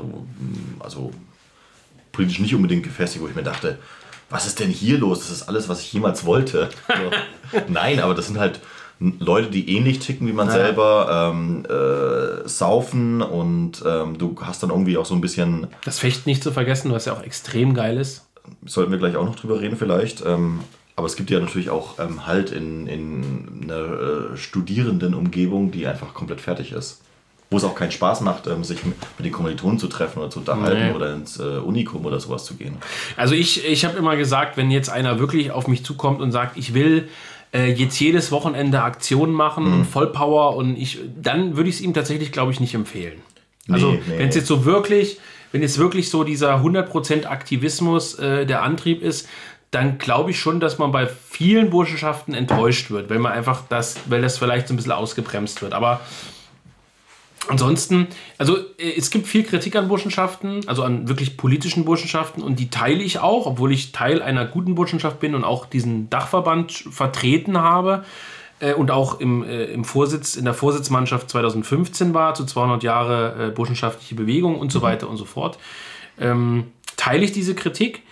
also 0.80 1.12
politisch 2.14 2.40
nicht 2.40 2.56
unbedingt 2.56 2.84
gefestigt, 2.84 3.22
wo 3.22 3.28
ich 3.28 3.36
mir 3.36 3.44
dachte, 3.44 3.78
was 4.30 4.48
ist 4.48 4.60
denn 4.60 4.70
hier 4.70 4.98
los? 4.98 5.20
Das 5.20 5.32
ist 5.32 5.44
alles, 5.44 5.68
was 5.68 5.82
ich 5.82 5.92
jemals 5.92 6.26
wollte. 6.26 6.70
So. 6.88 7.60
Nein, 7.68 8.00
aber 8.00 8.16
das 8.16 8.28
sind 8.28 8.40
halt 8.40 8.62
Leute, 9.20 9.50
die 9.50 9.76
ähnlich 9.76 10.00
ticken 10.00 10.28
wie 10.28 10.34
man 10.34 10.50
selber, 10.50 11.32
ähm, 11.34 11.66
äh, 11.66 12.48
saufen 12.48 13.22
und 13.22 13.84
ähm, 13.86 14.18
du 14.18 14.36
hast 14.42 14.64
dann 14.64 14.70
irgendwie 14.70 14.98
auch 14.98 15.06
so 15.06 15.14
ein 15.14 15.22
bisschen, 15.22 15.68
Das 15.84 16.00
Fechten 16.00 16.30
nicht 16.30 16.42
zu 16.42 16.52
vergessen, 16.52 16.92
was 16.92 17.06
ja 17.06 17.14
auch 17.14 17.24
extrem 17.24 17.74
geil 17.74 17.98
ist. 17.98 18.26
sollten 18.66 18.92
wir 18.92 19.00
gleich 19.00 19.18
auch 19.18 19.26
noch 19.26 19.36
drüber 19.36 19.60
reden 19.60 19.76
vielleicht, 19.78 20.26
ähm, 20.26 20.62
aber 20.96 21.08
es 21.08 21.16
gibt 21.16 21.32
ja 21.32 21.40
natürlich 21.40 21.70
auch 21.70 22.00
ähm, 22.00 22.26
halt 22.28 22.52
in, 22.52 22.88
in 22.88 23.62
einer 23.64 24.34
äh, 24.34 24.38
Studierendenumgebung, 24.38 25.72
die 25.72 25.86
einfach 25.88 26.14
komplett 26.14 26.40
fertig 26.40 26.72
ist. 26.72 27.03
Wo 27.54 27.58
es 27.58 27.64
auch 27.64 27.76
keinen 27.76 27.92
Spaß 27.92 28.22
macht, 28.22 28.48
ähm, 28.48 28.64
sich 28.64 28.84
mit 28.84 28.96
den 29.20 29.32
Kommilitonen 29.32 29.80
zu 29.80 29.88
treffen 29.88 30.20
oder 30.20 30.30
zu 30.30 30.40
unterhalten 30.40 30.88
Nee. 30.90 30.94
oder 30.94 31.14
ins 31.14 31.40
äh, 31.40 31.44
Unikum 31.44 32.06
oder 32.06 32.20
sowas 32.20 32.44
zu 32.46 32.56
gehen. 32.56 32.76
Also 33.16 33.36
ich, 33.36 33.66
ich 33.66 33.86
habe 33.86 33.98
immer 33.98 34.16
gesagt, 34.18 34.58
wenn 34.58 34.72
jetzt 34.72 34.90
einer 34.90 35.20
wirklich 35.20 35.52
auf 35.52 35.68
mich 35.68 35.86
zukommt 35.86 36.20
und 36.22 36.32
sagt, 36.32 36.58
ich 36.58 36.74
will 36.74 37.08
äh, 37.54 37.72
jetzt 37.72 38.00
jedes 38.00 38.32
Wochenende 38.32 38.82
Aktionen 38.82 39.32
machen 39.34 39.66
Mhm. 39.68 39.74
und 39.74 39.86
Vollpower 39.86 40.56
und 40.56 40.76
ich, 40.76 41.00
dann 41.22 41.56
würde 41.56 41.70
ich 41.70 41.76
es 41.76 41.82
ihm 41.82 41.94
tatsächlich, 41.94 42.32
glaube 42.32 42.52
ich, 42.52 42.60
nicht 42.60 42.74
empfehlen. 42.74 43.22
Also 43.70 43.92
Nee, 43.92 44.02
nee. 44.08 44.18
wenn 44.18 44.30
es 44.30 44.36
jetzt 44.36 44.48
so 44.48 44.66
wirklich, 44.66 45.20
wenn 45.52 45.62
jetzt 45.62 45.78
wirklich 45.78 46.10
so 46.10 46.24
dieser 46.24 46.56
100% 46.64 47.26
Aktivismus 47.28 48.16
äh, 48.20 48.46
der 48.46 48.64
Antrieb 48.64 49.02
ist, 49.04 49.30
dann 49.72 49.98
glaube 49.98 50.32
ich 50.32 50.40
schon, 50.40 50.60
dass 50.60 50.78
man 50.78 50.92
bei 50.92 51.08
vielen 51.08 51.70
Burschenschaften 51.72 52.34
enttäuscht 52.36 52.92
wird, 52.92 53.10
wenn 53.10 53.22
man 53.22 53.32
einfach 53.32 53.62
das, 53.70 53.98
weil 54.08 54.22
das 54.22 54.38
vielleicht 54.38 54.68
so 54.68 54.74
ein 54.74 54.78
bisschen 54.78 54.92
ausgebremst 54.92 55.62
wird. 55.64 55.74
Aber 55.74 56.00
Ansonsten, 57.50 58.08
also 58.38 58.58
äh, 58.78 58.94
es 58.98 59.10
gibt 59.12 59.28
viel 59.28 59.44
Kritik 59.44 59.76
an 59.76 59.88
Burschenschaften, 59.88 60.62
also 60.68 60.84
an 60.84 61.10
wirklich 61.10 61.36
politischen 61.36 61.84
Burschenschaften 61.84 62.42
und 62.42 62.58
die 62.60 62.70
teile 62.70 63.04
ich 63.04 63.20
auch, 63.20 63.46
obwohl 63.46 63.74
ich 63.74 63.92
Teil 63.92 64.22
einer 64.22 64.46
guten 64.46 64.76
Burschenschaft 64.76 65.20
bin 65.20 65.36
und 65.36 65.44
auch 65.44 65.66
diesen 65.66 66.10
Dachverband 66.10 66.72
vertreten 66.72 67.58
habe 67.58 68.06
äh, 68.60 68.74
und 68.74 68.92
auch 68.92 69.20
im, 69.20 69.44
äh, 69.44 69.66
im 69.66 69.84
Vorsitz, 69.84 70.36
in 70.36 70.46
der 70.46 70.54
Vorsitzmannschaft 70.54 71.30
2015 71.30 72.14
war, 72.14 72.34
zu 72.34 72.46
200 72.46 72.82
Jahre 72.84 73.48
äh, 73.48 73.52
burschenschaftliche 73.52 74.16
Bewegung 74.16 74.58
und 74.58 74.72
so 74.72 74.82
weiter 74.82 75.10
und 75.10 75.18
so 75.18 75.26
fort. 75.26 75.60
Ähm, 76.18 76.72
teile 76.96 77.26
ich 77.26 77.34
diese 77.34 77.56
Kritik 77.56 78.04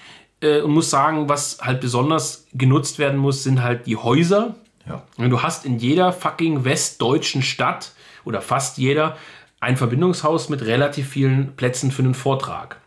äh, 0.41 0.59
und 0.59 0.71
muss 0.71 0.89
sagen, 0.89 1.29
was 1.29 1.59
halt 1.61 1.79
besonders 1.79 2.47
genutzt 2.53 2.99
werden 2.99 3.17
muss, 3.17 3.43
sind 3.43 3.63
halt 3.63 3.85
die 3.87 3.95
Häuser, 3.95 4.55
Ja. 4.89 5.03
und 5.17 5.29
Du 5.29 5.41
hast 5.41 5.65
in 5.65 5.79
jeder 5.79 6.11
fucking 6.11 6.65
westdeutschen 6.65 7.43
Stadt 7.43 7.93
oder 8.25 8.41
fast 8.41 8.77
jeder 8.77 9.17
ein 9.59 9.77
Verbindungshaus 9.77 10.49
mit 10.49 10.63
relativ 10.63 11.07
vielen 11.07 11.55
Plätzen 11.55 11.91
für 11.91 12.01
einen 12.01 12.15
Vortrag. 12.15 12.81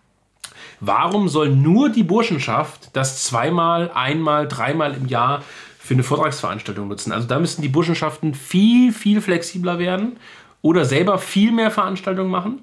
Warum 0.81 1.29
soll 1.29 1.51
nur 1.51 1.89
die 1.89 2.03
Burschenschaft 2.03 2.91
das 2.95 3.25
zweimal, 3.25 3.91
einmal, 3.95 4.49
dreimal 4.49 4.95
im 4.95 5.07
Jahr 5.07 5.43
für 5.79 5.95
eine 5.95 6.03
Vortragsveranstaltung 6.03 6.89
nutzen? 6.89 7.13
Also 7.13 7.29
da 7.29 7.39
müssten 7.39 7.63
die 7.63 7.69
Burschenschaften 7.69 8.35
viel, 8.35 8.93
viel 8.93 9.21
flexibler 9.21 9.79
werden 9.79 10.19
oder 10.63 10.85
selber 10.85 11.19
viel 11.19 11.53
mehr 11.53 11.71
Veranstaltungen 11.71 12.31
machen. 12.31 12.63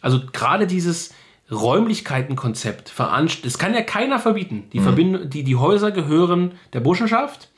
Also 0.00 0.20
gerade 0.32 0.66
dieses 0.66 1.12
Räumlichkeitenkonzept, 1.50 2.92
das 2.96 3.58
kann 3.58 3.74
ja 3.74 3.82
keiner 3.82 4.20
verbieten. 4.20 4.68
Die, 4.72 4.80
Verbind 4.80 5.34
die, 5.34 5.42
die 5.42 5.56
Häuser 5.56 5.90
gehören 5.90 6.52
der 6.72 6.80
Burschenschaft. 6.80 7.50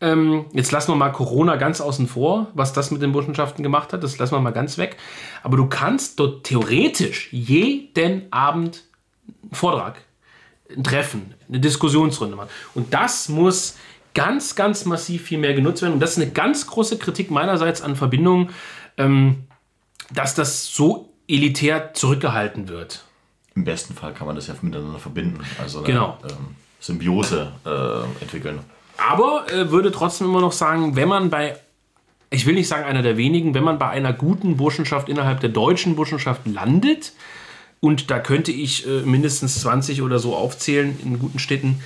Ähm, 0.00 0.44
jetzt 0.52 0.72
lassen 0.72 0.92
wir 0.92 0.96
mal 0.96 1.10
Corona 1.10 1.56
ganz 1.56 1.80
außen 1.80 2.06
vor, 2.06 2.48
was 2.54 2.72
das 2.72 2.90
mit 2.90 3.00
den 3.00 3.12
Burschenschaften 3.12 3.62
gemacht 3.62 3.92
hat. 3.92 4.02
Das 4.02 4.18
lassen 4.18 4.34
wir 4.34 4.40
mal 4.40 4.50
ganz 4.50 4.76
weg. 4.76 4.96
Aber 5.42 5.56
du 5.56 5.66
kannst 5.66 6.20
dort 6.20 6.44
theoretisch 6.44 7.32
jeden 7.32 8.30
Abend 8.30 8.82
einen 9.42 9.54
Vortrag, 9.54 10.02
ein 10.74 10.84
Treffen, 10.84 11.34
eine 11.48 11.60
Diskussionsrunde 11.60 12.36
machen. 12.36 12.50
Und 12.74 12.92
das 12.92 13.28
muss 13.30 13.76
ganz, 14.12 14.54
ganz 14.54 14.84
massiv 14.84 15.22
viel 15.22 15.38
mehr 15.38 15.54
genutzt 15.54 15.80
werden. 15.82 15.94
Und 15.94 16.00
das 16.00 16.12
ist 16.12 16.22
eine 16.22 16.30
ganz 16.30 16.66
große 16.66 16.98
Kritik 16.98 17.30
meinerseits 17.30 17.80
an 17.80 17.96
Verbindungen, 17.96 18.50
ähm, 18.98 19.44
dass 20.12 20.34
das 20.34 20.74
so 20.74 21.12
elitär 21.28 21.94
zurückgehalten 21.94 22.68
wird. 22.68 23.04
Im 23.54 23.64
besten 23.64 23.94
Fall 23.94 24.12
kann 24.12 24.26
man 24.26 24.36
das 24.36 24.46
ja 24.46 24.54
miteinander 24.60 24.98
verbinden. 24.98 25.40
Also 25.58 25.78
eine 25.78 25.86
Genau. 25.86 26.18
ähm, 26.24 26.54
Symbiose 26.80 27.52
äh, 27.64 28.22
entwickeln. 28.22 28.60
Aber 28.96 29.46
äh, 29.52 29.70
würde 29.70 29.92
trotzdem 29.92 30.28
immer 30.28 30.40
noch 30.40 30.52
sagen, 30.52 30.96
wenn 30.96 31.08
man 31.08 31.30
bei, 31.30 31.56
ich 32.30 32.46
will 32.46 32.54
nicht 32.54 32.68
sagen 32.68 32.84
einer 32.84 33.02
der 33.02 33.16
wenigen, 33.16 33.54
wenn 33.54 33.64
man 33.64 33.78
bei 33.78 33.88
einer 33.88 34.12
guten 34.12 34.56
Burschenschaft 34.56 35.08
innerhalb 35.08 35.40
der 35.40 35.50
deutschen 35.50 35.96
Burschenschaft 35.96 36.46
landet, 36.46 37.12
und 37.80 38.10
da 38.10 38.18
könnte 38.18 38.52
ich 38.52 38.86
äh, 38.86 39.02
mindestens 39.02 39.60
20 39.60 40.02
oder 40.02 40.18
so 40.18 40.34
aufzählen 40.34 40.98
in 41.04 41.18
guten 41.18 41.38
Städten, 41.38 41.82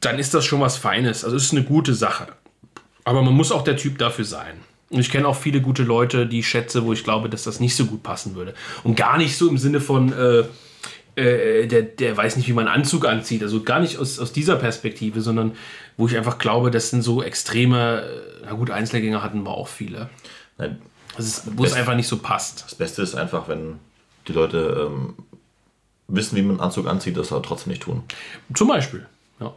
dann 0.00 0.18
ist 0.18 0.34
das 0.34 0.44
schon 0.44 0.60
was 0.60 0.76
Feines. 0.76 1.24
Also 1.24 1.36
es 1.36 1.44
ist 1.44 1.52
eine 1.52 1.64
gute 1.64 1.94
Sache. 1.94 2.28
Aber 3.04 3.22
man 3.22 3.34
muss 3.34 3.50
auch 3.50 3.64
der 3.64 3.76
Typ 3.76 3.98
dafür 3.98 4.24
sein. 4.24 4.54
Und 4.90 5.00
ich 5.00 5.10
kenne 5.10 5.26
auch 5.26 5.36
viele 5.36 5.60
gute 5.60 5.82
Leute, 5.82 6.26
die 6.26 6.40
ich 6.40 6.48
schätze, 6.48 6.84
wo 6.84 6.92
ich 6.92 7.04
glaube, 7.04 7.28
dass 7.28 7.42
das 7.42 7.60
nicht 7.60 7.74
so 7.74 7.86
gut 7.86 8.02
passen 8.02 8.34
würde. 8.34 8.54
Und 8.84 8.96
gar 8.96 9.18
nicht 9.18 9.36
so 9.36 9.48
im 9.48 9.58
Sinne 9.58 9.80
von, 9.80 10.12
äh, 10.12 10.44
äh, 11.18 11.66
der, 11.66 11.82
der 11.82 12.16
weiß 12.16 12.36
nicht, 12.36 12.48
wie 12.48 12.52
man 12.52 12.68
einen 12.68 12.82
Anzug 12.82 13.06
anzieht. 13.06 13.42
Also 13.42 13.62
gar 13.62 13.80
nicht 13.80 13.98
aus, 13.98 14.18
aus 14.18 14.32
dieser 14.32 14.56
Perspektive, 14.56 15.20
sondern 15.20 15.56
wo 15.96 16.06
ich 16.06 16.16
einfach 16.16 16.38
glaube, 16.38 16.70
das 16.70 16.90
sind 16.90 17.02
so 17.02 17.22
extreme, 17.22 18.02
äh, 18.02 18.44
na 18.44 18.52
gut, 18.52 18.70
Einzelgänger 18.70 19.22
hatten 19.22 19.42
wir 19.42 19.50
auch 19.50 19.68
viele. 19.68 20.08
Nein. 20.56 20.80
Das 21.16 21.26
ist, 21.26 21.58
wo 21.58 21.64
es 21.64 21.72
einfach 21.72 21.96
nicht 21.96 22.06
so 22.06 22.18
passt. 22.18 22.64
Das 22.64 22.76
Beste 22.76 23.02
ist 23.02 23.16
einfach, 23.16 23.48
wenn 23.48 23.80
die 24.28 24.32
Leute 24.32 24.88
ähm, 24.88 25.14
wissen, 26.06 26.36
wie 26.36 26.42
man 26.42 26.52
einen 26.52 26.60
Anzug 26.60 26.86
anzieht, 26.86 27.16
das 27.16 27.32
aber 27.32 27.42
trotzdem 27.42 27.72
nicht 27.72 27.82
tun. 27.82 28.04
Zum 28.54 28.68
Beispiel, 28.68 29.06
ja. 29.40 29.52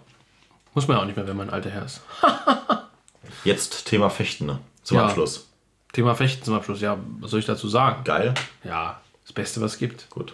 Muss 0.74 0.88
man 0.88 0.98
ja 0.98 1.04
auch 1.04 1.06
nicht 1.06 1.18
mehr, 1.18 1.28
wenn 1.28 1.38
man 1.38 1.50
ein 1.50 1.54
alter 1.54 1.70
Herr 1.70 1.86
ist. 1.86 2.02
Jetzt 3.44 3.86
Thema 3.86 4.10
Fechten 4.10 4.48
ne? 4.48 4.60
zum 4.82 4.98
ja. 4.98 5.06
Abschluss. 5.06 5.48
Thema 5.94 6.16
Fechten 6.16 6.44
zum 6.44 6.56
Abschluss, 6.56 6.82
ja, 6.82 6.98
was 7.20 7.30
soll 7.30 7.42
ich 7.42 7.46
dazu 7.46 7.68
sagen? 7.68 8.04
Geil. 8.04 8.34
Ja, 8.64 9.02
das 9.24 9.34
Beste, 9.34 9.62
was 9.62 9.74
es 9.74 9.78
gibt. 9.78 10.10
Gut. 10.10 10.34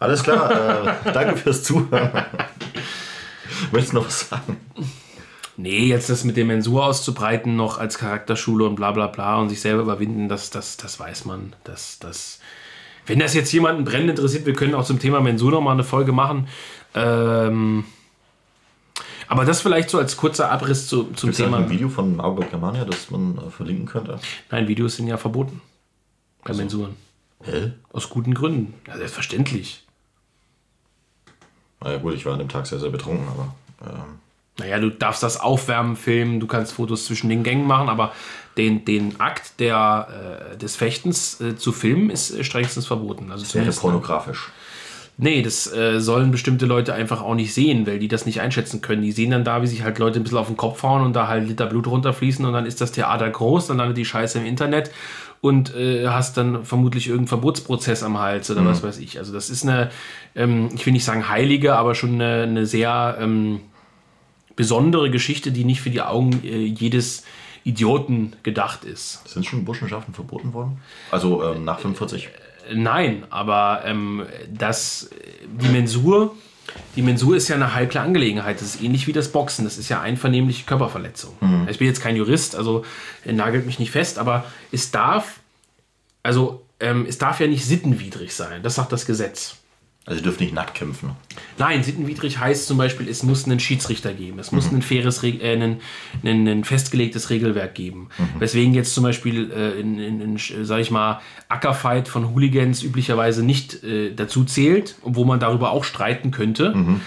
Alles 0.00 0.22
klar, 0.22 0.50
äh, 0.50 0.94
danke 1.12 1.36
fürs 1.36 1.62
Zuhören. 1.62 2.10
Möchtest 3.70 3.92
du 3.92 3.96
noch 3.96 4.06
was 4.06 4.28
sagen? 4.28 4.56
Nee, 5.58 5.84
jetzt 5.84 6.08
das 6.08 6.24
mit 6.24 6.38
dem 6.38 6.46
Mensur 6.46 6.86
auszubreiten, 6.86 7.54
noch 7.54 7.76
als 7.76 7.98
Charakterschule 7.98 8.64
und 8.64 8.76
bla 8.76 8.92
bla 8.92 9.08
bla 9.08 9.36
und 9.36 9.50
sich 9.50 9.60
selber 9.60 9.82
überwinden, 9.82 10.30
das, 10.30 10.48
das, 10.48 10.78
das 10.78 10.98
weiß 10.98 11.26
man. 11.26 11.54
Das, 11.64 11.98
das, 11.98 12.40
wenn 13.04 13.18
das 13.18 13.34
jetzt 13.34 13.52
jemanden 13.52 13.84
brennend 13.84 14.08
interessiert, 14.10 14.46
wir 14.46 14.54
können 14.54 14.74
auch 14.74 14.86
zum 14.86 14.98
Thema 14.98 15.20
Mensur 15.20 15.50
noch 15.50 15.60
mal 15.60 15.72
eine 15.72 15.84
Folge 15.84 16.12
machen. 16.12 16.48
Ähm, 16.94 17.84
aber 19.28 19.44
das 19.44 19.60
vielleicht 19.60 19.90
so 19.90 19.98
als 19.98 20.16
kurzer 20.16 20.50
Abriss 20.50 20.86
zu, 20.86 21.04
zum 21.12 21.28
Gibt's 21.28 21.36
Thema. 21.36 21.58
ein 21.58 21.68
Video 21.68 21.90
von 21.90 22.22
Albert 22.22 22.48
Germania, 22.48 22.86
das 22.86 23.10
man 23.10 23.36
äh, 23.36 23.50
verlinken 23.50 23.84
könnte? 23.84 24.18
Nein, 24.50 24.66
Videos 24.66 24.96
sind 24.96 25.08
ja 25.08 25.18
verboten. 25.18 25.60
Bei 26.42 26.50
also. 26.50 26.62
Mensuren. 26.62 26.96
Hä? 27.42 27.72
Aus 27.92 28.08
guten 28.08 28.32
Gründen. 28.32 28.72
Ja, 28.88 28.96
selbstverständlich. 28.96 29.84
Naja, 31.82 31.98
gut, 31.98 32.14
ich 32.14 32.26
war 32.26 32.34
an 32.34 32.38
dem 32.38 32.48
Tag 32.48 32.66
sehr, 32.66 32.78
sehr 32.78 32.90
betrunken, 32.90 33.26
aber. 33.28 33.54
Ähm. 33.90 34.20
Naja, 34.58 34.78
du 34.78 34.90
darfst 34.90 35.22
das 35.22 35.40
aufwärmen, 35.40 35.96
filmen, 35.96 36.38
du 36.38 36.46
kannst 36.46 36.72
Fotos 36.72 37.06
zwischen 37.06 37.30
den 37.30 37.42
Gängen 37.42 37.66
machen, 37.66 37.88
aber 37.88 38.12
den, 38.58 38.84
den 38.84 39.18
Akt 39.18 39.58
der, 39.58 40.52
äh, 40.52 40.56
des 40.58 40.76
Fechtens 40.76 41.40
äh, 41.40 41.56
zu 41.56 41.72
filmen 41.72 42.10
ist 42.10 42.30
äh, 42.30 42.44
strengstens 42.44 42.86
verboten. 42.86 43.30
Also 43.30 43.44
das 43.44 43.54
wäre 43.54 43.72
pornografisch. 43.72 44.50
Nee, 45.22 45.42
das 45.42 45.70
äh, 45.72 46.00
sollen 46.00 46.30
bestimmte 46.30 46.64
Leute 46.64 46.94
einfach 46.94 47.20
auch 47.20 47.34
nicht 47.34 47.52
sehen, 47.52 47.86
weil 47.86 47.98
die 47.98 48.08
das 48.08 48.24
nicht 48.24 48.40
einschätzen 48.40 48.80
können. 48.80 49.02
Die 49.02 49.12
sehen 49.12 49.30
dann 49.30 49.44
da, 49.44 49.60
wie 49.60 49.66
sich 49.66 49.82
halt 49.82 49.98
Leute 49.98 50.18
ein 50.18 50.22
bisschen 50.22 50.38
auf 50.38 50.46
den 50.46 50.56
Kopf 50.56 50.82
hauen 50.82 51.02
und 51.02 51.14
da 51.14 51.28
halt 51.28 51.46
Liter 51.46 51.66
Blut 51.66 51.86
runterfließen 51.86 52.44
und 52.44 52.52
dann 52.52 52.64
ist 52.64 52.80
das 52.80 52.92
Theater 52.92 53.28
groß, 53.28 53.66
dann 53.66 53.76
landet 53.76 53.98
die 53.98 54.06
Scheiße 54.06 54.38
im 54.38 54.46
Internet 54.46 54.90
und 55.42 55.74
äh, 55.74 56.06
hast 56.08 56.36
dann 56.36 56.64
vermutlich 56.64 57.06
irgendeinen 57.06 57.28
Verbotsprozess 57.28 58.02
am 58.02 58.18
Hals 58.18 58.50
oder 58.50 58.62
mhm. 58.62 58.68
was 58.68 58.82
weiß 58.82 58.98
ich. 58.98 59.18
Also 59.18 59.32
das 59.32 59.50
ist 59.50 59.62
eine, 59.62 59.90
ähm, 60.34 60.68
ich 60.74 60.84
will 60.86 60.92
nicht 60.92 61.04
sagen 61.04 61.28
heilige, 61.28 61.76
aber 61.76 61.94
schon 61.94 62.14
eine, 62.14 62.42
eine 62.44 62.66
sehr 62.66 63.18
ähm, 63.20 63.60
besondere 64.56 65.10
Geschichte, 65.10 65.52
die 65.52 65.64
nicht 65.64 65.80
für 65.80 65.90
die 65.90 66.02
Augen 66.02 66.44
äh, 66.44 66.64
jedes 66.64 67.24
Idioten 67.64 68.34
gedacht 68.42 68.84
ist. 68.84 69.26
Sind 69.28 69.46
schon 69.46 69.64
Burschenschaften 69.64 70.14
verboten 70.14 70.52
worden? 70.52 70.78
Also 71.10 71.44
ähm, 71.44 71.64
nach 71.64 71.80
45? 71.80 72.26
Äh, 72.26 72.74
nein, 72.74 73.24
aber 73.30 73.82
ähm, 73.84 74.24
das, 74.52 75.10
die 75.60 75.68
Mensur, 75.68 76.34
die 76.96 77.02
Mensur 77.02 77.36
ist 77.36 77.48
ja 77.48 77.56
eine 77.56 77.74
heikle 77.74 78.00
Angelegenheit. 78.00 78.60
Das 78.60 78.74
ist 78.74 78.82
ähnlich 78.82 79.06
wie 79.06 79.12
das 79.12 79.32
Boxen. 79.32 79.64
Das 79.64 79.78
ist 79.78 79.88
ja 79.88 80.00
einvernehmliche 80.00 80.64
Körperverletzung. 80.64 81.34
Mhm. 81.40 81.68
Ich 81.70 81.78
bin 81.78 81.86
jetzt 81.86 82.00
kein 82.00 82.16
Jurist, 82.16 82.54
also 82.54 82.84
nagelt 83.24 83.66
mich 83.66 83.78
nicht 83.78 83.90
fest, 83.90 84.18
aber 84.18 84.44
es 84.72 84.90
darf, 84.90 85.40
also 86.22 86.64
ähm, 86.80 87.06
es 87.08 87.18
darf 87.18 87.40
ja 87.40 87.46
nicht 87.46 87.64
sittenwidrig 87.64 88.34
sein. 88.34 88.62
Das 88.62 88.76
sagt 88.76 88.92
das 88.92 89.06
Gesetz. 89.06 89.59
Also 90.10 90.18
sie 90.18 90.24
dürfen 90.24 90.42
nicht 90.42 90.54
nackt 90.54 90.74
kämpfen. 90.74 91.12
Nein, 91.56 91.84
sittenwidrig 91.84 92.40
heißt 92.40 92.66
zum 92.66 92.78
Beispiel, 92.78 93.08
es 93.08 93.22
muss 93.22 93.44
einen 93.44 93.60
Schiedsrichter 93.60 94.12
geben. 94.12 94.40
Es 94.40 94.50
muss 94.50 94.68
mhm. 94.68 94.78
ein 94.78 94.82
faires, 94.82 95.22
äh, 95.22 95.52
ein, 95.52 95.80
ein, 96.24 96.48
ein, 96.48 96.64
festgelegtes 96.64 97.30
Regelwerk 97.30 97.76
geben. 97.76 98.08
Mhm. 98.18 98.40
Weswegen 98.40 98.74
jetzt 98.74 98.92
zum 98.92 99.04
Beispiel 99.04 99.52
äh, 99.52 99.78
in, 99.78 100.00
in, 100.00 100.20
in 100.20 100.64
sag 100.64 100.80
ich 100.80 100.90
mal, 100.90 101.20
Ackerfight 101.48 102.08
von 102.08 102.34
Hooligans 102.34 102.82
üblicherweise 102.82 103.44
nicht 103.44 103.84
äh, 103.84 104.12
dazu 104.12 104.42
zählt, 104.42 104.96
wo 105.02 105.24
man 105.24 105.38
darüber 105.38 105.70
auch 105.70 105.84
streiten 105.84 106.32
könnte. 106.32 106.74
Mhm 106.74 107.00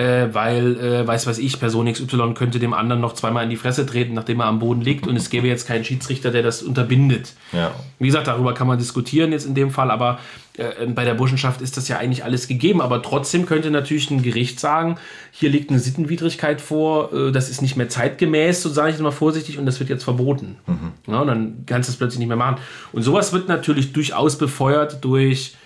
äh, 0.00 0.32
weil, 0.32 0.78
äh, 0.78 1.06
weiß 1.06 1.26
was 1.26 1.38
ich, 1.38 1.60
Person 1.60 1.92
XY 1.92 2.32
könnte 2.34 2.58
dem 2.58 2.72
anderen 2.72 3.02
noch 3.02 3.12
zweimal 3.12 3.44
in 3.44 3.50
die 3.50 3.56
Fresse 3.56 3.84
treten, 3.84 4.14
nachdem 4.14 4.40
er 4.40 4.46
am 4.46 4.58
Boden 4.58 4.80
liegt 4.80 5.06
und 5.06 5.14
es 5.14 5.28
gäbe 5.28 5.46
jetzt 5.46 5.66
keinen 5.66 5.84
Schiedsrichter, 5.84 6.30
der 6.30 6.42
das 6.42 6.62
unterbindet. 6.62 7.34
Ja. 7.52 7.72
Wie 7.98 8.06
gesagt, 8.06 8.26
darüber 8.26 8.54
kann 8.54 8.66
man 8.66 8.78
diskutieren 8.78 9.30
jetzt 9.32 9.44
in 9.44 9.54
dem 9.54 9.70
Fall, 9.70 9.90
aber 9.90 10.18
äh, 10.56 10.86
bei 10.86 11.04
der 11.04 11.12
Burschenschaft 11.12 11.60
ist 11.60 11.76
das 11.76 11.88
ja 11.88 11.98
eigentlich 11.98 12.24
alles 12.24 12.48
gegeben, 12.48 12.80
aber 12.80 13.02
trotzdem 13.02 13.44
könnte 13.44 13.70
natürlich 13.70 14.10
ein 14.10 14.22
Gericht 14.22 14.58
sagen, 14.58 14.96
hier 15.32 15.50
liegt 15.50 15.68
eine 15.68 15.80
Sittenwidrigkeit 15.80 16.62
vor, 16.62 17.12
äh, 17.12 17.30
das 17.30 17.50
ist 17.50 17.60
nicht 17.60 17.76
mehr 17.76 17.90
zeitgemäß, 17.90 18.62
so 18.62 18.70
sage 18.70 18.92
ich 18.92 18.98
mal 19.00 19.10
vorsichtig, 19.10 19.58
und 19.58 19.66
das 19.66 19.80
wird 19.80 19.90
jetzt 19.90 20.04
verboten. 20.04 20.56
Mhm. 20.66 20.92
Ja, 21.12 21.20
und 21.20 21.26
dann 21.26 21.64
kannst 21.66 21.90
du 21.90 21.92
es 21.92 21.98
plötzlich 21.98 22.20
nicht 22.20 22.28
mehr 22.28 22.38
machen. 22.38 22.56
Und 22.92 23.02
sowas 23.02 23.34
wird 23.34 23.48
natürlich 23.48 23.92
durchaus 23.92 24.38
befeuert 24.38 25.04
durch, 25.04 25.56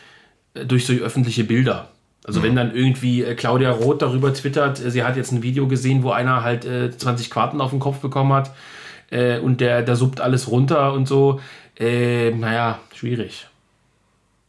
äh, 0.54 0.66
durch 0.66 0.86
so 0.86 0.92
öffentliche 0.92 1.44
Bilder. 1.44 1.93
Also 2.26 2.42
wenn 2.42 2.56
dann 2.56 2.74
irgendwie 2.74 3.22
äh, 3.22 3.34
Claudia 3.34 3.70
Roth 3.70 4.00
darüber 4.00 4.32
twittert, 4.32 4.80
äh, 4.80 4.90
sie 4.90 5.04
hat 5.04 5.16
jetzt 5.16 5.30
ein 5.30 5.42
Video 5.42 5.68
gesehen, 5.68 6.02
wo 6.02 6.10
einer 6.10 6.42
halt 6.42 6.64
äh, 6.64 6.90
20 6.90 7.30
Quarten 7.30 7.60
auf 7.60 7.70
den 7.70 7.80
Kopf 7.80 7.98
bekommen 7.98 8.32
hat 8.32 8.52
äh, 9.10 9.38
und 9.38 9.60
der, 9.60 9.82
der 9.82 9.94
suppt 9.94 10.22
alles 10.22 10.50
runter 10.50 10.94
und 10.94 11.06
so. 11.06 11.40
Äh, 11.78 12.30
naja, 12.30 12.78
schwierig. 12.94 13.46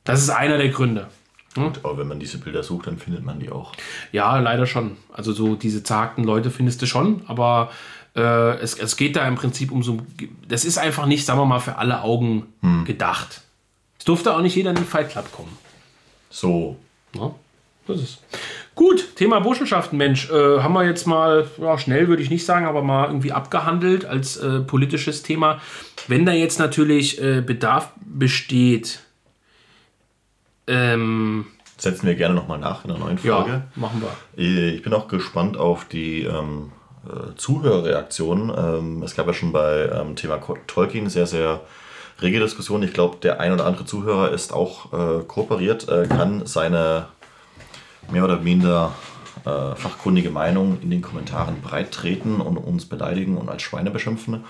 Das 0.06 0.22
ist 0.22 0.30
einer 0.30 0.58
der 0.58 0.70
Gründe. 0.70 1.08
Hm? 1.56 1.74
Aber 1.84 1.98
wenn 1.98 2.08
man 2.08 2.20
diese 2.20 2.38
Bilder 2.38 2.64
sucht, 2.64 2.88
dann 2.88 2.98
findet 2.98 3.26
man 3.26 3.40
die 3.40 3.52
auch. 3.52 3.74
Ja, 4.14 4.40
leider 4.40 4.68
schon. 4.68 4.96
Also 5.12 5.34
so 5.34 5.56
diese 5.56 5.84
zagten 5.84 6.24
Leute 6.24 6.52
findest 6.52 6.82
du 6.82 6.86
schon, 6.86 7.22
aber 7.28 7.72
es, 8.18 8.80
es 8.80 8.96
geht 8.96 9.18
da 9.18 9.28
im 9.28 9.36
Prinzip 9.36 9.74
um 9.74 9.84
so. 9.84 9.98
Das 10.48 10.64
ist 10.64 10.78
einfach 10.78 11.06
nicht, 11.06 11.26
sagen 11.26 11.38
wir 11.38 11.46
mal, 11.46 11.60
für 11.60 11.78
alle 11.78 12.02
Augen 12.02 12.46
hm. 12.62 12.86
gedacht. 12.86 13.42
Es 14.00 14.06
durfte 14.06 14.34
auch 14.34 14.40
nicht 14.40 14.56
jeder 14.56 14.70
in 14.70 14.78
den 14.78 14.86
Fight 14.86 15.10
Club 15.10 15.30
kommen. 15.34 15.52
So. 16.30 16.78
Ja? 17.14 17.36
Das 17.88 18.02
ist. 18.02 18.24
Gut, 18.74 19.16
Thema 19.16 19.40
Burschenschaften, 19.40 19.98
Mensch, 19.98 20.30
äh, 20.30 20.60
haben 20.60 20.74
wir 20.74 20.84
jetzt 20.84 21.06
mal, 21.06 21.48
ja, 21.58 21.78
schnell 21.78 22.08
würde 22.08 22.22
ich 22.22 22.30
nicht 22.30 22.46
sagen, 22.46 22.66
aber 22.66 22.82
mal 22.82 23.08
irgendwie 23.08 23.32
abgehandelt 23.32 24.06
als 24.06 24.38
äh, 24.38 24.60
politisches 24.60 25.24
Thema. 25.24 25.62
Wenn 26.08 26.26
da 26.26 26.34
jetzt 26.34 26.60
natürlich 26.60 27.22
äh, 27.22 27.42
Bedarf 27.42 27.92
besteht, 28.04 29.00
ähm, 30.68 31.46
setzen 31.78 32.08
wir 32.08 32.16
gerne 32.16 32.36
nochmal 32.36 32.60
nach 32.60 32.84
in 32.84 32.90
der 32.90 33.00
neuen 33.00 33.18
Folge. 33.18 33.52
Ja, 33.52 33.64
machen 33.76 34.02
wir. 34.02 34.44
Äh, 34.44 34.72
ich 34.72 34.82
bin 34.82 34.94
auch 34.94 35.08
gespannt 35.08 35.56
auf 35.56 35.86
die 35.86 36.24
ähm, 36.24 36.72
äh, 37.06 37.36
Zuhörerreaktionen. 37.36 38.52
Ähm, 38.58 39.04
es 39.04 39.16
gab 39.16 39.28
ja 39.28 39.34
schon 39.34 39.52
bei 39.52 39.90
ähm, 39.90 40.16
Thema 40.16 40.40
Tolkien 40.68 41.08
sehr, 41.10 41.28
sehr 41.28 41.62
rege 42.22 42.40
Diskussionen. 42.40 42.84
Ich 42.84 42.94
glaube, 42.94 43.18
der 43.22 43.40
ein 43.40 43.54
oder 43.54 43.66
andere 43.66 43.86
Zuhörer 43.86 44.32
ist 44.32 44.54
auch 44.54 44.94
äh, 44.94 45.24
kooperiert, 45.26 45.88
kann 46.10 46.46
seine 46.46 47.08
mehr 48.12 48.24
oder 48.24 48.40
minder 48.40 48.94
äh, 49.46 49.76
fachkundige 49.76 50.30
Meinung 50.30 50.80
in 50.82 50.90
den 50.90 51.02
Kommentaren 51.02 51.62
breit 51.62 51.92
treten 51.92 52.42
und 52.42 52.58
uns 52.58 52.86
beleidigen 52.86 53.38
und 53.38 53.50
als 53.50 53.62
Schweine 53.62 53.92
beschimpfen. 53.92 54.44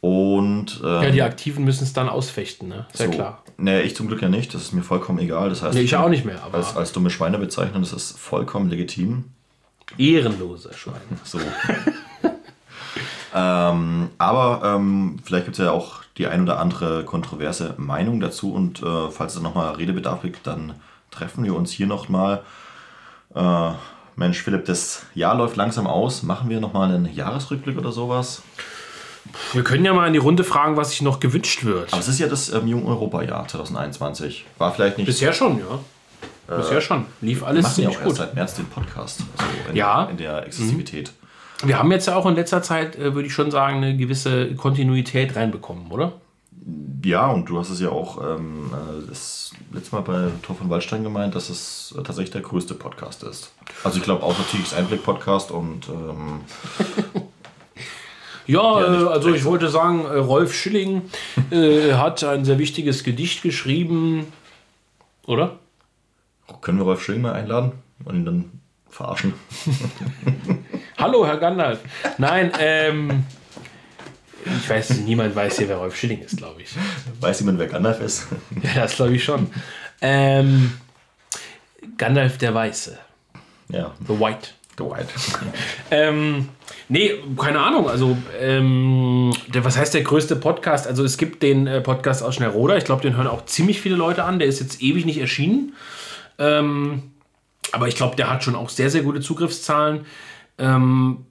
Und, 0.00 0.80
ähm, 0.84 1.02
ja, 1.02 1.10
die 1.10 1.22
Aktiven 1.22 1.64
müssen 1.64 1.84
es 1.84 1.92
dann 1.92 2.08
ausfechten, 2.08 2.68
ne? 2.68 2.86
Sehr 2.92 3.06
so, 3.06 3.12
klar. 3.12 3.42
Nee, 3.56 3.82
ich 3.82 3.94
zum 3.94 4.08
Glück 4.08 4.20
ja 4.20 4.28
nicht. 4.28 4.52
Das 4.52 4.62
ist 4.62 4.72
mir 4.72 4.82
vollkommen 4.82 5.20
egal. 5.20 5.48
Das 5.48 5.62
heißt, 5.62 5.74
nee, 5.74 5.82
ich 5.82 5.94
auch 5.94 6.08
nicht 6.08 6.24
mehr. 6.24 6.42
Aber 6.42 6.58
als, 6.58 6.76
als 6.76 6.92
dumme 6.92 7.08
Schweine 7.08 7.38
bezeichnen, 7.38 7.82
das 7.82 7.92
ist 7.92 8.18
vollkommen 8.18 8.68
legitim. 8.68 9.26
Ehrenlose 9.98 10.74
Schweine. 10.74 10.98
So. 11.22 11.38
ähm, 13.34 14.08
aber 14.18 14.62
ähm, 14.64 15.20
vielleicht 15.22 15.44
gibt 15.44 15.58
es 15.58 15.64
ja 15.64 15.70
auch 15.70 16.02
die 16.18 16.26
ein 16.26 16.42
oder 16.42 16.58
andere 16.58 17.04
kontroverse 17.04 17.74
Meinung 17.76 18.18
dazu. 18.18 18.52
Und 18.52 18.82
äh, 18.82 19.08
falls 19.10 19.36
es 19.36 19.40
nochmal 19.40 19.74
Redebedarf 19.74 20.22
gibt, 20.22 20.48
dann 20.48 20.74
treffen 21.12 21.44
wir 21.44 21.54
uns 21.54 21.70
hier 21.70 21.86
nochmal. 21.86 22.42
Äh, 23.34 23.70
Mensch, 24.16 24.42
Philipp, 24.42 24.64
das 24.64 25.06
Jahr 25.14 25.36
läuft 25.36 25.56
langsam 25.56 25.86
aus. 25.86 26.22
Machen 26.22 26.50
wir 26.50 26.60
nochmal 26.60 26.92
einen 26.92 27.14
Jahresrückblick 27.14 27.78
oder 27.78 27.92
sowas? 27.92 28.42
Wir 29.52 29.62
können 29.62 29.84
ja 29.84 29.94
mal 29.94 30.06
in 30.08 30.12
die 30.12 30.18
Runde 30.18 30.44
fragen, 30.44 30.76
was 30.76 30.90
sich 30.90 31.02
noch 31.02 31.20
gewünscht 31.20 31.64
wird. 31.64 31.92
Aber 31.92 32.00
es 32.00 32.08
ist 32.08 32.18
ja 32.18 32.26
das 32.26 32.52
ähm, 32.52 32.66
Jung-Europa-Jahr 32.66 33.46
2021. 33.46 34.46
War 34.58 34.72
vielleicht 34.72 34.98
nicht. 34.98 35.06
Bisher 35.06 35.32
schon, 35.32 35.58
ja. 35.58 36.54
Äh, 36.54 36.58
Bisher 36.58 36.80
schon. 36.80 37.06
Lief 37.20 37.44
alles 37.44 37.64
wir 37.64 37.72
ziemlich 37.72 37.94
ja 37.94 38.00
auch 38.00 38.04
gut. 38.04 38.18
Erst 38.18 38.18
seit 38.18 38.34
März 38.34 38.54
den 38.54 38.66
Podcast. 38.66 39.20
Also 39.38 39.70
in, 39.70 39.76
ja. 39.76 40.04
In 40.04 40.16
der 40.16 40.46
Exzessivität. 40.46 41.12
Mhm. 41.62 41.68
Wir 41.68 41.78
haben 41.78 41.92
jetzt 41.92 42.06
ja 42.06 42.16
auch 42.16 42.26
in 42.26 42.34
letzter 42.34 42.62
Zeit, 42.62 42.96
äh, 42.96 43.14
würde 43.14 43.26
ich 43.26 43.32
schon 43.32 43.50
sagen, 43.50 43.76
eine 43.76 43.96
gewisse 43.96 44.54
Kontinuität 44.56 45.36
reinbekommen, 45.36 45.90
oder? 45.90 46.12
Ja, 47.04 47.26
und 47.30 47.48
du 47.48 47.58
hast 47.58 47.70
es 47.70 47.80
ja 47.80 47.90
auch 47.90 48.22
ähm, 48.22 48.70
äh, 48.72 49.08
das 49.08 49.52
letzte 49.72 49.96
Mal 49.96 50.02
bei 50.02 50.28
Tor 50.42 50.54
von 50.56 50.70
Waldstein 50.70 51.02
gemeint, 51.02 51.34
dass 51.34 51.50
es 51.50 51.94
tatsächlich 51.96 52.30
der 52.30 52.42
größte 52.42 52.74
Podcast 52.74 53.24
ist. 53.24 53.52
Also 53.82 53.98
ich 53.98 54.04
glaube 54.04 54.22
auch 54.22 54.38
natürlich 54.38 54.74
Einblick-Podcast 54.76 55.50
und 55.50 55.88
ähm, 55.88 56.40
Ja, 58.46 58.80
äh, 58.80 59.06
also 59.08 59.32
ich 59.34 59.44
wollte 59.44 59.68
sagen, 59.68 60.04
äh, 60.04 60.16
Rolf 60.16 60.54
Schilling 60.54 61.02
äh, 61.50 61.92
hat 61.94 62.24
ein 62.24 62.44
sehr 62.44 62.58
wichtiges 62.58 63.04
Gedicht 63.04 63.42
geschrieben. 63.42 64.32
Oder? 65.26 65.58
Können 66.60 66.78
wir 66.78 66.84
Rolf 66.84 67.02
Schilling 67.02 67.22
mal 67.22 67.32
einladen 67.32 67.72
und 68.04 68.16
ihn 68.16 68.24
dann 68.24 68.50
verarschen? 68.88 69.34
Hallo, 70.98 71.26
Herr 71.26 71.38
Gandalf. 71.38 71.80
Nein, 72.18 72.52
ähm. 72.58 73.24
Ich 74.44 74.68
weiß, 74.68 74.98
niemand 75.00 75.34
weiß 75.34 75.58
hier, 75.58 75.68
wer 75.68 75.76
Rolf 75.76 75.96
Schilling 75.96 76.20
ist, 76.20 76.36
glaube 76.36 76.62
ich. 76.62 76.70
Weiß 77.20 77.40
jemand, 77.40 77.58
wer 77.58 77.66
Gandalf 77.66 78.00
ist? 78.00 78.26
Ja, 78.62 78.82
das 78.82 78.96
glaube 78.96 79.14
ich 79.14 79.24
schon. 79.24 79.48
Ähm, 80.00 80.72
Gandalf 81.96 82.38
der 82.38 82.54
Weiße. 82.54 82.98
Ja. 83.68 83.92
The 84.06 84.18
White. 84.18 84.50
The 84.78 84.84
White. 84.84 85.08
ähm, 85.90 86.48
nee, 86.88 87.12
keine 87.38 87.60
Ahnung. 87.60 87.88
Also, 87.88 88.16
ähm, 88.40 89.32
der, 89.48 89.64
was 89.64 89.76
heißt 89.76 89.94
der 89.94 90.02
größte 90.02 90.36
Podcast? 90.36 90.86
Also, 90.86 91.04
es 91.04 91.18
gibt 91.18 91.42
den 91.42 91.66
äh, 91.66 91.80
Podcast 91.80 92.22
aus 92.22 92.34
Schnellroda. 92.34 92.76
Ich 92.76 92.84
glaube, 92.84 93.02
den 93.02 93.16
hören 93.16 93.26
auch 93.26 93.44
ziemlich 93.46 93.80
viele 93.80 93.96
Leute 93.96 94.24
an. 94.24 94.38
Der 94.38 94.48
ist 94.48 94.60
jetzt 94.60 94.82
ewig 94.82 95.04
nicht 95.04 95.18
erschienen. 95.18 95.74
Ähm, 96.38 97.12
aber 97.70 97.88
ich 97.88 97.96
glaube, 97.96 98.16
der 98.16 98.30
hat 98.30 98.42
schon 98.42 98.56
auch 98.56 98.68
sehr, 98.68 98.90
sehr 98.90 99.02
gute 99.02 99.20
Zugriffszahlen. 99.20 100.06
Ähm, 100.58 101.26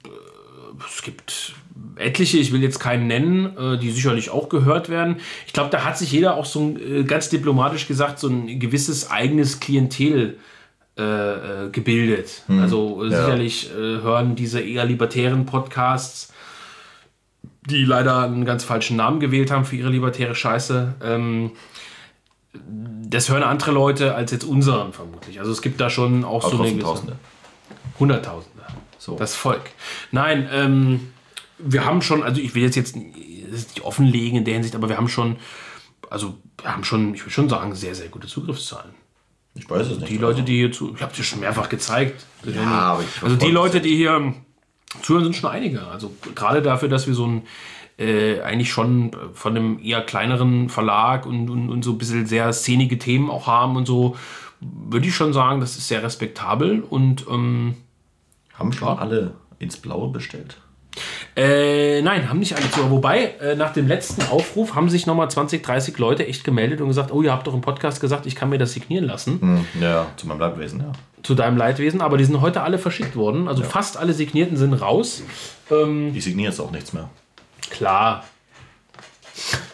es 0.86 1.02
gibt 1.02 1.54
etliche, 1.96 2.38
ich 2.38 2.52
will 2.52 2.62
jetzt 2.62 2.78
keinen 2.78 3.06
nennen, 3.06 3.56
äh, 3.56 3.78
die 3.78 3.90
sicherlich 3.90 4.30
auch 4.30 4.48
gehört 4.48 4.88
werden. 4.88 5.16
Ich 5.46 5.52
glaube, 5.52 5.70
da 5.70 5.84
hat 5.84 5.98
sich 5.98 6.12
jeder 6.12 6.36
auch 6.36 6.44
so 6.44 6.60
ein, 6.60 7.00
äh, 7.00 7.04
ganz 7.04 7.28
diplomatisch 7.28 7.86
gesagt, 7.86 8.18
so 8.18 8.28
ein 8.28 8.58
gewisses 8.58 9.10
eigenes 9.10 9.60
Klientel 9.60 10.38
äh, 10.98 11.02
äh 11.02 11.70
gebildet. 11.70 12.42
Hm, 12.46 12.60
also 12.60 13.04
ja. 13.04 13.10
sicherlich 13.10 13.70
äh, 13.70 13.78
hören 13.78 14.36
diese 14.36 14.60
eher 14.60 14.84
libertären 14.84 15.46
Podcasts, 15.46 16.32
die 17.68 17.84
leider 17.84 18.22
einen 18.22 18.44
ganz 18.44 18.64
falschen 18.64 18.96
Namen 18.96 19.20
gewählt 19.20 19.50
haben 19.50 19.64
für 19.64 19.76
ihre 19.76 19.90
libertäre 19.90 20.34
Scheiße. 20.34 20.94
Ähm, 21.02 21.52
das 22.54 23.30
hören 23.30 23.42
andere 23.42 23.70
Leute 23.70 24.14
als 24.14 24.30
jetzt 24.30 24.44
unseren 24.44 24.92
vermutlich. 24.92 25.40
Also 25.40 25.52
es 25.52 25.62
gibt 25.62 25.80
da 25.80 25.88
schon 25.90 26.24
auch, 26.24 26.44
auch 26.44 26.50
so 26.50 26.62
eine 26.62 26.78
Tausende. 26.78 27.16
Hunderttausende. 27.98 28.62
So. 28.98 29.16
Das 29.16 29.34
Volk. 29.34 29.62
Nein, 30.12 30.48
ähm, 30.52 31.12
wir 31.64 31.84
haben 31.84 32.02
schon, 32.02 32.22
also 32.22 32.40
ich 32.40 32.54
will 32.54 32.62
jetzt 32.62 32.76
jetzt 32.76 32.96
nicht 32.96 33.80
offenlegen 33.82 34.38
in 34.38 34.44
der 34.44 34.54
Hinsicht, 34.54 34.74
aber 34.74 34.88
wir 34.88 34.96
haben 34.96 35.08
schon, 35.08 35.36
also 36.10 36.38
wir 36.60 36.72
haben 36.72 36.84
schon, 36.84 37.14
ich 37.14 37.22
würde 37.22 37.32
schon 37.32 37.48
sagen, 37.48 37.74
sehr, 37.74 37.94
sehr 37.94 38.08
gute 38.08 38.26
Zugriffszahlen. 38.26 38.94
Ich 39.54 39.68
weiß 39.68 39.86
es 39.88 39.98
nicht. 39.98 40.10
Die 40.10 40.16
Leute, 40.16 40.36
also. 40.36 40.46
die 40.46 40.56
hier 40.56 40.72
zu, 40.72 40.94
ich 40.94 41.02
habe 41.02 41.14
dir 41.14 41.22
schon 41.22 41.40
mehrfach 41.40 41.68
gezeigt. 41.68 42.24
Ja, 42.44 42.62
aber 42.62 43.02
ich 43.02 43.22
also 43.22 43.36
die 43.36 43.50
Leute, 43.50 43.80
die 43.80 43.96
hier 43.96 44.34
zuhören, 45.02 45.24
sind 45.24 45.36
schon 45.36 45.50
einige. 45.50 45.86
Also 45.86 46.12
gerade 46.34 46.62
dafür, 46.62 46.88
dass 46.88 47.06
wir 47.06 47.14
so 47.14 47.26
ein 47.26 47.42
äh, 47.98 48.40
eigentlich 48.40 48.70
schon 48.70 49.10
von 49.34 49.56
einem 49.56 49.78
eher 49.82 50.02
kleineren 50.02 50.68
Verlag 50.70 51.26
und, 51.26 51.50
und, 51.50 51.68
und 51.68 51.84
so 51.84 51.92
ein 51.92 51.98
bisschen 51.98 52.26
sehr 52.26 52.52
szenige 52.52 52.98
Themen 52.98 53.30
auch 53.30 53.46
haben 53.46 53.76
und 53.76 53.86
so, 53.86 54.16
würde 54.60 55.06
ich 55.06 55.14
schon 55.14 55.32
sagen, 55.32 55.60
das 55.60 55.76
ist 55.76 55.88
sehr 55.88 56.02
respektabel 56.02 56.80
und 56.80 57.26
ähm, 57.28 57.76
haben 58.54 58.72
schon 58.72 58.88
ja. 58.88 58.96
alle 58.96 59.34
ins 59.58 59.76
Blaue 59.76 60.10
bestellt. 60.10 60.56
Äh, 61.34 62.02
nein, 62.02 62.28
haben 62.28 62.38
nicht 62.38 62.54
alle 62.54 62.70
zu. 62.70 62.90
Wobei, 62.90 63.34
äh, 63.40 63.54
nach 63.54 63.72
dem 63.72 63.88
letzten 63.88 64.22
Aufruf 64.22 64.74
haben 64.74 64.88
sich 64.90 65.06
nochmal 65.06 65.30
20, 65.30 65.62
30 65.62 65.98
Leute 65.98 66.26
echt 66.26 66.44
gemeldet 66.44 66.80
und 66.80 66.88
gesagt, 66.88 67.12
oh, 67.12 67.22
ihr 67.22 67.32
habt 67.32 67.46
doch 67.46 67.54
im 67.54 67.62
Podcast 67.62 68.00
gesagt, 68.00 68.26
ich 68.26 68.34
kann 68.34 68.50
mir 68.50 68.58
das 68.58 68.72
signieren 68.72 69.06
lassen. 69.06 69.40
Hm, 69.40 69.66
ja, 69.80 70.06
zu 70.16 70.26
meinem 70.26 70.40
Leidwesen, 70.40 70.80
ja. 70.80 70.92
Zu 71.22 71.34
deinem 71.34 71.56
Leidwesen, 71.56 72.00
aber 72.00 72.18
die 72.18 72.24
sind 72.24 72.40
heute 72.40 72.62
alle 72.62 72.78
verschickt 72.78 73.16
worden. 73.16 73.48
Also 73.48 73.62
ja. 73.62 73.68
fast 73.68 73.96
alle 73.96 74.12
Signierten 74.12 74.56
sind 74.56 74.74
raus. 74.74 75.22
Ähm, 75.70 76.12
ich 76.14 76.24
signiere 76.24 76.50
jetzt 76.50 76.60
auch 76.60 76.72
nichts 76.72 76.92
mehr. 76.92 77.08
Klar. 77.70 78.24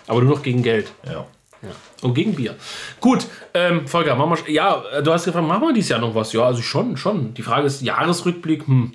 Aber 0.06 0.22
nur 0.22 0.36
noch 0.36 0.42
gegen 0.42 0.62
Geld. 0.62 0.92
Ja. 1.06 1.26
Ja. 1.62 1.70
Und 2.02 2.14
gegen 2.14 2.34
Bier. 2.34 2.54
Gut, 3.00 3.26
ähm, 3.52 3.88
Volker, 3.88 4.14
machen 4.14 4.38
wir, 4.44 4.52
ja, 4.52 4.82
du 5.02 5.12
hast 5.12 5.24
gefragt, 5.24 5.46
machen 5.46 5.62
wir 5.62 5.72
dieses 5.72 5.90
Jahr 5.90 5.98
noch 5.98 6.14
was? 6.14 6.32
Ja, 6.32 6.44
also 6.44 6.62
schon, 6.62 6.96
schon. 6.96 7.34
Die 7.34 7.42
Frage 7.42 7.66
ist, 7.66 7.82
Jahresrückblick, 7.82 8.68
hm, 8.68 8.92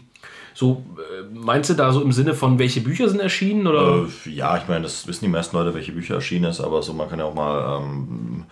so, 0.54 0.84
äh, 0.98 1.24
meinst 1.34 1.70
du 1.70 1.74
da 1.74 1.92
so 1.92 2.02
im 2.02 2.12
Sinne 2.12 2.34
von, 2.34 2.60
welche 2.60 2.82
Bücher 2.82 3.10
sind 3.10 3.20
erschienen? 3.20 3.68
Oder? 3.68 4.06
Äh, 4.26 4.30
ja, 4.30 4.58
ich 4.58 4.68
meine, 4.68 4.84
das 4.84 5.08
wissen 5.08 5.26
die 5.26 5.32
meisten 5.32 5.56
Leute, 5.56 5.74
welche 5.74 5.92
Bücher 5.92 6.16
erschienen 6.16 6.46
ist, 6.46 6.62
aber 6.62 6.82
so, 6.82 6.94
man 6.94 7.10
kann 7.10 7.20
ja 7.20 7.26
auch 7.26 7.34
mal 7.34 7.82
ähm, 7.82 8.46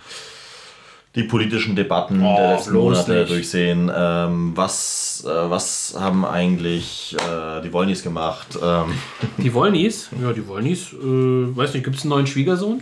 die 1.16 1.24
politischen 1.24 1.76
Debatten 1.76 2.24
oh, 2.24 2.36
der 2.38 2.54
letzten 2.54 2.74
Monate 2.74 3.20
nicht. 3.20 3.32
durchsehen. 3.32 3.92
Ähm, 3.94 4.54
was, 4.56 5.26
äh, 5.28 5.50
was 5.50 5.96
haben 6.00 6.26
eigentlich 6.26 7.16
äh, 7.18 7.62
die 7.62 7.74
Wollnis 7.74 8.02
gemacht? 8.02 8.58
Ähm. 8.62 8.94
Die 9.38 9.54
Wollnis? 9.54 10.10
Ja, 10.22 10.32
die 10.32 10.48
Wollnis, 10.48 10.94
äh, 10.94 10.96
weiß 11.56 11.74
nicht, 11.74 11.84
gibt 11.84 11.98
es 11.98 12.04
einen 12.04 12.12
neuen 12.12 12.28
Schwiegersohn? 12.28 12.82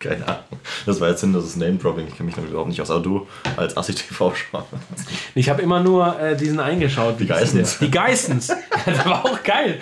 Keine 0.00 0.26
Ahnung. 0.26 0.44
Das 0.86 0.98
war 0.98 1.10
jetzt 1.10 1.20
sinnloses 1.20 1.56
Name-Dropping. 1.56 2.08
Ich 2.08 2.16
kenne 2.16 2.26
mich 2.26 2.34
damit 2.34 2.50
überhaupt 2.50 2.70
nicht 2.70 2.80
aus. 2.80 2.90
Aber 2.90 3.00
du 3.00 3.28
als 3.56 3.76
Assi-TV 3.76 4.34
schauen. 4.34 4.64
Ich 5.34 5.50
habe 5.50 5.60
immer 5.60 5.80
nur 5.80 6.18
äh, 6.18 6.36
diesen 6.36 6.58
eingeschaut. 6.58 7.20
Die 7.20 7.26
Geissens. 7.26 7.78
Die 7.78 7.90
Geissens. 7.90 8.48
das 8.86 9.04
war 9.04 9.24
auch 9.24 9.42
geil. 9.42 9.78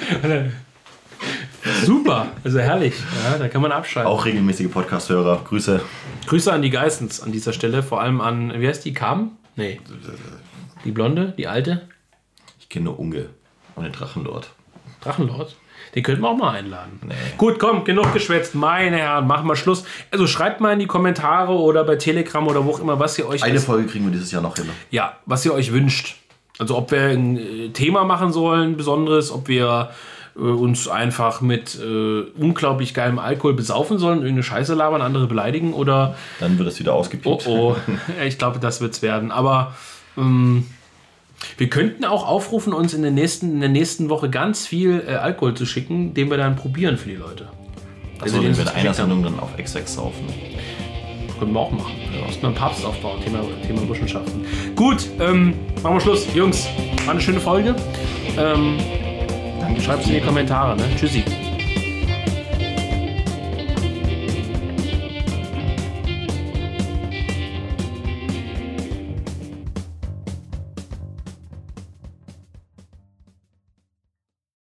Super, 1.85 2.27
also 2.43 2.59
herrlich. 2.59 2.95
Ja, 3.25 3.39
da 3.39 3.49
kann 3.49 3.63
man 3.63 3.71
abschalten. 3.71 4.11
Auch 4.11 4.25
regelmäßige 4.25 4.71
Podcast-Hörer. 4.71 5.45
Grüße. 5.45 5.81
Grüße 6.27 6.53
an 6.53 6.63
die 6.63 6.71
Geissens 6.71 7.23
an 7.23 7.31
dieser 7.31 7.53
Stelle. 7.53 7.85
Vor 7.85 8.01
allem 8.01 8.21
an, 8.21 8.61
wie 8.61 8.67
heißt 8.67 8.85
die? 8.85 8.93
Kam? 8.93 9.39
Nee. 9.55 9.81
Die 10.85 10.91
Blonde? 10.91 11.33
Die 11.39 11.47
Alte? 11.47 11.89
Ich 12.59 12.69
kenne 12.69 12.87
nur 12.87 12.99
Unge 12.99 13.27
und 13.77 13.85
den 13.85 13.93
Drachenlord. 13.93 14.51
Drachenlord? 15.01 15.55
Den 15.95 16.03
könnten 16.03 16.23
wir 16.23 16.29
auch 16.29 16.37
mal 16.37 16.55
einladen. 16.55 17.01
Nee. 17.07 17.15
Gut, 17.37 17.59
komm, 17.59 17.85
genug 17.85 18.13
geschwätzt. 18.13 18.55
Meine 18.55 18.97
Herren, 18.97 19.27
machen 19.27 19.47
wir 19.47 19.57
Schluss. 19.57 19.85
Also 20.11 20.27
schreibt 20.27 20.61
mal 20.61 20.73
in 20.73 20.79
die 20.79 20.87
Kommentare 20.87 21.53
oder 21.53 21.85
bei 21.85 21.97
Telegram 21.97 22.47
oder 22.47 22.65
wo 22.65 22.73
auch 22.73 22.81
immer, 22.81 22.99
was 22.99 23.19
ihr 23.19 23.27
euch. 23.29 23.43
Eine 23.43 23.61
Folge 23.61 23.87
kriegen 23.87 24.05
wir 24.05 24.13
dieses 24.13 24.31
Jahr 24.31 24.43
noch 24.43 24.57
hin. 24.57 24.69
Ja, 24.91 25.17
was 25.27 25.45
ihr 25.45 25.53
euch 25.55 25.73
wünscht. 25.73 26.17
Also 26.59 26.77
ob 26.77 26.91
wir 26.91 27.01
ein 27.01 27.37
äh, 27.37 27.69
Thema 27.71 28.05
machen 28.05 28.33
sollen, 28.33 28.77
besonderes, 28.77 29.31
ob 29.31 29.49
wir 29.49 29.91
äh, 30.37 30.41
uns 30.41 30.89
einfach 30.89 31.41
mit 31.41 31.79
äh, 31.81 32.23
unglaublich 32.37 32.95
geilem 32.95 33.19
Alkohol 33.19 33.55
besaufen 33.55 33.99
sollen, 33.99 34.19
irgendeine 34.19 34.43
Scheiße 34.43 34.75
labern, 34.75 35.03
andere 35.03 35.27
beleidigen 35.27 35.73
oder. 35.73 36.17
Dann 36.41 36.59
wird 36.59 36.69
es 36.69 36.81
wieder 36.81 36.95
ausgepiept. 36.95 37.47
Oh, 37.47 37.77
oh. 37.77 37.95
ich 38.27 38.39
glaube, 38.39 38.59
das 38.59 38.81
wird 38.81 38.95
es 38.95 39.03
werden. 39.03 39.31
Aber. 39.31 39.75
Ähm, 40.17 40.67
wir 41.57 41.69
könnten 41.69 42.05
auch 42.05 42.27
aufrufen, 42.27 42.73
uns 42.73 42.95
in 42.95 43.03
der 43.03 43.11
nächsten, 43.11 43.53
in 43.53 43.61
der 43.61 43.69
nächsten 43.69 44.09
Woche 44.09 44.31
ganz 44.31 44.67
viel 44.67 45.05
äh, 45.07 45.15
Alkohol 45.15 45.55
zu 45.55 45.67
schicken, 45.67 46.15
den 46.15 46.31
wir 46.31 46.37
dann 46.37 46.57
probieren 46.57 46.97
für 46.97 47.09
die 47.09 47.17
Leute. 47.17 47.49
Also 48.21 48.41
den 48.41 48.57
wir 48.57 48.63
in 48.63 48.69
einer 48.69 48.95
Sendung 48.95 49.23
dann 49.23 49.39
auf 49.39 49.51
X6 49.57 49.87
saufen. 49.87 50.27
Können 51.39 51.53
wir 51.53 51.61
auch 51.61 51.71
machen. 51.71 51.93
Ja. 52.13 52.27
Aus 52.27 52.43
einem 52.43 52.55
Papst 52.55 52.85
aufbauen, 52.85 53.21
Thema, 53.23 53.41
Thema 53.65 53.83
Burschenschaften. 53.83 54.45
Gut, 54.75 55.09
ähm, 55.21 55.55
machen 55.83 55.95
wir 55.95 56.01
Schluss. 56.01 56.27
Jungs, 56.35 56.67
war 57.05 57.13
eine 57.13 57.21
schöne 57.21 57.41
Folge. 57.41 57.77
Ähm, 58.37 58.77
Schreibt 59.81 60.03
es 60.03 60.09
in 60.09 60.15
die 60.15 60.21
Kommentare. 60.21 60.77
Ne? 60.77 60.85
Tschüssi. 60.97 61.23